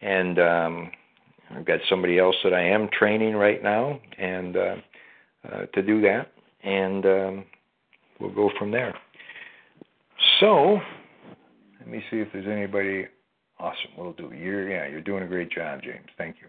and 0.01 0.39
um, 0.39 0.91
I've 1.51 1.65
got 1.65 1.79
somebody 1.89 2.19
else 2.19 2.35
that 2.43 2.53
I 2.53 2.61
am 2.61 2.89
training 2.89 3.35
right 3.35 3.63
now, 3.63 3.99
and 4.17 4.57
uh, 4.57 4.75
uh, 5.51 5.65
to 5.73 5.81
do 5.81 6.01
that, 6.01 6.31
and 6.63 7.05
um, 7.05 7.45
we'll 8.19 8.35
go 8.35 8.51
from 8.59 8.71
there. 8.71 8.93
So, 10.39 10.79
let 11.79 11.87
me 11.87 12.03
see 12.11 12.17
if 12.17 12.27
there's 12.33 12.47
anybody 12.47 13.07
awesome. 13.59 13.91
We'll 13.97 14.13
do. 14.13 14.31
You're 14.35 14.69
yeah, 14.69 14.87
you're 14.87 15.01
doing 15.01 15.23
a 15.23 15.27
great 15.27 15.51
job, 15.51 15.81
James. 15.81 16.07
Thank 16.17 16.37
you. 16.41 16.47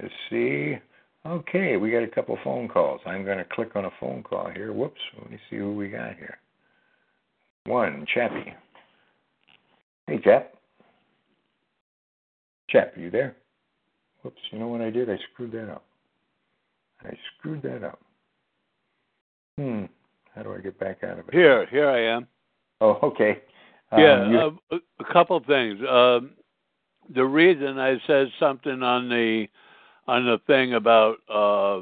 Let's 0.00 0.14
see. 0.30 0.76
Okay, 1.26 1.76
we 1.76 1.90
got 1.90 2.04
a 2.04 2.08
couple 2.08 2.38
phone 2.44 2.68
calls. 2.68 3.00
I'm 3.04 3.24
going 3.24 3.38
to 3.38 3.44
click 3.44 3.74
on 3.74 3.86
a 3.86 3.90
phone 3.98 4.22
call 4.22 4.50
here. 4.50 4.72
Whoops. 4.72 5.00
Let 5.20 5.30
me 5.30 5.38
see 5.50 5.56
who 5.56 5.74
we 5.74 5.88
got 5.88 6.16
here. 6.16 6.38
One, 7.66 8.06
Chappie. 8.14 8.54
Hey, 10.06 10.20
Chap. 10.22 10.54
Chap, 12.70 12.96
are 12.96 13.00
you 13.00 13.10
there? 13.10 13.36
Whoops. 14.22 14.38
You 14.52 14.58
know 14.58 14.68
what 14.68 14.80
I 14.80 14.90
did? 14.90 15.10
I 15.10 15.18
screwed 15.32 15.52
that 15.52 15.70
up. 15.70 15.84
I 17.02 17.10
screwed 17.36 17.62
that 17.62 17.82
up. 17.82 18.00
Hmm. 19.56 19.84
How 20.34 20.42
do 20.42 20.54
I 20.54 20.58
get 20.58 20.78
back 20.78 21.02
out 21.02 21.18
of 21.18 21.28
it? 21.28 21.34
Here, 21.34 21.66
here 21.66 21.90
I 21.90 22.16
am. 22.16 22.26
Oh, 22.80 22.98
okay. 23.02 23.42
Um, 23.90 24.00
yeah, 24.00 24.50
uh, 24.70 24.78
a 25.00 25.12
couple 25.12 25.36
of 25.36 25.46
things. 25.46 25.78
Um, 25.88 26.30
the 27.14 27.24
reason 27.24 27.78
I 27.78 27.98
said 28.06 28.28
something 28.38 28.82
on 28.82 29.08
the 29.08 29.46
on 30.06 30.24
the 30.24 30.38
thing 30.46 30.74
about 30.74 31.18
uh, 31.28 31.80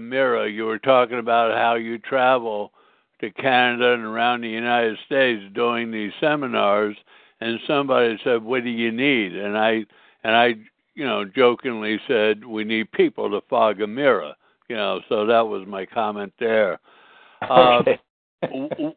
mirror, 0.00 0.46
you 0.46 0.64
were 0.64 0.78
talking 0.78 1.18
about 1.18 1.56
how 1.56 1.74
you 1.74 1.98
travel 1.98 2.72
to 3.20 3.30
Canada 3.30 3.94
and 3.94 4.04
around 4.04 4.42
the 4.42 4.48
United 4.48 4.98
States 5.06 5.42
doing 5.54 5.90
these 5.90 6.12
seminars, 6.20 6.96
and 7.40 7.58
somebody 7.66 8.18
said, 8.24 8.42
"What 8.42 8.64
do 8.64 8.70
you 8.70 8.92
need?" 8.92 9.34
And 9.34 9.56
I 9.56 9.84
and 10.24 10.36
I, 10.36 10.54
you 10.94 11.04
know, 11.04 11.24
jokingly 11.24 11.98
said, 12.06 12.44
"We 12.44 12.64
need 12.64 12.92
people 12.92 13.30
to 13.30 13.40
fog 13.48 13.80
a 13.80 13.86
mirror." 13.86 14.34
You 14.68 14.76
know, 14.76 15.00
so 15.08 15.26
that 15.26 15.46
was 15.46 15.66
my 15.66 15.86
comment 15.86 16.32
there. 16.38 16.80
Okay. 17.50 17.92
Uh, 17.92 17.96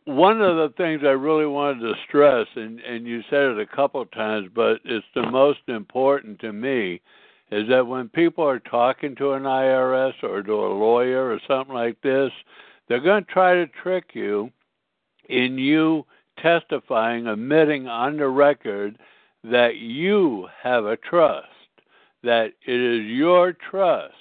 one 0.05 0.41
of 0.41 0.57
the 0.57 0.73
things 0.77 1.01
I 1.03 1.11
really 1.11 1.47
wanted 1.47 1.81
to 1.81 1.93
stress, 2.07 2.47
and, 2.55 2.79
and 2.81 3.07
you 3.07 3.21
said 3.29 3.43
it 3.43 3.59
a 3.59 3.65
couple 3.65 4.01
of 4.01 4.11
times, 4.11 4.49
but 4.53 4.79
it's 4.85 5.05
the 5.15 5.29
most 5.29 5.61
important 5.67 6.39
to 6.41 6.53
me, 6.53 7.01
is 7.51 7.67
that 7.69 7.85
when 7.85 8.07
people 8.09 8.43
are 8.47 8.59
talking 8.59 9.15
to 9.15 9.33
an 9.33 9.43
IRS 9.43 10.13
or 10.23 10.43
to 10.43 10.53
a 10.53 10.73
lawyer 10.73 11.31
or 11.31 11.39
something 11.47 11.73
like 11.73 11.99
this, 12.01 12.31
they're 12.87 12.99
going 12.99 13.25
to 13.25 13.31
try 13.31 13.55
to 13.55 13.67
trick 13.67 14.11
you 14.13 14.51
in 15.29 15.57
you 15.57 16.05
testifying, 16.37 17.27
admitting 17.27 17.87
on 17.87 18.17
the 18.17 18.27
record 18.27 18.97
that 19.43 19.77
you 19.77 20.47
have 20.61 20.85
a 20.85 20.97
trust, 20.97 21.47
that 22.23 22.53
it 22.65 22.79
is 22.79 23.05
your 23.05 23.53
trust. 23.53 24.13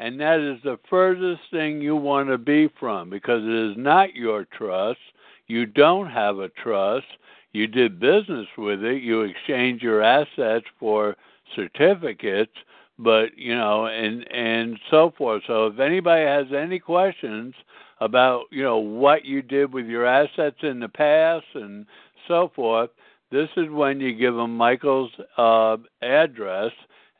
And 0.00 0.20
that 0.20 0.40
is 0.40 0.62
the 0.62 0.78
furthest 0.88 1.42
thing 1.50 1.80
you 1.80 1.96
want 1.96 2.28
to 2.28 2.38
be 2.38 2.68
from 2.80 3.10
because 3.10 3.42
it 3.44 3.70
is 3.70 3.76
not 3.76 4.14
your 4.14 4.46
trust. 4.46 5.00
You 5.46 5.66
don't 5.66 6.08
have 6.08 6.38
a 6.38 6.48
trust. 6.48 7.06
You 7.52 7.66
did 7.66 8.00
business 8.00 8.46
with 8.56 8.82
it. 8.82 9.02
You 9.02 9.22
exchange 9.22 9.82
your 9.82 10.02
assets 10.02 10.66
for 10.78 11.16
certificates 11.54 12.52
but 13.00 13.36
you 13.36 13.56
know, 13.56 13.86
and 13.86 14.30
and 14.30 14.78
so 14.90 15.12
forth. 15.16 15.42
So 15.46 15.66
if 15.66 15.78
anybody 15.78 16.24
has 16.24 16.46
any 16.56 16.78
questions 16.78 17.54
about 18.00 18.44
you 18.50 18.62
know 18.62 18.78
what 18.78 19.24
you 19.24 19.42
did 19.42 19.72
with 19.72 19.86
your 19.86 20.06
assets 20.06 20.58
in 20.62 20.80
the 20.80 20.88
past 20.88 21.46
and 21.54 21.86
so 22.28 22.52
forth, 22.54 22.90
this 23.32 23.48
is 23.56 23.70
when 23.70 24.00
you 24.00 24.14
give 24.14 24.34
them 24.34 24.56
Michael's 24.56 25.12
uh, 25.38 25.78
address 26.02 26.72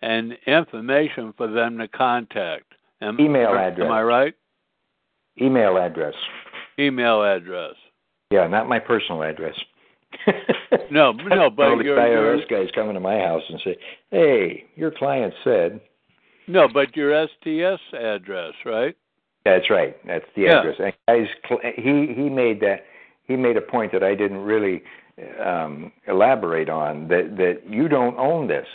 and 0.03 0.37
information 0.47 1.33
for 1.37 1.47
them 1.47 1.79
to 1.79 1.89
contact. 1.89 2.70
Am, 3.01 3.19
Email 3.21 3.55
address. 3.55 3.87
Am 3.87 3.93
I 3.93 4.03
right? 4.03 4.35
Email 5.41 5.77
address. 5.79 6.15
Email 6.79 7.23
address. 7.23 7.75
Yeah, 8.31 8.47
not 8.47 8.69
my 8.69 8.79
personal 8.79 9.23
address. 9.23 9.55
no, 10.91 11.13
no, 11.13 11.51
but 11.51 11.77
your, 11.79 11.97
IRS 11.97 12.49
guys 12.49 12.69
coming 12.75 12.95
to 12.95 13.01
my 13.01 13.19
house 13.19 13.43
and 13.49 13.61
say, 13.65 13.77
"Hey, 14.11 14.65
your 14.77 14.91
client 14.91 15.35
said." 15.45 15.81
No, 16.47 16.67
but 16.73 16.97
your 16.97 17.27
STS 17.27 17.81
address, 17.95 18.55
right? 18.65 18.97
That's 19.45 19.71
right. 19.71 19.97
That's 20.07 20.25
the 20.37 20.43
yeah. 20.43 20.61
address. 20.61 20.77
And 20.79 20.93
guys, 21.09 21.63
he 21.77 22.13
he 22.15 22.29
made 22.29 22.61
that 22.61 22.85
he 23.27 23.37
made 23.37 23.57
a 23.57 23.61
point 23.61 23.93
that 23.93 24.03
I 24.03 24.15
didn't 24.15 24.39
really 24.39 24.83
um, 25.45 25.93
elaborate 26.07 26.69
on 26.69 27.09
that 27.09 27.37
that 27.37 27.63
you 27.69 27.89
don't 27.89 28.19
own 28.19 28.49
this. 28.49 28.67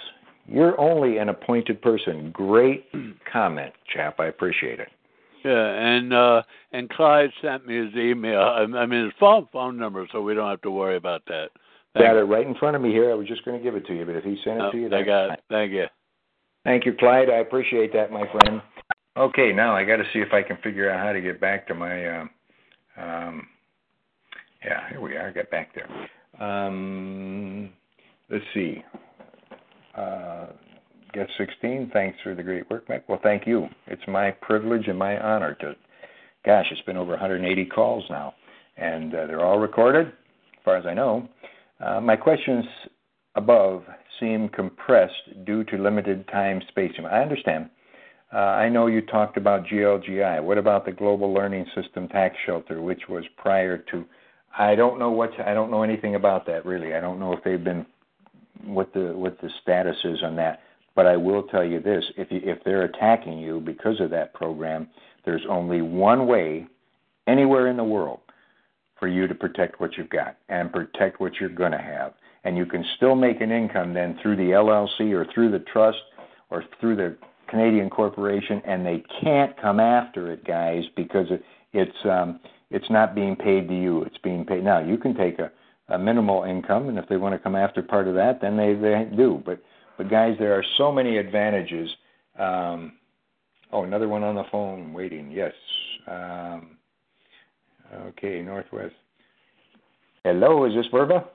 You're 0.47 0.79
only 0.79 1.17
an 1.17 1.29
appointed 1.29 1.81
person. 1.81 2.31
Great 2.31 2.85
comment, 3.31 3.73
chap. 3.93 4.19
I 4.19 4.27
appreciate 4.27 4.79
it. 4.79 4.89
Yeah, 5.43 5.67
and 5.73 6.11
uh 6.11 6.41
and 6.71 6.89
Clyde 6.89 7.29
sent 7.41 7.67
me 7.67 7.77
his 7.77 7.95
email. 7.95 8.41
I 8.41 8.85
mean 8.85 9.05
his 9.05 9.13
phone 9.19 9.47
phone 9.53 9.77
number, 9.77 10.07
so 10.11 10.21
we 10.21 10.33
don't 10.33 10.49
have 10.49 10.61
to 10.63 10.71
worry 10.71 10.97
about 10.97 11.23
that. 11.27 11.49
Thank 11.93 12.07
got 12.07 12.17
it 12.17 12.23
right 12.23 12.45
in 12.45 12.55
front 12.55 12.75
of 12.75 12.81
me 12.81 12.89
here. 12.89 13.11
I 13.11 13.13
was 13.13 13.27
just 13.27 13.45
going 13.45 13.57
to 13.57 13.63
give 13.63 13.75
it 13.75 13.87
to 13.87 13.95
you, 13.95 14.05
but 14.05 14.15
if 14.15 14.23
he 14.23 14.37
sent 14.43 14.57
it 14.57 14.63
oh, 14.63 14.71
to 14.71 14.77
you, 14.77 14.87
I 14.87 15.03
got 15.03 15.31
it. 15.31 15.43
Thank 15.49 15.71
you. 15.71 15.85
Thank 16.65 16.85
you, 16.85 16.93
Clyde. 16.93 17.29
I 17.29 17.37
appreciate 17.37 17.93
that, 17.93 18.11
my 18.11 18.25
friend. 18.31 18.61
Okay, 19.15 19.53
now 19.53 19.73
I 19.73 19.85
got 19.85 19.97
to 19.97 20.03
see 20.11 20.19
if 20.19 20.33
I 20.33 20.41
can 20.41 20.57
figure 20.61 20.89
out 20.89 20.99
how 20.99 21.13
to 21.13 21.21
get 21.21 21.39
back 21.39 21.67
to 21.67 21.73
my. 21.73 22.19
Um, 22.19 22.29
um, 22.97 23.47
yeah, 24.65 24.89
here 24.89 24.99
we 24.99 25.15
are. 25.15 25.29
I 25.29 25.31
got 25.31 25.49
back 25.51 25.69
there. 25.73 26.45
Um, 26.45 27.69
let's 28.29 28.43
see. 28.53 28.83
Uh, 29.95 30.47
Guest 31.13 31.31
16, 31.37 31.91
thanks 31.93 32.17
for 32.23 32.35
the 32.35 32.43
great 32.43 32.69
work, 32.69 32.89
Mike. 32.89 33.07
Well, 33.07 33.19
thank 33.23 33.47
you. 33.47 33.69
It's 33.87 34.01
my 34.07 34.31
privilege 34.31 34.87
and 34.87 34.99
my 34.99 35.17
honor 35.17 35.55
to, 35.61 35.75
gosh, 36.45 36.65
it's 36.71 36.81
been 36.81 36.97
over 36.97 37.11
180 37.11 37.65
calls 37.67 38.03
now, 38.09 38.33
and 38.75 39.15
uh, 39.15 39.25
they're 39.25 39.45
all 39.45 39.57
recorded, 39.57 40.07
as 40.07 40.63
far 40.65 40.75
as 40.75 40.85
I 40.85 40.93
know. 40.93 41.29
Uh, 41.79 42.01
my 42.01 42.17
questions 42.17 42.65
above 43.35 43.83
seem 44.19 44.49
compressed 44.49 45.45
due 45.45 45.63
to 45.65 45.77
limited 45.77 46.27
time 46.27 46.61
spacing. 46.67 47.05
I 47.05 47.21
understand. 47.21 47.69
Uh, 48.33 48.37
I 48.37 48.67
know 48.67 48.87
you 48.87 49.01
talked 49.01 49.37
about 49.37 49.65
GLGI. 49.65 50.43
What 50.43 50.57
about 50.57 50.85
the 50.85 50.91
Global 50.91 51.33
Learning 51.33 51.65
System 51.73 52.09
Tax 52.09 52.35
Shelter, 52.45 52.81
which 52.81 53.03
was 53.07 53.23
prior 53.37 53.77
to? 53.91 54.03
I 54.57 54.75
don't 54.75 54.99
know 54.99 55.11
what 55.11 55.31
I 55.45 55.53
don't 55.53 55.71
know 55.71 55.83
anything 55.83 56.15
about 56.15 56.45
that 56.47 56.65
really. 56.65 56.95
I 56.95 57.01
don't 57.01 57.19
know 57.19 57.33
if 57.33 57.43
they've 57.43 57.63
been 57.63 57.85
what 58.63 58.93
the 58.93 59.13
what 59.15 59.39
the 59.41 59.49
status 59.61 59.97
is 60.03 60.23
on 60.23 60.35
that. 60.37 60.61
But 60.95 61.07
I 61.07 61.17
will 61.17 61.43
tell 61.43 61.63
you 61.63 61.79
this: 61.79 62.03
if 62.17 62.31
you, 62.31 62.41
if 62.43 62.63
they're 62.63 62.83
attacking 62.83 63.37
you 63.39 63.59
because 63.59 63.99
of 63.99 64.09
that 64.11 64.33
program, 64.33 64.87
there's 65.25 65.45
only 65.49 65.81
one 65.81 66.27
way 66.27 66.67
anywhere 67.27 67.67
in 67.67 67.77
the 67.77 67.83
world 67.83 68.19
for 68.99 69.07
you 69.07 69.27
to 69.27 69.35
protect 69.35 69.79
what 69.79 69.97
you've 69.97 70.09
got 70.09 70.37
and 70.49 70.71
protect 70.71 71.19
what 71.19 71.33
you're 71.39 71.49
going 71.49 71.71
to 71.71 71.77
have. 71.77 72.13
And 72.43 72.55
you 72.55 72.65
can 72.65 72.85
still 72.95 73.15
make 73.15 73.41
an 73.41 73.51
income 73.51 73.93
then 73.93 74.17
through 74.21 74.37
the 74.37 74.51
LLC 74.51 75.11
or 75.11 75.25
through 75.33 75.51
the 75.51 75.59
trust 75.59 75.97
or 76.49 76.63
through 76.79 76.95
the 76.95 77.17
Canadian 77.47 77.89
corporation, 77.89 78.61
and 78.65 78.85
they 78.85 79.03
can't 79.21 79.59
come 79.59 79.79
after 79.79 80.31
it, 80.31 80.45
guys, 80.45 80.83
because 80.95 81.27
it, 81.29 81.43
it's 81.73 82.05
um, 82.05 82.39
it's 82.71 82.89
not 82.89 83.15
being 83.15 83.35
paid 83.35 83.67
to 83.67 83.73
you. 83.75 84.03
It's 84.03 84.17
being 84.19 84.45
paid 84.45 84.63
now. 84.63 84.79
You 84.79 84.97
can 84.97 85.15
take 85.15 85.39
a, 85.39 85.51
a 85.89 85.97
minimal 85.97 86.43
income, 86.43 86.89
and 86.89 86.97
if 86.97 87.07
they 87.07 87.17
want 87.17 87.33
to 87.33 87.39
come 87.39 87.55
after 87.55 87.81
part 87.81 88.07
of 88.07 88.15
that, 88.15 88.41
then 88.41 88.57
they 88.57 88.73
they 88.73 89.09
do. 89.15 89.41
But 89.45 89.59
but 89.97 90.09
guys, 90.09 90.35
there 90.39 90.53
are 90.53 90.63
so 90.77 90.91
many 90.91 91.17
advantages. 91.17 91.89
Um, 92.37 92.93
oh, 93.71 93.83
another 93.83 94.07
one 94.07 94.23
on 94.23 94.35
the 94.35 94.43
phone 94.51 94.93
waiting. 94.93 95.31
Yes. 95.31 95.53
Um, 96.07 96.77
okay, 98.07 98.41
Northwest. 98.41 98.95
Hello, 100.23 100.65
is 100.65 100.73
this 100.73 100.87
Verba? 100.91 101.25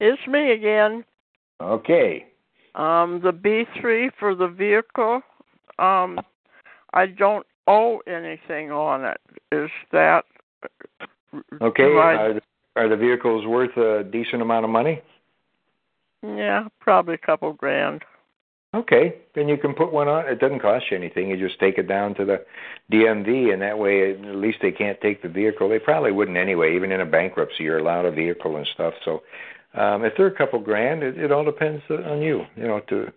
It's 0.00 0.26
me 0.26 0.52
again. 0.52 1.04
Okay. 1.60 2.26
Um, 2.74 3.20
the 3.22 3.32
B3 3.32 4.10
for 4.18 4.34
the 4.34 4.48
vehicle, 4.48 5.22
um, 5.78 6.20
I 6.92 7.06
don't 7.06 7.46
owe 7.66 8.00
anything 8.06 8.70
on 8.70 9.04
it. 9.04 9.20
Is 9.52 9.70
that 9.92 10.24
okay? 11.62 11.84
Are, 11.84 12.40
are 12.76 12.88
the 12.88 12.96
vehicles 12.96 13.46
worth 13.46 13.76
a 13.76 14.04
decent 14.04 14.42
amount 14.42 14.64
of 14.64 14.70
money? 14.70 15.02
Yeah, 16.22 16.68
probably 16.80 17.14
a 17.14 17.18
couple 17.18 17.52
grand. 17.52 18.02
Okay, 18.74 19.14
then 19.34 19.48
you 19.48 19.56
can 19.56 19.72
put 19.72 19.92
one 19.92 20.06
on. 20.06 20.28
It 20.28 20.38
doesn't 20.38 20.60
cost 20.60 20.86
you 20.90 20.96
anything. 20.96 21.30
You 21.30 21.36
just 21.38 21.58
take 21.58 21.78
it 21.78 21.88
down 21.88 22.14
to 22.16 22.24
the 22.24 22.44
DMV, 22.92 23.52
and 23.52 23.62
that 23.62 23.78
way, 23.78 24.12
at 24.12 24.36
least 24.36 24.58
they 24.60 24.72
can't 24.72 25.00
take 25.00 25.22
the 25.22 25.28
vehicle. 25.28 25.68
They 25.68 25.78
probably 25.78 26.12
wouldn't 26.12 26.36
anyway. 26.36 26.74
Even 26.76 26.92
in 26.92 27.00
a 27.00 27.06
bankruptcy, 27.06 27.64
you're 27.64 27.78
allowed 27.78 28.04
a 28.04 28.10
vehicle 28.10 28.56
and 28.56 28.66
stuff. 28.74 28.92
So 29.04 29.22
um, 29.74 30.04
if 30.04 30.12
they're 30.16 30.26
a 30.26 30.36
couple 30.36 30.58
grand, 30.58 31.02
it, 31.02 31.16
it 31.16 31.32
all 31.32 31.44
depends 31.44 31.82
on 31.88 32.20
you. 32.20 32.44
You 32.56 32.66
know, 32.66 32.80
to 32.88 33.12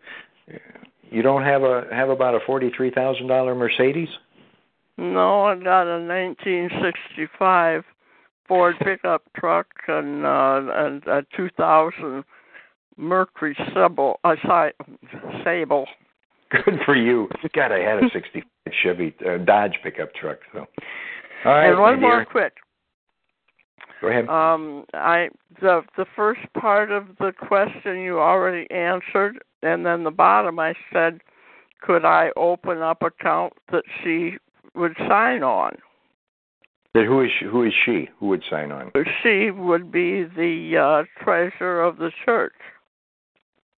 you 1.11 1.21
don't 1.21 1.43
have 1.43 1.63
a 1.63 1.87
have 1.91 2.09
about 2.09 2.35
a 2.35 2.39
forty 2.45 2.69
three 2.75 2.91
thousand 2.91 3.27
dollar 3.27 3.53
Mercedes. 3.53 4.09
No, 4.97 5.45
I 5.45 5.55
got 5.55 5.87
a 5.87 5.99
nineteen 5.99 6.69
sixty 6.81 7.27
five 7.37 7.83
Ford 8.49 8.75
pickup 8.83 9.21
truck 9.37 9.67
and 9.87 10.25
uh, 10.25 10.61
and 10.73 11.07
a 11.07 11.25
two 11.37 11.49
thousand 11.55 12.25
Mercury 12.97 13.55
Sable. 13.73 14.19
Uh, 14.25 14.35
Sable. 15.45 15.87
Good 16.51 16.79
for 16.83 16.95
you. 16.95 17.29
God, 17.53 17.71
I 17.71 17.79
had 17.79 18.03
a 18.03 18.09
'65 18.11 18.43
Chevy 18.83 19.15
uh, 19.25 19.37
Dodge 19.37 19.77
pickup 19.83 20.13
truck. 20.15 20.39
So, 20.51 20.67
all 21.45 21.51
right. 21.53 21.69
And 21.69 21.79
one 21.79 22.01
more 22.01 22.25
quick. 22.25 22.53
Go 24.01 24.07
ahead. 24.07 24.27
Um, 24.27 24.85
I 24.93 25.29
the 25.61 25.83
the 25.95 26.05
first 26.15 26.41
part 26.59 26.91
of 26.91 27.05
the 27.19 27.31
question 27.31 27.99
you 27.99 28.19
already 28.19 28.69
answered, 28.71 29.43
and 29.61 29.85
then 29.85 30.03
the 30.03 30.11
bottom 30.11 30.59
I 30.59 30.73
said, 30.91 31.21
could 31.81 32.03
I 32.03 32.31
open 32.35 32.81
up 32.81 33.03
account 33.03 33.53
that 33.71 33.83
she 34.03 34.37
would 34.73 34.95
sign 35.07 35.43
on? 35.43 35.77
That 36.93 37.05
who 37.05 37.21
is 37.21 37.29
she, 37.39 37.45
who 37.45 37.63
is 37.63 37.73
she? 37.85 38.09
Who 38.19 38.27
would 38.27 38.43
sign 38.49 38.71
on? 38.71 38.91
She 39.23 39.51
would 39.51 39.91
be 39.91 40.23
the 40.23 41.05
uh, 41.05 41.23
treasurer 41.23 41.83
of 41.83 41.97
the 41.97 42.11
church. 42.25 42.53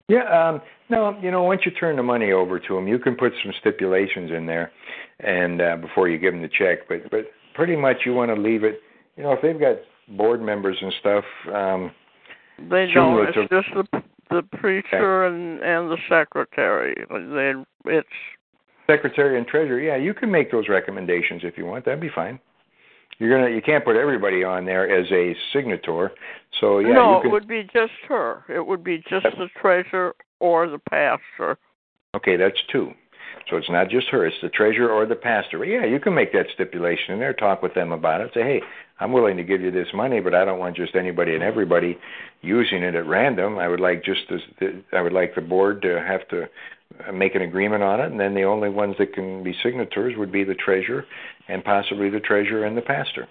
Yeah, 0.07 0.25
um, 0.25 0.61
no, 0.89 1.17
you 1.21 1.31
know, 1.31 1.43
once 1.43 1.61
you 1.65 1.71
turn 1.71 1.95
the 1.95 2.03
money 2.03 2.31
over 2.31 2.59
to 2.59 2.75
them, 2.75 2.87
you 2.87 2.97
can 2.97 3.15
put 3.15 3.31
some 3.43 3.53
stipulations 3.59 4.31
in 4.31 4.45
there, 4.45 4.71
and 5.19 5.61
uh, 5.61 5.75
before 5.77 6.09
you 6.09 6.17
give 6.17 6.33
them 6.33 6.41
the 6.41 6.49
check. 6.49 6.87
But 6.87 7.09
but 7.11 7.25
pretty 7.53 7.75
much 7.75 7.97
you 8.05 8.13
want 8.13 8.33
to 8.33 8.39
leave 8.39 8.63
it. 8.63 8.79
You 9.17 9.23
know, 9.23 9.33
if 9.33 9.41
they've 9.41 9.59
got 9.59 9.77
board 10.17 10.41
members 10.41 10.77
and 10.81 10.93
stuff. 10.99 11.23
Um, 11.53 11.91
they 12.69 12.87
don't. 12.93 13.27
It's 13.27 13.49
just 13.49 13.67
the 13.73 14.03
the 14.29 14.43
preacher 14.57 15.25
okay. 15.25 15.35
and 15.35 15.59
and 15.61 15.91
the 15.91 15.97
secretary. 16.09 16.95
They 17.09 17.91
it's 17.91 18.07
secretary 18.87 19.37
and 19.37 19.47
treasurer. 19.47 19.79
Yeah, 19.79 19.97
you 19.97 20.13
can 20.13 20.31
make 20.31 20.51
those 20.51 20.67
recommendations 20.67 21.41
if 21.43 21.57
you 21.57 21.65
want. 21.65 21.85
That'd 21.85 22.01
be 22.01 22.09
fine. 22.13 22.39
You're 23.19 23.37
gonna 23.37 23.53
you 23.53 23.61
can't 23.61 23.83
put 23.83 23.97
everybody 23.97 24.43
on 24.43 24.65
there 24.65 24.89
as 24.89 25.05
a 25.11 25.35
signator. 25.53 26.09
So 26.59 26.79
yeah, 26.79 26.93
no, 26.93 27.19
can, 27.21 27.29
it 27.29 27.33
would 27.33 27.47
be 27.47 27.63
just 27.63 27.91
her. 28.07 28.43
It 28.49 28.65
would 28.65 28.83
be 28.83 29.03
just 29.09 29.25
the 29.37 29.49
treasurer 29.61 30.15
or 30.39 30.69
the 30.69 30.79
pastor. 30.79 31.57
Okay, 32.15 32.37
that's 32.37 32.57
two. 32.71 32.91
So 33.49 33.57
it's 33.57 33.69
not 33.69 33.89
just 33.89 34.07
her; 34.09 34.25
it's 34.25 34.37
the 34.41 34.49
treasurer 34.49 34.89
or 34.89 35.05
the 35.05 35.15
pastor. 35.15 35.63
Yeah, 35.65 35.85
you 35.85 35.99
can 35.99 36.13
make 36.13 36.31
that 36.31 36.45
stipulation 36.53 37.13
in 37.13 37.19
there. 37.19 37.33
Talk 37.33 37.61
with 37.61 37.73
them 37.73 37.91
about 37.91 38.21
it. 38.21 38.31
Say, 38.33 38.41
hey, 38.41 38.61
I'm 39.01 39.11
willing 39.11 39.35
to 39.35 39.43
give 39.43 39.61
you 39.61 39.71
this 39.71 39.87
money, 39.93 40.21
but 40.21 40.33
I 40.33 40.45
don't 40.45 40.59
want 40.59 40.77
just 40.77 40.95
anybody 40.95 41.33
and 41.33 41.43
everybody 41.43 41.97
using 42.41 42.83
it 42.83 42.95
at 42.95 43.05
random. 43.05 43.57
I 43.57 43.67
would 43.67 43.81
like 43.81 44.03
just 44.05 44.31
as 44.31 44.39
I 44.93 45.01
would 45.01 45.13
like 45.13 45.35
the 45.35 45.41
board 45.41 45.81
to 45.81 46.01
have 46.01 46.25
to 46.29 46.43
uh, 47.07 47.11
make 47.11 47.35
an 47.35 47.41
agreement 47.41 47.83
on 47.83 47.99
it, 47.99 48.11
and 48.11 48.19
then 48.19 48.33
the 48.33 48.43
only 48.43 48.69
ones 48.69 48.95
that 48.97 49.13
can 49.13 49.43
be 49.43 49.53
signatories 49.61 50.17
would 50.17 50.31
be 50.31 50.45
the 50.45 50.55
treasurer 50.55 51.05
and 51.49 51.63
possibly 51.63 52.09
the 52.09 52.19
treasurer 52.19 52.63
and 52.63 52.77
the 52.77 52.81
pastor. 52.81 53.27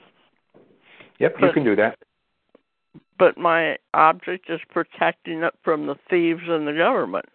Yep, 1.19 1.37
but, 1.41 1.47
you 1.47 1.53
can 1.53 1.65
do 1.65 1.77
that. 1.77 1.99
But 3.19 3.39
my 3.39 3.77
object 3.95 4.51
is 4.51 4.61
protecting 4.71 5.43
it 5.43 5.55
from 5.65 5.87
the 5.87 5.97
thieves 6.11 6.43
and 6.47 6.67
the 6.67 6.73
government. 6.73 7.27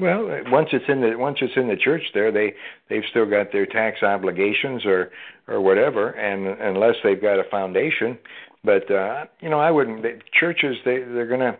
Well, 0.00 0.28
once 0.46 0.70
it's 0.72 0.84
in 0.88 1.00
the 1.02 1.16
once 1.16 1.38
it's 1.40 1.56
in 1.56 1.68
the 1.68 1.76
church, 1.76 2.02
there 2.14 2.32
they 2.32 2.54
they've 2.90 3.04
still 3.10 3.30
got 3.30 3.52
their 3.52 3.64
tax 3.64 4.02
obligations 4.02 4.84
or 4.84 5.12
or 5.46 5.60
whatever, 5.60 6.10
and 6.10 6.60
unless 6.60 6.96
they've 7.04 7.20
got 7.20 7.38
a 7.38 7.48
foundation, 7.48 8.18
but 8.64 8.90
uh, 8.90 9.26
you 9.40 9.48
know 9.48 9.60
I 9.60 9.70
wouldn't. 9.70 10.04
Churches 10.32 10.76
they 10.84 10.98
they're 10.98 11.28
gonna. 11.28 11.56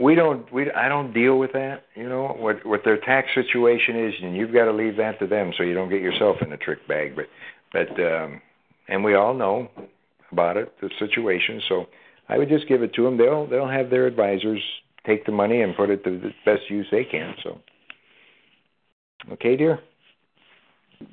We 0.00 0.14
don't. 0.14 0.52
We 0.52 0.70
I 0.72 0.88
don't 0.88 1.12
deal 1.12 1.38
with 1.38 1.52
that. 1.52 1.84
You 1.94 2.08
know 2.08 2.36
what 2.38 2.64
what 2.66 2.80
their 2.84 2.98
tax 2.98 3.28
situation 3.34 3.96
is, 3.96 4.14
and 4.22 4.36
you've 4.36 4.52
got 4.52 4.64
to 4.64 4.72
leave 4.72 4.96
that 4.96 5.18
to 5.20 5.26
them 5.26 5.52
so 5.56 5.62
you 5.62 5.74
don't 5.74 5.88
get 5.90 6.00
yourself 6.00 6.36
in 6.42 6.52
a 6.52 6.56
trick 6.56 6.86
bag. 6.88 7.14
But 7.14 7.26
but 7.72 7.90
um, 8.02 8.40
and 8.88 9.04
we 9.04 9.14
all 9.14 9.34
know 9.34 9.68
about 10.32 10.56
it, 10.56 10.72
the 10.80 10.90
situation. 10.98 11.60
So 11.68 11.86
I 12.28 12.38
would 12.38 12.48
just 12.48 12.66
give 12.66 12.82
it 12.82 12.92
to 12.94 13.04
them. 13.04 13.16
They'll 13.16 13.46
they'll 13.46 13.68
have 13.68 13.90
their 13.90 14.06
advisors 14.06 14.60
take 15.06 15.26
the 15.26 15.32
money 15.32 15.62
and 15.62 15.76
put 15.76 15.90
it 15.90 16.02
to 16.04 16.18
the 16.18 16.30
best 16.44 16.68
use 16.68 16.86
they 16.90 17.04
can. 17.04 17.34
So, 17.42 17.60
okay, 19.32 19.56
dear. 19.56 19.80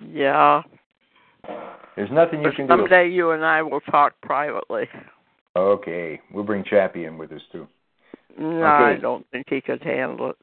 Yeah. 0.10 0.64
There's 1.95 2.12
nothing 2.12 2.41
you 2.41 2.52
can 2.56 2.68
someday 2.68 2.76
do. 2.76 2.90
Someday 2.90 3.10
you 3.10 3.32
and 3.32 3.44
I 3.44 3.62
will 3.62 3.82
talk 3.82 4.14
privately. 4.22 4.86
Okay, 5.56 6.22
we'll 6.34 6.45
bring 6.45 6.64
Chappie 6.64 7.06
in 7.06 7.18
with 7.18 7.32
us 7.32 7.41
too. 7.52 7.68
No, 8.40 8.58
okay. 8.58 8.98
I 8.98 8.98
don't 8.99 9.26
think 9.32 9.48
he 9.49 9.62
could 9.62 9.82
handle 9.84 10.32
it. 10.32 10.38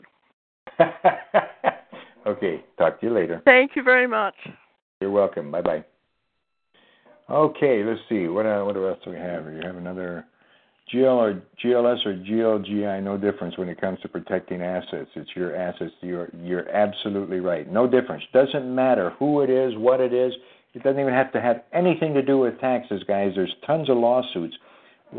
okay, 2.27 2.65
talk 2.77 3.01
to 3.01 3.07
you 3.07 3.15
later. 3.15 3.43
Thank 3.45 3.73
you 3.75 3.83
very 3.83 4.07
much. 4.07 4.35
You're 5.01 5.11
welcome. 5.11 5.51
Bye 5.51 5.63
bye. 5.63 5.85
Okay, 7.31 7.83
let's 7.85 8.01
see. 8.09 8.27
What 8.29 8.47
uh, 8.47 8.63
what 8.65 8.77
else 8.77 8.99
do 9.05 9.11
we 9.11 9.17
have? 9.17 9.45
Do 9.45 9.53
you 9.53 9.63
have 9.63 9.77
another? 9.77 10.25
GL 10.93 11.05
or 11.05 11.43
GLS 11.63 12.07
or 12.07 12.15
GLGI, 12.15 13.03
no 13.03 13.19
difference 13.19 13.59
when 13.59 13.69
it 13.69 13.79
comes 13.79 14.01
to 14.01 14.09
protecting 14.09 14.63
assets. 14.63 15.11
It's 15.15 15.29
your 15.37 15.55
assets. 15.55 15.93
You're 16.01 16.31
you're 16.43 16.69
absolutely 16.71 17.41
right. 17.41 17.71
No 17.71 17.87
difference. 17.87 18.23
Doesn't 18.33 18.75
matter 18.75 19.11
who 19.19 19.43
it 19.43 19.51
is, 19.51 19.75
what 19.77 20.01
it 20.01 20.15
is. 20.15 20.33
It 20.75 20.83
doesn't 20.83 21.01
even 21.01 21.13
have 21.13 21.33
to 21.33 21.41
have 21.41 21.65
anything 21.73 22.15
to 22.15 22.23
do 22.23 22.39
with 22.39 22.59
taxes, 22.61 23.03
guys. 23.07 23.33
There's 23.35 23.55
tons 23.67 23.91
of 23.91 23.97
lawsuits, 23.97 24.55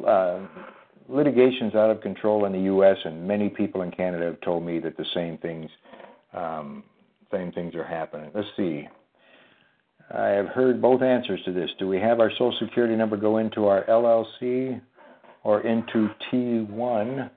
uh, 0.07 0.39
litigations 1.09 1.75
out 1.75 1.89
of 1.89 2.01
control 2.01 2.45
in 2.45 2.53
the 2.53 2.61
U.S. 2.61 2.97
and 3.03 3.27
many 3.27 3.49
people 3.49 3.81
in 3.81 3.91
Canada 3.91 4.25
have 4.25 4.41
told 4.41 4.65
me 4.65 4.79
that 4.79 4.97
the 4.97 5.05
same 5.13 5.37
things, 5.39 5.69
um, 6.33 6.83
same 7.31 7.51
things 7.51 7.75
are 7.75 7.85
happening. 7.85 8.31
Let's 8.33 8.47
see. 8.55 8.87
I 10.11 10.27
have 10.29 10.47
heard 10.47 10.81
both 10.81 11.01
answers 11.01 11.39
to 11.45 11.51
this. 11.51 11.69
Do 11.77 11.87
we 11.87 11.99
have 11.99 12.19
our 12.19 12.31
Social 12.31 12.55
Security 12.59 12.95
number 12.95 13.17
go 13.17 13.37
into 13.37 13.67
our 13.67 13.83
LLC? 13.85 14.81
or 15.43 15.61
into 15.61 16.09
T1. 16.31 17.29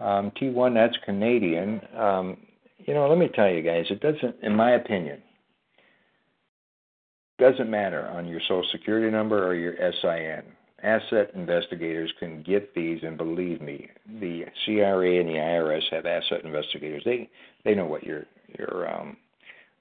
Um, 0.00 0.32
T1, 0.40 0.74
that's 0.74 0.96
Canadian. 1.04 1.80
Um, 1.96 2.36
you 2.78 2.94
know, 2.94 3.08
let 3.08 3.18
me 3.18 3.28
tell 3.34 3.48
you 3.50 3.62
guys, 3.62 3.86
it 3.90 4.00
doesn't, 4.00 4.36
in 4.42 4.54
my 4.54 4.72
opinion, 4.72 5.22
doesn't 7.38 7.70
matter 7.70 8.06
on 8.08 8.26
your 8.26 8.40
Social 8.40 8.66
Security 8.72 9.10
number 9.10 9.46
or 9.46 9.54
your 9.54 9.74
SIN. 9.76 10.42
Asset 10.82 11.30
investigators 11.34 12.12
can 12.18 12.42
get 12.42 12.74
these, 12.74 13.00
and 13.02 13.16
believe 13.16 13.60
me, 13.60 13.88
the 14.20 14.44
CRA 14.64 15.20
and 15.20 15.28
the 15.28 15.34
IRS 15.34 15.82
have 15.90 16.06
asset 16.06 16.44
investigators. 16.44 17.02
They 17.04 17.28
they 17.64 17.74
know 17.74 17.86
what 17.86 18.04
your 18.04 18.24
your 18.58 18.92
um, 18.92 19.16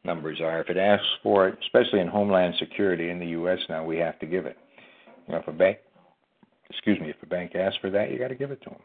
numbers 0.03 0.39
are. 0.41 0.61
If 0.61 0.69
it 0.69 0.77
asks 0.77 1.07
for 1.21 1.47
it, 1.47 1.57
especially 1.63 1.99
in 1.99 2.07
Homeland 2.07 2.55
Security 2.59 3.09
in 3.09 3.19
the 3.19 3.27
U.S. 3.27 3.59
now, 3.69 3.83
we 3.83 3.97
have 3.97 4.19
to 4.19 4.25
give 4.25 4.45
it. 4.45 4.57
You 5.27 5.33
know, 5.33 5.39
if 5.39 5.47
a 5.47 5.51
bank, 5.51 5.79
excuse 6.69 6.99
me, 6.99 7.09
if 7.09 7.21
a 7.21 7.25
bank 7.25 7.55
asks 7.55 7.77
for 7.81 7.89
that, 7.89 8.11
you 8.11 8.19
got 8.19 8.29
to 8.29 8.35
give 8.35 8.51
it 8.51 8.61
to 8.63 8.69
them. 8.69 8.79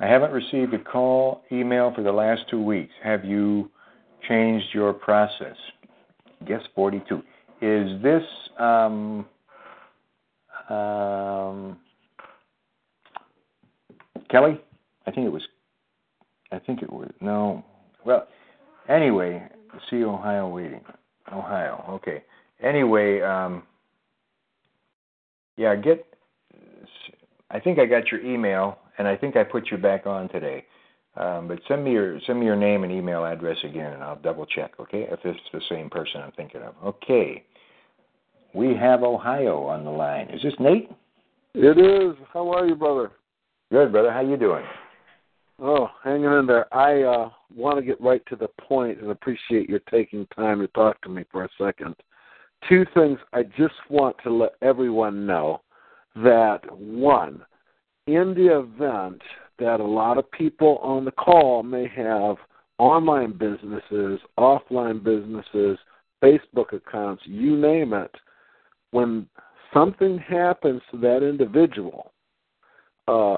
I 0.00 0.06
haven't 0.06 0.32
received 0.32 0.72
a 0.72 0.78
call, 0.78 1.42
email 1.52 1.92
for 1.94 2.02
the 2.02 2.12
last 2.12 2.42
two 2.50 2.62
weeks. 2.62 2.92
Have 3.04 3.24
you 3.24 3.70
changed 4.26 4.66
your 4.72 4.94
process? 4.94 5.56
Guess 6.46 6.62
42. 6.74 7.22
Is 7.60 8.02
this 8.02 8.22
um, 8.58 9.26
um, 10.70 11.78
Kelly? 14.30 14.60
I 15.06 15.10
think 15.10 15.26
it 15.26 15.32
was. 15.32 15.42
I 16.52 16.58
think 16.58 16.82
it 16.82 16.92
was 16.92 17.10
no. 17.20 17.64
Well, 18.04 18.26
anyway, 18.88 19.48
see 19.88 20.04
Ohio 20.04 20.48
waiting. 20.48 20.82
Ohio. 21.32 21.84
Okay. 21.90 22.22
Anyway, 22.62 23.20
um, 23.20 23.62
yeah, 25.56 25.74
get. 25.76 26.06
I 27.50 27.58
think 27.60 27.78
I 27.78 27.86
got 27.86 28.10
your 28.12 28.20
email, 28.24 28.78
and 28.98 29.08
I 29.08 29.16
think 29.16 29.36
I 29.36 29.44
put 29.44 29.70
you 29.70 29.76
back 29.78 30.06
on 30.06 30.28
today. 30.28 30.64
Um, 31.16 31.48
but 31.48 31.58
send 31.66 31.84
me 31.84 31.92
your 31.92 32.20
send 32.26 32.38
me 32.38 32.46
your 32.46 32.56
name 32.56 32.84
and 32.84 32.92
email 32.92 33.24
address 33.24 33.56
again, 33.64 33.92
and 33.92 34.02
I'll 34.02 34.16
double 34.16 34.46
check. 34.46 34.72
Okay, 34.78 35.06
if 35.10 35.18
it's 35.24 35.40
the 35.52 35.60
same 35.68 35.90
person 35.90 36.20
I'm 36.20 36.32
thinking 36.32 36.62
of. 36.62 36.74
Okay. 36.84 37.44
We 38.54 38.74
have 38.76 39.02
Ohio 39.02 39.64
on 39.64 39.84
the 39.84 39.90
line. 39.90 40.28
Is 40.28 40.42
this 40.42 40.54
Nate? 40.58 40.90
It 41.54 41.78
is. 41.78 42.16
How 42.32 42.50
are 42.52 42.66
you, 42.66 42.74
brother? 42.74 43.12
Good, 43.70 43.92
brother. 43.92 44.10
How 44.10 44.20
you 44.20 44.36
doing? 44.36 44.64
Oh, 45.60 45.88
hanging 46.02 46.24
in 46.24 46.46
there. 46.46 46.72
I 46.74 47.02
uh, 47.02 47.30
want 47.54 47.78
to 47.78 47.84
get 47.84 48.00
right 48.00 48.22
to 48.28 48.36
the 48.36 48.48
point 48.60 49.00
and 49.00 49.10
appreciate 49.10 49.68
your 49.68 49.80
taking 49.90 50.26
time 50.34 50.60
to 50.60 50.68
talk 50.68 51.00
to 51.02 51.08
me 51.08 51.24
for 51.30 51.44
a 51.44 51.48
second. 51.58 51.94
Two 52.68 52.84
things 52.94 53.18
I 53.32 53.42
just 53.42 53.74
want 53.88 54.16
to 54.24 54.30
let 54.30 54.52
everyone 54.62 55.26
know 55.26 55.60
that 56.16 56.60
one, 56.70 57.42
in 58.06 58.34
the 58.34 58.58
event 58.58 59.20
that 59.58 59.80
a 59.80 59.84
lot 59.84 60.18
of 60.18 60.30
people 60.32 60.78
on 60.82 61.04
the 61.04 61.12
call 61.12 61.62
may 61.62 61.86
have 61.88 62.36
online 62.78 63.32
businesses, 63.32 64.18
offline 64.38 65.02
businesses, 65.04 65.78
Facebook 66.22 66.72
accounts, 66.72 67.22
you 67.26 67.56
name 67.56 67.92
it, 67.92 68.14
when 68.90 69.26
something 69.72 70.18
happens 70.18 70.82
to 70.90 70.98
that 70.98 71.22
individual, 71.26 72.12
uh, 73.08 73.36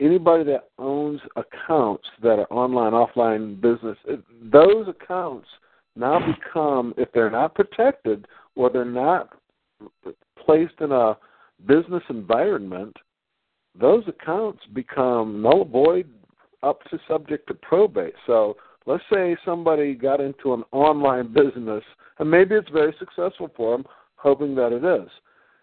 anybody 0.00 0.44
that 0.44 0.70
owns 0.78 1.20
accounts 1.36 2.06
that 2.22 2.38
are 2.38 2.52
online, 2.52 2.92
offline 2.92 3.60
business, 3.60 3.96
those 4.42 4.86
accounts 4.88 5.46
now 5.96 6.18
become, 6.18 6.94
if 6.96 7.10
they're 7.12 7.30
not 7.30 7.54
protected 7.54 8.26
or 8.56 8.70
they're 8.70 8.84
not 8.84 9.30
placed 10.44 10.74
in 10.80 10.92
a 10.92 11.16
business 11.66 12.02
environment, 12.08 12.96
those 13.78 14.04
accounts 14.06 14.60
become 14.72 15.42
null 15.42 15.64
void 15.64 16.08
up 16.62 16.82
to 16.90 16.98
subject 17.08 17.46
to 17.48 17.54
probate. 17.54 18.14
So 18.26 18.56
let's 18.86 19.02
say 19.12 19.36
somebody 19.44 19.94
got 19.94 20.20
into 20.20 20.54
an 20.54 20.64
online 20.72 21.32
business 21.32 21.82
and 22.18 22.30
maybe 22.30 22.54
it's 22.54 22.70
very 22.70 22.94
successful 22.98 23.50
for 23.56 23.76
them, 23.76 23.84
hoping 24.24 24.56
that 24.56 24.72
it 24.72 24.84
is, 24.84 25.08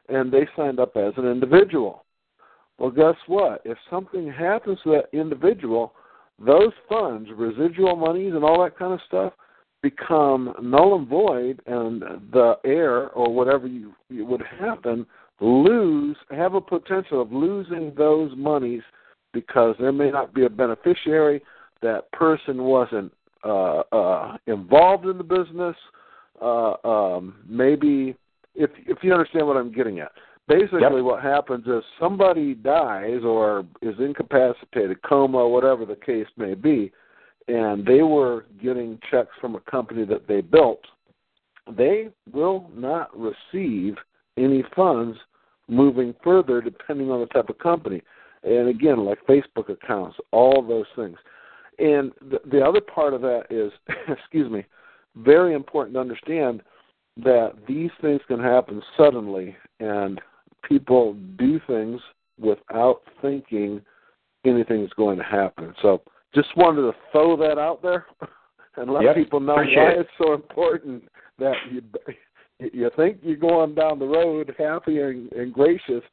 and 0.08 0.32
they 0.32 0.48
signed 0.56 0.80
up 0.80 0.96
as 0.96 1.14
an 1.18 1.26
individual. 1.26 2.06
Well, 2.78 2.92
guess 2.92 3.16
what? 3.28 3.62
If 3.66 3.78
something 3.90 4.32
happens 4.32 4.80
to 4.84 4.92
that 4.92 5.18
individual, 5.18 5.94
those 6.40 6.72
funds, 6.88 7.30
residual 7.36 7.98
monies, 7.98 8.34
and 8.34 8.44
all 8.44 8.64
that 8.64 8.78
kind 8.78 8.94
of 8.94 9.00
stuff 9.06 9.34
become 9.84 10.54
null 10.62 10.96
and 10.96 11.08
void, 11.08 11.62
and 11.66 12.02
the 12.32 12.54
heir 12.64 13.10
or 13.10 13.34
whatever 13.34 13.68
you, 13.68 13.94
you 14.10 14.26
would 14.26 14.44
happen 14.60 15.06
lose 15.42 16.16
have 16.30 16.54
a 16.54 16.62
potential 16.62 17.22
of 17.22 17.32
losing 17.32 17.94
those 17.98 18.32
monies 18.38 18.84
because 19.34 19.76
there 19.80 19.92
may 19.92 20.12
not 20.12 20.34
be 20.34 20.46
a 20.46 20.50
beneficiary. 20.50 21.42
That 21.82 22.12
person 22.12 22.64
wasn't 22.64 23.12
uh, 23.44 23.80
uh, 23.92 24.38
involved 24.46 25.06
in 25.06 25.18
the 25.18 25.24
business. 25.24 25.76
Uh, 26.40 26.76
um, 26.84 27.36
maybe 27.48 28.16
if 28.56 28.70
if 28.86 29.00
you 29.02 29.14
understand 29.14 29.48
what 29.48 29.58
I'm 29.58 29.72
getting 29.72 30.00
at. 30.00 30.12
Basically, 30.48 30.82
yep. 30.82 31.04
what 31.04 31.24
happens 31.24 31.66
is 31.68 31.84
somebody 32.00 32.56
dies 32.56 33.22
or 33.24 33.64
is 33.82 33.96
incapacitated, 34.00 35.02
coma, 35.04 35.48
whatever 35.48 35.86
the 35.86 35.96
case 35.96 36.28
may 36.36 36.56
be, 36.56 36.92
and 37.48 37.86
they 37.86 38.02
were 38.02 38.46
getting 38.62 39.00
checks 39.10 39.30
from 39.40 39.56
a 39.56 39.60
company 39.62 40.04
that 40.06 40.28
they 40.28 40.42
built. 40.42 40.82
They 41.78 42.10
will 42.34 42.70
not 42.74 43.12
receive 43.18 43.96
any 44.38 44.64
funds 44.76 45.18
moving 45.68 46.14
further, 46.24 46.60
depending 46.60 47.12
on 47.12 47.22
the 47.22 47.28
type 47.28 47.50
of 47.50 47.58
company. 47.60 48.02
And 48.44 48.68
again, 48.68 49.06
like 49.06 49.20
Facebook 49.28 49.70
accounts, 49.70 50.18
all 50.32 50.66
those 50.68 50.88
things. 50.96 51.18
And 51.80 52.12
the, 52.30 52.40
the 52.50 52.62
other 52.62 52.82
part 52.82 53.14
of 53.14 53.22
that 53.22 53.44
is, 53.50 53.72
excuse 54.08 54.52
me, 54.52 54.66
very 55.16 55.54
important 55.54 55.96
to 55.96 56.02
understand 56.02 56.62
that 57.18 57.54
these 57.68 57.92
things 58.02 58.22
can 58.28 58.40
happen 58.40 58.82
suddenly 58.98 59.56
and 59.80 60.22
people 60.68 61.16
do 61.38 61.60
things 61.68 62.00
without 62.40 63.02
thinking 63.22 63.82
anything 64.46 64.84
is 64.84 64.92
going 64.96 65.18
to 65.18 65.24
happen. 65.24 65.74
So 65.82 66.02
just 66.34 66.50
wanted 66.56 66.82
to 66.82 66.94
throw 67.12 67.36
that 67.38 67.58
out 67.58 67.82
there 67.82 68.06
and 68.78 68.92
let 68.92 69.04
yep, 69.04 69.16
people 69.16 69.40
know 69.40 69.56
why 69.56 69.92
it. 69.92 70.00
it's 70.00 70.10
so 70.18 70.34
important 70.34 71.04
that 71.40 71.56
you 71.72 71.82
you 72.74 72.90
think 72.96 73.18
you're 73.24 73.36
going 73.36 73.74
down 73.74 74.00
the 74.00 74.06
road 74.06 74.54
happy 74.58 75.00
and, 75.00 75.32
and 75.34 75.52
gracious, 75.52 76.04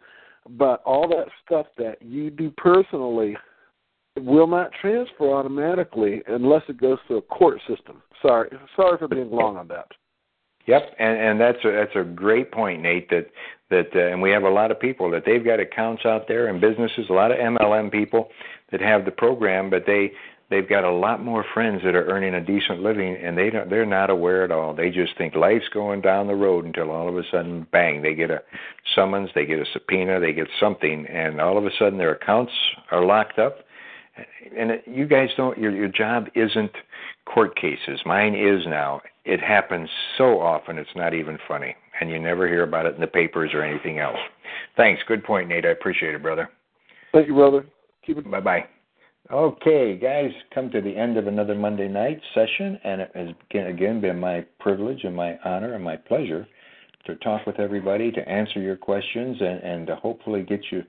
but 0.51 0.83
all 0.85 1.07
that 1.09 1.27
stuff 1.45 1.67
that 1.77 2.01
you 2.01 2.31
do 2.31 2.51
personally 2.57 3.37
will 4.17 4.47
not 4.47 4.71
transfer 4.81 5.35
automatically 5.35 6.23
unless 6.27 6.63
it 6.69 6.81
goes 6.81 6.99
through 7.07 7.19
a 7.19 7.23
court 7.23 7.61
system. 7.69 8.03
Sorry, 8.23 8.49
sorry 8.75 8.99
for 8.99 9.09
being 9.09 9.31
long 9.31 9.57
on 9.57 9.69
that. 9.69 9.89
Yep, 10.69 10.97
and 10.99 11.19
and 11.19 11.41
that's 11.41 11.65
a 11.65 11.73
that's 11.73 11.97
a 11.97 12.05
great 12.05 12.53
point, 12.53 12.83
Nate. 12.83 13.09
That 13.09 13.31
that 13.71 13.89
uh, 13.97 14.13
and 14.13 14.21
we 14.21 14.31
have 14.31 14.43
a 14.43 14.51
lot 14.51 14.71
of 14.71 14.79
people 14.79 15.11
that 15.11 15.25
they've 15.25 15.45
got 15.45 15.61
accounts 15.61 16.05
out 16.05 16.29
there 16.29 16.47
and 16.47 16.61
businesses, 16.61 17.07
a 17.09 17.13
lot 17.15 17.33
of 17.33 17.39
MLM 17.39 17.91
people 17.91 18.29
that 18.71 18.83
have 18.83 19.07
the 19.07 19.11
program, 19.11 19.71
but 19.71 19.85
they 19.87 20.13
they've 20.51 20.69
got 20.69 20.85
a 20.85 20.93
lot 20.93 21.25
more 21.25 21.43
friends 21.55 21.81
that 21.85 21.95
are 21.95 22.07
earning 22.09 22.35
a 22.35 22.45
decent 22.45 22.83
living 22.83 23.17
and 23.17 23.37
they 23.37 23.49
don't 23.49 23.71
they're 23.71 23.87
not 23.87 24.11
aware 24.11 24.45
at 24.45 24.51
all. 24.51 24.75
They 24.75 24.91
just 24.91 25.17
think 25.17 25.35
life's 25.35 25.71
going 25.73 26.03
down 26.03 26.27
the 26.27 26.35
road 26.35 26.67
until 26.67 26.91
all 26.91 27.09
of 27.09 27.17
a 27.17 27.23
sudden 27.31 27.67
bang, 27.73 28.03
they 28.03 28.15
get 28.15 28.31
a 28.31 28.43
summons, 28.95 29.31
they 29.35 29.47
get 29.47 29.59
a 29.59 29.67
subpoena, 29.73 30.21
they 30.21 30.35
get 30.35 30.49
something 30.61 31.07
and 31.07 31.41
all 31.41 31.57
of 31.57 31.65
a 31.65 31.71
sudden 31.79 31.97
their 31.97 32.13
accounts 32.13 32.53
are 32.91 33.03
locked 33.03 33.39
up. 33.39 33.61
And 34.55 34.83
you 34.87 35.07
guys 35.07 35.31
don't 35.35 35.57
your 35.57 35.71
your 35.71 35.89
job 35.89 36.27
isn't 36.35 36.73
court 37.25 37.57
cases. 37.57 38.01
Mine 38.05 38.35
is 38.35 38.67
now. 38.67 39.01
It 39.29 39.43
happens 39.43 39.91
so 40.17 40.41
often 40.41 40.79
it's 40.79 40.89
not 40.97 41.13
even 41.13 41.37
funny, 41.47 41.77
and 42.01 42.09
you 42.09 42.19
never 42.19 42.49
hear 42.49 42.63
about 42.63 42.87
it 42.87 42.95
in 42.95 43.01
the 43.03 43.07
papers 43.07 43.51
or 43.53 43.63
anything 43.63 43.99
else. 43.99 44.17
Thanks. 44.75 45.03
Good 45.07 45.23
point, 45.23 45.49
Nate. 45.49 45.67
I 45.67 45.69
appreciate 45.69 46.15
it, 46.15 46.23
brother. 46.23 46.49
Thank 47.13 47.29
you, 47.29 47.35
brother. 47.35 47.67
Keep 48.07 48.19
it. 48.19 48.31
Bye 48.31 48.41
bye. 48.41 48.65
Okay, 49.31 49.99
guys, 49.99 50.31
come 50.55 50.71
to 50.71 50.81
the 50.81 50.97
end 50.97 51.19
of 51.19 51.27
another 51.27 51.55
Monday 51.55 51.89
night 51.89 52.19
session, 52.35 52.81
and 52.85 53.03
it 53.03 53.11
has 53.15 53.29
again 53.53 54.01
been 54.01 54.19
my 54.19 54.47
privilege 54.61 55.05
and 55.05 55.15
my 55.15 55.39
honor 55.45 55.75
and 55.75 55.85
my 55.85 55.97
pleasure 55.97 56.49
to 57.05 57.15
talk 57.17 57.47
with 57.47 57.61
everybody, 57.61 58.11
to 58.11 58.27
answer 58.27 58.61
your 58.61 58.77
questions, 58.77 59.37
and, 59.43 59.63
and 59.63 59.87
to 59.89 59.97
hopefully 59.97 60.43
get 60.43 60.61
you 60.73 60.83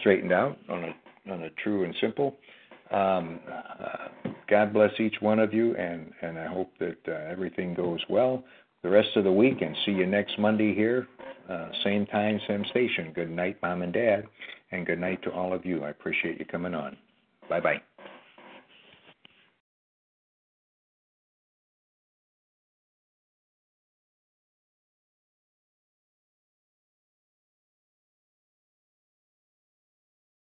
straightened 0.00 0.32
out 0.32 0.58
on 0.68 0.84
a 0.84 1.32
on 1.32 1.44
a 1.44 1.50
true 1.62 1.84
and 1.84 1.94
simple 1.98 2.36
um, 2.90 3.40
uh, 3.50 4.30
God 4.48 4.72
bless 4.72 4.92
each 5.00 5.16
one 5.20 5.38
of 5.38 5.52
you, 5.52 5.76
and, 5.76 6.12
and 6.22 6.38
I 6.38 6.46
hope 6.46 6.72
that 6.78 6.98
uh, 7.08 7.12
everything 7.30 7.74
goes 7.74 8.00
well 8.08 8.44
the 8.82 8.90
rest 8.90 9.08
of 9.16 9.24
the 9.24 9.32
week. 9.32 9.60
And 9.60 9.76
see 9.84 9.92
you 9.92 10.06
next 10.06 10.38
Monday 10.38 10.74
here, 10.74 11.08
uh, 11.48 11.68
same 11.84 12.06
time, 12.06 12.40
same 12.46 12.64
station. 12.70 13.12
Good 13.14 13.30
night, 13.30 13.56
Mom 13.62 13.82
and 13.82 13.92
Dad, 13.92 14.24
and 14.70 14.86
good 14.86 15.00
night 15.00 15.22
to 15.22 15.32
all 15.32 15.52
of 15.52 15.64
you. 15.64 15.84
I 15.84 15.90
appreciate 15.90 16.38
you 16.38 16.44
coming 16.44 16.74
on. 16.74 16.96
Bye 17.48 17.60
bye. 17.60 17.82